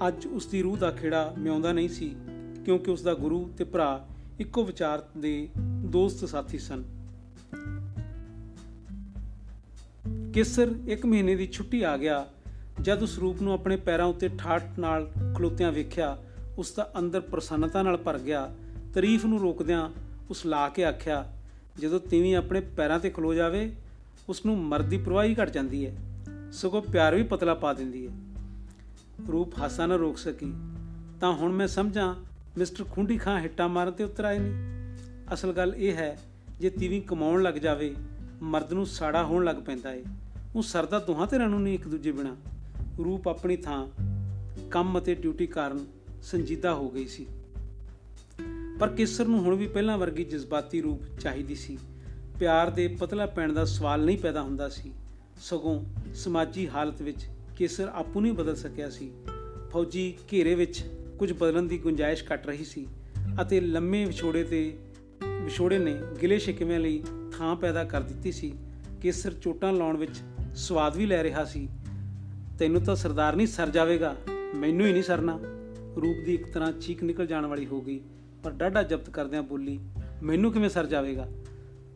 ਅੱਜ 0.08 0.28
ਉਸ 0.28 0.46
ਦੀ 0.46 0.62
ਰੂਹ 0.62 0.78
ਦਾ 0.78 0.92
ਖੇੜਾ 0.92 1.34
ਮਿਆਉਂਦਾ 1.40 1.72
ਨਹੀਂ 1.72 1.90
ਸੀ, 1.90 2.16
ਕਿਉਂਕਿ 2.66 2.92
ਉਸ 2.92 3.02
ਦਾ 3.02 3.14
ਗੁਰੂ 3.14 3.52
ਤੇ 3.58 3.64
ਭਰਾ 3.64 4.08
ਇੱਕੋ 4.40 4.64
ਵਿਚਾਰ 4.64 5.04
ਦੇ 5.18 5.50
ਦੋਸਤ 5.86 6.30
ਸਾਥੀ 6.30 6.58
ਸਨ। 6.58 6.84
ਕੇਸਰ 10.34 10.76
ਇੱਕ 10.88 11.06
ਮਹੀਨੇ 11.06 11.36
ਦੀ 11.36 11.48
ਛੁੱਟੀ 11.48 11.82
ਆ 11.82 11.98
ਗਿਆ, 11.98 12.28
ਜਦ 12.82 13.04
ਉਸ 13.04 13.20
ਰੂਪ 13.20 13.42
ਨੂੰ 13.42 13.54
ਆਪਣੇ 13.54 13.76
ਪੈਰਾਂ 13.76 14.06
ਉੱਤੇ 14.06 14.30
ਠਾਠ 14.38 14.80
ਨਾਲ 14.80 15.12
ਖਲੋਤਿਆਂ 15.36 15.72
ਵੇਖਿਆ 15.72 16.18
ਉਸ 16.58 16.74
ਦਾ 16.74 16.92
ਅੰਦਰ 17.00 17.20
ਪ੍ਰਸੰਨਤਾ 17.20 17.84
ਨਾਲ 17.84 17.98
ਭਰ 17.98 18.20
ਗਿਆ, 18.20 18.56
ਤਾਰੀਫ 18.94 19.26
ਨੂੰ 19.26 19.40
ਰੋਕਦਿਆਂ 19.40 19.90
ਉਸ 20.30 20.46
ਲਾ 20.46 20.70
ਕੇ 20.70 20.86
ਆਖਿਆ, 20.86 21.34
ਜਦੋਂ 21.80 22.00
ਤੀਵੀਂ 22.00 22.36
ਆਪਣੇ 22.36 22.60
ਪੈਰਾਂ 22.60 23.00
ਤੇ 23.00 23.10
ਖਲੋ 23.10 23.34
ਜਾਵੇ, 23.34 23.76
ਉਸ 24.30 24.46
ਨੂੰ 24.46 24.58
ਮਰਦ 24.58 24.86
ਦੀ 24.86 24.98
ਪਰਵਾਹ 24.98 25.26
ਹੀ 25.26 25.36
ਘਟ 25.44 25.50
ਜਾਂਦੀ 25.50 25.86
ਹੈ 25.86 25.96
ਸਗੋਂ 26.52 26.82
ਪਿਆਰ 26.82 27.16
ਵੀ 27.16 27.24
ਪਤਲਾ 27.24 27.54
ਪਾ 27.54 27.74
ਦਿੰਦੀ 27.74 28.08
ਹੈ 28.08 28.14
ਰੂਪ 29.32 29.60
ਹਾਸਾ 29.60 29.86
ਨਾ 29.86 29.96
ਰੋਕ 29.96 30.18
ਸਕੀ। 30.18 30.54
ਤਾਂ 31.20 31.34
ਹੁਣ 31.34 31.52
ਮੈਂ 31.52 31.68
ਸਮਝਾਂ, 31.68 32.16
ਮਿਸਟਰ 32.58 32.84
ਖੁੰਡੀ 32.92 33.18
ਖਾਂ 33.18 33.40
ਹਿੱਟਾ 33.40 33.68
ਮਾਰਨ 33.68 33.92
ਤੇ 33.92 34.04
ਉਤਰ 34.04 34.26
ਆਏ 34.26 34.40
ਨੇ। 34.40 34.52
ਅਸਲ 35.34 35.54
ਗੱਲ 35.54 35.74
ਇਹ 35.78 35.94
ਹੈ, 35.94 36.20
ਜੇ 36.60 36.70
ਤੀਵੀਂ 36.70 37.02
ਕਮਾਉਣ 37.02 37.44
ਲੱਗ 37.44 37.54
ਜਾਵੇ, 37.54 37.96
ਮਰਦ 38.42 38.74
ਨੂੰ 38.74 38.86
ਸਾੜਾ 38.86 39.24
ਹੋਣ 39.24 39.44
ਲੱਗ 39.44 39.56
ਪੈਂਦਾ 39.56 39.94
ਏ। 39.94 40.04
ਉਹ 40.56 40.62
ਸਰਦਾ 40.62 41.00
ਦੋਹਾਂ 41.00 41.28
ਧਿਰਾਂ 41.28 41.50
ਨੂੰ 41.50 41.62
ਨਹੀਂ 41.62 41.74
ਇੱਕ 41.74 41.88
ਦੂਜੇ 41.88 42.12
ਬਿਨਾ। 42.12 42.36
ਰੂਪ 42.98 43.28
ਆਪਣੀ 43.28 43.58
ਥਾਂ, 43.58 43.88
ਕੰਮ 44.72 45.00
ਅਤੇ 45.00 45.16
ਡਿਊਟੀ 45.16 45.48
ਕਾਰਨ 45.48 45.86
ਸੰਜੀਦਾ 46.24 46.74
ਹੋ 46.74 46.90
ਗਈ 46.90 47.08
ਸੀ। 47.08 47.28
ਪਰ 48.80 48.88
ਕੇਸਰ 48.88 49.26
ਨੂੰ 49.26 49.40
ਹੁਣ 49.40 49.56
ਵੀ 49.56 49.68
ਪਹਿਲਾਂ 49.68 49.98
ਵਰਗੀ 49.98 50.24
ਜਜ਼ਬਾਤੀ 50.24 50.82
ਰੂਪ 50.82 51.20
ਚਾਹੀਦੀ 51.20 51.56
ਸੀ। 51.56 51.78
ਪਿਆਰ 52.40 52.70
ਦੇ 52.70 52.88
ਪਤਲਾ 52.88 53.26
ਪੈਣ 53.26 53.54
ਦਾ 53.54 53.66
ਸਵਾਲ 53.66 54.06
ਨਹੀਂ 54.06 54.18
ਪੈਦਾ 54.18 54.42
ਹੁੰਦਾ 54.42 54.70
ਸੀ। 54.70 54.92
ਸਗੋਂ 55.42 55.84
ਸਮਾਜੀ 56.14 56.70
ਹਾਲਤ 56.70 57.02
ਵਿੱਚ 57.02 57.28
ਕੇਸਰ 57.58 57.88
ਆਪੂ 57.88 58.22
ਨਹੀਂ 58.22 58.34
ਬਦਲ 58.34 58.56
ਸਕਿਆ 58.56 58.90
ਸੀ। 58.90 59.12
ਫੌਜੀ 59.72 60.18
ਘੇਰੇ 60.34 60.56
ਵਿੱਚ 60.56 60.84
ਕੁਝ 61.20 61.34
ਬਦਲਣ 61.34 61.64
ਦੀ 61.64 61.78
ਗੁੰਜਾਇਸ਼ 61.78 62.24
ਘਟ 62.34 62.48
ਰਹੀ 62.48 62.64
ਸੀ 62.64 62.88
ਅਤੇ 63.42 63.62
ਲੰਮੇ 63.62 64.06
ਵਿਛੋੜੇ 64.06 64.44
ਤੇ 64.44 64.78
ਵਿਛੋੜੇ 65.42 65.80
ਨੇ 65.80 66.02
ਗਿਲੇ 66.22 66.40
ਸ਼ਿਕਵੇਂ 66.40 66.80
ਲਈ 66.80 67.04
ਥਾਂ 67.38 67.56
ਪੈਦਾ 67.56 67.84
ਕਰ 67.84 68.02
ਦਿੱਤੀ 68.02 68.32
ਸੀ। 68.32 68.54
ਕੇਸਰ 69.02 69.34
ਚੋਟਾਂ 69.34 69.74
ਲਾਉਣ 69.74 69.98
ਵਿੱਚ 69.98 70.22
ਸਵਾਦ 70.56 70.98
ਵੀ 70.98 71.06
ਲੈ 71.06 71.24
ਰਿਹਾ 71.24 71.46
ਸੀ। 71.46 71.70
ਤੈਨੂੰ 72.60 72.82
ਤਾਂ 72.82 72.96
ਸਰਦਾਰ 72.96 73.36
ਨਹੀਂ 73.36 73.48
ਸਰ 73.48 73.70
ਜਾਵੇਗਾ, 73.70 74.16
ਮੈਨੂੰ 74.56 74.88
ਹੀ 74.88 74.92
ਨਹੀਂ 74.92 75.04
ਸਰਨਾ। 75.04 75.40
ਰੂਪ 75.96 76.18
ਦੀ 76.26 76.34
ਇੱਕ 76.34 76.48
ਤਰ੍ਹਾਂ 76.54 76.72
ਚੀਕ 76.72 77.04
ਨਿਕਲ 77.04 77.28
ਜਾਣ 77.28 77.46
ਵਾਲੀ 77.46 77.66
ਹੋ 77.66 77.82
ਗਈ, 77.82 78.00
ਪਰ 78.44 78.52
ਡਾਢਾ 78.52 78.84
ਜ਼ਬਤ 78.84 79.10
ਕਰਦਿਆਂ 79.10 79.44
ਬੋਲੀ, 79.44 79.80
ਮੈਨੂੰ 80.24 80.52
ਕਿਵੇਂ 80.52 80.70
ਸਰ 80.70 80.86
ਜਾਵੇਗਾ? 80.86 81.28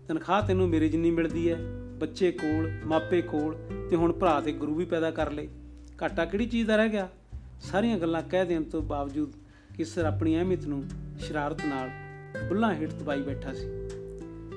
ਤਨਖਾਹ 0.08 0.48
ਤੈਨੂੰ 0.48 0.68
ਮੇਰੇ 0.70 0.90
ਜਿੰਨੀ 0.90 1.12
ਮਿਲਦੀ 1.12 1.50
ਹੈ 1.50 1.58
ਬੱਚੇ 2.00 2.32
ਕੋਲ, 2.32 2.70
ਮਾਪੇ 2.86 3.22
ਕੋਲ 3.22 3.56
ਤੇ 3.90 3.96
ਹੁਣ 3.96 4.12
ਭਰਾ 4.12 4.40
ਤੇ 4.42 4.52
ਗੁਰੂ 4.52 4.76
ਵੀ 4.76 4.86
ਪੈਦਾ 4.86 5.12
ਕਰ 5.12 5.32
ਲੇ 5.32 5.48
ਘਾਟਾ 6.04 6.26
ਕਿਹੜੀ 6.26 6.46
ਚੀਜ਼ 6.46 6.68
ਦਾ 6.68 6.76
ਰਹਿ 6.76 6.90
ਗਿਆ? 6.90 7.10
ਸਾਰੀਆਂ 7.62 7.98
ਗੱਲਾਂ 7.98 8.22
ਕਹਿ 8.24 8.46
ਦੇਣ 8.46 8.64
ਤੋਂ 8.64 8.82
ਬਾਵਜੂਦ 8.82 9.34
ਕਿਸਰ 9.76 10.06
ਆਪਣੀ 10.06 10.36
ਅਹਿਮੀਅਤ 10.36 10.66
ਨੂੰ 10.66 10.84
ਸ਼ਰਾਰਤ 11.20 11.66
ਨਾਲ 11.66 11.90
ਬੁੱਲਾਂ 12.50 12.74
ਹੇਠ 12.76 12.94
ਦਬਾਈ 12.94 13.22
ਬੈਠਾ 13.22 13.54
ਸੀ। 13.54 13.68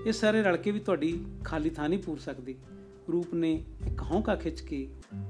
ਇਹ 0.06 0.12
ਸਾਰੇ 0.12 0.42
ਰਲ 0.42 0.56
ਕੇ 0.56 0.70
ਵੀ 0.70 0.80
ਤੁਹਾਡੀ 0.80 1.24
ਖਾਲੀ 1.44 1.70
ਥਾਂ 1.70 1.88
ਨਹੀਂ 1.88 1.98
ਪੂਰ 1.98 2.18
ਸਕਦੀ। 2.18 2.54
ਰੂਪ 3.12 3.34
ਨੇ 3.34 3.52
ਇੱਕ 3.86 4.02
ਹੌਂਕਾ 4.02 4.36
ਖਿੱਚ 4.36 4.60
ਕੇ 4.60 4.86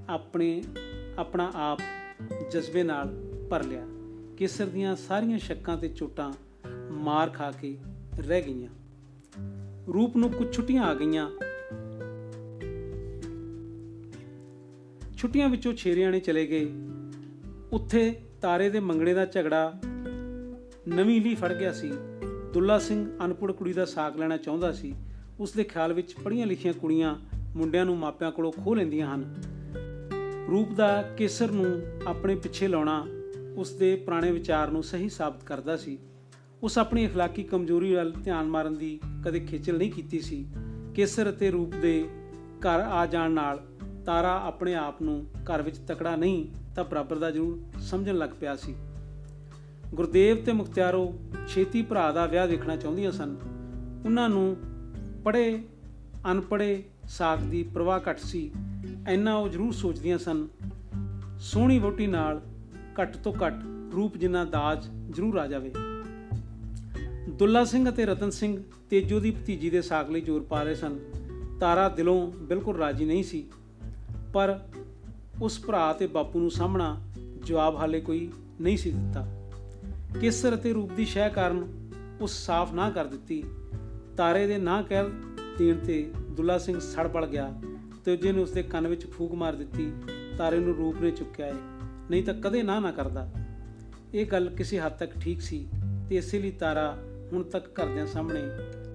ਆਪਣੇ, 0.09 0.63
ਆਪਣਾ 1.19 1.51
ਆਪ 1.55 1.81
ਜਜ਼ਬੇ 2.51 2.83
ਨਾਲ 2.83 3.15
ਭਰ 3.51 3.65
ਲਿਆ। 3.65 3.87
ਕੇਸਰ 4.41 4.67
ਦੀਆਂ 4.67 4.97
ਸਾਰੀਆਂ 4.97 5.39
ਸ਼ੱਕਾਂ 5.39 5.77
ਤੇ 5.77 5.89
ਚੋਟਾਂ 5.89 6.33
ਮਾਰ 6.91 7.31
ਖਾ 7.31 7.51
ਕੇ 7.51 7.79
ਰਹਿ 8.19 8.43
ਗਈਆਂ। 8.43 8.71
ਰੂਪ 9.95 10.17
ਨੂੰ 10.17 10.31
ਕੁਝ 10.31 10.53
ਛੁੱਟੀਆਂ 10.53 10.83
ਆ 10.83 10.95
ਗਈਆਂ। 10.95 11.31
ਛੁੱਟੀਆਂ 15.17 15.49
ਵਿੱਚੋਂ 15.49 15.75
ਛੇਰਿਆਣੇ 15.75 16.21
ਚਲੇ 16.21 16.47
ਗਏ। 16.47 16.73
ਉੱਥੇ 17.73 18.21
ਤਾਰੇ 18.43 18.71
ਦੇ 18.71 18.81
ਮੰਗਣੇ 18.81 19.15
ਦਾ 19.15 19.27
ਝਗੜਾ 19.27 19.81
ਨਵੀਂ 20.89 21.23
ਲਈ 21.23 21.35
ਫੜ 21.35 21.53
ਗਿਆ 21.53 21.73
ਸੀ। 21.73 21.93
ਦੁੱਲਾ 22.55 22.79
ਸਿੰਘ 22.79 23.11
ਅਨਪੜ 23.25 23.53
ਕੁੜੀ 23.53 23.73
ਦਾ 23.73 23.85
ਸਾਕ 23.85 24.17
ਲੈਣਾ 24.17 24.37
ਚਾਹੁੰਦਾ 24.37 24.73
ਸੀ। 24.73 24.95
ਉਸ 25.41 25.53
ਦੇ 25.53 25.65
ਖਿਆਲ 25.65 25.93
ਵਿੱਚ 25.93 26.15
ਪੜ੍ਹੀਆਂ 26.25 26.47
ਲਿਖੀਆਂ 26.47 26.75
ਕੁੜੀਆਂ 26.75 27.17
ਮੁੰਡਿਆਂ 27.57 27.85
ਨੂੰ 27.85 27.99
ਮਾਪਿਆਂ 27.99 28.33
ਕੋਲੋਂ 28.33 28.53
ਖੋਹ 28.53 28.77
ਲੈਂਦੀਆਂ 28.77 29.15
ਹਨ। 29.15 29.35
ਰੂਪ 30.51 30.73
ਦਾ 30.73 31.03
ਕੇਸਰ 31.03 31.51
ਨੂੰ 31.51 31.83
ਆਪਣੇ 32.07 32.35
ਪਿੱਛੇ 32.35 32.69
ਲਾਉਣਾ 32.69 33.07
ਉਸ 33.58 33.72
ਦੇ 33.72 33.96
ਪੁਰਾਣੇ 33.96 34.32
ਵਿਚਾਰ 34.32 34.72
ਨੂੰ 34.72 34.84
ਸਹੀ 34.84 35.10
ਸਾਬਤ 35.10 35.44
ਕਰਦਾ 35.44 35.78
ਸੀ 35.78 35.98
ਉਸ 36.64 36.78
ਆਪਣੀ 36.78 37.08
اخلاقی 37.08 37.44
ਕਮਜ਼ੋਰੀ 37.48 37.96
ਵੱਲ 37.96 38.14
ਧਿਆਨ 38.24 38.46
ਮਾਰਨ 38.46 38.78
ਦੀ 38.78 39.00
ਕਦੇ 39.26 39.40
ਖੇਚਲ 39.40 39.78
ਨਹੀਂ 39.78 39.92
ਕੀਤੀ 39.92 40.20
ਸੀ 40.20 40.46
ਕੇਸਰ 40.96 41.30
ਅਤੇ 41.30 41.52
ਰੂਪ 41.52 41.76
ਦੇ 41.82 42.10
ਘਰ 42.60 42.80
ਆ 42.80 43.06
ਜਾਣ 43.06 43.32
ਨਾਲ 43.32 43.68
ਤਾਰਾ 44.06 44.42
ਆਪਣੇ 44.44 44.76
ਆਪ 44.76 45.02
ਨੂੰ 45.02 45.26
ਘਰ 45.44 45.62
ਵਿੱਚ 45.62 45.78
ਤਕੜਾ 45.78 46.16
ਨਹੀਂ 46.16 46.46
ਤਾਂ 46.76 46.84
ਬਰਾਬਰ 46.84 47.16
ਦਾ 47.16 47.32
ਜ਼ਰੂਰ 47.32 47.80
ਸਮਝਣ 47.80 48.18
ਲੱਗ 48.18 48.30
ਪਿਆ 48.30 48.56
ਸੀ 48.56 48.76
ਗੁਰਦੇਵ 49.94 50.44
ਤੇ 50.44 50.52
ਮੁਖਤਿਆਰੋ 50.52 51.14
ਛੇਤੀ 51.48 51.82
ਭਰਾ 51.82 52.12
ਦਾ 52.12 52.26
ਵਿਆਹ 52.26 52.48
ਦੇਖਣਾ 52.48 52.76
ਚਾਹੁੰਦੀਆਂ 52.76 53.12
ਸਨ 53.12 53.36
ਉਹਨਾਂ 54.06 54.30
ਨੂੰ 54.30 54.58
ਪੜੇ 55.24 55.64
ਅਨਪੜੇ 56.32 56.84
ਸਾਖ 57.08 57.40
ਦੀ 57.40 57.64
ਪ੍ਰਵਾਹ 57.64 58.00
ਘੱਟ 58.10 58.20
ਸੀ 58.20 58.52
ਐਨਾ 59.08 59.36
ਉਹ 59.36 59.50
ਜ਼ਰੂਰ 59.50 59.74
ਸੋਚਦੀਆਂ 59.74 60.18
ਸਨ 60.18 60.48
ਸੋਹਣੀ 61.40 61.80
ਵੋਟੀ 61.80 62.08
ਨਾਲ 62.08 62.42
ਘੱਟ 63.03 63.17
ਤੋਂ 63.17 63.33
ਘੱਟ 63.47 63.55
ਰੂਪ 63.95 64.17
ਜਿੰਨਾ 64.17 64.45
ਦਾਜ 64.45 64.87
ਜ਼ਰੂਰ 65.11 65.37
ਆ 65.37 65.47
ਜਾਵੇ। 65.47 65.73
ਦੁੱਲਾ 67.29 67.65
ਸਿੰਘ 67.65 67.89
ਅਤੇ 67.89 68.07
ਰਤਨ 68.07 68.31
ਸਿੰਘ 68.31 68.63
ਤੇਜੋ 68.91 69.21
ਦੀ 69.21 69.31
ਭਤੀਜੀ 69.31 69.71
ਦੇ 69.71 69.83
ਸਾਕ 69.83 70.11
ਲਈ 70.11 70.21
ਜ਼ੋਰ 70.21 70.43
ਪਾ 70.43 70.63
ਰਹੇ 70.63 70.75
ਸਨ। 70.75 70.99
ਤਾਰਾ 71.61 71.89
ਦਿਲੋਂ 71.89 72.33
ਬਿਲਕੁਲ 72.33 72.77
ਰਾਜੀ 72.77 73.05
ਨਹੀਂ 73.05 73.25
ਸੀ। 73.25 73.49
ਪਰ 74.33 74.61
ਉਸ 75.43 75.65
ਭਰਾ 75.65 75.93
ਤੇ 75.93 76.07
ਬਾਪੂ 76.07 76.41
ਨੂੰ 76.41 76.51
ਸਾਹਮਣਾ 76.51 77.01
ਜਵਾਬ 77.45 77.77
ਹਾਲੇ 77.77 78.01
ਕੋਈ 78.01 78.31
ਨਹੀਂ 78.61 78.77
ਸੀ 78.77 78.91
ਦਿੱਤਾ। 78.91 79.49
ਕੇਸਰ 80.21 80.55
ਅਤੇ 80.55 80.73
ਰੂਪ 80.73 80.93
ਦੀ 80.93 81.05
ਸ਼ਹਿ 81.05 81.31
ਕਾਰਨ 81.31 81.91
ਉਸ 82.21 82.47
ਸਾਫ਼ 82.47 82.75
ਨਾ 82.75 82.91
ਕਰ 82.91 83.05
ਦਿੱਤੀ। 83.05 83.45
ਤਾਰੇ 84.17 84.47
ਦੇ 84.47 84.59
ਨਾ 84.59 84.83
ਕਹਿ 84.83 85.05
ਦੇਣ 85.59 85.77
ਤੇ 85.77 86.11
ਦੁੱਲਾ 86.31 86.59
ਸਿੰਘ 86.59 86.81
ਸੜ 86.81 87.09
ਪੜ 87.09 87.27
ਗਿਆ 87.27 87.61
ਤੇ 88.05 88.13
ਉਹਨੇ 88.13 88.33
ਨੇ 88.33 88.43
ਉਸਦੇ 88.43 88.63
ਕੰਨ 88.63 88.89
ਵਿੱਚ 88.89 89.07
ਫੂਕ 89.07 89.35
ਮਾਰ 89.35 89.53
ਦਿੱਤੀ। 89.53 89.93
ਤਾਰੇ 90.39 90.59
ਨੂੰ 90.59 90.77
ਰੂਪ 90.77 91.03
ਨੇ 91.03 91.11
ਚੁੱਕਿਆ 91.11 91.47
ਹੈ 91.47 91.55
ਨਹੀਂ 92.11 92.25
ਤਾਂ 92.25 92.35
ਕਦੇ 92.35 92.63
ਨਾ 92.63 92.81
ਨਾ 92.81 92.93
ਕਰਦਾ। 92.93 93.31
ਇਹ 94.15 94.27
ਗੱਲ 94.27 94.51
ਕਿਸੇ 94.51 94.79
ਹੱਦ 94.79 94.93
ਤੱਕ 94.93 95.13
ਠੀਕ 95.21 95.41
ਸੀ 95.41 95.69
ਤੇ 96.09 96.17
ਇਸੇ 96.17 96.39
ਲਈ 96.39 96.51
ਤਾਰਾ 96.51 96.99
ਹੁਣ 97.33 97.43
ਤੱਕ 97.43 97.81
ਘਰਦਿਆਂ 97.81 98.07
ਸਾਹਮਣੇ 98.07 98.43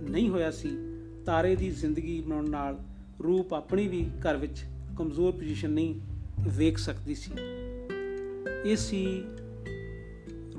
ਨਹੀਂ 0.09 0.29
ਹੋਇਆ 0.29 0.51
ਸੀ। 0.51 0.77
ਤਾਰੇ 1.25 1.55
ਦੀ 1.55 1.69
ਜ਼ਿੰਦਗੀ 1.69 2.21
ਬਣਾਉਣ 2.21 2.49
ਨਾਲ 2.49 2.79
ਰੂਪ 3.23 3.53
ਆਪਣੀ 3.53 3.87
ਵੀ 3.87 4.09
ਘਰ 4.19 4.37
ਵਿੱਚ 4.37 4.65
ਕਮਜ਼ੋਰ 4.97 5.31
ਪੋਜੀਸ਼ਨ 5.31 5.69
ਨਹੀਂ 5.69 6.01
ਵੇਖ 6.39 6.77
ਸਕਦੀ 6.77 7.15
ਸੀ। 7.15 7.31
ਇਹ 8.65 8.75
ਸੀ 8.75 9.23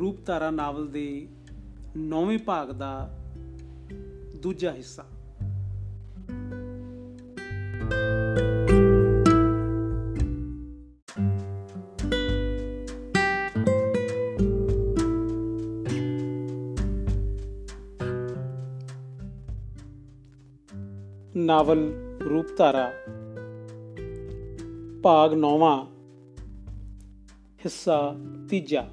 ਰੂਪ 0.00 0.20
ਤਾਰਾ 0.26 0.50
ਨਾਵਲ 0.50 0.88
ਦੇ 0.88 1.28
9ਵੇਂ 1.96 2.38
ਭਾਗ 2.38 2.70
ਦਾ 2.70 3.18
ਦੂਜਾ 4.42 4.72
ਹਿੱਸਾ। 4.72 5.04
ਨਾਵਲ 21.46 21.92
ਰੂਪਧਾਰਾ, 22.30 22.92
ਭਾਗ 25.02 25.34
9ਵਾਂ 25.34 25.86
ਹਿੱਸਾ 27.64 28.16
ਤੀਜਾ। 28.50 28.88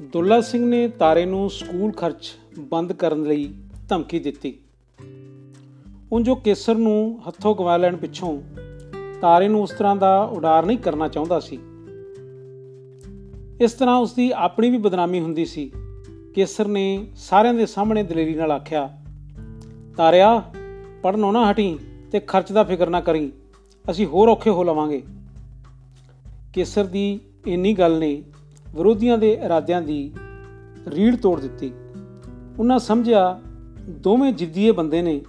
ਦੁੱਲਾ 0.00 0.40
ਸਿੰਘ 0.40 0.66
ਨੇ 0.66 0.88
ਤਾਰੇ 0.88 1.24
ਨੂੰ 1.24 1.50
ਸਕੂਲ 1.50 1.92
ਖਰਚ 1.92 2.32
ਬੰਦ 2.58 2.92
ਕਰਨ 2.92 3.22
ਲਈ 3.22 3.54
ਧਮਕੀ 3.88 4.18
ਦਿੱਤੀ। 4.18 4.58
ਉਨ 6.12 6.22
ਜੋ 6.22 6.34
ਕੇਸਰ 6.34 6.74
ਨੂੰ 6.74 7.20
ਹੱਥੋਂ 7.28 7.54
ਗਵਾ 7.54 7.76
ਲੈਣ 7.76 7.96
ਪਿੱਛੋਂ 7.96 8.42
ਤਾਰੇ 9.20 9.48
ਨੂੰ 9.48 9.62
ਉਸ 9.62 9.70
ਤਰ੍ਹਾਂ 9.70 9.96
ਦਾ 9.96 10.24
ਉਡਾਰ 10.24 10.66
ਨਹੀਂ 10.66 10.78
ਕਰਨਾ 10.78 11.08
ਚਾਹੁੰਦਾ 11.08 11.40
ਸੀ। 11.40 11.58
ਇਸ 13.60 13.72
ਤਰ੍ਹਾਂ 13.72 13.96
ਉਸ 13.96 14.12
ਦੀ 14.12 14.32
ਆਪਣੀ 14.34 14.70
ਵੀ 14.70 14.78
ਬਦਨਾਮੀ 14.78 15.20
ਹੁੰਦੀ 15.20 15.44
ਸੀ। 15.44 15.72
ਕੇਸਰ 16.34 16.68
ਨੇ 16.68 17.06
ਸਾਰਿਆਂ 17.16 17.54
ਦੇ 17.54 17.66
ਸਾਹਮਣੇ 17.66 18.02
ਦਲੇਰੀ 18.02 18.34
ਨਾਲ 18.34 18.52
ਆਖਿਆ, 18.52 18.98
ਤਾਰਿਆ 19.96 20.42
ਪੜਨੋਂ 21.02 21.32
ਨਾ 21.32 21.50
ਹਟੀ 21.50 21.78
ਤੇ 22.12 22.20
ਖਰਚ 22.20 22.52
ਦਾ 22.52 22.64
ਫਿਕਰ 22.64 22.90
ਨਾ 22.90 23.00
ਕਰੀ, 23.00 23.32
ਅਸੀਂ 23.90 24.06
ਹੋਰ 24.06 24.28
ਔਖੇ 24.28 24.50
ਹੋ 24.50 24.62
ਲਵਾਂਗੇ। 24.62 25.02
ਕੇਸਰ 26.52 26.84
ਦੀ 26.84 27.20
ਇੰਨੀ 27.46 27.74
ਗੱਲ 27.74 27.98
ਨੇ 27.98 28.22
ਵਿਰੋਧੀਆਂ 28.74 29.18
ਦੇ 29.18 29.32
ਇਰਾਦਿਆਂ 29.32 29.82
ਦੀ 29.82 30.12
ਰੀੜ 30.88 31.16
ਤੋੜ 31.16 31.40
ਦਿੱਤੀ। 31.40 31.72
ਉਹਨਾਂ 32.58 32.78
ਸਮਝਿਆ, 32.78 33.40
ਦੋਵੇਂ 33.88 34.32
ਜਿੱਦੀਏ 34.32 34.70
ਬੰਦੇ 34.70 35.02
ਨੇ। 35.02 35.20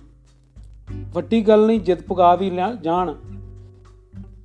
ਵੱਡੀ 0.91 1.41
ਗੱਲ 1.41 1.67
ਨਹੀਂ 1.67 1.79
ਜਿੱਦ 1.79 2.01
ਪੁਗਾ 2.01 2.35
ਵੀ 2.35 2.51
ਜਾਣ। 2.81 3.13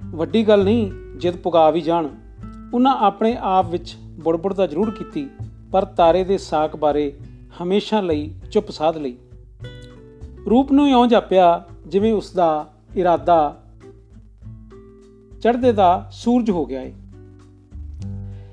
ਵੱਡੀ 0.05 0.49
ਗੱਲ 0.49 0.65
ਨਹੀਂ 0.65 0.93
ਜਿੱਦ 1.17 1.37
ਪੁਗਾ 1.37 1.71
ਵੀ 1.71 1.81
ਜਾਣ। 1.81 2.09
ਉਹਨਾਂ 2.75 2.97
ਆਪਣੇ 2.97 3.37
ਆਪ 3.41 3.71
ਵਿੱਚ 3.71 3.97
ਬੁੜਬੁੜ 4.03 4.55
ਦਾ 4.55 4.67
ਜ਼ਰੂਰ 4.67 4.91
ਕੀਤੀ। 4.91 5.29
ਪਰ 5.73 5.85
ਤਾਰੇ 5.85 6.25
ਦੇ 6.25 6.39
ਸਾਖ 6.39 6.77
ਬਾਰੇ 6.77 7.13
ਹਮੇਸ਼ਾ 7.63 8.01
ਲਈ 8.01 8.35
ਚੁੱਪ 8.51 8.71
ਸਾਧ 8.71 8.97
ਲਈ। 8.97 9.17
ਰੂਪ 10.51 10.73
ਨੂੰ 10.73 10.89
ਇਉਂ 10.89 11.07
ਜਾਪਿਆ 11.07 11.65
ਜਿਵੇਂ 11.87 12.13
ਉਸ 12.13 12.33
ਦਾ 12.33 12.73
ਇਰਾਦਾ 12.97 13.63
ਚੜ੍ਹਦੇ 15.41 15.73
ਦਾ 15.73 16.09
ਸੂਰਜ 16.13 16.51
ਹੋ 16.51 16.67
ਗਿਆ 16.67 16.83
ਏ। 16.83 16.93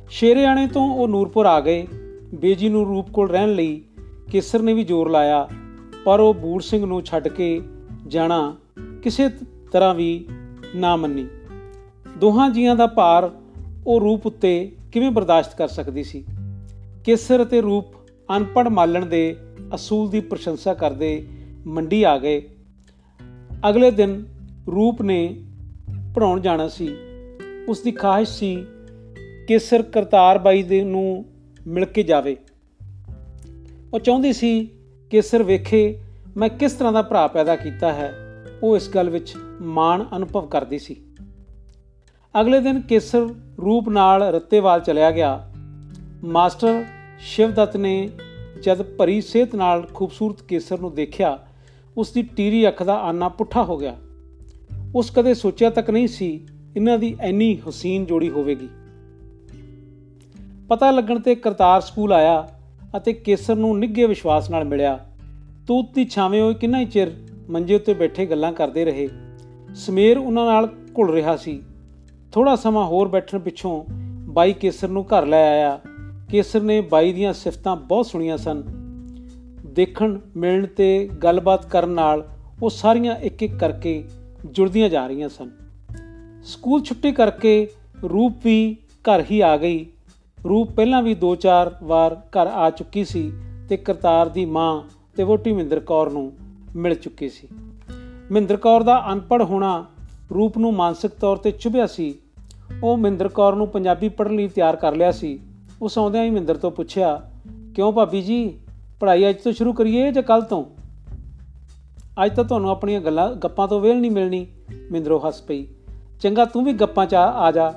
ਸ਼ੇਰਿਆਣੇ 0.09 0.68
ਤੋਂ 0.68 0.95
ਉਹ 0.95 1.07
ਨੂਰਪੁਰ 1.07 1.45
ਆ 1.45 1.59
ਗਏ। 1.59 1.88
ਬੇਜੀ 2.34 2.70
ਨੂੰ 2.70 2.86
ਰੂਪ 2.86 3.09
ਕੋਲ 3.09 3.30
ਰਹਿਣ 3.30 3.53
ਲਈ 3.53 3.82
ਕੇਸਰ 4.32 4.61
ਨੇ 4.61 4.74
ਵੀ 4.74 4.84
ਜ਼ੋਰ 4.84 5.09
ਲਾਇਆ, 5.09 5.49
ਪਰ 6.05 6.20
ਉਹ 6.20 6.34
ਬੂੜ 6.34 6.61
ਸਿੰਘ 6.63 6.86
ਨੂੰ 6.86 7.01
ਛੱਡ 7.01 7.28
ਕੇ 7.28 7.61
ਜਾਣਾ 8.07 8.55
ਕਿਸੇ 9.03 9.30
ਤਰ੍ਹਾਂ 9.72 9.95
ਵੀ 9.95 10.30
ਨਾ 10.76 10.95
ਮੰਨੀ। 10.95 11.28
ਦੋਹਾਂ 12.18 12.49
ਜੀਆਂ 12.49 12.76
ਦਾ 12.76 12.88
ਭਾਰ 12.88 13.32
ਉਹ 13.88 13.99
ਰੂਪ 13.99 14.26
ਉੱਤੇ 14.26 14.72
ਕਿਵੇਂ 14.91 15.11
ਬਰਦਾਸ਼ਤ 15.11 15.55
ਕਰ 15.55 15.68
ਸਕਦੀ 15.68 16.03
ਸੀ? 16.03 16.26
ਕੇਸਰ 17.06 17.43
ਅਤੇ 17.43 17.62
ਰੂਪ 17.62 17.86
ਅਨਪੜ 18.38 18.68
ਮਾਲਣ 18.68 19.06
ਦੇ 19.06 19.36
ਅਸੂਲ 19.76 20.10
ਦੀ 20.10 20.20
ਪ੍ਰਸ਼ੰਸਾ 20.20 20.74
ਕਰਦੇ 20.74 21.28
ਮੰਡੀ 21.68 22.03
ਆ 22.03 22.18
ਗਏ। 22.18 22.49
ਅਗਲੇ 23.70 23.91
ਦਿਨ 23.91 24.26
ਰੂਪ 24.68 25.01
ਨੇ 25.01 25.43
ਪੜਾਉਣ 26.16 26.39
ਜਾਣਾ 26.39 26.68
ਸੀ। 26.68 26.95
ਉਸ 27.68 27.82
ਦੀ 27.82 27.91
ਖਾਹਿਸ਼ 27.91 28.32
ਸੀ 28.32 28.66
ਕੇਸਰ 29.47 29.82
ਕਰਤਾਰ 29.82 30.38
ਬਾਈ 30.38 30.64
ਦੇ 30.64 30.84
ਨੂੰ 30.84 31.26
ਮਿਲ 31.68 31.86
ਕੇ 31.86 32.03
ਜਾਵੇ। 32.03 32.38
ਉਹ 33.93 33.99
ਚਾਹੁੰਦੀ 33.99 34.34
ਸੀ, 34.34 34.70
ਕੇਸਰ 35.10 35.43
ਵੇਖੇ 35.43 35.99
ਮੈਂ 36.38 36.49
ਕਿਸ 36.49 36.74
ਤਰ੍ਹਾਂ 36.74 36.93
ਦਾ 36.93 37.01
ਭਰਾ 37.01 37.28
ਪੈਦਾ 37.28 37.56
ਕੀਤਾ 37.56 37.93
ਹੈ। 37.93 38.14
ਉਹ 38.64 38.76
ਇਸ 38.76 38.89
ਗੱਲ 38.89 39.10
ਵਿੱਚ 39.10 39.34
ਮਾਣ 39.62 40.06
ਅਨੁਭਵ 40.18 40.47
ਕਰਦੀ 40.47 40.80
ਸੀ। 40.80 40.95
ਅਗਲੇ 42.41 42.60
ਦਿਨ 42.60 42.82
ਕੇਸਰ 42.82 43.30
ਰੂਪ 43.62 43.89
ਨਾਲ 43.89 44.24
ਰੱਤੇਵਾਲ 44.24 44.82
ਚਲਿਆ 44.82 45.12
ਗਿਆ। 45.12 45.51
ਮਾਸਟਰ 46.26 46.86
ਸ਼ਿਵਦੱਤ 47.19 47.78
ਨੇ 47.78 48.09
ਜਦ 48.63 48.82
ਭਰੀ 48.82 49.21
ਸਿਹਤ 49.21 49.55
ਨਾਲ 49.55 49.88
ਖੂਬਸੂਰਤ 49.93 50.41
ਕੇਸਰ 50.41 50.80
ਨੂੰ 50.80 50.95
ਦੇਖਿਆ 50.95 51.39
ਉਸ 51.97 52.11
ਦੀ 52.11 52.21
ਟੀਰੀ 52.21 52.67
ਅੱਖ 52.67 52.84
ਦਾ 52.84 52.95
ਆਨਾ 52.95 53.30
ਪੁੱਠਾ 53.30 53.63
ਹੋ 53.63 53.78
ਗਿਆ। 53.78 53.95
ਉਸ 54.95 55.11
ਕਦੇ 55.11 55.34
ਸੋਚਿਆ 55.34 55.69
ਤੱਕ 55.69 55.89
ਨਹੀਂ 55.89 56.07
ਸੀ 56.07 56.47
ਇਹਨਾਂ 56.76 56.97
ਦੀ 56.97 57.17
ਐਨੀ 57.19 57.57
ਹਸੀਨ 57.69 58.05
ਜੋੜੀ 58.05 58.30
ਹੋਵੇਗੀ। 58.30 58.69
ਪਤਾ 60.69 60.91
ਲੱਗਣ 60.91 61.19
ਤੇ 61.19 61.36
ਕਰਤਾਰ 61.36 61.82
ਸਕੂਲ 61.82 62.13
ਆਇਆ 62.13 62.49
ਅਤੇ 62.97 63.13
ਕੇਸਰ 63.13 63.55
ਨੂੰ 63.55 63.80
ਨਿੱਘੇ 63.80 64.07
ਵਿਸ਼ਵਾਸ 64.07 64.49
ਨਾਲ 64.49 64.65
ਮਿਲਿਆ। 64.65 65.05
ਤੂਤ 65.67 65.93
ਦੀ 65.93 66.05
ਛਾਵੇਂ 66.05 66.41
ਹੋਏ 66.41 66.53
ਕਿੰਨਾ 66.53 66.80
ਹੀ 66.80 66.86
ਚਿਰ 66.86 67.11
ਮੰਜੇ 67.49 67.76
ਉੱਤੇ 67.76 67.93
ਬੈਠੇ 67.93 68.26
ਗੱਲਾਂ 68.26 68.53
ਕਰਦੇ 68.53 68.86
ਰਹੇ। 68.86 69.09
ਸਮੇਰ 69.76 70.17
ਉਹਨਾਂ 70.17 70.45
ਨਾਲ 70.45 70.69
ਘੁਲ 70.97 71.11
ਰਿਹਾ 71.11 71.36
ਸੀ। 71.36 71.63
ਥੋੜਾ 72.32 72.55
ਸਮਾਂ 72.55 72.86
ਹੋਰ 72.86 73.07
ਬੈਠਣ 73.07 73.39
ਪਿੱਛੋਂ 73.39 73.86
ਬਾਈ 74.28 74.53
ਕੇਸਰ 74.53 74.88
ਨੂੰ 74.88 75.05
ਘਰ 75.05 75.26
ਲੈ 75.26 75.51
ਆਇਆ। 75.51 75.80
ਕੇਸਰ 76.32 76.61
ਨੇ 76.61 76.82
ਬਾਈ 76.82 77.13
ਦੀਆਂ 77.13 77.34
ਸਿਫਤਾਂ 77.34 77.76
ਬਹੁਤ 77.76 78.05
ਸੁਣੀਆਂ 78.05 78.38
ਸਨ। 78.38 78.63
ਦੇਖਣ, 79.65 80.19
ਮਿਲਣ 80.36 80.65
ਤੇ 80.65 81.09
ਗੱਲਬਾਤ 81.23 81.65
ਕਰਨ 81.65 81.89
ਨਾਲ 81.89 82.28
ਉਹ 82.63 82.69
ਸਾਰੀਆਂ 82.69 83.15
ਇੱਕ 83.15 83.43
ਇੱਕ 83.43 83.57
ਕਰਕੇ 83.57 84.03
ਜੁੜਦੀਆਂ 84.45 84.89
ਜਾ 84.89 85.07
ਰਹੀਆਂ 85.07 85.30
ਸਨ। 85.30 85.51
ਸਕੂਲ 86.43 86.84
ਛੁੱਟੀ 86.84 87.11
ਕਰਕੇ 87.11 87.67
ਰੂਪ 88.03 88.34
ਵੀ 88.43 88.78
ਘਰ 89.01 89.23
ਹੀ 89.32 89.41
ਆ 89.41 89.57
ਗਈ। 89.57 89.86
ਰੂਪ 90.49 90.71
ਪਹਿਲਾਂ 90.71 91.03
ਵੀ 91.03 91.15
2-4 91.15 91.78
ਵਾਰ 91.84 92.15
ਘਰ 92.15 92.47
ਆ 92.47 92.69
ਚੁੱਕੀ 92.69 93.05
ਸੀ 93.05 93.32
ਤੇ 93.69 93.78
ਕਰਤਾਰ 93.78 94.30
ਦੀ 94.30 94.45
ਮਾਂ 94.45 94.82
ਤੇ 95.15 95.23
ਵੋਟੀ 95.23 95.51
ਮਿੰਦਰ 95.51 95.80
ਕੌਰ 95.80 96.09
ਨੂੰ 96.09 96.34
ਮਿਲ 96.76 96.95
ਚੁੱਕੀ 96.95 97.30
ਸੀ। 97.30 97.47
ਮਿੰਦਰ 98.32 98.57
ਕੌਰ 98.57 98.84
ਦਾ 98.84 99.13
ਅਨਪੜ 99.13 99.41
ਹੋਣਾ 99.41 99.86
ਰੂਪ 100.34 100.57
ਨੂੰ 100.57 100.73
ਮਾਨਸਿਕ 100.73 101.11
ਤੌਰ 101.11 101.38
ਤੇ 101.38 101.51
ਚੁਭਿਆ 101.51 101.88
ਸੀ। 101.88 102.15
ਉਹ 102.84 102.97
ਮਿੰਦਰ 102.97 103.28
ਕੌਰ 103.28 103.55
ਨੂੰ 103.55 103.67
ਪੰਜਾਬੀ 103.67 104.09
ਪੜ੍ਹਨ 104.09 104.36
ਲਈ 104.36 104.47
ਤਿਆਰ 104.47 104.76
ਕਰ 104.76 104.95
ਲਿਆ 104.95 105.11
ਸੀ। 105.11 105.39
ਉਸ 105.82 105.97
ਆਉਂਦਿਆਂ 105.97 106.23
ਹੀ 106.23 106.30
ਮਿੰਦਰ 106.30 106.57
ਤੋਂ 106.57 106.71
ਪੁੱਛਿਆ, 106.71 107.32
ਕਿਉਂ 107.76 107.93
ਭਾਬੀ 107.93 108.21
ਜੀ, 108.21 108.59
ਪੜ੍ਹਾਈ 108.99 109.30
ਅੱਜ 109.30 109.36
ਤੋਂ 109.36 109.51
ਸ਼ੁਰੂ 109.51 109.73
ਕਰੀਏ 109.73 110.11
ਜਾਂ 110.11 110.23
ਕੱਲ 110.23 110.41
ਤੋਂ? 110.41 110.65
ਅੱਜ 112.26 112.36
ਤਾਂ 112.36 112.43
ਤੁਹਾਨੂੰ 112.43 112.69
ਆਪਣੀਆਂ 112.69 113.01
ਗੱਲਾਂ, 113.01 113.36
ਗੱਪਾਂ 113.36 113.67
ਤੋਂ 113.67 113.82
ਵੇਲ 113.82 113.99
ਨਹੀਂ 113.99 114.11
ਮਿਲਣੀ 114.11 114.47
ਮਿੰਦਰੋ 114.91 115.21
ਹੱਸ 115.28 115.41
ਪਈ। 115.41 115.67
ਚੰਗਾ, 116.21 116.45
ਤੂੰ 116.45 116.65
ਵੀ 116.65 116.73
ਗੱਪਾਂ 116.73 117.05
'ਚ 117.05 117.15
ਆ 117.15 117.51
ਜਾ, 117.51 117.73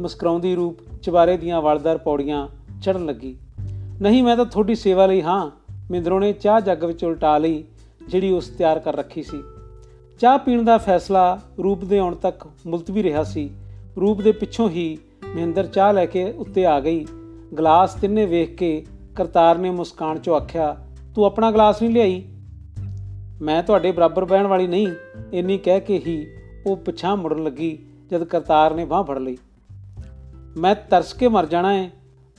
ਮੁਸਕਰਾਉਂਦੀ 0.00 0.54
ਰੂਪ 0.54 0.78
ਚਵਾਰੇ 1.02 1.36
ਦੀਆਂ 1.36 1.62
ਵਲਦਾਰ 1.62 1.98
ਪੌੜੀਆਂ 1.98 2.48
ਚੜਨ 2.82 3.06
ਲੱਗੀ। 3.06 3.36
ਨਹੀਂ, 4.02 4.22
ਮੈਂ 4.22 4.36
ਤਾਂ 4.36 4.44
ਤੁਹਾਡੀ 4.44 4.74
ਸੇਵਾ 4.74 5.06
ਲਈ 5.06 5.22
ਹਾਂ 5.22 5.50
ਮਿੰਦਰੋ 5.90 6.20
ਨੇ 6.20 6.32
ਚਾਹ 6.32 6.60
ਜੱਗ 6.60 6.84
ਵਿੱਚ 6.84 7.04
ਉਲਟਾ 7.04 7.38
ਲਈ, 7.38 7.64
ਜਿਹੜੀ 8.08 8.30
ਉਸ 8.30 8.48
ਤਿਆਰ 8.48 8.78
ਕਰ 8.78 8.96
ਰੱਖੀ 8.96 9.22
ਸੀ। 9.22 9.42
ਚਾਹ 10.20 10.38
ਪੀਣ 10.38 10.62
ਦਾ 10.62 10.78
ਫੈਸਲਾ 10.78 11.40
ਰੂਪ 11.62 11.84
ਦੇ 11.84 11.98
ਆਉਣ 11.98 12.14
ਤੱਕ 12.14 12.46
ਮੁਲਤਵੀ 12.66 13.02
ਰਿਹਾ 13.02 13.24
ਸੀ। 13.24 13.50
ਰੂਪ 14.00 14.20
ਦੇ 14.20 14.32
ਪਿੱਛੋਂ 14.32 14.68
ਹੀ 14.68 14.98
ਮਹਿੰਦਰ 15.34 15.66
ਚਾਹ 15.66 15.92
ਲੈ 15.92 16.06
ਕੇ 16.06 16.30
ਉੱਤੇ 16.30 16.66
ਆ 16.66 16.80
ਗਈ। 16.80 17.06
ਗਲਾਸ 17.58 17.94
ਤਿੰਨੇ 17.94 18.26
ਵੇਖ 18.26 18.54
ਕੇ 18.54 18.86
ਕਰਤਾਰ 19.16 19.58
ਨੇ 19.58 19.70
ਮੁਸਕਾਨ 19.70 20.18
ਚੋਂ 20.18 20.36
ਆਖਿਆ, 20.36 20.76
ਤੂੰ 21.14 21.24
ਆਪਣਾ 21.24 21.50
ਗਲਾਸ 21.50 21.82
ਨਹੀਂ 21.82 21.92
ਲਿਆਈ? 21.94 22.24
ਮੈਂ 23.42 23.62
ਤੁਹਾਡੇ 23.62 23.92
ਬਰਾਬਰ 23.92 24.24
ਬਹਿਣ 24.24 24.46
ਵਾਲੀ 24.46 24.66
ਨਹੀਂ, 24.66 24.88
ਇੰਨੀ 25.32 25.58
ਕਹਿ 25.58 25.80
ਕੇ 25.80 25.98
ਹੀ 25.98 26.26
ਉਹ 26.66 26.76
ਪਿਛਾਂ 26.76 27.16
ਮੁੜਨ 27.16 27.44
ਲੱਗੀ 27.44 27.78
ਜਦ 28.10 28.24
ਕਰਤਾਰ 28.24 28.74
ਨੇ 28.74 28.84
ਬਾਹ 28.84 29.04
ਫੜ 29.04 29.18
ਲਈ। 29.18 29.36
ਮੈਂ 30.56 30.74
ਤਰਸ 30.74 31.12
ਕੇ 31.12 31.28
ਮਰ 31.28 31.46
ਜਾਣਾ 31.46 31.74
ਹੈ 31.74 31.90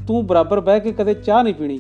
ਤੂੰ 0.07 0.27
ਬਰਾਬਰ 0.27 0.59
ਬਹਿ 0.59 0.79
ਕੇ 0.79 0.91
ਕਦੇ 0.91 1.13
ਚਾਹ 1.13 1.43
ਨਹੀਂ 1.43 1.53
ਪੀਣੀ? 1.53 1.79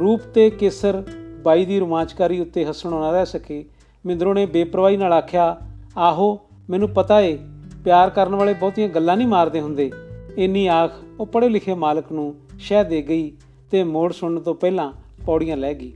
ਰੂਪ 0.00 0.20
ਤੇ 0.20 0.50
ਕੇਸਰ 0.50 1.02
ਬਾਈ 1.44 1.64
ਦੀ 1.64 1.80
ਰੋਮਾਂਚਕਾਰੀ 1.80 2.40
ਉੱਤੇ 2.40 2.64
ਹੱਸਣੋਂ 2.64 3.00
ਨਾ 3.00 3.10
ਰਹਿ 3.10 3.26
ਸਕੇ। 3.26 3.64
ਮਿੰਦਰੋ 4.06 4.34
ਨੇ 4.34 4.46
ਬੇਪਰਵਾਹੀ 4.46 4.96
ਨਾਲ 4.96 5.12
ਆਖਿਆ, 5.12 5.56
ਆਹੋ, 5.96 6.40
ਮੈਨੂੰ 6.70 6.88
ਪਤਾ 6.88 7.20
ਏ, 7.20 7.38
ਪਿਆਰ 7.84 8.10
ਕਰਨ 8.10 8.34
ਵਾਲੇ 8.34 8.54
ਬਹੁਤੀਆਂ 8.54 8.88
ਗੱਲਾਂ 8.88 9.16
ਨਹੀਂ 9.16 9.28
ਮਾਰਦੇ 9.28 9.60
ਹੁੰਦੇ। 9.60 9.90
ਇੰਨੀ 10.38 10.66
ਆਖ 10.66 10.92
ਉਹ 11.20 11.26
ਪੜ੍ਹੇ 11.26 11.48
ਲਿਖੇ 11.48 11.74
ਮਾਲਕ 11.74 12.12
ਨੂੰ 12.12 12.34
ਸ਼ਹਿ 12.58 12.84
ਦੇ 12.84 13.02
ਗਈ 13.02 13.32
ਤੇ 13.70 13.84
ਮੋੜ 13.84 14.12
ਸੁਣਨ 14.12 14.40
ਤੋਂ 14.40 14.54
ਪਹਿਲਾਂ 14.54 14.92
ਪੌੜੀਆਂ 15.26 15.56
ਲੈ 15.56 15.74
ਗਈ। 15.74 15.92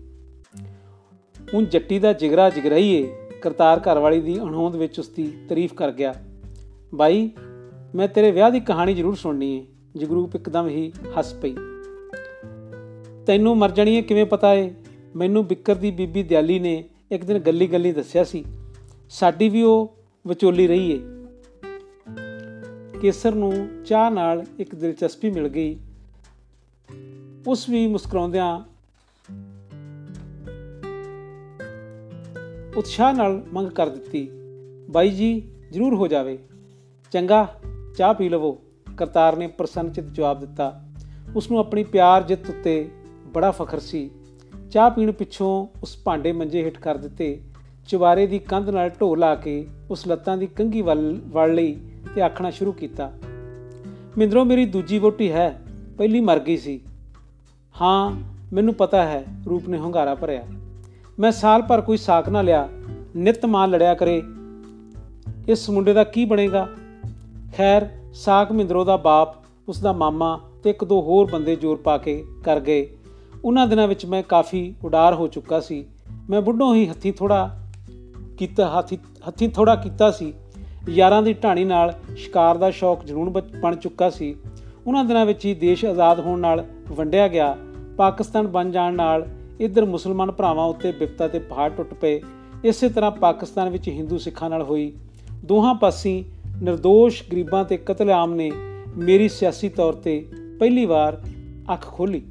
ਉਨ 1.54 1.66
ਜੱਟੀ 1.66 1.98
ਦਾ 1.98 2.12
ਜਿਗਰਾ 2.12 2.50
ਜਿਗਰਾਈਏ, 2.50 3.12
ਕਰਤਾਰ 3.42 3.78
ਘਰਵਾਲੀ 3.78 4.20
ਦੀ 4.20 4.40
ਅਣਹੋਂਦ 4.40 4.76
ਵਿੱਚ 4.76 4.98
ਉਸ 4.98 5.08
ਦੀ 5.08 5.32
ਤਾਰੀਫ 5.48 5.74
ਕਰ 5.74 5.92
ਗਿਆ, 5.92 6.14
ਬਾਈ, 6.94 7.30
ਮੈਂ 7.94 8.08
ਤੇਰੇ 8.08 8.30
ਵਿਆਹ 8.30 8.50
ਦੀ 8.50 8.60
ਕਹਾਣੀ 8.60 8.94
ਜ਼ਰੂਰ 8.94 9.14
ਸੁਣਨੀ 9.14 9.56
ਏ। 9.56 9.66
ਜਗਰੂਪ 9.96 10.34
ਇੱਕਦਮ 10.34 10.68
ਹੀ 10.68 10.92
ਹੱਸ 11.18 11.34
ਪਈ। 11.34 11.54
ਤੈਨੂੰ 13.26 13.58
ਮਰ 13.58 13.70
ਜਾਣੀ 13.70 13.94
ਏ 13.94 14.02
ਕਿਵੇਂ 14.02 14.26
ਪਤਾ 14.26 14.54
ਏ? 14.54 14.74
ਮੈਨੂੰ 15.16 15.46
ਬਿੱਕਰ 15.46 15.74
ਦੀ 15.74 15.90
ਬੀਬੀ 15.90 16.22
ਦਿਆਲੀ 16.22 16.58
ਨੇ 16.58 16.84
ਇੱਕ 17.12 17.24
ਦਿਨ 17.24 17.38
ਗੱਲੀ 17.38 17.66
ਗੱਲੀ 17.66 17.92
ਦੱਸਿਆ 17.92 18.24
ਸੀ। 18.24 18.44
ਸਾਡੀ 19.10 19.48
ਵੀ 19.48 19.62
ਉਹ 19.62 19.96
ਵਿਚੋਲੀ 20.26 20.66
ਰਹੀ 20.66 20.90
ਏ। 20.90 21.00
ਕੇਸਰ 23.02 23.34
ਨੂੰ 23.34 23.68
ਚਾਹ 23.84 24.10
ਨਾਲ 24.10 24.46
ਇੱਕ 24.58 24.74
ਦਿਲਚਸਪੀ 24.74 25.30
ਮਿਲ 25.30 25.48
ਗਈ। 25.48 25.78
ਉਸ 27.46 27.68
ਵੀ 27.68 27.86
ਮੁਸਕਰਾਉਂਦਿਆਂ 27.86 28.60
ਉਤਸ਼ਾਹ 32.76 33.12
ਨਾਲ 33.12 33.42
ਮੰਗ 33.52 33.68
ਕਰ 33.68 33.88
ਦਿੱਤੀ, 33.88 34.28
ਬਾਈ 34.90 35.10
ਜੀ, 35.10 35.50
ਜ਼ਰੂਰ 35.72 35.94
ਹੋ 35.94 36.06
ਜਾਵੇ। 36.06 36.38
ਚੰਗਾ, 37.12 37.60
ਚਾਹ 37.96 38.14
ਪੀ 38.14 38.28
ਲਵੋ। 38.28 38.58
ਕਰਤਾਰ 38.96 39.36
ਨੇ 39.36 39.46
ਪ੍ਰਸੰਨਚਿਤ 39.46 40.04
ਜਵਾਬ 40.04 40.40
ਦਿੱਤਾ। 40.40 40.84
ਉਸ 41.36 41.50
ਨੂੰ 41.50 41.60
ਆਪਣੀ 41.60 41.84
ਪਿਆਰ 41.84 42.22
ਜਿੱਤ 42.22 42.48
ਉੱਤੇ 42.48 42.90
ਬੜਾ 43.26 43.50
ਫਖਰ 43.50 43.78
ਸੀ। 43.78 44.10
ਚਾਹ 44.70 44.90
ਪੀਣ 44.90 45.12
ਪਿੱਛੋਂ 45.12 45.66
ਉਸ 45.82 45.98
ਭਾਂਡੇ 46.04 46.32
ਮੰਜੇ 46.32 46.64
ਹੇਠ 46.64 46.78
ਕਰ 46.78 46.96
ਦਿੱਤੇ। 46.96 47.40
ਚੁਬਾਰੇ 47.88 48.26
ਦੀ 48.26 48.38
ਕੰਧ 48.38 48.68
ਨਾਲ 48.68 48.88
ਢੋ 48.88 49.14
ਲਾ 49.14 49.34
ਕੇ 49.34 49.66
ਉਸ 49.90 50.06
ਲੱਤਾਂ 50.06 50.36
ਦੀ 50.36 50.46
ਕੰਗੀ 50.46 50.82
ਵੱਲ 50.82 51.20
ਵੜ 51.26 51.50
ਲਈ 51.50 51.80
ਤੇ 52.14 52.22
ਆਖਣਾ 52.22 52.50
ਸ਼ੁਰੂ 52.50 52.72
ਕੀਤਾ। 52.72 53.12
ਮਿੰਦਰੋ, 54.18 54.44
ਮੇਰੀ 54.44 54.64
ਦੂਜੀ 54.64 54.98
ਵੋਟੀ 54.98 55.32
ਹੈ, 55.32 55.62
ਪਹਿਲੀ 55.98 56.20
ਮਰ 56.20 56.38
ਗਈ 56.38 56.56
ਸੀ। 56.56 56.80
ਹਾਂ, 57.80 58.12
ਮੈਨੂੰ 58.52 58.74
ਪਤਾ 58.74 59.02
ਹੈ, 59.02 59.24
ਰੂਪ 59.50 59.68
ਨੇ 59.68 59.78
ਹੰਗਾਰਾ 59.78 60.14
ਭਰਿਆ। 60.14 60.42
ਮੈਂ 61.20 61.32
ਸਾਲ 61.32 61.62
ਭਰ 61.62 61.80
ਕੋਈ 61.80 61.96
ਸਾਕ 61.96 62.28
ਨਾ 62.28 62.42
ਲਿਆ, 62.42 62.68
ਨਿਤ 63.16 63.46
ਮਾਂ 63.46 63.68
ਲੜਿਆ 63.68 63.94
ਕਰੇ। 63.94 64.22
ਇਸ 65.48 65.70
ਮੁੰਡੇ 65.70 65.92
ਦਾ 65.92 66.04
ਕੀ 66.04 66.24
ਬਣੇਗਾ? 66.24 66.68
ਖੈਰ, 67.56 67.88
ਸਾਕ 68.14 68.52
ਮਿੰਦਰੋ 68.52 68.84
ਦਾ 68.84 68.96
ਬਾਪ 68.96 69.28
ਉਸ 69.68 69.80
ਦਾ 69.80 69.92
ਮਾਮਾ 69.92 70.40
ਤੇ 70.62 70.70
ਇੱਕ 70.70 70.84
ਦੋ 70.84 71.02
ਹੋਰ 71.02 71.30
ਬੰਦੇ 71.30 71.56
ਜ਼ੋਰ 71.56 71.76
ਪਾ 71.76 71.98
ਕੇ 71.98 72.24
ਕਰ 72.44 72.60
ਗਏ। 72.60 72.96
ਉਹਨਾਂ 73.44 73.66
ਦਿਨਾਂ 73.66 73.88
ਵਿੱਚ 73.88 74.06
ਮੈਂ 74.06 74.22
ਕਾਫੀ 74.22 74.74
ਉਡਾਰ 74.84 75.14
ਹੋ 75.14 75.26
ਚੁੱਕਾ 75.26 75.60
ਸੀ। 75.60 75.86
ਮੈਂ 76.30 76.40
ਬੁੱਢੋਂ 76.40 76.74
ਹੀ 76.74 76.88
ਹੱਥੀ 76.88 77.12
ਥੋੜਾ 77.12 77.58
ਕੀਤਾ, 78.38 78.78
ਹੱਥੀ 78.78 78.98
ਹੱਥੀ 79.28 79.48
ਥੋੜਾ 79.48 79.76
ਕੀਤਾ 79.76 80.10
ਸੀ। 80.10 80.34
ਯਾਰਾਂ 80.88 81.22
ਦੀ 81.22 81.32
ਢਾਣੀ 81.32 81.64
ਨਾਲ 81.64 81.94
ਸ਼ਿਕਾਰ 82.16 82.56
ਦਾ 82.56 82.70
ਸ਼ੌਕ 82.70 83.04
ਜਨੂਨ 83.04 83.30
ਬਣ 83.60 83.76
ਚੁੱਕਾ 83.76 84.10
ਸੀ। 84.10 84.36
ਉਹਨਾਂ 84.86 85.04
ਦਿਨਾਂ 85.04 85.26
ਵਿੱਚ 85.26 85.46
ਹੀ 85.46 85.54
ਦੇਸ਼ 85.54 85.84
ਆਜ਼ਾਦ 85.84 86.20
ਹੋਣ 86.20 86.38
ਨਾਲ 86.38 86.64
ਵੰਡਿਆ 86.88 87.28
ਗਿਆ। 87.28 87.58
ਪਾਕਿਸਤਾਨ 87.96 88.46
ਬਣ 88.46 88.70
ਜਾਣ 88.70 88.94
ਨਾਲ 88.94 89.28
ਇੱਧਰ 89.60 89.84
ਮੁਸਲਮਾਨ 89.84 90.32
ਭਰਾਵਾਂ 90.32 90.66
ਉੱਤੇ 90.66 90.92
ਵਿਪਤਾ 90.92 91.28
ਤੇ 91.28 91.38
ਪਹਾੜ 91.38 91.70
ਟੁੱਟ 91.70 91.94
ਪਏ। 91.94 92.20
ਇਸੇ 92.64 92.88
ਤਰ੍ਹਾਂ 92.88 93.10
ਪਾਕਿਸਤਾਨ 93.10 93.68
ਵਿੱਚ 93.68 93.88
ਹਿੰਦੂ 93.88 94.18
ਸਿੱਖਾਂ 94.18 94.50
ਨਾਲ 94.50 94.62
ਹੋਈ। 94.62 94.92
ਦੋਹਾਂ 95.44 95.74
ਪਾਸੀ 95.74 96.24
નિર્ਦੋਸ਼ 96.64 97.22
ਗਰੀਬਾਂ 97.32 97.64
ਤੇ 97.64 97.76
ਕਤਲੇਆਮ 97.76 98.34
ਨੇ 98.34 98.52
ਮੇਰੀ 98.96 99.28
ਸਿਆਸੀ 99.28 99.68
ਤੌਰ 99.68 99.92
ਤੇ 99.92 100.26
ਪਹਿਲੀ 100.58 100.84
ਵਾਰ 100.84 101.22
ਅੱਖ 101.72 101.86
ਖੋਲੀ 101.86 102.22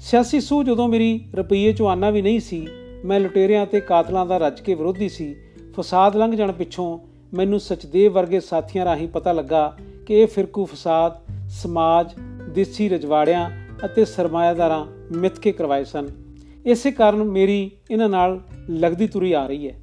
ਸਿਆਸੀ 0.00 0.40
ਸੂ 0.40 0.62
ਜਦੋਂ 0.62 0.88
ਮੇਰੀ 0.88 1.24
ਰੁਪਈਏ 1.34 1.72
ਚੋਂ 1.72 1.88
ਆਨਾ 1.88 2.10
ਵੀ 2.10 2.22
ਨਹੀਂ 2.22 2.40
ਸੀ। 2.40 2.68
ਮੈਂ 3.04 3.20
ਲੁਟੇਰਿਆਂ 3.20 3.66
ਤੇ 3.66 3.80
ਕਾਤਲਾਂ 3.80 4.26
ਦਾ 4.26 4.38
ਰੱਜ 4.38 4.60
ਕੇ 4.60 4.74
ਵਿਰੋਧੀ 4.74 5.08
ਸੀ। 5.08 5.36
ਫਸਾਦ 5.74 6.16
ਲੰਘ 6.16 6.36
ਜਾਣ 6.36 6.52
ਪਿੱਛੋਂ 6.52 6.98
ਮੈਨੂੰ 7.34 7.60
ਸਚਦੇਵ 7.60 8.12
ਵਰਗੇ 8.12 8.40
ਸਾਥੀਆਂ 8.40 8.84
ਰਾਹੀਂ 8.84 9.08
ਪਤਾ 9.08 9.32
ਲੱਗਾ 9.32 9.76
ਕਿ 10.06 10.14
ਇਹ 10.14 10.26
ਫਿਰਕੂ 10.26 10.64
ਫਸਾਦ 10.64 11.12
ਸਮਾਜ, 11.48 12.14
ਦੇਸੀ 12.48 12.88
ਰਜਵਾੜਿਆਂ 12.88 13.50
ਅਤੇ 13.84 14.04
ਸਰਮਾਇਆਦਾਰਾਂ 14.04 14.86
ਮਿੱਥ 15.16 15.38
ਕੇ 15.38 15.52
ਕਰਵਾਏ 15.52 15.84
ਸਨ। 15.84 16.08
ਇਸੇ 16.66 16.90
ਕਾਰਨ 16.90 17.24
ਮੇਰੀ 17.24 17.70
ਇਹਨਾਂ 17.90 18.08
ਨਾਲ 18.08 18.40
ਲੱਗਦੀ 18.70 19.06
ਤੁਰੀ 19.06 19.32
ਆ 19.32 19.46
ਰਹੀ 19.46 19.68
ਹੈ। 19.68 19.74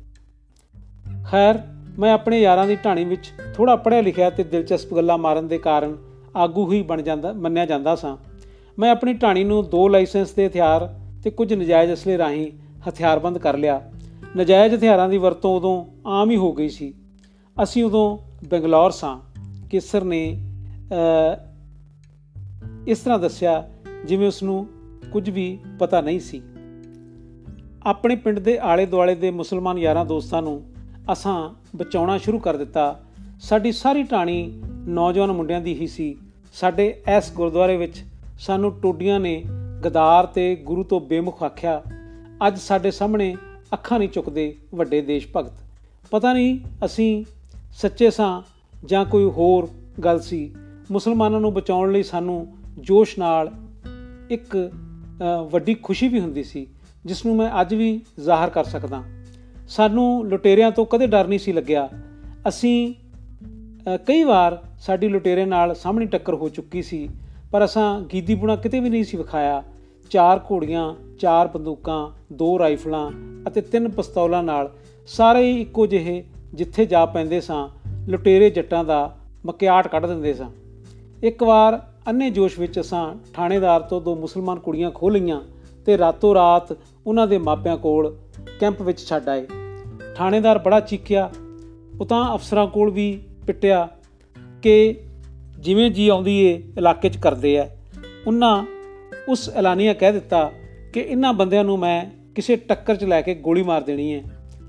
ਖੈਰ, 1.27 1.59
ਮੈਂ 1.99 2.13
ਆਪਣੇ 2.13 2.41
ਯਾਰਾਂ 2.41 2.67
ਦੀ 2.67 2.75
ਢਾਣੀ 2.75 3.05
ਵਿੱਚ 3.05 3.33
ਥੋੜਾ 3.55 3.75
ਪੜ੍ਹਿਆ 3.75 4.01
ਲਿਖਿਆ 4.01 4.29
ਤੇ 4.29 4.43
ਦਿਲਚਸਪ 4.43 4.93
ਗੱਲਾਂ 4.93 5.17
ਮਾਰਨ 5.17 5.47
ਦੇ 5.47 5.57
ਕਾਰਨ 5.57 5.97
ਆਗੂ 6.35 6.71
ਹੀ 6.71 6.81
ਬਣ 6.81 7.01
ਜਾਂਦਾ, 7.01 7.33
ਮੰਨਿਆ 7.33 7.65
ਜਾਂਦਾ 7.65 7.95
ਸਾਂ। 7.95 8.17
ਮੈਂ 8.79 8.91
ਆਪਣੀ 8.91 9.13
ਢਾਣੀ 9.13 9.43
ਨੂੰ 9.43 9.69
ਦੋ 9.69 9.87
ਲਾਇਸੈਂਸ 9.87 10.31
ਦੇ 10.31 10.47
ਹਥਿਆਰ 10.47 10.95
ਤੇ 11.23 11.29
ਕੁਝ 11.29 11.53
ਨਜਾਇਜ਼ 11.53 11.93
ਅਸਲੇ 11.93 12.17
ਰਾਹੀਂ 12.17 12.51
ਹਥਿਆਰਬੰਦ 12.89 13.37
ਕਰ 13.37 13.57
ਲਿਆ। 13.57 13.91
ਨਜਾਇਜ਼ 14.37 14.75
ਹਥਿਆਰਾਂ 14.75 15.09
ਦੀ 15.09 15.17
ਵਰਤੋਂ 15.17 15.55
ਉਦੋਂ 15.57 15.85
ਆਮ 16.07 16.31
ਹੀ 16.31 16.35
ਹੋ 16.35 16.53
ਗਈ 16.53 16.69
ਸੀ। 16.69 16.93
ਅਸੀਂ 17.63 17.83
ਉਦੋਂ 17.83 18.17
ਬੰਗਲੌਰ 18.47 18.91
ਸਾਂ। 18.91 19.19
ਕੇਸਰ 19.69 20.03
ਨੇ 20.03 20.37
ਇਸ 22.87 22.99
ਤਰ੍ਹਾਂ 22.99 23.19
ਦੱਸਿਆ 23.19 23.69
ਜਿਵੇਂ 24.05 24.27
ਉਸ 24.27 24.43
ਨੂੰ 24.43 24.67
ਕੁਝ 25.11 25.29
ਵੀ 25.29 25.59
ਪਤਾ 25.79 26.01
ਨਹੀਂ 26.01 26.19
ਸੀ। 26.19 26.41
ਆਪਣੇ 27.83 28.15
ਪਿੰਡ 28.15 28.39
ਦੇ 28.39 28.57
ਆਲੇ 28.57 28.85
ਦੁਆਲੇ 28.85 29.15
ਦੇ 29.15 29.31
ਮੁਸਲਮਾਨ 29.31 29.77
ਯਾਰਾਂ 29.77 30.05
ਦੋਸਤਾਂ 30.05 30.41
ਨੂੰ 30.41 30.61
ਅਸਾਂ 31.11 31.49
ਬਚਾਉਣਾ 31.75 32.17
ਸ਼ੁਰੂ 32.17 32.39
ਕਰ 32.39 32.57
ਦਿੱਤਾ। 32.57 32.99
ਸਾਡੀ 33.39 33.71
ਸਾਰੀ 33.71 34.03
ਟਾਣੀ 34.03 34.61
ਨੌਜਵਾਨ 34.73 35.31
ਮੁੰਡਿਆਂ 35.31 35.61
ਦੀ 35.61 35.73
ਹੀ 35.73 35.87
ਸੀ। 35.87 36.15
ਸਾਡੇ 36.53 37.01
ਇਸ 37.17 37.31
ਗੁਰਦੁਆਰੇ 37.33 37.77
ਵਿੱਚ 37.77 38.03
ਸਾਨੂੰ 38.39 38.79
ਟੋਡੀਆਂ 38.79 39.19
ਨੇ 39.19 39.43
ਗਦਾਰ 39.85 40.25
ਤੇ 40.25 40.55
ਗੁਰੂ 40.55 40.83
ਤੋਂ 40.83 41.01
ਬੇਮੁਖ 41.01 41.43
ਆਖਿਆ, 41.43 41.81
ਅੱਜ 42.47 42.59
ਸਾਡੇ 42.59 42.91
ਸਾਹਮਣੇ 42.91 43.35
ਅੱਖਾਂ 43.73 43.99
ਨਹੀਂ 43.99 44.09
ਚੁੱਕਦੇ 44.09 44.55
ਵੱਡੇ 44.75 45.01
ਦੇਸ਼ 45.01 45.27
ਭਗਤ। 45.35 45.53
ਪਤਾ 46.11 46.33
ਨਹੀਂ 46.33 46.59
ਅਸੀਂ 46.85 47.23
ਸੱਚੇ 47.73 48.09
ਸਾਂ 48.09 48.41
ਜਾਂ 48.85 49.05
ਕੋਈ 49.05 49.23
ਹੋਰ 49.29 49.67
ਗੱਲ 50.03 50.19
ਸੀ। 50.19 50.39
ਮੁਸਲਮਾਨਾਂ 50.91 51.39
ਨੂੰ 51.39 51.53
ਬਚਾਉਣ 51.53 51.91
ਲਈ 51.91 52.03
ਸਾਨੂੰ 52.03 52.47
ਜੋਸ਼ 52.79 53.17
ਨਾਲ 53.19 53.51
ਇੱਕ 54.29 54.55
ਵੱਡੀ 55.51 55.73
ਖੁਸ਼ੀ 55.73 56.07
ਵੀ 56.07 56.19
ਹੁੰਦੀ 56.19 56.43
ਸੀ 56.43 56.67
ਜਿਸ 57.05 57.25
ਨੂੰ 57.25 57.35
ਮੈਂ 57.35 57.49
ਅੱਜ 57.61 57.73
ਵੀ 57.73 58.01
ਜ਼ਾਹਰ 58.19 58.49
ਕਰ 58.49 58.63
ਸਕਦਾ। 58.63 59.03
ਸਾਨੂੰ 59.67 60.27
ਲੁਟੇਰਿਆਂ 60.29 60.71
ਤੋਂ 60.71 60.85
ਕਦੇ 60.85 61.07
ਡਰ 61.07 61.27
ਨਹੀਂ 61.27 61.39
ਸੀ 61.39 61.51
ਲੱਗਿਆ। 61.51 61.89
ਅਸੀਂ 62.47 62.93
ਕਈ 64.07 64.23
ਵਾਰ 64.23 64.57
ਸਾਡੀ 64.79 65.07
ਲੁਟੇਰੇ 65.07 65.45
ਨਾਲ 65.45 65.73
ਸਾਹਮਣੀ 65.75 66.05
ਟੱਕਰ 66.05 66.33
ਹੋ 66.33 66.49
ਚੁੱਕੀ 66.49 66.81
ਸੀ, 66.81 67.09
ਪਰ 67.51 67.65
ਅਸਾਂ 67.65 68.01
ਗੀਦੀਪੁਣਾ 68.03 68.55
ਕਿਤੇ 68.55 68.79
ਵੀ 68.79 68.89
ਨਹੀਂ 68.89 69.03
ਸੀ 69.03 69.17
ਵਿਖਾਇਆ। 69.17 69.63
ਚਾਰ 70.11 70.39
ਘੋੜੀਆਂ, 70.39 70.95
ਚਾਰ 71.19 71.47
ਬੰਦੂਕਾਂ, 71.47 72.11
ਦੋ 72.33 72.59
ਰਾਈਫਲਾਂ 72.59 73.11
ਅਤੇ 73.47 73.61
ਤਿੰਨ 73.61 73.89
ਪਿਸਤੌਲਾਂ 73.89 74.43
ਨਾਲ 74.43 74.71
ਸਾਰੇ 75.07 75.61
ਇੱਕੋ 75.61 75.87
ਜਿਹੇ 75.87 76.23
ਜਿੱਥੇ 76.53 76.85
ਜਾ 76.85 77.05
ਪੈਂਦੇ 77.05 77.41
ਸਾਂ, 77.41 77.69
ਲੁਟੇਰੇ 78.07 78.49
ਜੱਟਾਂ 78.49 78.83
ਦਾ 78.83 79.17
ਮਕਿਆਟ 79.45 79.87
ਕੱਢ 79.87 80.05
ਦਿੰਦੇ 80.05 80.33
ਸਾਂ। 80.33 80.49
ਇੱਕ 81.23 81.43
ਵਾਰ 81.43 81.87
ਅੰਨੇ 82.07 82.29
ਜੋਸ਼ 82.29 82.59
ਵਿੱਚ 82.59 82.79
ਅਸਾਂ 82.79 83.15
ਥਾਣੇਦਾਰ 83.33 83.81
ਤੋਂ 83.81 84.01
ਦੋ 84.01 84.15
ਮੁਸਲਮਾਨ 84.15 84.59
ਕੁੜੀਆਂ 84.59 84.91
ਖੋਹ 84.91 85.11
ਲਈਆਂ 85.11 85.41
ਤੇ 85.85 85.97
ਰਾਤੋਂ 85.97 86.35
ਰਾਤ 86.35 86.77
ਉਹਨਾਂ 87.07 87.27
ਦੇ 87.27 87.37
ਮਾਪਿਆਂ 87.37 87.77
ਕੋਲ 87.77 88.17
ਕੈਂਪ 88.59 88.81
ਵਿੱਚ 88.81 88.99
ਛੱਡ 88.99 89.29
ਆਏ। 89.29 89.47
ਥਾਣੇਦਾਰ 90.15 90.59
ਬੜਾ 90.59 90.79
ਚੀਕਿਆ 90.79 91.31
ਉਹ 91.99 92.05
ਤਾਂ 92.05 92.35
ਅਫਸਰਾਂ 92.35 92.67
ਕੋਲ 92.67 92.91
ਵੀ 92.91 93.23
ਪਿੱਟਿਆ 93.47 93.87
ਕਿ 94.61 94.95
ਜਿਵੇਂ 95.59 95.91
ਜੀ 95.91 96.09
ਆਉਂਦੀ 96.09 96.45
ਏ, 96.45 96.63
ਇਲਾਕੇ 96.77 97.09
'ਚ 97.09 97.17
ਕਰਦੇ 97.17 97.59
ਆ। 97.59 97.69
ਉਹਨਾਂ 98.27 98.63
ਉਸ 99.29 99.49
ਐਲਾਨੀਆ 99.49 99.93
ਕਹਿ 99.93 100.11
ਦਿੱਤਾ 100.11 100.51
ਕਿ 100.93 100.99
ਇਹਨਾਂ 100.99 101.33
ਬੰਦਿਆਂ 101.33 101.63
ਨੂੰ 101.63 101.79
ਮੈਂ 101.79 102.05
ਕਿਸੇ 102.35 102.55
ਟੱਕਰ 102.55 102.95
'ਚ 102.95 103.03
ਲੈ 103.03 103.21
ਕੇ 103.21 103.35
ਗੋਲੀ 103.35 103.63
ਮਾਰ 103.63 103.81
ਦੇਣੀ 103.81 104.13
ਹੈ। 104.13 104.21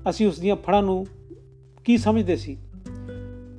ਅਸੀਂ 0.09 0.27
ਉਸ 0.27 0.39
ਦੀਆਂ 0.39 0.55
ਫੜਾਂ 0.55 0.83
ਨੂੰ 0.83 1.07
ਕੀ 1.85 1.97
ਸਮਝਦੇ 1.97 2.35
ਸੀ? 2.35 2.57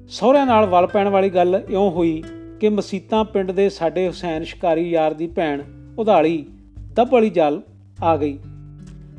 ਸਹੁਰਿਆਂ 0.09 0.47
ਨਾਲ 0.47 0.67
ਵਲ 0.67 0.87
ਪੈਣ 0.87 1.09
ਵਾਲੀ 1.09 1.31
ਗੱਲ 1.31 1.63
ਇਉਂ 1.71 1.91
ਹੋਈ 1.91 2.23
ਕਿ 2.61 2.69
ਮਸੀਤਾਂ 2.69 3.25
ਪਿੰਡ 3.25 3.51
ਦੇ 3.51 3.69
ਸਾਡੇ 3.69 4.07
ਹੁਸੈਨ 4.07 4.45
ਸ਼ਿਕਾਰੀ 4.45 4.91
ਯਾਰ 4.91 5.15
ਦੀ 5.15 5.27
ਭੈਣ 5.27 5.63
ਉਧਾਲੀ 5.99 6.47
ਦੱਬ 6.93 7.13
ਵਾਲੀ 7.13 7.31
ਜਲ 7.31 7.61
ਆ 8.03 8.17
ਗਈ। 8.17 8.39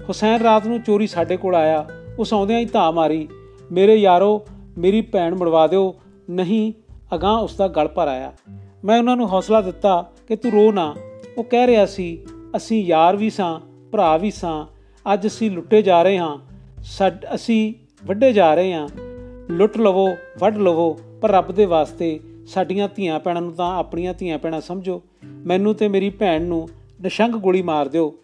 ਹੁਸੈਨ 0.09 0.41
ਰਾਤ 0.41 0.67
ਨੂੰ 0.67 0.81
ਚੋਰੀ 0.81 1.07
ਸਾਡੇ 1.07 1.37
ਕੋਲ 1.37 1.55
ਆਇਆ, 1.55 1.85
ਉਸ 2.19 2.33
ਆਉਂਦਿਆਂ 2.33 2.59
ਹੀ 2.59 2.65
ਧਾ 2.65 2.91
ਮਾਰੀ, 2.91 3.27
ਮੇਰੇ 3.71 3.95
ਯਾਰੋ, 3.95 4.45
ਮੇਰੀ 4.77 5.01
ਭੈਣ 5.01 5.35
ਮੜਵਾ 5.35 5.67
ਦਿਓ, 5.67 5.95
ਨਹੀਂ 6.29 6.73
ਅਗਾਹ 7.15 7.37
ਉਸ 7.37 7.55
ਦਾ 7.55 7.67
ਗਲ 7.67 7.87
ਪਰ 7.87 8.07
ਆਇਆ। 8.07 8.33
ਮੈਂ 8.85 8.97
ਉਹਨਾਂ 8.97 9.15
ਨੂੰ 9.15 9.33
ਹੌਸਲਾ 9.33 9.61
ਦਿੱਤਾ 9.61 10.11
ਕਿ 10.27 10.35
ਤੂੰ 10.35 10.51
ਰੋ 10.51 10.71
ਨਾ। 10.71 10.95
ਉਹ 11.37 11.43
ਕਹਿ 11.43 11.67
ਰਿਹਾ 11.67 11.85
ਸੀ, 11.85 12.25
ਅਸੀਂ 12.55 12.85
ਯਾਰ 12.85 13.15
ਵੀ 13.15 13.29
ਸਾਂ, 13.29 13.59
ਭਰਾ 13.91 14.17
ਵੀ 14.17 14.31
ਸਾਂ, 14.31 14.65
ਅੱਜ 15.13 15.27
ਅਸੀਂ 15.27 15.51
ਲੁੱਟੇ 15.51 15.81
ਜਾ 15.81 16.03
ਰਹੇ 16.03 16.17
ਹਾਂ। 16.17 16.37
ਅਸੀਂ 17.35 17.73
ਵੱਡੇ 18.05 18.33
ਜਾ 18.33 18.55
ਰਹੇ 18.55 18.73
ਹਾਂ। 18.73 18.89
ਲੁੱਟ 19.49 19.77
ਲਵੋ, 19.77 20.15
ਵੱਢ 20.39 20.57
ਲਵੋ, 20.57 20.99
ਪਰ 21.21 21.31
ਰੱਬ 21.31 21.51
ਦੇ 21.51 21.65
ਵਾਸਤੇ 21.65 22.19
ਸਾਡੀਆਂ 22.47 22.89
ਧੀਆਂ 22.95 23.19
ਭੈਣਾਂ 23.19 23.41
ਨੂੰ 23.41 23.53
ਤਾਂ 23.53 23.77
ਆਪਣੀਆਂ 23.77 24.13
ਧੀਆਂ 24.13 24.37
ਭੈਣਾਂ 24.37 24.61
ਸਮਝੋ। 24.61 25.01
ਮੈਨੂੰ 25.25 25.75
ਤੇ 25.75 25.87
ਮੇਰੀ 25.87 26.09
ਭੈਣ 26.09 26.41
ਨੂੰ 26.41 26.69
ਨਸ਼ੰਗ 27.05 27.35
ਗੋਲੀ 27.35 27.61
ਮਾਰ 27.61 27.87
ਦਿਓ। 27.87 28.15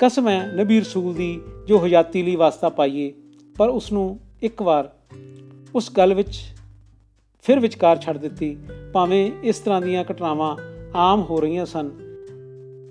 ਕਸਮ 0.00 0.28
ਹੈ 0.28 0.52
ਨਬੀ 0.54 0.80
ਰਸੂਲ 0.80 1.14
ਦੀ 1.14 1.40
ਜੋ 1.66 1.86
ਹਯਾਤੀ 1.86 2.22
ਲਈ 2.22 2.36
ਵਾਸਤਾ 2.36 2.68
ਪਾਈਏ, 2.68 3.12
ਪਰ 3.58 3.68
ਉਸ 3.68 3.92
ਨੂੰ 3.92 4.20
ਇੱਕ 4.42 4.62
ਵਾਰ 4.62 4.90
ਉਸ 5.74 5.92
ਗੱਲ 5.96 6.14
ਵਿੱਚ 6.14 6.42
ਫਿਰ 7.42 7.60
ਵਿਚਕਾਰ 7.60 8.00
ਛੱਡ 8.00 8.16
ਦਿੱਤੀ। 8.16 8.56
ਭਾਵੇਂ 8.92 9.32
ਇਸ 9.42 9.58
ਤਰ੍ਹਾਂ 9.58 9.80
ਦੀਆਂ 9.80 10.04
ਘਟਨਾਵਾਂ 10.12 10.56
ਆਮ 10.96 11.22
ਹੋ 11.22 11.40
ਰਹੀਆਂ 11.40 11.66
ਸਨ। 11.66 11.90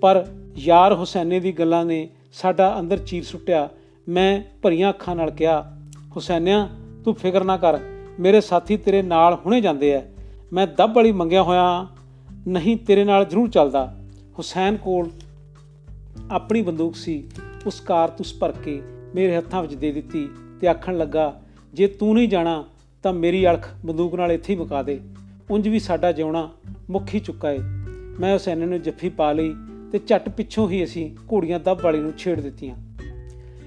ਪਰ 0.00 0.26
ਯਾਰ 0.56 0.94
ਹੁਸੈਨੇ 0.94 1.40
ਦੀ 1.40 1.52
ਗੱਲਾਂ 1.52 1.84
ਨੇ 1.84 2.08
ਸਾਡਾ 2.32 2.80
ਅੰਦਰ 2.80 2.98
ਚੀਰ 2.98 3.24
ਸੁੱਟਿਆ। 3.24 3.68
ਮੈਂ 4.08 4.42
ਭਰੀਆਂ 4.62 4.90
ਅੱਖਾਂ 4.90 5.16
ਨਾਲ 5.16 5.30
ਕਿਹਾ, 5.30 5.78
ਹੁਸੈਨਿਆ, 6.16 6.68
ਤੂੰ 7.04 7.14
ਫਿਕਰ 7.14 7.44
ਨਾ 7.44 7.56
ਕਰ। 7.56 7.78
ਮੇਰੇ 8.20 8.40
ਸਾਥੀ 8.40 8.76
ਤੇਰੇ 8.76 9.02
ਨਾਲ 9.02 9.34
ਹੁਣੇ 9.34 9.60
ਜਾਂਦੇ 9.60 9.90
ਐ। 9.90 10.00
ਮੈਂ 10.52 10.66
ਦੱਬ 10.66 10.96
ਵਾਲੀ 10.96 11.12
ਮੰਗਿਆ 11.12 11.42
ਹੋਇਆ 11.42 11.86
ਨਹੀਂ, 12.48 12.76
ਤੇਰੇ 12.76 13.04
ਨਾਲ 13.04 13.24
ਜ਼ਰੂਰ 13.24 13.50
ਚੱਲਦਾ। 13.50 13.96
ਹੁਸੈਨ 14.38 14.76
ਕੋਲ 14.76 15.10
ਆਪਣੀ 16.30 16.62
ਬੰਦੂਕ 16.62 16.96
ਸੀ। 16.96 17.28
ਉਸ 17.66 17.80
ਕਾਰਤੂਸ 17.80 18.38
ਭਰ 18.38 18.52
ਕੇ 18.52 18.82
ਮੇਰੇ 19.14 19.36
ਹੱਥਾਂ 19.36 19.62
ਵਿੱਚ 19.62 19.74
ਦੇ 19.74 19.92
ਦਿੱਤੀ 19.92 20.28
ਤੇ 20.60 20.68
ਆਖਣ 20.68 20.98
ਲੱਗਾ, 20.98 21.40
ਜੇ 21.74 21.86
ਤੂੰ 21.86 22.14
ਨਹੀਂ 22.14 22.28
ਜਾਣਾ, 22.28 22.64
ਤਾਂ 23.02 23.12
ਮੇਰੀ 23.12 23.46
ਅਲਖ 23.46 23.68
ਬੰਦੂਕ 23.86 24.14
ਨਾਲ 24.14 24.32
ਇੱਥੇ 24.32 24.52
ਹੀ 24.52 24.58
ਮੁਕਾ 24.58 24.82
ਦੇ। 24.82 25.00
ਉਂਝ 25.50 25.68
ਵੀ 25.68 25.78
ਸਾਡਾ 25.78 26.12
ਜਿਉਣਾ 26.12 26.50
ਮੁੱਖ 26.90 27.14
ਹੀ 27.14 27.20
ਚੁੱਕਾ 27.20 27.50
ਏ। 27.50 27.58
ਮੈਂ 28.20 28.32
ਹੁਸੈਨ 28.32 28.68
ਨੂੰ 28.68 28.82
ਜੱਫੀ 28.82 29.08
ਪਾ 29.08 29.32
ਲਈ 29.32 29.54
ਤੇ 29.92 30.00
ਝੱਟ 30.06 30.28
ਪਿੱਛੋਂ 30.28 30.70
ਹੀ 30.70 30.84
ਅਸੀਂ 30.84 31.16
ਘੋੜੀਆਂ 31.32 31.60
ਦੱਬ 31.60 31.80
ਵਾਲੀ 31.82 31.98
ਨੂੰ 31.98 32.12
ਛੇੜ 32.12 32.40
ਦਿੱਤੀਆਂ। 32.40 32.76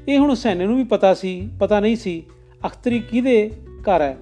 ਇਹ 0.07 0.19
ਹੁਣ 0.19 0.29
ਹੁਸੈਨ 0.29 0.67
ਨੂੰ 0.67 0.77
ਵੀ 0.77 0.83
ਪਤਾ 0.83 1.13
ਸੀ, 1.13 1.49
ਪਤਾ 1.59 1.79
ਨਹੀਂ 1.79 1.95
ਸੀ 1.95 2.23
ਅਖਤਰੀ 2.65 2.99
ਕਿਹਦੇ 2.99 3.51
ਘਰ 3.81 4.01
ਹੈ। 4.01 4.17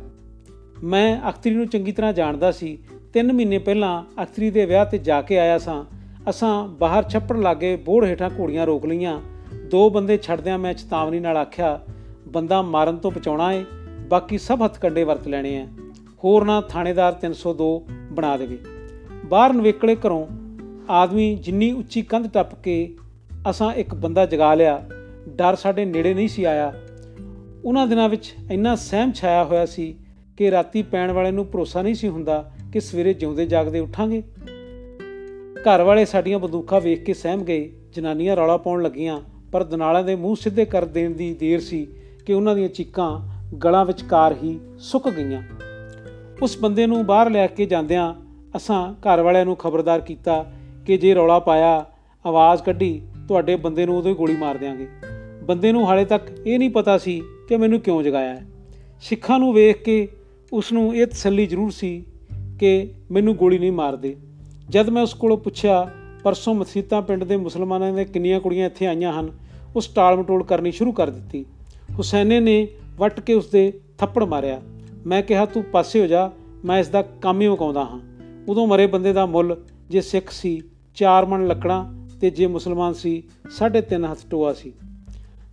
ਮੈਂ 0.83 1.29
ਅਖਤਰੀ 1.29 1.53
ਨੂੰ 1.53 1.67
ਚੰਗੀ 1.67 1.91
ਤਰ੍ਹਾਂ 1.91 2.13
ਜਾਣਦਾ 2.13 2.51
ਸੀ। 2.51 2.77
3 3.13 3.31
ਮਹੀਨੇ 3.33 3.57
ਪਹਿਲਾਂ 3.57 4.03
ਅਖਤਰੀ 4.23 4.49
ਦੇ 4.49 4.65
ਵਿਆਹ 4.65 4.85
ਤੇ 4.85 4.97
ਜਾ 4.97 5.21
ਕੇ 5.21 5.39
ਆਇਆ 5.39 5.57
ਸਾਂ। 5.57 5.83
ਅਸਾਂ 6.29 6.67
ਬਾਹਰ 6.67 7.09
ਛੱਪੜ 7.09 7.37
ਲਾਗੇ 7.37 7.75
ਬੋੜ 7.75 8.05
ਹੇਠਾਂ 8.05 8.29
ਘੋੜੀਆਂ 8.39 8.65
ਰੋਕ 8.65 8.85
ਲਈਆਂ। 8.85 9.21
ਦੋ 9.71 9.89
ਬੰਦੇ 9.89 10.17
ਛੱਡਦਿਆਂ 10.17 10.57
ਮੈਂ 10.59 10.73
ਚੇਤਾਵਨੀ 10.73 11.19
ਨਾਲ 11.19 11.37
ਆਖਿਆ, 11.37 11.79
ਬੰਦਾ 12.27 12.61
ਮਾਰਨ 12.61 12.97
ਤੋਂ 12.97 13.11
ਬਚਾਉਣਾ 13.11 13.53
ਏ, 13.53 13.63
ਬਾਕੀ 14.09 14.37
ਸਭ 14.37 14.59
ਹੱਥ 14.63 14.79
ਕੰਡੇ 14.79 15.03
ਵਰਤ 15.03 15.27
ਲੈਣੇ 15.27 15.57
ਆ 15.61 15.67
ਹੋਰ 16.23 16.45
ਨਾ 16.45 16.61
ਥਾਣੇਦਾਰ 16.61 17.13
302 17.13 17.87
ਬਣਾ 18.11 18.37
ਦੇਵੇ। 18.37 18.57
ਬਾਹਰ 19.25 19.53
ਨਵੇਕਲੇ 19.53 19.95
ਘਰੋਂ 19.95 20.27
ਆਦਮੀ 20.89 21.35
ਜਿੰਨੀ 21.35 21.71
ਉੱਚੀ 21.71 22.01
ਕੰਧ 22.01 22.27
ਟੱਪ 22.27 22.55
ਕੇ 22.55 22.95
ਅਸਾਂ 23.49 23.73
ਇੱਕ 23.73 23.95
ਬੰਦਾ 23.95 24.25
ਜਗਾ 24.25 24.55
ਲਿਆ, 24.55 24.85
ਡਰ 25.29 25.55
ਸਾਡੇ 25.55 25.85
ਨੇੜੇ 25.85 26.13
ਨਹੀਂ 26.13 26.27
ਸੀ 26.27 26.43
ਆਇਆ। 26.43 26.73
ਉਹਨਾਂ 27.65 27.87
ਦਿਨਾਂ 27.87 28.09
ਵਿੱਚ 28.09 28.35
ਇੰਨਾ 28.51 28.75
ਸਹਿਮ 28.75 29.11
ਛਾਇਆ 29.11 29.43
ਹੋਇਆ 29.43 29.65
ਸੀ 29.65 29.95
ਕਿ 30.37 30.51
ਰਾਤੀ 30.51 30.83
ਪੈਣ 30.83 31.11
ਵਾਲੇ 31.11 31.31
ਨੂੰ 31.31 31.45
ਭਰੋਸਾ 31.45 31.81
ਨਹੀਂ 31.81 31.95
ਸੀ 31.95 32.07
ਹੁੰਦਾ 32.07 32.51
ਕਿ 32.73 32.79
ਸਵੇਰੇ 32.79 33.13
ਜਿਉਂਦੇ 33.13 33.45
ਜਾਗਦੇ 33.45 33.79
ਉੱਠਾਂਗੇ। 33.79 34.23
ਘਰ 35.59 35.81
ਵਾਲੇ 35.81 36.05
ਸਾਡੀਆਂ 36.05 36.39
ਬੰਦੂਕਾਂ 36.39 36.81
ਵੇਖ 36.81 37.03
ਕੇ 37.03 37.13
ਸਹਿਮ 37.13 37.43
ਗਏ, 37.43 37.71
ਜਨਾਨੀਆਂ 37.93 38.35
ਰੌਲਾ 38.35 38.57
ਪਾਉਣ 38.57 38.83
ਲੱਗੀਆਂ, 38.83 39.21
ਪਰ 39.51 39.63
ਦਨਾਲਾਂ 39.63 40.03
ਦੇ 40.03 40.15
ਮੂੰਹ 40.15 40.35
ਸਿੱਧੇ 40.35 40.65
ਕਰ 40.65 40.85
ਦੇਣ 40.85 41.11
ਦੀ 41.11 41.33
ਦੇਰ 41.33 41.59
ਸੀ 41.59 41.87
ਕਿ 42.25 42.33
ਉਹਨਾਂ 42.33 42.55
ਦੀਆਂ 42.55 42.69
ਚੀਕਾਂ 42.69 43.21
ਗਲਾਂ 43.57 43.85
ਵਿਚਕਾਰ 43.85 44.35
ਹੀ 44.43 44.59
ਸੁੱਕ 44.79 45.09
ਗਈਆਂ। 45.09 45.43
ਉਸ 46.41 46.57
ਬੰਦੇ 46.59 46.87
ਨੂੰ 46.87 47.05
ਬਾਹਰ 47.05 47.29
ਲੈ 47.29 47.47
ਕੇ 47.47 47.65
ਜਾਂਦਿਆਂ 47.65 48.24
ਅਸਾਂ 48.55 48.93
ਘਰ 48.93 49.21
ਵਾਲਿਆਂ 49.21 49.45
ਨੂੰ 49.45 49.55
ਖਬਰਦਾਰ 49.55 50.01
ਕੀਤਾ 50.01 50.51
ਕਿ 50.85 50.97
ਜੇ 50.97 51.15
ਰੌਲਾ 51.15 51.39
ਪਾਇਆ, 51.39 51.85
ਆਵਾਜ਼ 52.25 52.63
ਕੱਢੀ, 52.63 53.01
ਤੁਹਾਡੇ 53.27 53.55
ਬੰਦੇ 53.55 53.85
ਨੂੰ 53.85 53.97
ਉਹਦੇ 53.97 54.13
ਗੋਲੀ 54.13 54.35
ਮਾਰ 54.35 54.57
ਦਿਆਂਗੇ। 54.57 54.87
ਬੰਦੇ 55.43 55.71
ਨੂੰ 55.71 55.87
ਹਾਲੇ 55.87 56.05
ਤੱਕ 56.05 56.23
ਇਹ 56.47 56.59
ਨਹੀਂ 56.59 56.69
ਪਤਾ 56.69 56.97
ਸੀ 56.97 57.21
ਕਿ 57.47 57.57
ਮੈਨੂੰ 57.57 57.79
ਕਿਉਂ 57.79 58.03
ਜਗਾਇਆ 58.03 58.35
ਹੈ। 58.35 58.45
ਸਿੱਖਾਂ 59.01 59.39
ਨੂੰ 59.39 59.53
ਵੇਖ 59.53 59.83
ਕੇ 59.83 60.07
ਉਸ 60.53 60.73
ਨੂੰ 60.73 60.95
ਇਹ 60.95 61.07
ਤਸੱਲੀ 61.07 61.45
ਜ਼ਰੂਰ 61.45 61.71
ਸੀ 61.71 62.05
ਕਿ 62.59 62.91
ਮੈਨੂੰ 63.11 63.35
ਗੋਲੀ 63.35 63.57
ਨਹੀਂ 63.57 63.71
ਮਾਰਦੇ। 63.71 64.15
ਜਦ 64.69 64.89
ਮੈਂ 64.89 65.03
ਉਸ 65.03 65.13
ਕੋਲੋਂ 65.13 65.37
ਪੁੱਛਿਆ, 65.37 65.91
ਪਰਸੋਂ 66.23 66.55
ਮਸੀਤਾਂ 66.55 67.01
ਪਿੰਡ 67.01 67.23
ਦੇ 67.23 67.37
ਮੁਸਲਮਾਨਾਂ 67.37 67.93
ਦੇ 67.93 68.05
ਕਿੰਨੀਆਂ 68.05 68.39
ਕੁੜੀਆਂ 68.39 68.65
ਇੱਥੇ 68.65 68.87
ਆਈਆਂ 68.87 69.19
ਹਨ? 69.19 69.31
ਉਸ 69.75 69.87
ਟਾਲ 69.87 70.17
ਮਟੋਲ 70.17 70.43
ਕਰਨੀ 70.43 70.71
ਸ਼ੁਰੂ 70.71 70.91
ਕਰ 70.91 71.09
ਦਿੱਤੀ। 71.09 71.45
ਹੁਸੈਨੇ 71.97 72.39
ਨੇ 72.39 72.67
ਵੱਟ 72.97 73.19
ਕੇ 73.19 73.33
ਉਸ 73.33 73.49
ਦੇ 73.49 73.79
ਥੱਪੜ 73.97 74.23
ਮਾਰਿਆ। 74.23 74.61
ਮੈਂ 75.05 75.23
ਕਿਹਾ, 75.23 75.45
ਤੂੰ 75.45 75.63
ਪਾਸੇ 75.63 76.01
ਹੋ 76.01 76.07
ਜਾ, 76.07 76.31
ਮੈਂ 76.65 76.79
ਇਸ 76.79 76.87
ਦਾ 76.87 77.01
ਕੰਮ 77.01 77.41
ਹੀ 77.41 77.47
ਮੁਕਾਉਂਦਾ 77.47 77.81
ਹਾਂ। 77.81 78.14
ਉਦੋਂ 78.49 78.67
ਮਰੇ 78.67 78.87
ਬੰਦੇ 78.87 79.13
ਦਾ 79.13 79.25
ਮੁੱਲ 79.25 79.57
ਜੇ 79.89 80.01
ਸਿੱਖ 80.01 80.31
ਸੀ 80.31 80.61
4 80.95 81.25
ਮਣ 81.25 81.47
ਲੱਕੜਾਂ 81.47 82.07
ਤੇ 82.21 82.29
ਜੇ 82.29 82.47
ਮੁਸਲਮਾਨ 82.47 82.93
ਸੀ 82.93 83.23
3.5 83.49 84.11
ਹੱਥ 84.11 84.17
ਟੋਆ 84.29 84.53
ਸੀ। 84.53 84.73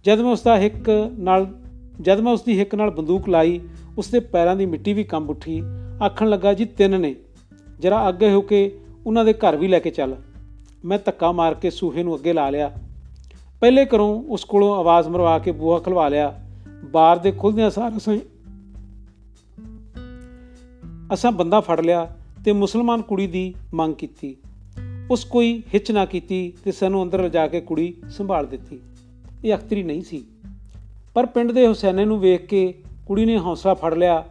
ਜਦ 0.04 0.20
ਮੈਂ 0.20 0.30
ਉਸ 0.30 0.42
ਦਾ 0.42 0.58
ਹਿੱਕ 0.58 1.10
ਨਾਲ 1.18 1.58
ਜਦ 2.00 2.20
ਮੈਂ 2.20 2.32
ਉਸ 2.32 2.42
ਦੀ 2.42 2.58
ਹਿੱਕ 2.58 2.74
ਨਾਲ 2.74 2.90
ਬੰਦੂਕ 2.90 3.28
ਲਾਈ 3.28 3.60
ਉਸ 3.98 4.08
ਦੇ 4.08 4.20
ਪੈਰਾਂ 4.20 4.56
ਦੀ 4.56 4.66
ਮਿੱਟੀ 4.66 4.92
ਵੀ 4.92 5.04
ਕੰਬ 5.04 5.30
ਉੱਠੀ। 5.30 5.62
ਆਖਣ 6.02 6.28
ਲੱਗਾ, 6.28 6.54
ਜੀ, 6.54 6.64
ਤਿੰਨ 6.64 7.00
ਨੇ। 7.00 7.16
ਜਰਾ 7.80 8.08
ਅੱਗੇ 8.08 8.30
ਹੋ 8.30 8.40
ਕੇ 8.40 8.78
ਉਹਨਾਂ 9.06 9.24
ਦੇ 9.24 9.32
ਘਰ 9.32 9.56
ਵੀ 9.56 9.68
ਲੈ 9.68 9.78
ਕੇ 9.78 9.90
ਚੱਲ। 9.90 10.16
ਮੈਂ 10.84 10.98
ਧੱਕਾ 11.04 11.32
ਮਾਰ 11.32 11.54
ਕੇ 11.54 11.70
ਸੂਹੇ 11.70 12.02
ਨੂੰ 12.02 12.16
ਅੱਗੇ 12.16 12.32
ਲਾ 12.32 12.50
ਲਿਆ। 12.50 12.72
ਪਹਿਲੇ 13.60 13.84
ਘਰੋਂ 13.84 14.22
ਉਸ 14.22 14.44
ਕੋਲੋਂ 14.44 14.76
ਆਵਾਜ਼ 14.76 15.08
ਮਰਵਾ 15.08 15.38
ਕੇ 15.38 15.52
ਬੂਹਾ 15.52 15.78
ਖਲਵਾ 15.78 16.08
ਲਿਆ। 16.08 16.40
ਬਾਰ 16.84 17.18
ਦੇ 17.18 17.32
ਖੁੱਲਦਿਆਂ 17.32 17.70
ਸਾਰ 17.70 17.96
ਅਸੀਂ 17.96 18.20
ਅਸਾਂ 21.14 21.32
ਬੰਦਾ 21.32 21.60
ਫੜ 21.60 21.80
ਲਿਆ। 21.80 22.16
ਤੇ 22.44 22.52
ਮੁਸਲਮਾਨ 22.52 23.02
ਕੁੜੀ 23.02 23.26
ਦੀ 23.26 23.54
ਮੰਗ 23.74 23.94
ਕੀਤੀ। 23.94 24.36
ਉਸ 25.10 25.24
ਕੋਈ 25.24 25.62
ਹਿੱਚ 25.74 25.92
ਨਾ 25.92 26.04
ਕੀਤੀ 26.04 26.52
ਤੇ 26.64 26.72
ਸਾਨੂੰ 26.72 27.02
ਅੰਦਰ 27.02 27.22
ਲਿਜਾ 27.22 27.48
ਕੇ 27.48 27.60
ਕੁੜੀ 27.60 27.96
ਸੰਭਾਲ 28.10 28.46
ਦਿੱਤੀ। 28.46 28.80
ਇਹ 29.44 29.54
ਅਖਤਰੀ 29.54 29.82
ਨਹੀਂ 29.82 30.02
ਸੀ। 30.02 30.24
ਪਰ 31.14 31.26
ਪਿੰਡ 31.26 31.52
ਦੇ 31.52 31.66
ਹੁਸੈਨੇ 31.66 32.04
ਨੂੰ 32.04 32.20
ਵੇਖ 32.20 32.46
ਕੇ 32.46 32.74
ਕੁੜੀ 33.06 33.24
ਨੇ 33.24 33.38
ਹੌਸਲਾ 33.38 33.74
ਫੜ 33.74 33.94
ਲਿਆ। 33.94 34.24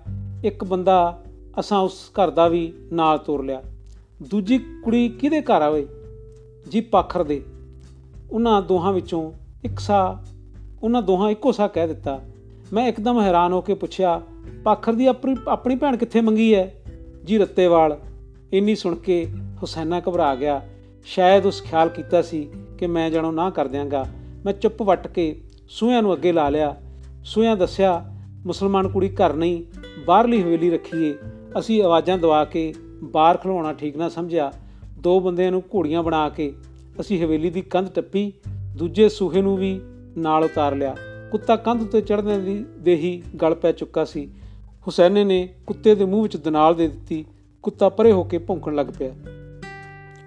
ਇੱਕ 0.44 0.64
ਬੰਦਾ 0.64 1.24
ਅਸਾਂ 1.60 1.80
ਉਸ 1.80 2.12
ਘਰ 2.14 2.30
ਦਾ 2.30 2.48
ਵੀ 2.48 2.74
ਨਾਲ 2.94 3.18
ਤੋਰ 3.18 3.44
ਲਿਆ। 3.44 3.64
ਦੂਜੀ 4.30 4.58
ਕੁੜੀ 4.58 5.10
ਕਿਹਦੇ 5.10 5.42
ਘਰ 5.42 5.62
ਆਵੇ? 5.62 5.88
ਜੀ 6.70 6.82
ਪਾਖਰ 6.82 7.24
ਦੇ। 7.24 7.46
ਉਹਨਾਂ 8.32 8.62
ਦੋਹਾਂ 8.62 8.94
ਵਿੱਚੋਂ 8.94 9.32
ਇੱਕ 9.64 9.80
ਸਾ, 9.80 10.26
ਉਹਨਾਂ 10.84 11.02
ਦੋਹਾਂ 11.02 11.32
ਇੱਕੋ 11.32 11.52
ਸਾ 11.52 11.68
ਕਹਿ 11.68 11.88
ਦਿੱਤਾ। 11.88 12.22
ਮੈਂ 12.74 12.88
ਇੱਕਦਮ 12.88 13.22
ਹੈਰਾਨ 13.22 13.54
ਹੋ 13.54 13.62
ਕੇ 13.62 13.74
ਪੁੱਛਿਆ, 13.74 14.22
ਪਾਖਰ 14.64 14.94
ਦੀ 14.94 15.06
ਆਪਣੀ 15.06 15.36
ਆਪਣੀ 15.48 15.76
ਭੈਣ 15.76 15.98
ਕਿੱਥੇ 15.98 16.22
ਮੰਗੀ 16.22 16.56
ਹੈ 16.56 16.81
ਜੀ 17.26 17.38
ਰੱਤੇਵਾਲ, 17.38 18.00
ਇੰਨੀ 18.54 18.76
ਸੁਣ 18.76 18.96
ਕੇ 18.96 19.28
ਹੁਸੈਨਾ 19.62 20.02
ਘਬਰਾ 20.10 20.36
ਗਿਆ। 20.36 20.62
ਸ਼ਾਇਦ 21.06 21.46
ਉਸ 21.46 21.64
ਖਿਆਲ 21.64 21.90
ਕੀਤਾ 21.90 22.22
ਸੀ 22.22 22.50
ਕਿ 22.78 22.88
ਮੈਂ 22.88 23.10
ਜਾਣੋ 23.10 23.32
ਨਾ 23.32 23.50
ਕਰ 23.50 23.68
ਦਿਆਂਗਾ। 23.68 24.06
ਮੈਂ 24.46 24.54
ਚੁੱਪ 24.54 24.82
ਵੱਟ 24.82 25.08
ਕੇ 25.08 25.42
ਸੂਹਿਆਂ 25.70 26.02
ਨੂੰ 26.02 26.14
ਅੱਗੇ 26.14 26.32
ਲਾ 26.32 26.50
ਲਿਆ। 26.50 26.76
ਸੂਹਿਆਂ 27.24 27.56
ਦੱਸਿਆ, 27.58 28.06
ਮੁਸਲਮਾਨ 28.46 28.88
ਕੁੜੀ 28.88 29.10
ਘਰ 29.10 29.34
ਨਹੀਂ, 29.34 29.64
ਬਾਹਰਲੀ 30.06 30.44
ਹਵੇਲੀ 30.44 30.70
ਰੱਖੀਏ। 30.70 31.16
ਅਸੀਂ 31.60 31.84
ਆਵਾਜ਼ਾਂ 31.84 32.18
ਦਵਾ 32.18 32.46
ਕੇ 32.46 32.74
ਬਾਹਰ 33.04 33.38
ਖਲੋਣਾ 33.38 33.74
ਠੀਕ 33.74 33.98
ਨਾ 33.98 34.10
ਸਮਝਿਆ। 34.10 34.52
ਦੋ 35.00 35.20
ਬੰਦਿਆਂ 35.20 35.52
ਨੂੰ 35.52 35.64
ਘੋੜੀਆਂ 35.76 36.04
ਬਣਾ 36.04 36.30
ਕੇ 36.30 36.54
ਅਸੀਂ 37.00 37.26
ਹਵੇਲੀ 37.26 37.50
ਦੀ 37.50 37.62
ਕੰਧ 37.62 37.90
ਟੱਪੀ, 37.90 38.34
ਦੂਜੇ 38.76 39.10
ਸੂਹੇ 39.10 39.42
ਨੂੰ 39.42 39.58
ਵੀ 39.58 39.82
ਨਾਲ 40.18 40.44
ਉਤਾਰ 40.44 40.76
ਲਿਆ। 40.76 40.96
ਕੁੱਤਾ 41.32 41.56
ਕੰਧ 41.56 41.82
ਉੱਤੇ 41.82 42.02
ਚੜ੍ਹਨ 42.02 42.46
ਦੀ 42.46 42.66
ਦੇਹੀ 42.78 43.24
ਗਲ 43.42 43.56
ਪੈ 43.56 43.72
ਚੁੱਕਾ 43.72 44.06
ਸੀ। 44.06 44.30
ਹੁਸੈਨੇ 44.88 45.24
ਨੇ 45.24 45.50
ਕੁੱਤੇ 45.68 45.96
ਦੇ 45.96 46.06
ਮੂੰਹ 46.06 46.24
ਵਿੱਚ 46.24 46.38
ਦਨਾਲ 46.38 46.76
ਦੇ 46.76 46.88
ਦਿੱਤੀ, 46.88 47.26
ਕੁੱਤਾ 47.64 47.90
ਪਰੇ 47.90 48.12
ਹੋ 48.12 48.24
ਕੇ 48.24 48.38
ਭੌਂਕਣ 48.38 48.76
ਲੱਗ 48.76 48.88
ਪਿਆ। 49.00 49.16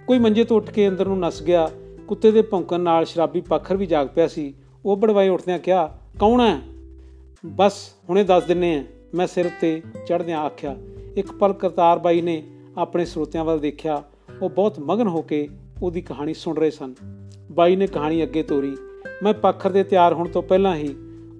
ਕੋਈ 0.07 0.18
ਮੰਜੇ 0.18 0.44
ਤੋਂ 0.44 0.57
ਉੱਠ 0.57 0.70
ਕੇ 0.70 0.88
ਅੰਦਰ 0.88 1.07
ਨੂੰ 1.07 1.18
ਨਸ 1.18 1.42
ਗਿਆ, 1.42 1.70
ਕੁੱਤੇ 2.09 2.30
ਦੇ 2.30 2.42
ਭੌਂਕਣ 2.42 2.80
ਨਾਲ 2.80 3.05
ਸ਼ਰਾਬੀ 3.05 3.40
ਪੱਖਰ 3.40 3.76
ਵੀ 3.76 3.86
ਜਾਗ 3.86 4.09
ਪਿਆ 4.14 4.28
ਸੀ। 4.28 4.55
ਉਹ 4.84 4.96
ਬੜਵਾਏ 4.96 5.28
ਉੱਠਦਿਆਂ 5.28 5.59
ਕਿਹਾ, 5.59 5.98
ਕੌਣ 6.18 6.40
ਹੈ 6.40 6.61
ਬਸ, 7.46 7.90
ਹੁਣੇ 8.09 8.24
ਦੱਸ 8.24 8.44
ਦਿੰਨੇ 8.44 8.76
ਆ। 8.76 8.84
ਮੈਂ 9.14 9.26
ਸਿਰ 9.26 9.50
ਤੇ 9.61 9.82
ਚੜ੍ਹਦਿਆਂ 10.07 10.40
ਆਖਿਆ। 10.40 10.76
ਇੱਕ 11.16 11.32
ਪਲ 11.32 11.52
ਕਰਤਾਰ 11.52 11.98
ਬਾਈ 11.98 12.20
ਨੇ 12.20 12.42
ਆਪਣੇ 12.78 13.05
ਸਰੋਤਿਆਂ 13.05 13.44
ਵੱਲ 13.44 13.59
ਦੇਖਿਆ। 13.59 14.02
ਉਹ 14.42 14.50
ਬਹੁਤ 14.50 14.78
ਮਗਨ 14.78 15.09
ਹੋ 15.09 15.22
ਕੇ 15.22 15.48
ਉਹਦੀ 15.82 16.00
ਕਹਾਣੀ 16.00 16.34
ਸੁਣ 16.34 16.57
ਰਹੇ 16.57 16.70
ਸਨ। 16.70 16.94
ਬਾਈ 17.52 17.76
ਨੇ 17.76 17.86
ਕਹਾਣੀ 17.86 18.22
ਅੱਗੇ 18.22 18.42
ਤੋਰੀ। 18.42 18.76
ਮੈਂ 19.22 19.34
ਪੱਖਰ 19.34 19.70
ਦੇ 19.70 19.84
ਤਿਆਰ 19.84 20.12
ਹੋਣ 20.12 20.28
ਤੋਂ 20.28 20.42
ਪਹਿਲਾਂ 20.42 20.76
ਹੀ 20.76 20.94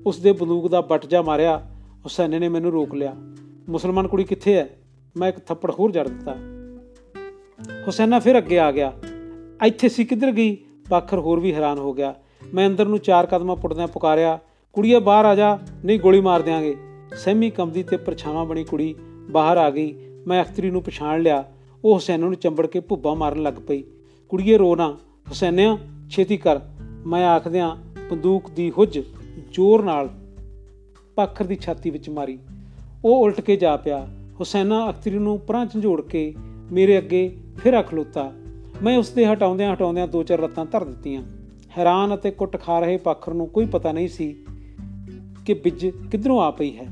ਉਸ 0.07 0.19
ਦੇ 0.19 0.33
ਬੰਦੂਕ 0.33 0.69
ਦਾ 0.69 0.81
ਬੱਟ 0.81 1.07
ਜਾ 1.07 1.23
ਮਾਰਿਆ 1.23 1.71
ਹੁਸੈਨ 2.05 2.41
ਨੇ 2.41 2.49
ਮੈਨੂੰ 2.49 2.73
ਰੋਕ 2.73 2.95
ਲਿਆ। 2.95 3.15
ਮੁਸਲਮਾਨ 3.69 4.09
ਕੁੜੀ 4.09 4.25
ਕਿੱਥੇ 4.25 4.55
ਹੈ 4.55 4.69
ਮੈਂ 5.17 5.29
ਇੱਕ 5.29 5.39
ਥੱਪੜ 5.39 5.71
ਹੋਰ 5.71 5.91
ਜੜ 5.91 6.09
ਦਿੱਤਾ। 6.09 6.35
ਹੁਸੈਨਾ 7.87 8.19
ਫਿਰ 8.19 8.39
ਅੱਗੇ 8.39 8.59
ਆ 8.59 8.73
ਗਿਆ। 8.73 8.93
ਇੱਥੇ 9.67 9.89
ਸੀ 9.89 10.05
ਕਿੱਧਰ 10.05 10.33
ਗਈ? 10.33 10.57
ਪੱਖਰ 10.91 11.19
ਹੋਰ 11.19 11.41
ਵੀ 11.41 11.55
ਹੈਰਾਨ 11.55 11.79
ਹੋ 11.79 11.93
ਗਿਆ। 11.93 12.15
ਮੈਂ 12.55 12.67
ਅੰਦਰ 12.67 12.87
ਨੂੰ 12.87 12.99
ਚਾਰ 12.99 13.27
ਕਦਮਾਂ 13.27 13.57
ਪੁੱਟਦਿਆਂ 13.57 13.87
ਪੁਕਾਰਿਆ, 13.87 14.39
ਕੁੜੀਏ, 14.73 14.99
ਬਾਹਰ 14.99 15.25
ਆ 15.25 15.35
ਜਾ, 15.35 15.59
ਨਹੀਂ 15.85 16.01
ਗੋਲੀ 16.01 16.21
ਮਾਰ 16.21 16.43
ਦਿਆਂਗੇ। 16.43 16.77
ਸਹਿਮੀ 17.17 17.51
ਕੰਬਦੀ 17.51 17.83
ਤੇ 17.83 17.97
ਪਰਛਾਵਾਂ 17.97 18.47
ਬਣੀ 18.47 18.65
ਕੁੜੀ 18.65 18.95
ਬਾਹਰ 19.31 19.57
ਆ 19.57 19.71
ਗਈ। 19.71 19.95
ਮੈਂ 20.27 20.43
ਅਖਤਰੀ 20.43 20.71
ਨੂੰ 20.71 20.83
ਪਛਾਣ 20.83 21.21
ਲਿਆ। 21.21 21.45
ਉਹ 21.85 21.95
ਹੁਸੈਨ 21.95 22.21
ਨੂੰ 22.21 22.35
ਚੰਬੜ 22.35 22.67
ਕੇ 22.67 22.81
ਭੁੱਬਾ 22.81 23.15
ਮਾਰਨ 23.15 23.43
ਲੱਗ 23.43 23.55
ਪਈ। 23.55 23.85
ਕੁੜੀਏ, 24.29 24.57
ਰੋ 24.57 24.77
ਨਾ। 24.77 24.93
ਹੁਸੈਨਿਆ, 25.29 25.79
ਛੇਤੀ 26.11 26.37
ਕਰ। 26.37 26.61
ਮੈਂ 27.07 27.29
ਆਖਦਿਆਂ, 27.29 27.77
ਬੰਦੂਕ 28.11 28.51
ਦੀ 28.51 28.71
ਹੁੱਜ, 28.71 28.99
ਜ਼ੋਰ 29.53 29.83
ਨਾਲ 29.83 30.11
ਪੱਖਰ 31.17 31.45
ਦੀ 31.45 31.57
ਛਾਤੀ 31.57 31.91
ਵਿੱਚ 31.91 32.11
ਮਾਰੀ। 32.11 32.39
ਉਹ 33.05 33.25
ਉਲਟ 33.25 33.41
ਕੇ 33.41 33.57
ਜਾ 33.57 33.77
ਪਿਆ। 33.77 34.09
ਹੁਸੈਨਾ 34.41 34.91
ਅਖਤਰੀ 34.91 35.19
ਨੂੰ 35.19 35.39
ਪਰਾਂ 35.39 35.67
ਝੰਜੋੜ 35.67 36.01
ਕੇ 36.03 36.35
ਮੇਰੇ 36.73 36.99
ਅੱਗੇ 36.99 37.37
ਫਿਰ 37.57 37.83
ਖਲੋਤਾ 37.83 38.33
ਮੈਂ 38.83 38.99
ਉਸ 38.99 39.11
ਦੇ 39.11 39.27
ਹਟਾਉਂਦਿਆਂ 39.27 39.75
ਹਟਾਉਂਦਿਆਂ 39.75 40.09
ਦੋ 40.09 40.23
ਚਾਰ 40.23 40.41
ਲੱਤਾਂ 40.41 40.67
ਧਰ 40.67 40.85
ਦਿੱਤੀਆਂ। 40.85 41.23
ਹੈਰਾਨ 41.79 42.15
ਅਤੇ 42.15 42.31
ਕੁੱਟ 42.31 42.57
ਖਾ 42.57 42.79
ਰਹੇ 42.81 42.97
ਪੱਖਰ 42.97 43.35
ਨੂੰ 43.35 43.47
ਕੋਈ 43.47 43.67
ਪਤਾ 43.67 43.93
ਨਹੀਂ 43.93 44.09
ਸੀ 44.09 44.45
ਕਿ 45.47 45.55
ਬਿੱਜ 45.55 45.87
ਕਿੱਧਰੋਂ 45.87 46.41
ਆ 46.41 46.51
ਪਈ 46.51 46.77
ਹੈ। 46.77 46.89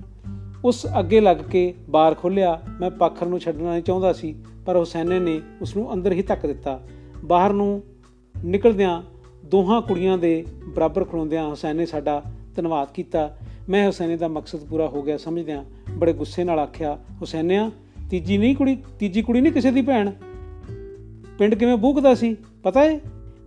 ਉਸ 0.64 0.86
ਅੱਗੇ 0.98 1.20
ਲੱਗ 1.20 1.36
ਕੇ 1.36 1.74
ਬਾਰ 1.88 2.14
ਖੋਲਿਆ 2.14 2.62
ਮੈਂ 2.80 2.90
ਪੱਖਰ 2.90 3.26
ਨੂੰ 3.26 3.38
ਛੱਡਣਾ 3.38 3.72
ਨਹੀਂ 3.72 3.82
ਚਾਹੁੰਦਾ 3.82 4.12
ਸੀ, 4.12 4.34
ਪਰ 4.66 4.76
ਹੁਸੈਨੇ 4.76 5.18
ਨੇ 5.18 5.40
ਉਸ 5.62 5.76
ਨੂੰ 5.76 5.92
ਅੰਦਰ 5.92 6.12
ਹੀ 6.12 6.22
ਧੱਕ 6.22 6.46
ਦਿੱਤਾ। 6.46 6.80
ਬਾਹਰ 7.24 7.52
ਨੂੰ 7.52 7.82
ਨਿਕਲਦਿਆਂ 8.44 9.02
ਦੋਹਾਂ 9.44 9.82
ਕੁੜੀਆਂ 9.82 10.18
ਦੇ 10.18 10.46
ਬਰਾਬਰ 10.74 11.04
ਖਲੋਂਦਿਆਂ 11.04 11.48
ਹੁਸੈਨ 11.48 11.76
ਨੇ 11.76 11.86
ਸਾਡਾ 11.86 12.22
ਧੰਨਵਾਦ 12.56 12.88
ਕੀਤਾ। 12.94 13.36
ਮੈਂ 13.68 13.86
ਹੁਸੈਨੇ 13.86 14.16
ਦਾ 14.16 14.28
ਮਕਸਦ 14.28 14.58
ਪੂਰਾ 14.58 14.88
ਹੋ 14.88 15.02
ਗਿਆ 15.02 15.16
ਸਮਝਦਿਆਂ 15.16 15.64
ਬੜੇ 15.96 16.12
ਗੁੱਸੇ 16.12 16.44
ਨਾਲ 16.44 16.58
ਆਖਿਆ, 16.58 16.98
ਹੁਸੈਨਿਆ, 17.20 17.70
ਤੀਜੀ 18.10 18.38
ਨਹੀਂ 18.38 18.56
ਕੁੜੀ, 18.56 18.78
ਤੀਜੀ 18.98 19.22
ਕੁੜੀ 19.22 19.40
ਨਹੀਂ 19.40 19.52
ਕਿਸੇ 19.52 19.70
ਦੀ 19.70 19.82
ਭੈਣ? 19.82 20.10
ਪਿੰਡ 21.38 21.54
ਕਿਵੇਂ 21.54 21.76
ਬੂਕਦਾ 21.76 22.14
ਸੀ? 22.14 22.36
ਪਤਾ 22.62 22.84
ਏ? 22.84 23.00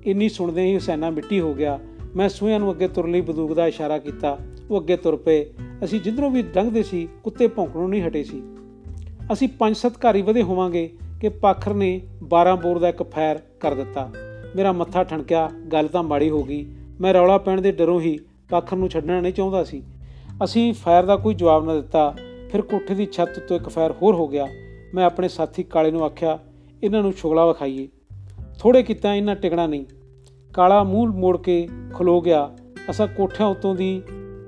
ਇੰਨੀ 0.06 0.30
ਸੁਣਦੇ 0.30 0.66
ਹੀ 0.66 0.76
ਹੁਸੈਨਾ 0.76 1.10
ਮਿੱਟੀ 1.10 1.40
ਹੋ 1.40 1.54
ਗਿਆ। 1.54 1.80
ਮੈਂ 2.16 2.30
ਸੂਹਿਆਂ 2.30 2.60
ਨੂੰ 2.60 2.72
ਅੱਗੇ 2.72 2.88
ਤੁਰਨ 2.88 3.12
ਲਈ 3.12 3.22
ਬੰਦੂਕ 3.22 3.54
ਦਾ 3.54 3.68
ਇਸ਼ਾਰਾ 3.68 3.98
ਕੀਤਾ। 3.98 4.40
ਉਹ 4.72 4.82
ਅੱਗੇ 4.82 4.98
ਤੁਰ 4.98 5.16
ਪਏ। 5.16 5.46
ਅਸੀਂ 5.84 6.02
ਜਿੱਧਰੋਂ 6.02 6.32
ਵੀ 6.32 6.44
ਲੰਘਦੇ 6.44 6.84
ਸੀ, 6.84 7.08
ਕੁੱਤੇ 7.24 7.48
ਭੌਂਕਣੋਂ 7.48 7.90
ਨਹੀਂ 7.90 8.04
ਹਟੇ 8.04 8.24
ਸੀ। 8.24 8.44
ਅਸੀਂ 9.34 9.48
ਪੰਜ 9.48 9.78
ਸੱਤ 9.78 10.06
ਘਾਰੀ 10.06 10.22
ਵਧੇ 10.22 10.42
ਹੋਵਾਂਗੇ 10.42 10.90
ਕਿ 11.22 11.30
ਪਾਖਰ 11.30 11.74
ਨੇ 11.74 12.02
12 12.24 12.56
ਬੋਰ 12.56 12.80
ਦਾ 12.80 12.90
ਇੱਕ 12.90 13.04
ਫੈਰ 13.04 13.40
ਕਰ 13.60 13.74
ਦਿੱਤਾ। 13.74 14.12
ਮੇਰਾ 14.56 14.72
ਮੱਥਾ 14.72 15.04
ਠਣਕਿਆ, 15.04 15.52
ਗੱਲ 15.74 15.88
ਤਾਂ 15.88 16.04
ਮਾੜੀ 16.04 16.30
ਹੋ 16.30 16.44
ਗਈ। 16.44 16.66
ਮੈਂ 17.02 17.14
ਰੌਲਾ 17.14 17.38
ਪੈਣ 17.38 17.62
ਦੇ 17.62 17.72
ਡਰੋਂ 17.72 18.02
ਹੀ 18.02 18.20
ਪਾਖਰ 18.50 18.78
ਨੂੰ 18.78 18.90
ਛੱਡਣਾ 18.90 19.22
ਨਹੀਂ 19.22 19.34
ਚਾਹੁੰਦਾ 19.34 19.64
ਸੀ। 19.64 19.84
ਅਸੀਂ 20.44 20.74
ਫਾਇਰ 20.74 21.04
ਦਾ 21.04 21.16
ਕੋਈ 21.16 21.34
ਜਵਾਬ 21.34 21.66
ਨਾ 21.66 21.74
ਦਿੱਤਾ। 21.74 22.16
ਫਿਰ 22.52 22.62
ਕੋਠੇ 22.62 22.96
ਦੀ 22.96 23.06
ਛੱਤ 23.06 23.40
ਤੋਂ 23.40 23.56
ਇੱਕ 23.56 23.70
ਫਾਇਰ 23.70 23.92
ਹੋਰ 23.92 24.16
ਹੋ 24.16 24.28
ਗਿਆ। 24.28 24.48
ਮੈਂ 24.94 25.06
ਆਪਣੇ 25.06 25.28
ਸਾਥੀ 25.28 25.64
ਕਾਲੇ 25.64 25.92
ਨੂੰ 25.92 26.04
ਆਖਿਆ, 26.04 26.40
ਇਹਨਾਂ 26.84 27.02
ਨੂੰ 27.02 27.14
ਛੁਗਲਾ 27.14 27.48
ਵਿਖਾਈਏ। 27.48 27.88
ਥੋੜੇ 28.60 28.84
ਕੀਤਾ 28.84 29.16
ਇਹਨਾਂ 29.16 29.36
ਟਿਕਣਾ 29.36 29.68
ਨਹੀਂ। 29.68 29.86
ਕਾਲਾ 30.54 30.84
ਮੂੰਹ 30.84 31.14
ਮੋੜ 31.14 31.38
ਕੇ 31.38 31.68
ਖਲੋ 31.94 32.22
ਗਿਆ। 32.22 32.58
ਅਸਾਂ 32.90 33.08
ਕੋਠਿਆਂ 33.08 33.48
ਉੱਤੋਂ 33.48 33.76
ਦੀ 33.76 34.02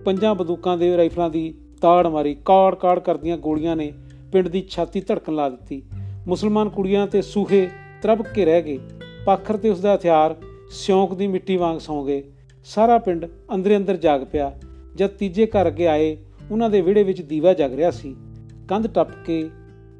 ਪੰਜਾਂ 0.05 0.35
ਬੰਦੂਕਾਂ 0.35 0.77
ਦੇ 0.77 0.97
ਰਾਈਫਲਾਂ 0.97 1.29
ਦੀ 1.29 1.55
ਤਾੜ 1.81 2.07
ਮਾਰੀ। 2.07 2.37
ਕਾੜ 2.45 2.75
ਕਾੜ 2.75 2.99
ਕਰਦੀਆਂ 2.99 3.37
ਗੋਲੀਆਂ 3.37 3.75
ਨੇ 3.75 3.93
ਪਿੰਡ 4.31 4.47
ਦੀ 4.47 4.67
ਛਾਤੀ 4.69 5.01
ਧੜਕਣ 5.01 5.35
ਲਾ 5.35 5.49
ਦਿੱਤੀ। 5.49 5.83
ਮੁਸਲਮਾਨ 6.27 6.69
ਕੁੜੀਆਂ 6.69 7.07
ਤੇ 7.07 7.21
ਸੂਹੇ 7.21 7.69
ਤਰਬ 8.01 8.21
ਕੇ 8.21 8.45
ਰਹਿ 8.45 8.61
ਗਏ। 8.61 8.79
ਪਾਖਰ 9.25 9.57
ਤੇ 9.57 9.69
ਉਸ 9.69 9.79
ਦਾ 9.79 9.95
ਹਥਿਆਰ 9.95 10.35
ਸਿਉਂਕ 10.71 11.13
ਦੀ 11.13 11.27
ਮਿੱਟੀ 11.27 11.57
ਵਾਂਗ 11.57 11.77
ਸੌਂ 11.77 12.05
ਗਏ। 12.05 12.23
ਸਾਰਾ 12.65 12.97
ਪਿੰਡ 12.97 13.25
ਅੰਦਰੇ 13.53 13.77
ਅੰਦਰ 13.77 13.95
ਜਾਗ 13.95 14.25
ਪਿਆ। 14.31 14.59
ਜਦ 14.97 15.07
ਤੀਜੇ 15.07 15.45
ਘਰ 15.45 15.67
ਅੱਗੇ 15.67 15.87
ਆਏ, 15.87 16.17
ਉਹਨਾਂ 16.51 16.69
ਦੇ 16.69 16.81
ਵਿਹੜੇ 16.81 17.03
ਵਿੱਚ 17.03 17.21
ਦੀਵਾ 17.21 17.53
ਜਗ 17.53 17.73
ਰਿਹਾ 17.73 17.91
ਸੀ। 17.91 18.15
ਕੰਧ 18.67 18.87
ਟੱਪ 18.87 19.07
ਕੇ 19.25 19.49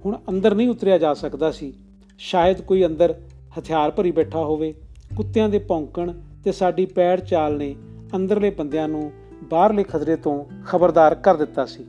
ਹੁਣ 0.06 0.18
ਅੰਦਰ 0.30 0.56
ਨਹੀਂ 0.56 0.70
ਉਤਰਿਆ 0.70 0.98
ਜਾ 0.98 1.14
ਸਕਦਾ 1.14 1.52
ਸੀ। 1.52 1.74
ਸ਼ਾਇਦ 2.18 2.62
ਕੋਈ 2.62 2.86
ਅੰਦਰ 2.86 3.16
ਹਥਿਆਰ 3.60 3.92
ਭਰੀ 3.92 4.12
ਬੈਠਾ 4.12 4.40
ਹੋਵੇ। 4.40 4.74
ਕੁੱਤਿਆਂ 5.18 5.50
ਦੇ 5.50 5.60
ਭੌਂਕਣ 5.60 6.14
ਤੇ 6.44 6.52
ਸਾਡੀ 6.52 6.86
ਪੈੜ 6.86 7.20
ਚਾਲ 7.20 7.58
ਨੇ 7.58 7.76
ਅੰਦਰਲੇ 8.16 8.50
ਬੰਦਿਆਂ 8.50 8.88
ਨੂੰ 8.88 9.12
ਬਾਹਰਲੇ 9.44 9.84
ਖਤਰੇ 9.84 10.16
ਤੋਂ 10.16 10.46
ਖਬਰਦਾਰ 10.66 11.16
ਕਰ 11.16 11.36
ਦਿੱਤਾ 11.36 11.66
ਸੀ। 11.66 11.86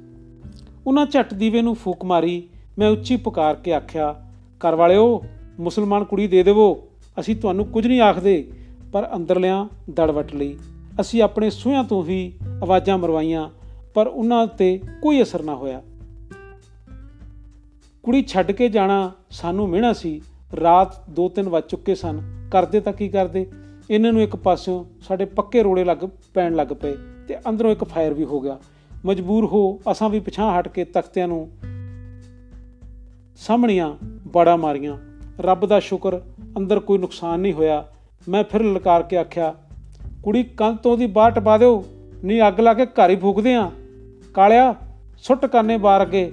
ਉਹਨਾਂ 0.86 1.06
ਝੱਟ 1.06 1.34
ਦੀਵੇ 1.34 1.62
ਨੂੰ 1.62 1.74
ਫੂਕ 1.74 2.04
ਮਾਰੀ 2.04 2.48
ਮੈਂ 2.78 2.90
ਉੱਚੀ 2.90 3.16
ਪੁਕਾਰ 3.16 3.54
ਕੇ 3.54 3.72
ਆਖਿਆ, 3.72 4.26
ਘਰ 4.58 4.74
ਵਾਲਿਓ, 4.74 5.24
ਮੁਸਲਮਾਨ 5.60 6.04
ਕੁੜੀ 6.04 6.26
ਦੇ 6.26 6.42
ਦੇਵੋ, 6.42 6.88
ਅਸੀਂ 7.20 7.36
ਤੁਹਾਨੂੰ 7.36 7.66
ਕੁਝ 7.66 7.86
ਨਹੀਂ 7.86 8.00
ਆਖਦੇ, 8.00 8.48
ਪਰ 8.92 9.08
ਅੰਦਰਲਿਆਂ 9.16 9.66
ਦੜਵਟ 9.90 10.34
ਲਈ। 10.34 10.58
ਅਸੀਂ 11.00 11.22
ਆਪਣੇ 11.22 11.50
ਸੂਹਿਆਂ 11.50 11.84
ਤੋਂ 11.84 12.02
ਵੀ 12.02 12.32
ਆਵਾਜ਼ਾਂ 12.62 12.98
ਮਰਵਾਈਆਂ, 12.98 13.50
ਪਰ 13.94 14.06
ਉਹਨਾਂ 14.06 14.46
ਤੇ 14.46 14.80
ਕੋਈ 15.02 15.22
ਅਸਰ 15.22 15.42
ਨਾ 15.42 15.54
ਹੋਇਆ। 15.54 15.82
ਕੁੜੀ 18.02 18.22
ਛੱਡ 18.22 18.52
ਕੇ 18.52 18.68
ਜਾਣਾ 18.68 19.12
ਸਾਨੂੰ 19.30 19.68
ਮਿਹਣਾ 19.68 19.92
ਸੀ। 19.92 20.20
ਰਾਤ 20.60 21.08
2-3 21.10 21.48
ਵੱਜ 21.48 21.64
ਚੁੱਕੇ 21.64 21.94
ਸਨ। 21.94 22.48
ਕਰਦੇ 22.50 22.80
ਤਾਂ 22.80 22.92
ਕੀ 22.92 23.08
ਕਰਦੇ? 23.08 23.50
ਇਹਨਾਂ 23.90 24.12
ਨੂੰ 24.12 24.22
ਇੱਕ 24.22 24.36
ਪਾਸਿਓਂ 24.36 24.84
ਸਾਡੇ 25.08 25.24
ਪੱਕੇ 25.24 25.62
ਰੋੜੇ 25.62 25.84
ਲੱਗ 25.84 25.98
ਪੈਣ 26.34 26.54
ਲੱਗ 26.54 26.66
ਪਏ 26.66 26.96
ਤੇ 27.28 27.38
ਅੰਦਰੋਂ 27.48 27.72
ਇੱਕ 27.72 27.84
ਫਾਇਰ 27.84 28.14
ਵੀ 28.14 28.24
ਹੋ 28.24 28.40
ਗਿਆ। 28.40 28.58
ਮਜਬੂਰ 29.04 29.44
ਹੋ 29.44 29.80
ਅਸਾਂ 29.92 30.08
ਵੀ 30.08 30.20
ਪਿਛਾਂ 30.20 30.60
ਹਟ 30.60 30.68
ਕੇ 30.68 30.84
ਤਖਤਿਆਂ 30.84 31.28
ਨੂੰ 31.28 31.50
ਸਾਹਮਣੀਆਂ 33.36 33.96
ਬੜਾ 34.26 34.56
ਮਾਰੀਆਂ। 34.56 34.98
ਰੱਬ 35.40 35.66
ਦਾ 35.66 35.80
ਸ਼ੁਕਰ, 35.80 36.20
ਅੰਦਰ 36.56 36.80
ਕੋਈ 36.80 36.98
ਨੁਕਸਾਨ 36.98 37.40
ਨਹੀਂ 37.40 37.52
ਹੋਇਆ। 37.52 37.86
ਮੈਂ 38.28 38.44
ਫਿਰ 38.44 38.62
ਲਲਕਾਰ 38.64 39.02
ਕੇ 39.02 39.16
ਆਖਿਆ 39.16 39.54
ਕੁੜੀ 40.22 40.42
ਕੰਧ 40.42 40.76
ਤੋਂ 40.76 40.96
ਦੀ 40.98 41.06
ਬਾਹਰ 41.06 41.30
ਟਪਾ 41.30 41.56
ਦਿਓ। 41.58 41.84
ਨਹੀਂ 42.24 42.40
ਅੱਗ 42.48 42.60
ਲਾ 42.60 42.74
ਕੇ 42.74 42.86
ਘਰ 42.86 43.10
ਹੀ 43.10 43.16
ਫੂਕਦੇ 43.16 43.54
ਆ। 43.54 43.70
ਕਾਲਿਆ, 44.34 44.74
ਸੁੱਟ 45.18 45.46
ਕਾਨੇ 45.46 45.76
ਬਾਰ 45.76 46.02
ਅੱਗੇ। 46.02 46.30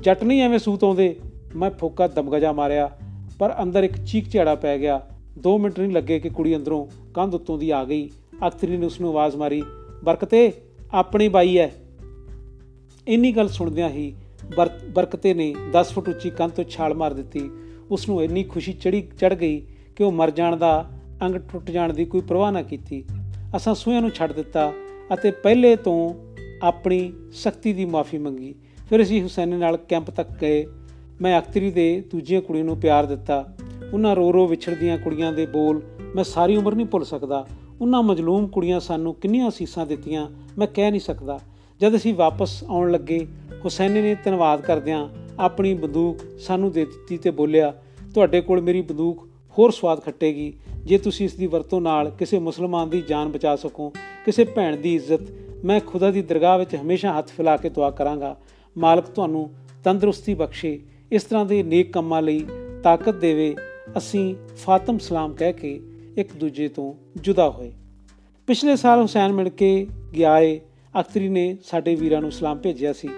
ਜੱਟ 0.00 0.24
ਨਹੀਂ 0.24 0.42
ਐਵੇਂ 0.42 0.58
ਸੂਤ 0.58 0.84
ਆਉਂਦੇ। 0.84 1.16
ਮੈਂ 1.56 1.70
ਫੋਕਾ 1.70 2.06
ਦਮਗਜਾ 2.06 2.52
ਮਾਰਿਆ, 2.52 2.90
ਪਰ 3.38 3.54
ਅੰਦਰ 3.62 3.84
ਇੱਕ 3.84 4.04
ਚੀਕ 4.04 4.30
ਝਾੜਾ 4.30 4.54
ਪੈ 4.54 4.78
ਗਿਆ। 4.78 5.00
2 5.38 5.56
ਮਿੰਟ 5.58 5.80
ਨਹੀਂ 5.80 5.92
ਲੱਗੇ 5.92 6.18
ਕਿ 6.20 6.28
ਕੁੜੀ 6.28 6.56
ਅੰਦਰੋਂ 6.56 6.86
ਕੰਧ 7.14 7.34
ਉੱਤੋਂ 7.34 7.58
ਦੀ 7.58 7.70
ਆ 7.70 7.84
ਗਈ। 7.84 8.08
ਅਖਤਰੀ 8.46 8.76
ਨੇ 8.76 8.86
ਉਸ 8.86 9.00
ਨੂੰ 9.00 9.10
ਆਵਾਜ਼ 9.10 9.36
ਮਾਰੀ, 9.36 9.62
ਬਰਕਤੇ, 10.04 10.52
ਆਪਣੀ 10.92 11.28
ਬਾਈ 11.28 11.56
ਐ। 11.56 11.68
ਇੰਨੀ 13.08 13.32
ਗੱਲ 13.32 13.48
ਸੁਣਦਿਆਂ 13.48 13.88
ਹੀ 13.90 14.14
ਬਰਕਤੇ 14.94 15.34
ਨੇ 15.34 15.54
10 15.72 15.92
ਫੁੱਟ 15.92 16.08
ਉੱਚੀ 16.08 16.30
ਕੰਧ 16.30 16.52
ਤੋਂ 16.52 16.64
ਛਾਲ 16.64 16.94
ਮਾਰ 16.94 17.12
ਦਿੱਤੀ। 17.12 17.50
ਉਸ 17.90 18.08
ਨੂੰ 18.08 18.22
ਇੰਨੀ 18.22 18.42
ਖੁਸ਼ੀ 18.44 18.72
ਚੜੀ 18.72 19.00
ਚੜ 19.00 19.34
ਗਈ 19.34 19.60
ਕਿ 19.96 20.04
ਉਹ 20.04 20.12
ਮਰ 20.12 20.30
ਜਾਣ 20.30 20.56
ਦਾ 20.56 20.90
ਅੰਗ 21.22 21.36
ਟੁੱਟ 21.52 21.70
ਜਾਣ 21.70 21.92
ਦੀ 21.92 22.04
ਕੋਈ 22.04 22.20
ਪਰਵਾਹ 22.20 22.52
ਨਾ 22.52 22.62
ਕੀਤੀ। 22.62 23.04
ਅਸਾਂ 23.56 23.74
ਸੂਆਂ 23.74 24.00
ਨੂੰ 24.00 24.10
ਛੱਡ 24.10 24.32
ਦਿੱਤਾ 24.32 24.72
ਅਤੇ 25.14 25.30
ਪਹਿਲੇ 25.30 25.76
ਤੋਂ 25.76 26.14
ਆਪਣੀ 26.62 27.12
ਸ਼ਕਤੀ 27.32 27.72
ਦੀ 27.72 27.84
ਮਾਫੀ 27.84 28.18
ਮੰਗੀ। 28.18 28.54
ਫਿਰ 28.90 29.02
ਅਸੀਂ 29.02 29.22
ਹੁਸੈਨ 29.22 29.48
ਨਾਲ 29.48 29.76
ਕੈਂਪ 29.76 30.10
ਤੱਕ 30.10 30.30
ਗਏ। 30.30 30.66
ਮੈਂ 31.20 31.40
ਅਖਤਰੀ 31.40 31.70
ਦੇ 31.70 32.02
ਦੂਜੀਆਂ 32.10 32.40
ਕੁੜੀਆਂ 32.40 32.64
ਨੂੰ 32.64 32.76
ਪਿਆਰ 32.76 33.06
ਦਿੱਤਾ। 33.06 33.56
ਉਹਨਾਂ 33.92 34.16
ਰੋ 34.16 34.32
ਰੋ 34.32 34.46
ਵਿਛੜਦੀਆਂ 34.46 34.98
ਕੁੜੀਆਂ 34.98 35.32
ਦੇ 35.32 35.46
ਬੋਲ 35.46 35.82
ਮੈਂ 36.14 36.24
ਸਾਰੀ 36.24 36.56
ਉਮਰ 36.56 36.74
ਨਹੀਂ 36.74 36.86
ਭੁੱਲ 36.86 37.04
ਸਕਦਾ। 37.04 37.46
ਉਹਨਾਂ 37.80 38.02
ਮਜਲੂਮ 38.02 38.46
ਕੁੜੀਆਂ 38.46 38.80
ਸਾਨੂੰ 38.80 39.14
ਕਿੰਨੀਆਂ 39.14 39.48
ਅਸੀਸਾਂ 39.48 39.86
ਦਿੱਤੀਆਂ, 39.86 40.28
ਮੈਂ 40.58 40.66
ਕਹਿ 40.66 40.90
ਨਹੀਂ 40.90 41.00
ਸਕਦਾ। 41.00 41.40
ਜਦ 41.80 41.96
ਅਸੀਂ 41.96 42.14
ਵਾਪਸ 42.14 42.64
ਆਉਣ 42.68 42.92
ਲੱਗੇ, 42.92 43.26
ਹੁਸੈਨ 43.64 43.92
ਨੇ 43.92 44.14
ਧੰਨਵਾਦ 44.14 44.60
ਕਰਦਿਆਂ 44.60 45.08
ਆਪਣੀ 45.38 45.74
ਬੰਦੂਕ 45.74 46.38
ਸਾਨੂੰ 46.38 46.72
ਦੇ 46.72 46.84
ਦਿੱਤੀ 46.84 47.16
ਤੇ 47.16 47.30
ਬੋਲਿਆ, 47.30 47.74
ਤੁਹਾਡੇ 48.14 48.40
ਕੋਲ 48.40 48.60
ਮੇਰੀ 48.60 48.82
ਬੰਦੂਕ 48.82 49.28
ਹੋਰ 49.58 49.70
ਸਵਾਦ 49.70 50.00
ਖੱਟੇਗੀ। 50.00 50.52
ਜੇ 50.86 50.98
ਤੁਸੀਂ 50.98 51.26
ਇਸ 51.26 51.34
ਦੀ 51.34 51.46
ਵਰਤੋਂ 51.46 51.80
ਨਾਲ 51.80 52.10
ਕਿਸੇ 52.10 52.38
ਮੁਸਲਮਾਨ 52.38 52.90
ਦੀ 52.90 53.02
ਜਾਨ 53.02 53.28
ਬਚਾ 53.28 53.56
ਸਕੋ, 53.56 53.92
ਕਿਸੇ 54.26 54.44
ਭੈਣ 54.44 54.76
ਦੀ 54.76 54.94
ਇੱਜ਼ਤ, 54.94 55.20
ਮੈਂ 55.64 55.80
ਖੁਦਾ 55.80 56.10
ਦੀ 56.10 56.22
ਦਰਗਾਹ 56.22 56.58
ਵਿੱਚ 56.58 56.76
ਹਮੇਸ਼ਾ 56.76 57.18
ਹੱਥ 57.18 57.28
ਫੈਲਾ 57.28 57.56
ਕੇ 57.56 57.68
ਦੁਆ 57.68 57.90
ਕਰਾਂਗਾ। 57.90 58.36
ਮਾਲਕ 58.78 59.04
ਤੁਹਾਨੂੰ 59.06 59.50
ਤੰਦਰੁਸਤੀ 59.84 60.34
ਬਖਸ਼ੇ, 60.34 60.80
ਇਸ 61.12 61.24
ਤਰ੍ਹਾਂ 61.24 61.46
ਦੇ 61.46 61.62
ਨੇਕ 61.62 61.92
ਕੰਮਾਂ 61.92 62.22
ਲਈ 62.22 62.46
ਤਾਕਤ 62.82 63.14
ਦੇਵੇ, 63.14 63.56
ਅਸੀਂ 63.98 64.34
ਫਾਤਮ 64.56 64.98
ਸਲਾਮ 64.98 65.34
ਕਹਿ 65.34 65.52
ਕੇ 65.52 65.80
ਇੱਕ 66.16 66.36
ਦੂਜੇ 66.36 66.68
ਤੋਂ 66.68 66.94
ਜੁਦਾ 67.20 67.50
ਹੋਏ। 67.50 67.72
ਪਿਛਲੇ 68.46 68.76
ਸਾਲ 68.76 69.00
ਹੁਸੈਨ 69.00 69.32
ਮਿਲ 69.32 69.48
ਕੇ 69.48 69.86
ਗਿਆ 70.14 70.38
ਏ, 70.38 70.60
ਅਖਤਰੀ 71.00 71.28
ਨੇ 71.28 71.56
ਸਾਡੇ 71.64 71.94
ਵੀਰਾਂ 71.94 72.20
ਨੂੰ 72.20 72.32
ਸਲਾਮ 72.32 72.58
ਭੇਜਿਆ 72.58 72.92
ਸੀ। 72.92 73.08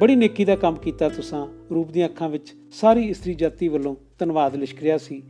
ਬੜੀ 0.00 0.16
ਨੇਕੀ 0.16 0.44
ਦਾ 0.44 0.56
ਕੰਮ 0.56 0.74
ਕੀਤਾ 0.74 1.08
ਤੁਸੀਂ, 1.08 1.48
ਰੂਪ 1.74 1.90
ਦੀਆਂ 1.90 2.08
ਅੱਖਾਂ 2.08 2.28
ਵਿੱਚ 2.28 2.54
ਸਾਰੀ 2.72 3.08
ਇਸਤਰੀ 3.08 3.34
ਜਾਤੀ 3.34 3.68
ਵੱਲੋਂ 3.68 3.96
ਧੰਨਵਾਦ 4.18 4.54
ਲਿਸ਼ਕ 4.56 4.82
ਰਿਹਾ 4.82 4.98
ਸੀ। 4.98 5.22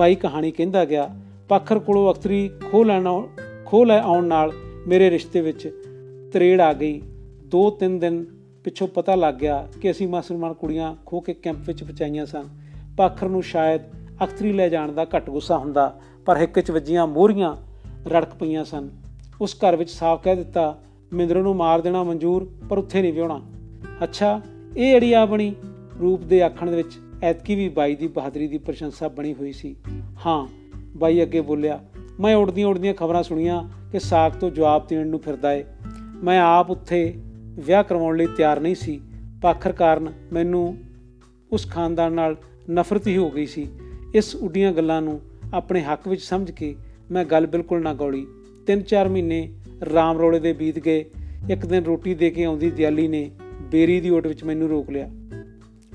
ਬਾਈ 0.00 0.14
ਕਹਾਣੀ 0.14 0.50
ਕਹਿੰਦਾ 0.50 0.84
ਗਿਆ, 0.84 1.08
ਪਾਖਰ 1.48 1.78
ਕੋਲੋਂ 1.78 2.12
ਅਖਤਰੀ 2.12 2.48
ਖੋ 2.70 2.82
ਲੈਣਾ 2.84 3.10
ਖੋ 3.66 3.82
ਲੈ 3.84 4.00
ਆਉਣ 4.00 4.24
ਨਾਲ 4.24 4.52
ਮੇਰੇ 4.88 5.10
ਰਿਸ਼ਤੇ 5.10 5.40
ਵਿੱਚ 5.40 5.66
ਤਰੇੜ 6.32 6.60
ਆ 6.60 6.72
ਗਈ। 6.72 7.00
2-3 7.46 7.98
ਦਿਨ 7.98 8.24
ਪਿੱਛੋਂ 8.64 8.88
ਪਤਾ 8.88 9.14
ਲੱਗ 9.14 9.34
ਗਿਆ 9.34 9.66
ਕਿ 9.82 9.90
ਅਸੀਂ 9.90 10.08
ਮੁਸਲਮਾਨ 10.08 10.54
ਕੁੜੀਆਂ 10.54 10.94
ਖੋ 11.06 11.20
ਕੇ 11.20 11.34
ਕੈਂਪ 11.34 11.56
ਵਿੱਚ 11.66 11.82
ਪਚਾਈਆਂ 11.84 12.26
ਸਨ। 12.26 12.48
ਪਾਖਰ 12.96 13.28
ਨੂੰ 13.28 13.42
ਸ਼ਾਇਦ 13.42 13.82
ਅਖਤਰੀ 14.24 14.52
ਲੈ 14.52 14.68
ਜਾਣ 14.68 14.92
ਦਾ 14.92 15.04
ਘੱਟ 15.04 15.28
ਗੁੱਸਾ 15.30 15.58
ਹੁੰਦਾ, 15.58 16.00
ਪਰ 16.26 16.36
ਹਿੱਕ 16.36 16.60
'ਚ 16.60 16.70
ਵੱਜੀਆਂ 16.70 17.06
ਮੋਹਰੀਆਂ 17.06 17.54
ਰੜਕ 18.08 18.34
ਪਈਆਂ 18.34 18.64
ਸਨ। 18.64 18.88
ਉਸ 19.40 19.56
ਘਰ 19.56 19.76
ਵਿੱਚ 19.76 19.90
ਸਾਫ਼ 19.90 20.22
ਕਹਿ 20.22 20.36
ਦਿੱਤਾ, 20.36 20.78
ਮਿੰਦਰ 21.12 21.42
ਨੂੰ 21.42 21.54
ਮਾਰ 21.56 21.80
ਦੇਣਾ 21.80 22.02
ਮਨਜ਼ੂਰ, 22.02 22.48
ਪਰ 22.70 22.78
ਉੱਥੇ 22.78 23.02
ਨਹੀਂ 23.02 23.12
ਵਿਉਣਾ 23.12 23.40
ਅੱਛਾ, 24.02 24.40
ਇਹ 24.76 24.96
ਅੜੀ 24.96 25.12
ਆ 25.12 25.26
ਬਣੀ? 25.26 25.54
ਰੂਪ 26.00 26.20
ਦੇ 26.22 26.42
ਆਖਣ 26.42 26.70
ਦੇ 26.70 26.76
ਵਿੱਚ 26.76 26.98
ਐਤਕੀ 27.22 27.54
ਵੀ 27.54 27.68
ਬਾਈ 27.68 27.94
ਦੀ 27.94 28.06
ਬਹਾਦਰੀ 28.06 28.48
ਦੀ 28.48 28.58
ਪ੍ਰਸ਼ੰਸਾ 28.58 29.08
ਬਣੀ 29.08 29.34
ਹੋਈ 29.34 29.52
ਸੀ। 29.52 29.76
ਹਾਂ, 30.26 30.46
ਬਾਈ 30.96 31.22
ਅੱਗੇ 31.22 31.40
ਬੋਲਿਆ, 31.40 31.84
ਮੈਂ 32.20 32.36
ਉੜਦੀਆਂ 32.36 32.68
ਉੜਦੀਆਂ 32.68 32.94
ਖਬਰਾਂ 32.94 33.22
ਸੁਣੀਆਂ 33.22 33.68
ਕਿ 33.92 33.98
ਸਾਖ 33.98 34.36
ਤੋਂ 34.36 34.50
ਜਵਾਬ 34.50 34.86
ਦੇਣ 34.86 35.06
ਨੂੰ 35.06 35.20
ਫਿਰਦਾ 35.20 35.52
ਏ। 35.52 35.64
ਮੈਂ 36.24 36.40
ਆਪ 36.40 36.70
ਉੱਥੇ 36.70 37.14
ਵਿਆਹ 37.40 37.84
ਕਰਵਾਉਣ 37.84 38.16
ਲਈ 38.16 38.26
ਤਿਆਰ 38.26 38.60
ਨਹੀਂ 38.60 38.74
ਸੀ 38.74 39.00
ਪਾਖਰ 39.42 39.72
ਕਾਰਨ 39.72 40.12
ਮੈਨੂੰ 40.32 40.78
ਉਸ 41.52 41.70
ਖਾਨਦਾਨ 41.70 42.12
ਨਾਲ 42.12 42.36
ਨਫ਼ਰਤ 42.70 43.06
ਹੀ 43.06 43.16
ਹੋ 43.16 43.30
ਗਈ 43.30 43.46
ਸੀ। 43.46 43.68
ਇਸ 44.14 44.34
ਉੱਡੀਆਂ 44.34 44.72
ਗੱਲਾਂ 44.72 45.02
ਨੂੰ 45.02 45.20
ਆਪਣੇ 45.54 45.82
ਹੱਕ 45.82 46.08
ਵਿੱਚ 46.08 46.22
ਸਮਝ 46.22 46.50
ਕੇ 46.50 46.76
ਮੈਂ 47.10 47.24
ਗੱਲ 47.24 47.46
ਬਿਲਕੁਲ 47.46 47.82
ਨਾ 47.82 47.94
ਗੌਲੀ। 47.94 48.26
3-4 48.66 49.08
ਮਹੀਨੇ 49.08 49.52
ਰਾਮ 49.94 50.18
ਰੋਲੇ 50.18 50.40
ਦੇ 50.40 50.52
ਬੀਤ 50.52 50.78
ਗਏ। 50.78 51.04
ਇੱਕ 51.50 51.66
ਦਿਨ 51.66 51.84
ਰੋਟੀ 51.84 52.14
ਦੇ 52.14 52.30
ਕੇ 52.30 52.44
ਆਉਂਦੀ 52.44 52.70
ਦਿਆਲੀ 52.70 53.08
ਨੇ 53.08 53.30
ਬੇਰੀ 53.62 54.00
ਦੀ 54.00 54.10
ਓਟ 54.10 54.26
ਵਿੱਚ 54.26 54.44
ਮੈਨੂੰ 54.44 54.68
ਰੋਕ 54.68 54.90
ਲਿਆ। 54.90 55.10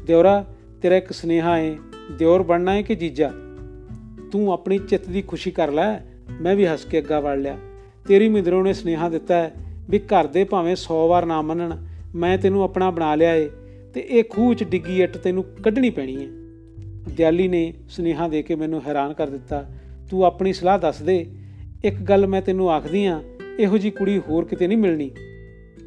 ਦਿਉਰਾ 0.05 0.45
ਤੇਰਾ 0.81 0.95
ਇੱਕ 0.95 1.11
ਸੁਨੇਹਾ 1.11 1.59
ਏ 1.59 1.77
ਦਿਉਰ 2.11 2.43
ਬਣਨਾ 2.43 2.75
ਏ 2.75 2.83
ਕਿ 2.83 2.95
ਜੀਜਾ? 2.95 3.31
ਤੂੰ 4.31 4.53
ਆਪਣੀ 4.53 4.77
ਚਿੱਤ 4.77 5.09
ਦੀ 5.09 5.21
ਖੁਸ਼ੀ 5.21 5.51
ਕਰ 5.51 5.71
ਲੈ, 5.71 5.99
ਮੈਂ 6.41 6.55
ਵੀ 6.55 6.65
ਹੱਸ 6.65 6.85
ਕੇ 6.85 6.99
ਅੱਗਾ 6.99 7.19
ਵੜ 7.19 7.37
ਲਿਆ। 7.37 7.57
ਤੇਰੀ 8.07 8.29
ਮਿੰਦਰੋਂ 8.29 8.63
ਨੇ 8.63 8.73
ਸੁਨੇਹਾ 8.73 9.09
ਦਿੱਤਾ 9.09 9.35
ਹੈ 9.35 9.53
ਵੀ 9.89 9.99
ਘਰ 9.99 10.27
ਦੇ 10.27 10.43
ਭਾਵੇਂ 10.43 10.75
100 10.75 11.07
ਵਾਰ 11.07 11.25
ਨਾ 11.25 11.41
ਮੰਨਣ, 11.41 11.75
ਮੈਂ 12.15 12.37
ਤੈਨੂੰ 12.37 12.63
ਆਪਣਾ 12.63 12.91
ਬਣਾ 12.91 13.15
ਲਿਆ 13.15 13.35
ਏ 13.35 13.49
ਤੇ 13.93 14.05
ਇਹ 14.09 14.23
ਖੂਹ 14.29 14.53
'ਚ 14.53 14.63
ਡਿੱਗੀ 14.63 15.03
ਇੱਟ 15.03 15.17
ਤੈਨੂੰ 15.17 15.43
ਕੱਢਣੀ 15.43 15.89
ਪੈਣੀ 15.89 16.15
ਏ। 16.15 16.27
ਦਿਆਲੀ 17.15 17.47
ਨੇ 17.47 17.73
ਸੁਨੇਹਾ 17.89 18.27
ਦੇ 18.27 18.43
ਕੇ 18.43 18.55
ਮੈਨੂੰ 18.55 18.81
ਹੈਰਾਨ 18.87 19.13
ਕਰ 19.13 19.29
ਦਿੱਤਾ। 19.29 19.71
ਤੂੰ 20.09 20.23
ਆਪਣੀ 20.23 20.53
ਸਲਾਹ 20.53 20.79
ਦੱਸ 20.79 21.01
ਦੇ। 21.01 21.25
ਇੱਕ 21.83 21.95
ਗੱਲ 21.95 22.27
ਮੈਂ 22.27 22.41
ਤੈਨੂੰ 22.41 22.71
ਆਖਦੀ 22.71 23.05
ਆ, 23.05 23.23
ਇਹੋ 23.59 23.77
ਜੀ 23.77 23.91
ਕੁੜੀ 23.91 24.19
ਹੋਰ 24.19 24.45
ਕਿਤੇ 24.45 24.67
ਨਹੀਂ 24.67 24.77
ਮਿਲਣੀ। 24.77 25.11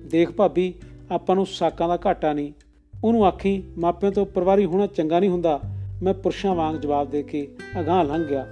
ਦੇਖ 0.07 0.31
ਭਾਬੀ, 0.31 0.75
ਆਪਾਂ 1.11 1.37
ਨੂੰ 1.37 1.47
ਸਾਕਾਂ 1.47 1.89
ਦਾ 1.89 1.99
ਘਾਟਾ 2.07 2.33
ਨਹੀਂ। 2.33 2.53
ਉਹਨੂੰ 3.05 3.27
ਆਖੀ, 3.27 3.63
ਮਾਪਿਆਂ 3.79 4.13
ਤੋਂ 4.13 4.27
ਪਰਵਾਰੀ 4.27 4.65
ਹੋਣਾ 4.65 4.87
ਚੰਗਾ 4.87 5.21
ਨਹੀਂ 5.21 5.31
ਹੁੰਦਾ। 5.31 5.61
ਮੈਂ 6.03 6.15
ਪੁਰਸ਼ਾਂ 6.15 6.55
ਵਾਂਗ 6.55 6.77
ਜਵਾਬ 6.77 7.11
ਦੇ 7.11 7.23
ਕੇ 7.23 7.49
ਅਗਾਹ 7.81 8.05
ਲੰਘ 8.05 8.25
ਗਿਆ। 8.25 8.47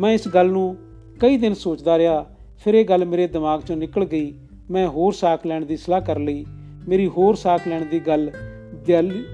ਮੈਂ 0.00 0.12
ਇਸ 0.12 0.28
ਗੱਲ 0.28 0.48
ਨੂੰ 0.48 0.76
ਕਈ 1.20 1.36
ਦਿਨ 1.36 1.54
ਸੋਚਦਾ 1.54 1.98
ਰਿਹਾ, 1.98 2.26
ਫਿਰ 2.64 2.74
ਇਹ 2.74 2.84
ਗੱਲ 2.84 3.04
ਮੇਰੇ 3.04 3.26
ਦਿਮਾਗ 3.26 3.60
ਚੋਂ 3.60 3.76
ਨਿਕਲ 3.76 4.04
ਗਈ। 4.04 4.34
ਮੈਂ 4.70 4.88
ਹੋਰ 4.88 5.12
ਸਾਖ 5.12 5.46
ਲੈਣ 5.46 5.66
ਦੀ 5.66 5.76
ਸਲਾਹ 5.76 6.00
ਕਰ 6.00 6.18
ਲਈ। 6.18 6.44
ਮੇਰੀ 6.88 7.06
ਹੋਰ 7.06 7.34
ਸਾਖ 7.34 7.68
ਲੈਣ 7.68 7.84
ਦੀ 7.84 8.00
ਗੱਲ 8.00 8.30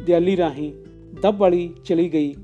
ਦਿਆਲੀ 0.06 0.36
ਰਾਹੀਂ 0.36 0.72
ਦੱਬ 1.22 1.38
ਵਾਲੀ 1.38 1.74
ਚਲੀ 1.84 2.12
ਗਈ। 2.12 2.34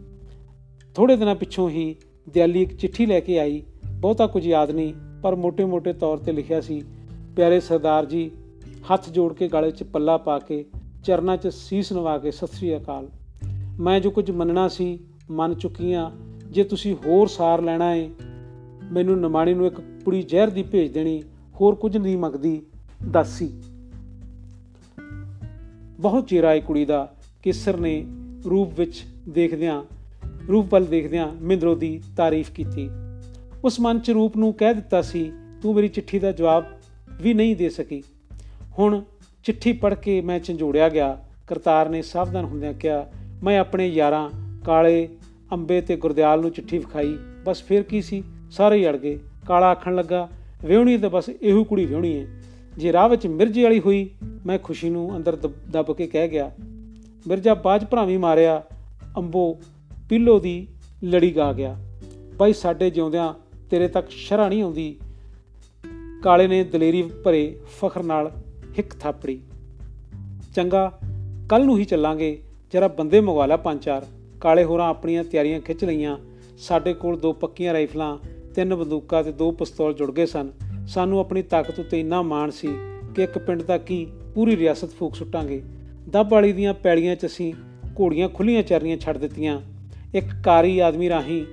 ਥੋੜੇ 0.94 1.16
ਦਿਨਾਂ 1.16 1.34
ਪਿੱਛੋਂ 1.34 1.70
ਹੀ 1.70 1.96
ਦਿਆਲੀ 2.28 2.62
ਇੱਕ 2.62 2.76
ਚਿੱਠੀ 2.76 3.06
ਲੈ 3.06 3.20
ਕੇ 3.20 3.38
ਆਈ। 3.38 3.62
ਬਹੁਤਾ 3.84 4.26
ਕੁਝ 4.26 4.46
ਯਾਦ 4.46 4.70
ਨਹੀਂ, 4.70 4.94
ਪਰ 5.22 5.34
ਮੋٹے-ਮੋٹے 5.34 5.92
ਤੌਰ 5.92 6.18
ਤੇ 6.18 6.32
ਲਿਖਿਆ 6.32 6.60
ਸੀ, 6.60 6.82
ਪਿਆਰੇ 7.36 7.60
ਸਰਦਾਰ 7.60 8.06
ਜੀ, 8.06 8.30
ਹੱਥ 8.92 9.10
ਜੋੜ 9.10 9.34
ਕੇ 9.34 9.48
ਗਾਲੇ 9.48 9.70
'ਚ 9.70 9.82
ਪੱਲਾ 9.82 10.16
ਪਾ 10.16 10.38
ਕੇ 10.38 10.64
ਚਰਨਾਂ 11.04 11.36
'ਚ 11.36 11.48
ਸੀਸ 11.48 11.92
ਨਵਾ 11.92 12.18
ਕੇ 12.18 12.30
ਸਤਿ 12.30 12.46
ਸ੍ਰੀ 12.46 12.76
ਅਕਾਲ। 12.76 13.08
ਮੈਂ 13.80 14.00
ਜੋ 14.00 14.10
ਕੁਝ 14.10 14.30
ਮੰਨਣਾ 14.30 14.68
ਸੀ, 14.68 14.98
ਮੰਨ 15.30 15.54
ਚੁੱਕੀਆਂ 15.54 16.10
ਜੇ 16.50 16.64
ਤੁਸੀਂ 16.64 16.96
ਹੋਰ 17.06 17.28
ਸਾਰ 17.28 17.62
ਲੈਣਾ 17.62 17.94
ਏ, 17.94 18.10
ਮੈਨੂੰ 18.92 19.20
ਨਮਾਣੀ 19.20 19.54
ਨੂੰ 19.54 19.66
ਇੱਕ 19.66 19.80
ਪੁੜੀ 19.80 20.22
ਜ਼ਹਿਰ 20.22 20.50
ਦੀ 20.50 20.62
ਭੇਜ 20.62 20.92
ਦੇਣੀ, 20.92 21.22
ਹੋਰ 21.60 21.74
ਕੁਝ 21.74 21.96
ਨਹੀਂ 21.96 22.16
ਮੰਗਦੀ, 22.18 22.62
ਦੱਸੀ। 23.10 23.52
ਬਹੁਤ 26.00 26.26
ਚਿਰ 26.26 26.44
ਆਈ 26.44 26.60
ਕੁੜੀ 26.60 26.84
ਦਾ, 26.84 27.14
ਕਿਸਰ 27.42 27.76
ਨੇ 27.76 28.06
ਰੂਪ 28.50 28.80
ਵਿੱਚ 28.80 29.04
ਦੇਖਦਿਆਂ, 29.28 29.82
ਰੂਪ 30.48 30.72
ਵੱਲ 30.72 30.84
ਦੇਖਦਿਆਂ 30.84 31.28
ਮਿੰਦਰੋ 31.40 31.74
ਦੀ 31.74 32.02
ਤਾਰੀਫ 32.16 32.50
ਕੀਤੀ। 32.50 32.90
ਉਸ 33.64 33.80
ਮਨ 33.80 33.98
ਚ 33.98 34.10
ਰੂਪ 34.10 34.36
ਨੂੰ 34.36 34.52
ਕਹਿ 34.52 34.74
ਦਿੱਤਾ 34.74 35.02
ਸੀ, 35.02 35.32
ਤੂੰ 35.62 35.74
ਮੇਰੀ 35.74 35.88
ਚਿੱਠੀ 35.88 36.18
ਦਾ 36.18 36.32
ਜਵਾਬ 36.32 36.64
ਵੀ 37.22 37.34
ਨਹੀਂ 37.34 37.56
ਦੇ 37.56 37.68
ਸਕੀ। 37.68 38.02
ਹੁਣ 38.78 39.02
ਚਿੱਠੀ 39.48 39.72
ਪੜ੍ਹ 39.72 39.94
ਕੇ 39.94 40.20
ਮੈਂ 40.20 40.40
ਝੰਜੋੜਿਆ 40.40 40.88
ਗਿਆ। 40.88 41.24
ਕਰਤਾਰ 41.46 41.88
ਨੇ 41.88 42.02
ਸਾਵਧਾਨ 42.02 42.44
ਹੁੰਦਿਆਂ 42.44 42.72
ਕਿਹਾ, 42.72 43.06
ਮੈਂ 43.42 43.58
ਆਪਣੇ 43.58 43.88
ਯਾਰਾਂ, 43.88 44.30
ਕਾਲੇ, 44.64 45.08
ਅੰਬੇ 45.52 45.80
ਤੇ 45.80 45.96
ਗੁਰਦਿਆਲ 45.96 46.40
ਨੂੰ 46.40 46.50
ਚਿੱਠੀ 46.50 46.78
ਵਿਖਾਈ। 46.78 47.16
ਬਸ 47.44 47.62
ਫਿਰ 47.62 47.82
ਕੀ 47.82 48.02
ਸੀ? 48.02 48.22
ਸਾਰੇ 48.50 48.76
ਹੀ 48.76 48.88
ਅੜ 48.88 48.96
ਗਏ। 48.96 49.18
ਕਾਲਾ 49.46 49.66
ਆਖਣ 49.66 49.94
ਲੱਗਾ 49.94 50.28
ਵਿਹਣੀ 50.64 50.98
ਤੇ 50.98 51.08
ਬਸ 51.08 51.28
ਇਹੋ 51.28 51.64
ਕੁੜੀ 51.64 51.84
ਵਿਹਣੀ 51.84 52.20
ਹੈ 52.20 52.26
ਜੇ 52.78 52.92
ਰਾਹ 52.92 53.08
ਵਿੱਚ 53.08 53.26
ਮਿਰਜੇ 53.26 53.62
ਵਾਲੀ 53.62 53.80
ਹੋਈ, 53.80 54.10
ਮੈਂ 54.46 54.58
ਖੁਸ਼ੀ 54.58 54.90
ਨੂੰ 54.90 55.16
ਅੰਦਰ 55.16 55.36
ਦੱਬ 55.70 55.96
ਕੇ 55.96 56.06
ਕਹਿ 56.06 56.28
ਗਿਆ, 56.28 56.50
ਮਿਰਜਾ 57.26 57.54
ਬਾਜ 57.54 57.84
ਭਰਾਵੀ 57.84 58.16
ਮਾਰਿਆ, 58.16 58.62
ਅੰਬੋ 59.16 59.58
ਪਿੱਲੋ 60.10 60.38
ਦੀ 60.38 60.66
ਲੜੀ 61.04 61.36
ਗਾ 61.36 61.52
ਗਿਆ। 61.52 61.76
ਬਾਈ 62.36 62.52
ਸਾਡੇ 62.52 62.90
ਜਿਉਂਦਿਆਂ 62.90 63.34
ਤੇਰੇ 63.70 63.88
ਤੱਕ 63.88 64.10
ਸ਼ਰਾ 64.10 64.48
ਨਹੀਂ 64.48 64.62
ਆਉਂਦੀ। 64.62 64.96
ਕਾਲੇ 66.22 66.46
ਨੇ 66.46 66.64
ਦਲੇਰੀ 66.64 67.02
ਭਰੇ 67.02 67.60
ਫਖਰ 67.80 68.02
ਨਾਲ 68.02 68.32
ਹਿੱਕ 68.78 68.94
ਥਾਪੜੀ 68.94 69.40
ਚੰਗਾ 70.56 70.98
ਕੱਲ 71.48 71.64
ਨੂੰ 71.64 71.78
ਹੀ 71.78 71.84
ਚੱਲਾਂਗੇ। 71.84 72.42
ਜਰਾ 72.72 72.88
ਬੰਦੇ 72.88 73.20
ਮੰਗਵਾ 73.20 73.46
ਲਿਆ 73.46 73.56
ਪੰਜ 73.56 73.84
ਚਾਰ। 73.84 74.06
ਕਾਲੇ 74.40 74.64
ਹੋਰਾਂ 74.64 74.88
ਆਪਣੀਆਂ 74.88 75.24
ਤਿਆਰੀਆਂ 75.24 75.60
ਖਿੱਚ 75.60 75.84
ਲਈਆਂ। 75.84 76.18
ਸਾਡੇ 76.58 76.94
ਕੋਲ 76.94 77.18
ਦੋ 77.18 77.32
ਪੱਕੀਆਂ 77.32 77.72
ਰਾਈਫਲਾਂ, 77.72 78.18
ਤਿੰਨ 78.54 78.74
ਬੰਦੂਕਾਂ 78.74 79.24
ਤੇ 79.24 79.32
ਦੋ 79.32 79.50
ਪਿਸਤੌਲ 79.50 79.94
ਜੁੜ 79.94 80.12
ਗਏ 80.12 80.26
ਸਨ। 80.26 80.50
ਸਾਨੂੰ 80.88 81.18
ਆਪਣੀ 81.18 81.42
ਤਾਕਤ 81.42 81.78
ਉੱਤੇ 81.78 82.00
ਇੰਨਾ 82.00 82.22
ਮਾਣ 82.22 82.50
ਸੀ 82.50 82.68
ਕਿ 83.14 83.22
ਇੱਕ 83.22 83.38
ਪਿੰਡ 83.38 83.62
ਦਾ 83.62 83.78
ਕੀ 83.78 84.06
ਪੂਰੀ 84.34 84.56
ਰਿਆਸਤ 84.56 84.88
ਫੂਕ 84.88 85.16
ਸੁੱਟਾਂਗੇ। 85.16 85.62
ਦੱਬ 86.08 86.32
ਵਾਲੀ 86.32 86.52
ਦੀਆਂ 86.52 86.74
ਪੈੜੀਆਂ 86.74 87.16
'ਚ 87.16 87.26
ਅਸੀਂ 87.26 87.54
ਘੋੜੀਆਂ 88.00 88.28
ਖੁੱਲੀਆਂ 88.28 88.62
ਚਰਨੀਆਂ 88.62 88.96
ਛੱਡ 88.96 89.18
ਦਿੱਤੀਆਂ। 89.18 89.60
ਇੱਕ 90.14 90.26
ਕਾਰੀ 90.44 90.78
ਆਦਮੀ 90.78 91.08
ਰਾਹੀਂ 91.08 91.44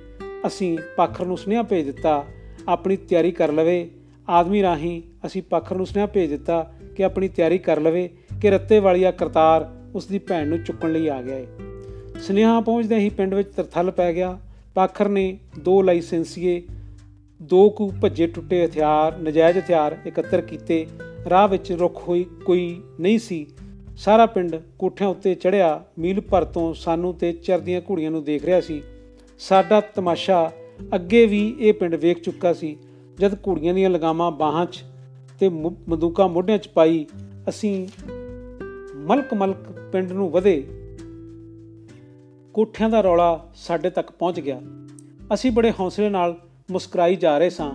ਅਸੀਂ 0.46 0.78
ਪਾਖਰ 0.96 1.26
ਨੂੰ 1.26 1.38
ਸੁਨੇਹਾ 1.38 1.62
ਭੇਜ 1.62 1.86
ਦਿੱਤਾ, 1.86 2.24
ਆਪਣੀ 2.68 2.96
ਤਿਆਰੀ 2.96 3.30
ਕਰ 3.30 3.52
ਲਵੇ। 3.52 3.90
ਆਦਮੀ 4.28 4.62
ਰਾਹੀਂ 4.62 5.02
ਅਸੀਂ 5.26 5.42
ਪਾਖਰ 5.42 5.76
ਨੂੰ 5.76 5.86
ਸੁਨੇਹਾ 5.86 6.06
ਭੇਜ 6.06 6.30
ਦਿੱਤਾ 6.30 6.72
ਕਿ 6.96 7.04
ਆਪਣੀ 7.04 7.28
ਤਿਆਰੀ 7.28 7.58
ਕਰ 7.58 7.80
ਲਵੇ 7.80 8.08
ਕਿ 8.42 8.50
ਰੱਤੇ 8.50 8.78
ਵਾਲੀਆ 8.78 9.10
ਕਰਤਾਰ 9.10 9.68
ਉਸ 9.94 10.06
ਦੀ 10.06 10.18
ਭੈਣ 10.18 10.48
ਨੂੰ 10.48 10.58
ਚੁੱਕਣ 10.58 10.92
ਲਈ 10.92 11.08
ਆ 11.08 11.22
ਗਿਆ 11.22 11.38
ਏ। 11.38 11.46
ਸੁਨੇਹਾ 12.20 12.60
ਪਹੁੰਚਦੇ 12.60 12.96
ਹੀ 12.96 13.08
ਪਿੰਡ 13.08 13.34
ਵਿੱਚ 13.34 13.48
ਤਰਥਲ 13.56 13.90
ਪੈ 13.90 14.12
ਗਿਆ। 14.12 14.38
ਪਾਖਰ 14.74 15.08
ਨੇ 15.08 15.38
ਦੋ 15.58 15.82
ਲਾਇਸੈਂਸੀਏ, 15.82 16.62
ਦੋ 17.42 17.70
ਕੁ 17.70 17.92
ਭੱਜੇ 18.02 18.26
ਟੁੱਟੇ 18.26 18.66
ਹਥਿਆਰ, 18.66 19.18
ਨਜਾਇਜ਼ 19.18 19.58
ਹਥਿਆਰ 19.58 19.96
ਇਕੱਤਰ 20.06 20.40
ਕੀਤੇ। 20.40 20.86
ਰਾਹ 21.30 21.48
ਵਿੱਚ 21.48 21.72
ਰੁੱਖ 21.72 22.08
ਹੋਈ 22.08 22.26
ਕੋਈ 22.44 22.82
ਨਹੀਂ 23.00 23.18
ਸੀ। 23.18 23.46
ਸਾਰਾ 23.96 24.26
ਪਿੰਡ 24.26 24.56
ਕੋਠਿਆਂ 24.78 25.08
ਉੱਤੇ 25.08 25.34
ਚੜਿਆ 25.34 25.84
ਮੀਲ 25.98 26.20
ਭਰ 26.20 26.44
ਤੋਂ 26.44 26.74
ਸਾਨੂੰ 26.74 27.14
ਤੇ 27.14 27.32
ਚਰਦੀਆਂ 27.32 27.80
ਘੋੜੀਆਂ 27.90 28.10
ਨੂੰ 28.10 28.24
ਦੇਖ 28.24 28.44
ਰਿਹਾ 28.44 28.60
ਸੀ। 28.60 28.82
ਸਾਡਾ 29.38 29.80
ਤਮਾਸ਼ਾ 29.80 30.52
ਅੱਗੇ 30.94 31.26
ਵੀ 31.26 31.56
ਇਹ 31.60 31.72
ਪਿੰਡ 31.72 31.94
ਵੇਖ 31.94 32.20
ਚੁੱਕਾ 32.20 32.52
ਸੀ, 32.52 32.76
ਜਦ 33.18 33.34
ਘੋੜੀਆਂ 33.34 33.74
ਦੀਆਂ 33.74 33.90
ਲਗਾਮਾਂ 33.90 34.30
ਬਾਹਾਂ 34.32 34.66
'ਚ 34.66 34.84
ਤੇ 35.40 35.48
ਬੰਦੂਕਾਂ 35.88 36.28
ਮੋਢਿਆਂ 36.28 36.58
'ਚ 36.58 36.68
ਪਾਈ 36.68 37.06
ਅਸੀਂ 37.48 37.88
ਮਲਕ 38.94 39.34
ਮਲਕ 39.34 39.56
ਪਿੰਡ 39.92 40.12
ਨੂੰ 40.12 40.30
ਵਧੇ। 40.30 40.66
ਕੋਠਿਆਂ 42.54 42.90
ਦਾ 42.90 43.00
ਰੌਲਾ 43.00 43.52
ਸਾਡੇ 43.54 43.90
ਤੱਕ 43.90 44.10
ਪਹੁੰਚ 44.10 44.40
ਗਿਆ। 44.40 44.60
ਅਸੀਂ 45.34 45.50
ਬੜੇ 45.50 45.72
ਹੌਸਲੇ 45.80 46.08
ਨਾਲ 46.08 46.40
ਮੁਸਕਰਾਈ 46.70 47.16
ਜਾ 47.16 47.38
ਰਹੇ 47.38 47.50
ਸਾਂ। 47.50 47.72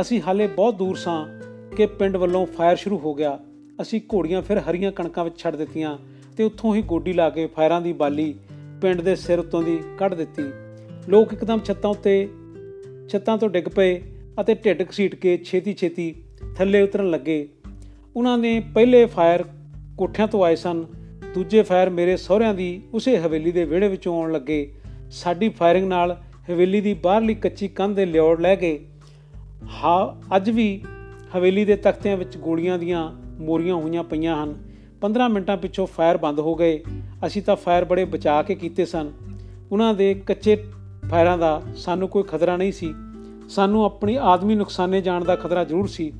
ਅਸੀਂ 0.00 0.22
ਹਾਲੇ 0.26 0.46
ਬਹੁਤ 0.46 0.74
ਦੂਰ 0.74 0.96
ਸਾਂ 0.96 1.28
ਕਿ 1.76 1.86
ਪਿੰਡ 1.86 2.16
ਵੱਲੋਂ 2.16 2.46
ਫਾਇਰ 2.46 2.76
ਸ਼ੁਰੂ 2.76 2.98
ਹੋ 2.98 3.14
ਗਿਆ। 3.14 3.38
ਅਸੀਂ 3.80 4.00
ਘੋੜੀਆਂ 4.14 4.42
ਫਿਰ 4.42 4.58
ਹਰੀਆਂ 4.58 4.92
ਕਣਕਾਂ 4.92 5.24
ਵਿੱਚ 5.24 5.38
ਛੱਡ 5.38 5.56
ਦਿੱਤੀਆਂ 5.56 5.98
ਤੇ 6.36 6.44
ਉੱਥੋਂ 6.44 6.74
ਹੀ 6.74 6.82
ਗੋਡੀ 6.82 7.12
ਲਾ 7.12 7.30
ਕੇ 7.30 7.46
ਫਾਇਰਾਂ 7.46 7.80
ਦੀ 7.80 7.92
ਬਾਲੀ 7.92 8.34
ਪਿੰਡ 8.82 9.00
ਦੇ 9.00 9.16
ਸਿਰ 9.16 9.38
ਉੱਤੋਂ 9.38 9.62
ਦੀ 9.62 9.80
ਕੱਢ 9.98 10.14
ਦਿੱਤੀ। 10.14 10.42
ਲੋਕ 11.08 11.32
ਇੱਕਦਮ 11.32 11.58
ਛੱਤਾਂ 11.58 11.90
ਉੱਤੇ, 11.90 12.28
ਛੱਤਾਂ 13.08 13.38
ਤੋਂ 13.38 13.48
ਡਿੱਗ 13.48 13.64
ਪਏ 13.64 14.02
ਅਤੇ 14.40 14.54
ਢਿੱਡ 14.54 14.82
ਘਸੀਟ 14.82 15.14
ਕੇ 15.14 15.36
ਛੇਤੀ 15.36 15.74
ਛੇਤੀ 15.74 16.14
ਥੱਲੇ 16.60 16.82
ਉਤਰਨ 16.82 17.10
ਲੱਗੇ। 17.10 17.48
ਉਹਨਾਂ 18.16 18.38
ਨੇ 18.38 18.60
ਪਹਿਲੇ 18.74 19.06
ਫਾਇਰ 19.06 19.44
ਕੋਠਿਆਂ 19.96 20.28
ਤੋਂ 20.28 20.44
ਆਏ 20.44 20.56
ਸਨ, 20.56 20.84
ਦੂਜੇ 21.34 21.62
ਫਾਇਰ 21.62 21.90
ਮੇਰੇ 21.90 22.16
ਸਹੁਰਿਆਂ 22.16 22.54
ਦੀ 22.54 22.82
ਉਸੇ 22.94 23.18
ਹਵੇਲੀ 23.18 23.52
ਦੇ 23.52 23.64
ਵਿਹੜੇ 23.64 23.88
ਵਿੱਚੋਂ 23.88 24.22
ਆਉਣ 24.22 24.32
ਲੱਗੇ। 24.32 24.74
ਸਾਡੀ 25.10 25.48
ਫਾਇਰਿੰਗ 25.48 25.88
ਨਾਲ 25.88 26.22
ਹਵੇਲੀ 26.50 26.80
ਦੀ 26.80 26.94
ਬਾਹਰਲੀ 26.94 27.34
ਕੱਚੀ 27.34 27.68
ਕੰਧ 27.68 27.96
ਦੇ 27.96 28.06
ਲਿਓੜ 28.06 28.40
ਲੈ 28.40 28.56
ਗਏ। 28.56 28.86
ਹਾਂ, 29.84 30.36
ਅੱਜ 30.36 30.50
ਵੀ 30.50 30.84
ਹਵੇਲੀ 31.36 31.64
ਦੇ 31.64 31.76
ਤਖਤਿਆਂ 31.76 32.16
ਵਿੱਚ 32.16 32.36
ਗੋਲੀਆਂ 32.36 32.78
ਦੀਆਂ 32.78 33.12
ਮੋਰੀਆਂ 33.42 33.74
ਹੋਈਆਂ 33.74 34.04
ਪਈਆਂ 34.04 34.44
ਹਨ। 34.44 34.54
15 35.00 35.28
ਮਿੰਟਾਂ 35.28 35.56
ਪਿੱਛੋਂ 35.56 35.86
ਫਾਇਰ 35.86 36.16
ਬੰਦ 36.16 36.40
ਹੋ 36.40 36.54
ਗਏ। 36.54 36.84
ਅਸੀਂ 37.26 37.42
ਤਾਂ 37.42 37.56
ਫਾਇਰ 37.56 37.84
ਬੜੇ 37.84 38.04
ਬਚਾ 38.04 38.42
ਕੇ 38.42 38.54
ਕੀਤੇ 38.54 38.84
ਸਨ। 38.84 39.12
ਉਹਨਾਂ 39.72 39.94
ਦੇ 39.94 40.14
ਕੱਚੇ 40.14 40.64
ਫਾਇਰਾਂ 41.10 41.38
ਦਾ 41.38 41.62
ਸਾਨੂੰ 41.76 42.08
ਕੋਈ 42.08 42.22
ਖਤਰਾ 42.22 42.56
ਨਹੀਂ 42.56 42.72
ਸੀ। 42.72 42.94
ਸਾਨੂੰ 43.48 43.84
ਆਪਣੀ 43.84 44.18
ਆਦਮੀ 44.20 44.54
ਨੁਕਸਾਨੇ 44.54 45.00
ਜਾਣ 45.00 45.24
ਦਾ 45.24 45.36
ਖਤਰਾ 45.36 45.64
ਜ਼ਰੂਰ 45.64 45.86
ਸੀ। 45.86 46.12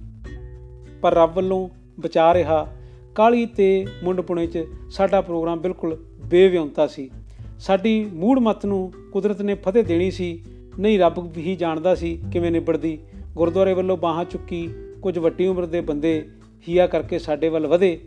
ਪਰ 1.03 1.15
ਰੱਬ 1.15 1.37
ਵੱਲੋਂ 1.37 1.69
ਬਚਾ 2.01 2.35
ਰਿਹਾ। 2.35 2.69
ਕਾਲੀ 3.15 3.47
ਤੇ 3.47 3.87
ਮੁੰਡਪੁਣੇ 4.05 4.47
'ਚ 4.47 4.67
ਸਾਡਾ 4.91 5.21
ਪ੍ਰੋਗਰਾਮ 5.21 5.61
ਬਿਲਕੁਲ 5.61 6.05
ਬੇਵਿਉਂਤਾ 6.25 6.87
ਸੀ। 6.87 7.11
ਸਾਡੀ 7.59 8.11
ਮੂੜ 8.13 8.39
ਮਤ 8.39 8.67
ਨੂੰ 8.67 8.93
ਕੁਦਰਤ 9.13 9.43
ਨੇ 9.43 9.55
ਫਤਿਹ 9.55 9.85
ਦੇਣੀ 9.85 10.11
ਸੀ। 10.11 10.45
ਨਹੀਂ, 10.79 10.99
ਰੱਬ 10.99 11.33
ਵੀ 11.33 11.57
ਜਾਣਦਾ 11.57 11.95
ਸੀ 11.95 12.23
ਕਿਵੇਂ 12.33 12.51
ਨਿਬੜਦੀ। 12.51 12.99
ਗੁਰਦੁਆਰੇ 13.37 13.75
ਵੱਲੋਂ 13.75 13.97
ਬਾਹਾਂ 13.97 14.25
ਚੁੱਕੀ 14.25 14.69
ਕੁਝ 15.03 15.19
ਵੱਡੀ 15.19 15.47
ਉਮਰ 15.47 15.67
ਦੇ 15.67 15.81
ਬੰਦੇ 15.81 16.29
ਹੀਆ 16.69 16.87
ਕਰਕੇ 16.87 17.19
ਸਾਡੇ 17.19 17.49
ਵੱਲ 17.49 17.67
ਵਧੇ। 17.67 18.01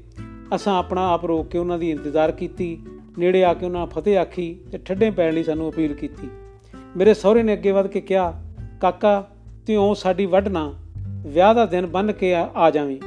ਅਸਾਂ 0.55 0.79
ਆਪਣਾ 0.79 1.09
ਆਪ 1.09 1.25
ਰੋਕ 1.25 1.47
ਕੇ 1.47 1.57
ਉਹਨਾਂ 1.57 1.79
ਦੀ 1.79 1.91
ਇੰਤਜ਼ਾਰ 1.91 2.31
ਕੀਤੀ। 2.31 2.83
ਨੇੜੇ 3.17 3.43
ਆ 3.43 3.53
ਕੇ 3.53 3.65
ਉਹਨਾਂ 3.65 3.87
ਫਤਿਹ 3.87 4.17
ਆਖੀ 4.17 4.59
ਤੇ 4.71 4.77
ਠੱਡੇ 4.77 5.11
ਪੈਣ 5.11 5.33
ਲਈ 5.33 5.43
ਸਾਨੂੰ 5.43 5.71
ਅਪੀਲ 5.71 5.93
ਕੀਤੀ। 5.93 6.27
ਮੇਰੇ 6.97 7.13
ਸਹੁਰੇ 7.13 7.43
ਨੇ 7.43 7.53
ਅੱਗੇ 7.53 7.71
ਵੱਧ 7.71 7.87
ਕੇ 7.87 8.01
ਕਿਹਾ, 8.01 8.43
ਕਾਕਾ, 8.81 9.31
ਤਿਉਂ 9.67 9.95
ਸਾਡੀ 9.95 10.25
ਵੱਢਣਾ 10.25 10.73
ਵਿਆਹ 11.25 11.55
ਦਾ 11.55 11.65
ਦਿਨ 11.65 11.85
ਬੰਨ 11.85 12.11
ਕੇ 12.11 12.35
ਆ 12.55 12.69
ਜਾਵੀਂ। 12.69 12.97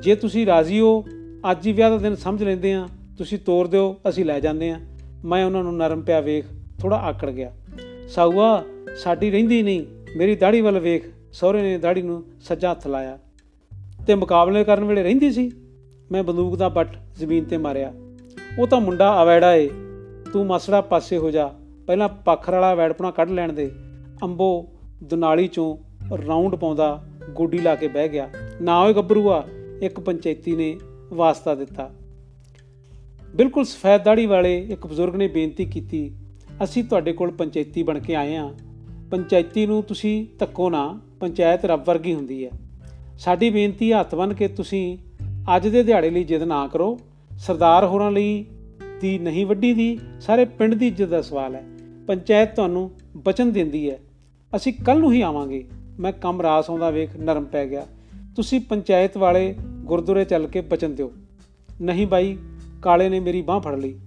ਜੇ 0.00 0.14
ਤੁਸੀਂ 0.14 0.46
ਰਾਜ਼ੀ 0.46 0.80
ਹੋ, 0.80 1.04
ਅੱਜ 1.50 1.66
ਹੀ 1.66 1.72
ਵਿਆਹ 1.72 1.90
ਦਾ 1.90 1.96
ਦਿਨ 1.96 2.14
ਸਮਝ 2.14 2.44
ਲੈਂਦੇ 2.44 2.72
ਆ, 2.72 2.88
ਤੁਸੀਂ 3.18 3.38
ਤੋਰ 3.38 3.66
ਦਿਓ, 3.66 3.96
ਅਸੀਂ 4.08 4.24
ਲੈ 4.24 4.40
ਜਾਂਦੇ 4.40 4.70
ਆ। 4.70 4.80
ਮੈਂ 5.24 5.44
ਉਹਨਾਂ 5.44 5.62
ਨੂੰ 5.62 5.76
ਨਰਮ 5.76 6.02
ਪਿਆ 6.02 6.20
ਵੇਖ 6.20 6.44
ਥੋੜਾ 6.80 6.96
ਆਕੜ 6.96 7.30
ਗਿਆ। 7.30 7.52
ਸਾਊਆ, 8.08 8.64
ਸਾਡੀ 8.96 9.30
ਰਹਿੰਦੀ 9.30 9.62
ਨਹੀਂ, 9.62 9.86
ਮੇਰੀ 10.16 10.36
ਦਾੜੀ 10.36 10.60
ਵੱਲ 10.60 10.78
ਵੇਖ, 10.78 11.04
ਸਹੁਰੇ 11.32 11.62
ਨੇ 11.62 11.78
ਦਾੜੀ 11.78 12.02
ਨੂੰ 12.02 12.24
ਸੱਜਾ 12.40 12.70
ਹੱਥ 12.70 12.86
ਲਾਇਆ। 12.86 13.18
ਤੇ 14.06 14.14
ਮੁਕਾਬਲੇ 14.14 14.64
ਕਰਨ 14.64 14.84
ਵੇਲੇ 14.84 15.02
ਰਹਿੰਦੀ 15.02 15.32
ਸੀ? 15.32 15.52
ਮੈਂ 16.12 16.22
ਬੰਦੂਕ 16.22 16.56
ਦਾ 16.56 16.68
ਬੱਟ 16.68 16.96
ਜ਼ਮੀਨ 17.16 17.44
ਤੇ 17.44 17.56
ਮਾਰਿਆ। 17.56 17.92
ਉਹ 18.58 18.66
ਤਾਂ 18.66 18.80
ਮੁੰਡਾ 18.80 19.10
ਆਵੈੜਾ 19.10 19.54
ਏ। 19.54 19.70
ਤੂੰ 20.32 20.46
ਮਸੜਾ 20.46 20.80
ਪਾਸੇ 20.80 21.18
ਹੋ 21.18 21.30
ਜਾ। 21.30 21.54
ਪਹਿਲਾਂ 21.86 22.08
ਪੱਖਰ 22.08 22.52
ਵਾਲਾ 22.52 22.74
ਵੈੜਪਣਾ 22.74 23.10
ਕੱਢ 23.10 23.30
ਲੈਣ 23.30 23.52
ਦੇ। 23.52 23.72
ਅੰਬੋ 24.22 24.68
ਦੁਨਾਲੀ 25.02 25.48
ਚੋਂ 25.48 25.76
ਰਾਉਂਡ 26.26 26.54
ਪਾਉਂਦਾ। 26.54 27.04
ਗੋਡੀ 27.30 27.58
ਲਾ 27.58 27.74
ਕੇ 27.74 27.88
ਬਹਿ 27.88 28.08
ਗਿਆ। 28.08 28.30
ਨਾ 28.62 28.80
ਓਏ 28.80 28.94
ਗੱਭਰੂਆ, 28.94 29.46
ਇੱਕ 29.82 30.00
ਪੰਚਾਇਤੀ 30.00 30.56
ਨੇ 30.56 30.76
ਵਾਸਤਾ 31.12 31.54
ਦਿੱਤਾ। 31.54 31.94
ਬਿਲਕੁਲ 33.36 33.64
ਸਫੈਦ 33.64 34.02
ਦਾੜੀ 34.02 34.26
ਵਾਲੇ 34.26 34.66
ਇੱਕ 34.70 34.86
ਬਜ਼ੁਰਗ 34.86 35.16
ਨੇ 35.16 35.28
ਬੇਨਤੀ 35.28 35.64
ਕੀਤੀ, 35.64 36.12
ਅਸੀਂ 36.64 36.84
ਤੁਹਾਡੇ 36.84 37.12
ਕੋਲ 37.12 37.30
ਪੰਚਾਇਤੀ 37.30 37.82
ਬਣ 37.82 37.98
ਕੇ 37.98 38.14
ਆਏ 38.14 38.36
ਹਾਂ। 38.36 38.52
ਪੰਚਾਇਤੀ 39.10 39.66
ਨੂੰ 39.66 39.82
ਤੁਸੀਂ 39.82 40.26
ਤੱਕੋ 40.38 40.70
ਨਾ, 40.70 41.00
ਪੰਚਾਇਤ 41.20 41.64
ਰੱਬ 41.64 41.84
ਵਰਗੀ 41.86 42.14
ਹੁੰਦੀ 42.14 42.44
ਹੈ। 42.44 42.50
ਸਾਡੀ 43.18 43.50
ਬੇਨਤੀ 43.50 43.92
ਹੱਥ 43.92 44.14
ਬੰਨ 44.14 44.34
ਕੇ 44.34 44.48
ਤੁਸੀਂ 44.48 44.98
ਅੱਜ 45.56 45.68
ਦੇ 45.68 45.82
ਦਿਹਾੜੇ 45.82 46.10
ਲਈ 46.10 46.24
ਜਿੱਦ 46.24 46.42
ਨਾ 46.42 46.66
ਕਰੋ। 46.66 47.00
ਸਰਦਾਰ 47.38 47.86
ਹੋਰਾਂ 47.86 48.10
ਲਈ 48.10 48.44
ਦੀ 49.00 49.18
ਨਹੀਂ 49.18 49.46
ਵੱਡੀ 49.46 49.74
ਦੀ, 49.74 49.98
ਸਾਰੇ 50.20 50.44
ਪਿੰਡ 50.44 50.74
ਦੀ 50.74 50.86
ਇੱਜ਼ਤ 50.86 51.06
ਦਾ 51.06 51.22
ਸਵਾਲ 51.22 51.54
ਹੈ। 51.54 51.64
ਪੰਚਾਇਤ 52.06 52.54
ਤੁਹਾਨੂੰ 52.54 52.90
ਬਚਨ 53.16 53.52
ਦਿੰਦੀ 53.52 53.90
ਹੈ। 53.90 53.98
ਅਸੀਂ 54.56 54.72
ਕੱਲ 54.72 55.00
ਨੂੰ 55.00 55.12
ਹੀ 55.12 55.20
ਆਵਾਂਗੇ। 55.20 55.64
ਮੈਂ 56.00 56.12
ਕੰਮ 56.12 56.42
ਰਾਸ 56.42 56.70
ਆਉਂਦਾ 56.70 56.90
ਵੇਖ, 56.90 57.16
ਨਰਮ 57.16 57.44
ਪੈ 57.44 57.66
ਗਿਆ। 57.66 57.86
ਤੁਸੀਂ 58.36 58.60
ਪੰਚਾਇਤ 58.60 59.16
ਵਾਲੇ 59.16 59.54
ਗੁਰਦੁਆਰੇ 59.84 60.24
ਚੱਲ 60.24 60.46
ਕੇ 60.46 60.60
ਬਚਨ 60.60 60.94
ਦਿਓ। 60.94 61.12
ਨਹੀਂ 61.80 62.06
ਬਾਈ, 62.06 62.38
ਕਾਲੇ 62.82 63.08
ਨੇ 63.08 63.20
ਮੇਰੀ 63.20 63.42
ਬਾਹ 63.42 63.60
ਫੜ 63.60 63.74
ਲਈ। 63.74 63.98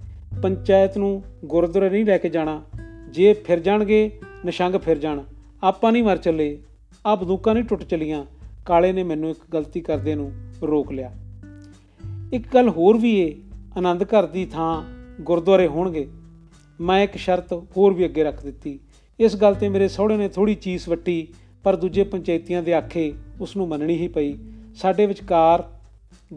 ਪੰਚਾਇਤ 0.43 0.97
ਨੂੰ 0.97 1.23
ਗੁਰਦੁਆਰੇ 1.45 1.89
ਨਹੀਂ 1.89 2.05
ਲੈ 2.05 2.17
ਕੇ 2.17 2.29
ਜਾਣਾ। 2.29 2.63
ਜੇ 3.09 3.33
ਫਿਰ 3.33 3.59
ਜਾਣਗੇ, 3.59 4.19
ਨਿਸ਼ੰਗ 4.45 4.75
ਫਿਰ 4.75 4.97
ਜਾਣ। 4.97 5.23
ਆਪਾਂ 5.63 5.91
ਨਹੀਂ 5.91 6.03
ਮਰ 6.03 6.17
ਚੱਲੇ। 6.17 6.61
ਆ 7.05 7.15
ਬੰਦੂਕਾਂ 7.15 7.53
ਨਹੀਂ 7.53 7.63
ਟੁੱਟ 7.63 7.83
ਚਲੀਆਂ। 7.83 8.25
ਕਾਲੇ 8.65 8.91
ਨੇ 8.91 9.03
ਮੈਨੂੰ 9.03 9.29
ਇੱਕ 9.29 9.39
ਗਲਤੀ 9.53 9.81
ਕਰਦੇ 9.81 10.15
ਨੂੰ 10.15 10.31
ਰੋਕ 10.63 10.91
ਲਿਆ। 10.91 11.11
ਇੱਕ 12.33 12.53
ਗੱਲ 12.53 12.69
ਹੋਰ 12.69 12.97
ਵੀ 12.97 13.19
ਏ, 13.19 13.37
ਆਨੰਦ 13.77 14.03
ਘਰ 14.03 14.25
ਦੀ 14.25 14.45
ਥਾਂ 14.45 14.83
ਗੁਰਦੁਆਰੇ 15.21 15.67
ਹੋਣਗੇ। 15.67 16.07
ਮੈਂ 16.81 17.03
ਇੱਕ 17.03 17.15
ਸ਼ਰਤ 17.15 17.53
ਹੋਰ 17.53 17.93
ਵੀ 17.93 18.05
ਅੱਗੇ 18.05 18.23
ਰੱਖ 18.23 18.43
ਦਿੱਤੀ। 18.43 18.79
ਇਸ 19.19 19.35
ਗੱਲ 19.35 19.55
ਤੇ 19.55 19.69
ਮੇਰੇ 19.69 19.87
ਸਹੁਰੇ 19.87 20.17
ਨੇ 20.17 20.29
ਥੋੜੀ 20.29 20.55
ਚੀਸ 20.55 20.89
ਵੱਟੀ। 20.89 21.27
ਪਰ 21.63 21.75
ਦੂਜੇ 21.75 22.03
ਪੰਚਾਇਤੀਆਂ 22.03 22.63
ਦੇ 22.63 22.73
ਆਖੇ 22.73 23.13
ਉਸ 23.41 23.57
ਨੂੰ 23.57 23.67
ਮੰਨਣੀ 23.67 23.97
ਹੀ 23.97 24.07
ਪਈ। 24.07 24.37
ਸਾਡੇ 24.75 25.05
ਵਿਚਕਾਰ 25.05 25.63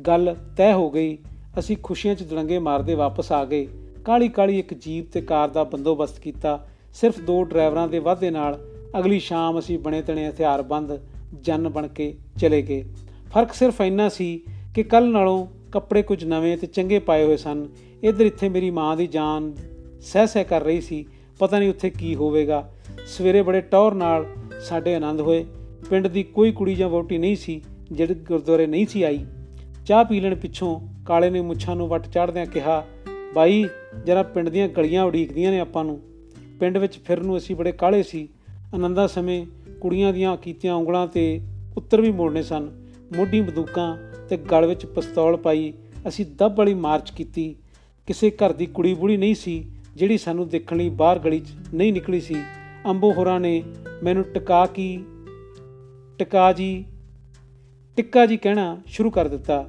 ਗੱਲ 0.07 0.37
ਤੈਅ 0.57 0.75
ਹੋ 0.75 0.91
ਗਈ। 0.91 1.19
ਅਸੀਂ 1.59 1.77
ਖੁਸ਼ੀਆਂ 1.83 2.15
'ਚ 2.15 2.23
ਦੜੰਗੇ 2.23 2.59
ਮਾਰਦੇ 2.59 2.95
ਵਾਪਸ 2.95 3.33
ਆ 3.33 3.45
ਗਏ। 3.45 3.69
ਕਾਲੀ 4.05 4.29
ਕਾਲੀ 4.29 4.59
ਇੱਕ 4.59 4.75
ਜੀਪ 4.75 5.13
ਤੇ 5.13 5.21
ਕਾਰ 5.21 5.49
ਦਾ 5.49 5.65
ਬੰਦੋਬਸਤ 5.65 6.21
ਕੀਤਾ। 6.21 6.67
ਸਿਰਫ 6.95 7.21
ਦੋ 7.21 7.45
ਡਰਾਈਵਰਾਂ 7.45 7.89
ਦੇ 7.89 7.99
ਵਾਅਦੇ 7.99 8.31
ਨਾਲ 8.31 8.69
ਅਗਲੀ 8.99 9.19
ਸ਼ਾਮ 9.19 9.59
ਅਸੀਂ 9.59 9.79
ਬਣੇ 9.79 10.03
ਤਣੇ 10.03 10.29
ਹਥਿਆਰਬੰਦ 10.29 10.99
ਜਨ 11.41 11.69
ਬਣ 11.69 11.87
ਕੇ 11.89 12.15
ਚਲੇ 12.39 12.63
ਗਏ। 12.63 12.85
ਫ਼ਰਕ 13.33 13.53
ਸਿਰਫ 13.53 13.81
ਇੰਨਾ 13.81 14.09
ਸੀ 14.09 14.41
ਕਿ 14.75 14.83
ਕੱਲ 14.83 15.11
ਨਾਲੋਂ 15.11 15.47
ਕੱਪੜੇ 15.73 16.03
ਕੁਝ 16.03 16.25
ਨਵੇਂ 16.25 16.59
ਤੇ 16.59 16.67
ਚੰਗੇ 16.67 16.99
ਪਾਏ 16.99 17.25
ਹੋਏ 17.25 17.37
ਸਨ। 17.37 17.69
ਇਧਰ 18.05 18.27
ਇੱਥੇ 18.27 18.49
ਮੇਰੀ 18.49 18.71
ਮਾਂ 18.71 18.97
ਦੀ 18.97 19.07
ਜਾਨ 19.07 19.53
ਸਹਿ 20.01 20.27
ਸਹਿ 20.27 20.45
ਕਰ 20.45 20.63
ਰਹੀ 20.63 20.81
ਸੀ। 20.81 21.07
ਪਤਾ 21.39 21.59
ਨਹੀਂ 21.59 21.69
ਉੱਥੇ 21.69 21.91
ਕੀ 21.91 22.15
ਹੋਵੇਗਾ। 22.15 22.73
ਸਵੇਰੇ 23.07 23.43
ਬੜੇ 23.43 23.61
ਟੌਰ 23.61 23.95
ਨਾਲ 23.95 24.27
ਸਾਡੇ 24.63 24.95
ਆਨੰਦ 24.95 25.21
ਹੋਏ। 25.21 25.47
ਪਿੰਡ 25.91 26.07
ਦੀ 26.07 26.23
ਕੋਈ 26.23 26.53
ਕੁੜੀ 26.53 26.75
ਜਾਂ 26.75 26.89
ਵੋਟੀ 26.89 27.19
ਨਹੀਂ 27.19 27.37
ਸੀ, 27.37 27.63
ਜਿਹੜੀ 27.93 28.15
ਗੁਰਦੁਆਰੇ 28.15 28.67
ਨਹੀਂ 28.67 28.87
ਸੀ 28.87 29.03
ਆਈ। 29.03 29.27
ਚਾਹ 29.87 30.05
ਪੀ 30.05 30.21
ਲੈਣ 30.21 30.35
ਪਿੱਛੋਂ 30.35 30.81
ਕਾਲੇ 31.07 31.31
ਨੇ 31.31 31.41
ਮੁੱਛਾਂ 31.41 31.77
ਨੂੰ 31.77 31.89
ਵੱਟ 31.89 32.07
ਚੜਦਿਆਂ 32.07 32.47
ਕਿਹਾ, 32.47 32.87
ਬਾਈ, 33.35 33.65
ਜਰਾ 34.07 34.23
ਪਿੰਡ 34.23 34.49
ਦੀਆਂ 34.49 34.69
ਗਲੀਆਂ 34.69 35.05
ਉਡੀਕਦੀਆਂ 35.05 35.51
ਨੇ 35.51 35.61
ਆਪਾਂ 35.61 35.85
ਨੂੰ। 35.85 36.01
ਪਿੰਡ 36.61 36.79
ਵਿੱਚ 36.79 36.99
ਫਿਰਨ 36.99 37.27
ਨੂੰ 37.27 37.37
ਅਸੀਂ 37.37 37.57
ਬੜੇ 37.57 37.73
ਕਾਹਲੇ 37.73 38.03
ਸੀ। 38.03 38.29
ਆਨੰਦਾਂ 38.75 39.09
ਸਮੇਂ 39.09 39.47
ਕੁੜੀਆਂ 39.81 40.13
ਦੀਆਂ 40.13 40.37
ਕੀਤੀਆਂ 40.37 40.75
ਉਂਗਲਾਂ 40.75 41.07
ਤੇ 41.07 41.41
ਉੱਤਰ 41.77 42.01
ਵੀ 42.01 42.11
ਮੋੜਨੇ 42.11 42.43
ਸਨ। 42.43 42.89
ਮੋਢੀ 43.17 43.41
ਬੰਦੂਕਾਂ 43.41 43.97
ਤੇ 44.29 44.37
ਗਲ 44.37 44.67
ਵਿੱਚ 44.67 44.87
ਪਿਸਤੌਲ 44.87 45.37
ਪਾਈ 45.37 45.73
ਅਸੀਂ 46.09 46.27
ਦੱਬ 46.39 46.59
ਵਾਲੀ 46.59 46.75
ਮਾਰਚ 46.75 47.11
ਕੀਤੀ। 47.11 47.57
ਕਿਸੇ 48.07 48.31
ਘਰ 48.31 48.53
ਦੀ 48.53 48.67
ਕੁੜੀ 48.67 48.95
ਬੁੜੀ 48.95 49.17
ਨਹੀਂ 49.17 49.35
ਸੀ, 49.35 49.65
ਜਿਹੜੀ 49.97 50.19
ਸਾਨੂੰ 50.19 50.49
ਦੇਖਣ 50.49 50.77
ਲਈ 50.77 50.89
ਬਾਹਰ 50.89 51.19
ਗਲੀ 51.19 51.39
'ਚ 51.39 51.49
ਨਹੀਂ 51.75 51.93
ਨਿਕਲੀ 51.93 52.21
ਸੀ। 52.21 52.35
ਅੰਬੋ 52.87 53.13
ਹੋਰਾਂ 53.13 53.41
ਨੇ 53.41 53.63
ਮੈਨੂੰ 54.03 54.25
ਟਿਕਾ 54.25 54.67
ਕੀ, 54.67 55.05
ਟਿਕਾ 56.19 56.53
ਜੀ, 56.53 56.85
ਟਿੱਕਾ 57.97 58.27
ਜੀ 58.27 58.37
ਕਹਿਣਾ 58.37 58.81
ਸ਼ੁਰੂ 58.87 59.11
ਕਰ 59.11 59.29
ਦਿੱਤਾ। 59.29 59.69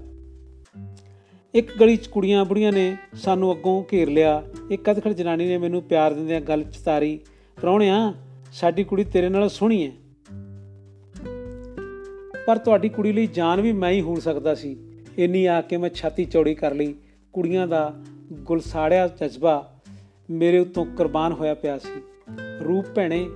ਇੱਕ 1.54 1.78
ਗਲੀ 1.78 1.96
'ਚ 1.96 2.08
ਕੁੜੀਆਂ 2.08 2.46
ਬੁੜੀਆਂ 2.46 2.72
ਨੇ 2.72 2.98
ਸਾਨੂੰ 3.14 3.52
ਅੱਗੋਂ 3.52 3.84
ਘੇਰ 3.94 4.10
ਲਿਆ। 4.10 4.44
ਇੱਕ 4.72 4.92
ਅਧਖੜ 4.92 5.14
ਜਨਾਨੀ 5.14 5.48
ਨੇ 5.48 5.58
ਮੈਨੂੰ 5.58 5.82
ਪਿਆਰ 5.84 6.14
ਦਿੰਦਿਆਂ 6.14 6.42
ਗੱਲ 6.42 6.64
'ਚ 6.64 6.78
ਤਾਰੀ, 6.78 7.20
ਪ੍ਰਾਹੁਣਿਆ, 7.62 8.14
ਸਾਡੀ 8.54 8.84
ਕੁੜੀ 8.84 9.04
ਤੇਰੇ 9.04 9.30
ਨਾਲ 9.30 9.50
ਸੋਹਣੀ 9.50 9.86
ਹੈ 9.86 9.92
ਪਰ 12.48 12.58
ਤੁਹਾਡੀ 12.58 12.90
ਕੁੜੀ 12.90 13.12
ਲਈ 13.12 13.28
ਜਾਨ 13.28 13.62
ਵੀ 13.62 13.74
ਮੈਂ 13.74 13.92
ਹੀ 13.92 14.02
ਹੂਣ 14.02 14.20
ਸਕਦਾ 14.20 14.56
ਸੀ। 14.56 14.78
ਇੰਨੀ 15.18 15.46
ਆ 15.46 15.62
ਕੇ 15.62 15.78
ਮੈਂ 15.78 15.90
ਛਾਤੀ 15.90 16.26
ਚੌੜੀ 16.26 16.56
ਕਰ 16.56 16.74
ਲਈ। 16.76 16.96
ਕੁੜੀਆਂ 17.34 17.68
ਦਾ 17.68 17.94
ਗੁਲਸਾੜਿਆ 18.34 19.08
ਜਜ਼ਬਾ 19.08 19.74
ਮੇਰੇ 20.30 20.60
ਉੱਤੋਂ 20.60 20.86
ਕੁਰਬਾਨ 20.86 21.32
ਹੋਇਆ 21.32 21.54
ਪਿਆ 21.54 21.78
ਸੀ। 21.78 22.02
ਰੂਪ 22.68 22.86
ਭੈਣੇ, 22.96 23.30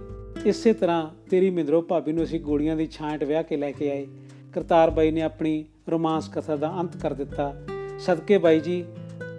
ਇਸੇ 0.46 0.74
ਤਰ੍ਹਾਂ 0.74 1.10
ਤੇਰੀ 1.30 1.50
ਮਿੰਦਰੋ 1.50 1.82
ਭਾਬੀ 1.82 2.12
ਨੂੰ 2.12 2.24
ਅਸੀਂ 2.24 2.40
ਗੋਲੀਆਂ 2.40 2.76
ਦੀ 2.76 2.88
ਛਾਂਟ 2.88 3.24
ਵਿਆਹ 3.24 3.44
ਕੇ 3.44 3.58
ਲੈ 3.58 3.72
ਕੇ 3.72 3.92
ਆਏ। 3.92 4.08
ਕਰਤਾਰ 4.54 4.90
ਬਾਈ 4.90 5.12
ਨੇ 5.12 5.22
ਆਪਣੀ 5.22 5.66
ਰੋਮਾਂਸ 5.90 6.30
ਕਥਾ 6.30 6.56
ਦਾ 6.56 6.74
ਅੰਤ 6.80 6.98
ਕਰ 6.98 7.14
ਦਿੱਤਾ। 7.14 7.54
ਸਦਕੇ 8.00 8.38
ਬਾਈ 8.38 8.60
ਜੀ, 8.60 8.86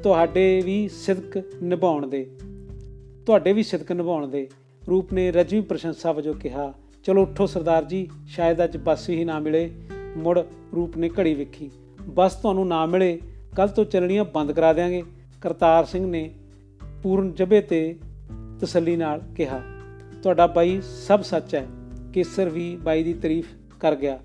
ਤੁਹਾਡੇ 0.02 0.62
ਵੀ 0.64 0.88
ਸਿਦਕ 0.88 1.42
ਨਿਭਾਉਣ 1.62 2.06
ਦੇ। 2.06 2.30
ਤੁਹਾਡੇ 3.26 3.52
ਵੀ 3.52 3.62
ਸਿਦਕ 3.62 3.92
ਨਿਭਾਉਣ 3.92 4.26
ਦੇ। 4.26 4.48
ਰੂਪ 4.88 5.12
ਨੇ 5.12 5.32
ਰਜਵੀਂ 5.32 5.62
ਪ੍ਰਸ਼ੰਸਾ 5.62 6.12
ਵਜੋਂ 6.12 6.34
ਕਿਹਾ, 6.34 6.74
ਚਲੋ 7.04 7.22
ਉੱਠੋ 7.22 7.46
ਸਰਦਾਰ 7.46 7.84
ਜੀ, 7.84 8.08
ਸ਼ਾਇਦ 8.26 8.64
ਅੱਜ 8.64 8.76
ਬੱਸ 8.76 9.10
ਹੀ 9.10 9.24
ਨਾ 9.24 9.38
ਮਿਲੇ। 9.38 9.70
ਮੁੜ 10.16 10.40
ਰੂਪ 10.76 10.96
ਨੇ 10.96 11.10
ਘੜੀ 11.20 11.34
ਵੇਖੀ, 11.34 11.70
ਬੱਸ 12.02 12.34
ਤੁਹਾਨੂੰ 12.34 12.68
ਨਾ 12.68 12.86
ਮਿਲੇ 12.86 13.18
ਕੱਲ 13.56 13.68
ਤੋਂ 13.68 13.84
ਚੱਲਣੀਆਂ 13.84 14.24
ਬੰਦ 14.24 14.52
ਕਰਾ 14.52 14.72
ਦੇਾਂਗੇ 14.72 15.02
ਕਰਤਾਰ 15.42 15.84
ਸਿੰਘ 15.84 16.06
ਨੇ 16.06 16.34
ਪੂਰਨ 17.02 17.32
ਜਬੇ 17.32 17.60
ਤੇ 17.60 17.96
ਤਸੱਲੀ 18.60 18.96
ਨਾਲ 18.96 19.22
ਕਿਹਾ 19.36 19.77
ਤੁਹਾਡਾ 20.22 20.46
ਬਾਈ 20.46 20.80
ਸਭ 20.82 21.22
ਸੱਚ 21.22 21.54
ਹੈ 21.54 21.66
ਕੇਸਰ 22.12 22.48
ਵੀ 22.48 22.76
ਬਾਈ 22.76 23.02
ਦੀ 23.02 23.14
ਤਾਰੀਫ 23.14 23.46
ਕਰ 23.80 23.96
ਗਿਆ। 23.96 24.18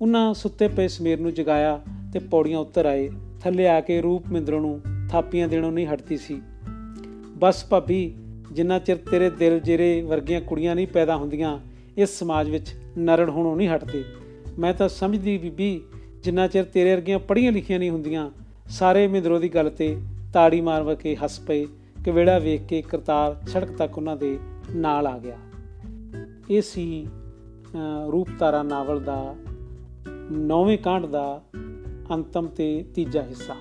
ਉਹਨਾਂ 0.00 0.34
ਸੁੱਤੇ 0.34 0.68
ਪਏ 0.68 0.88
ਸਮੀਰ 0.88 1.20
ਨੂੰ 1.20 1.34
ਜਗਾਇਆ 1.34 1.82
ਤੇ 2.12 2.18
ਪੌੜੀਆਂ 2.18 2.58
ਉੱਤਰ 2.58 2.86
ਆਏ। 2.86 3.10
ਥੱਲੇ 3.40 3.68
ਆ 3.68 3.80
ਕੇ 3.80 4.00
ਰੂਪ 4.00 4.26
ਮਿੰਦਰੋਂ 4.26 4.60
ਨੂੰ 4.60 4.80
ਥਾਪੀਆਂ 5.10 5.48
ਦੇਣੋਂ 5.48 5.72
ਨਹੀਂ 5.72 5.86
ਹਟਦੀ 5.86 6.16
ਸੀ। 6.16 6.42
ਬਸ 7.38 7.66
ਭਾਬੀ, 7.66 8.14
ਜਿੰਨਾ 8.52 8.78
ਚਿਰ 8.78 8.96
ਤੇਰੇ 8.96 9.30
ਦਿਲ 9.30 9.60
ਜਿਹੜੇ 9.60 10.02
ਵਰਗੀਆਂ 10.02 10.40
ਕੁੜੀਆਂ 10.40 10.74
ਨਹੀਂ 10.74 10.86
ਪੈਦਾ 10.86 11.16
ਹੁੰਦੀਆਂ, 11.16 11.58
ਇਸ 11.96 12.18
ਸਮਾਜ 12.18 12.50
ਵਿੱਚ 12.50 12.68
ਨਰੜ 12.98 13.30
ਹੋਣੋਂ 13.30 13.56
ਨਹੀਂ 13.56 13.68
ਹਟਦੇ। 13.68 14.04
ਮੈਂ 14.58 14.74
ਤਾਂ 14.74 14.88
ਸਮਝਦੀ 14.88 15.38
ਬੀਬੀ, 15.38 15.80
ਜਿੰਨਾ 16.24 16.46
ਚਿਰ 16.46 16.64
ਤੇਰੇ 16.64 16.94
ਵਰਗੀਆਂ 16.94 17.18
ਪੜ੍ਹੀਆਂ 17.18 17.52
ਲਿਖੀਆਂ 17.52 17.78
ਨਹੀਂ 17.78 17.90
ਹੁੰਦੀਆਂ, 17.90 18.30
ਸਾਰੇ 18.68 19.06
ਮਿੰਦਰੋਂ 19.06 19.40
ਦੀ 19.40 19.48
ਗੱਲ 19.48 19.70
ਤੇ 19.70 19.96
ਤਾੜੀ 20.32 20.60
ਮਾਰ 20.60 20.94
ਕੇ 20.94 21.16
ਹੱਸ 21.16 21.40
ਪਏ। 21.40 21.66
ਕਿ 22.04 22.10
ਵੇੜਾ 22.10 22.38
ਵੇਖ 22.38 22.62
ਕੇ 22.62 22.82
ਕਰਤਾਰ 22.82 23.36
ਸੜਕ 23.48 23.70
ਤੱਕ 23.70 23.96
ਉਹਨਾਂ 23.96 24.16
ਦੇ 24.16 24.38
ਨਾਲ 24.70 25.06
ਆ 25.06 25.18
ਗਿਆ। 25.18 25.38
ਇਹ 26.50 26.62
ਸੀ 26.62 27.08
ਅ, 27.74 28.10
ਰੂਪ 28.12 28.28
ਤਾਰਾ 28.38 28.62
ਨਾਵਲ 28.62 29.00
ਦਾ 29.00 29.34
ਨੌਵੇਂ 30.30 30.78
ਕਾਂਡ 30.78 31.06
ਦਾ 31.06 31.44
ਅੰਤਮ 32.10 32.46
ਤੇ 32.46 32.84
ਤੀਜਾ 32.94 33.22
ਹਿੱਸਾ। 33.22 33.54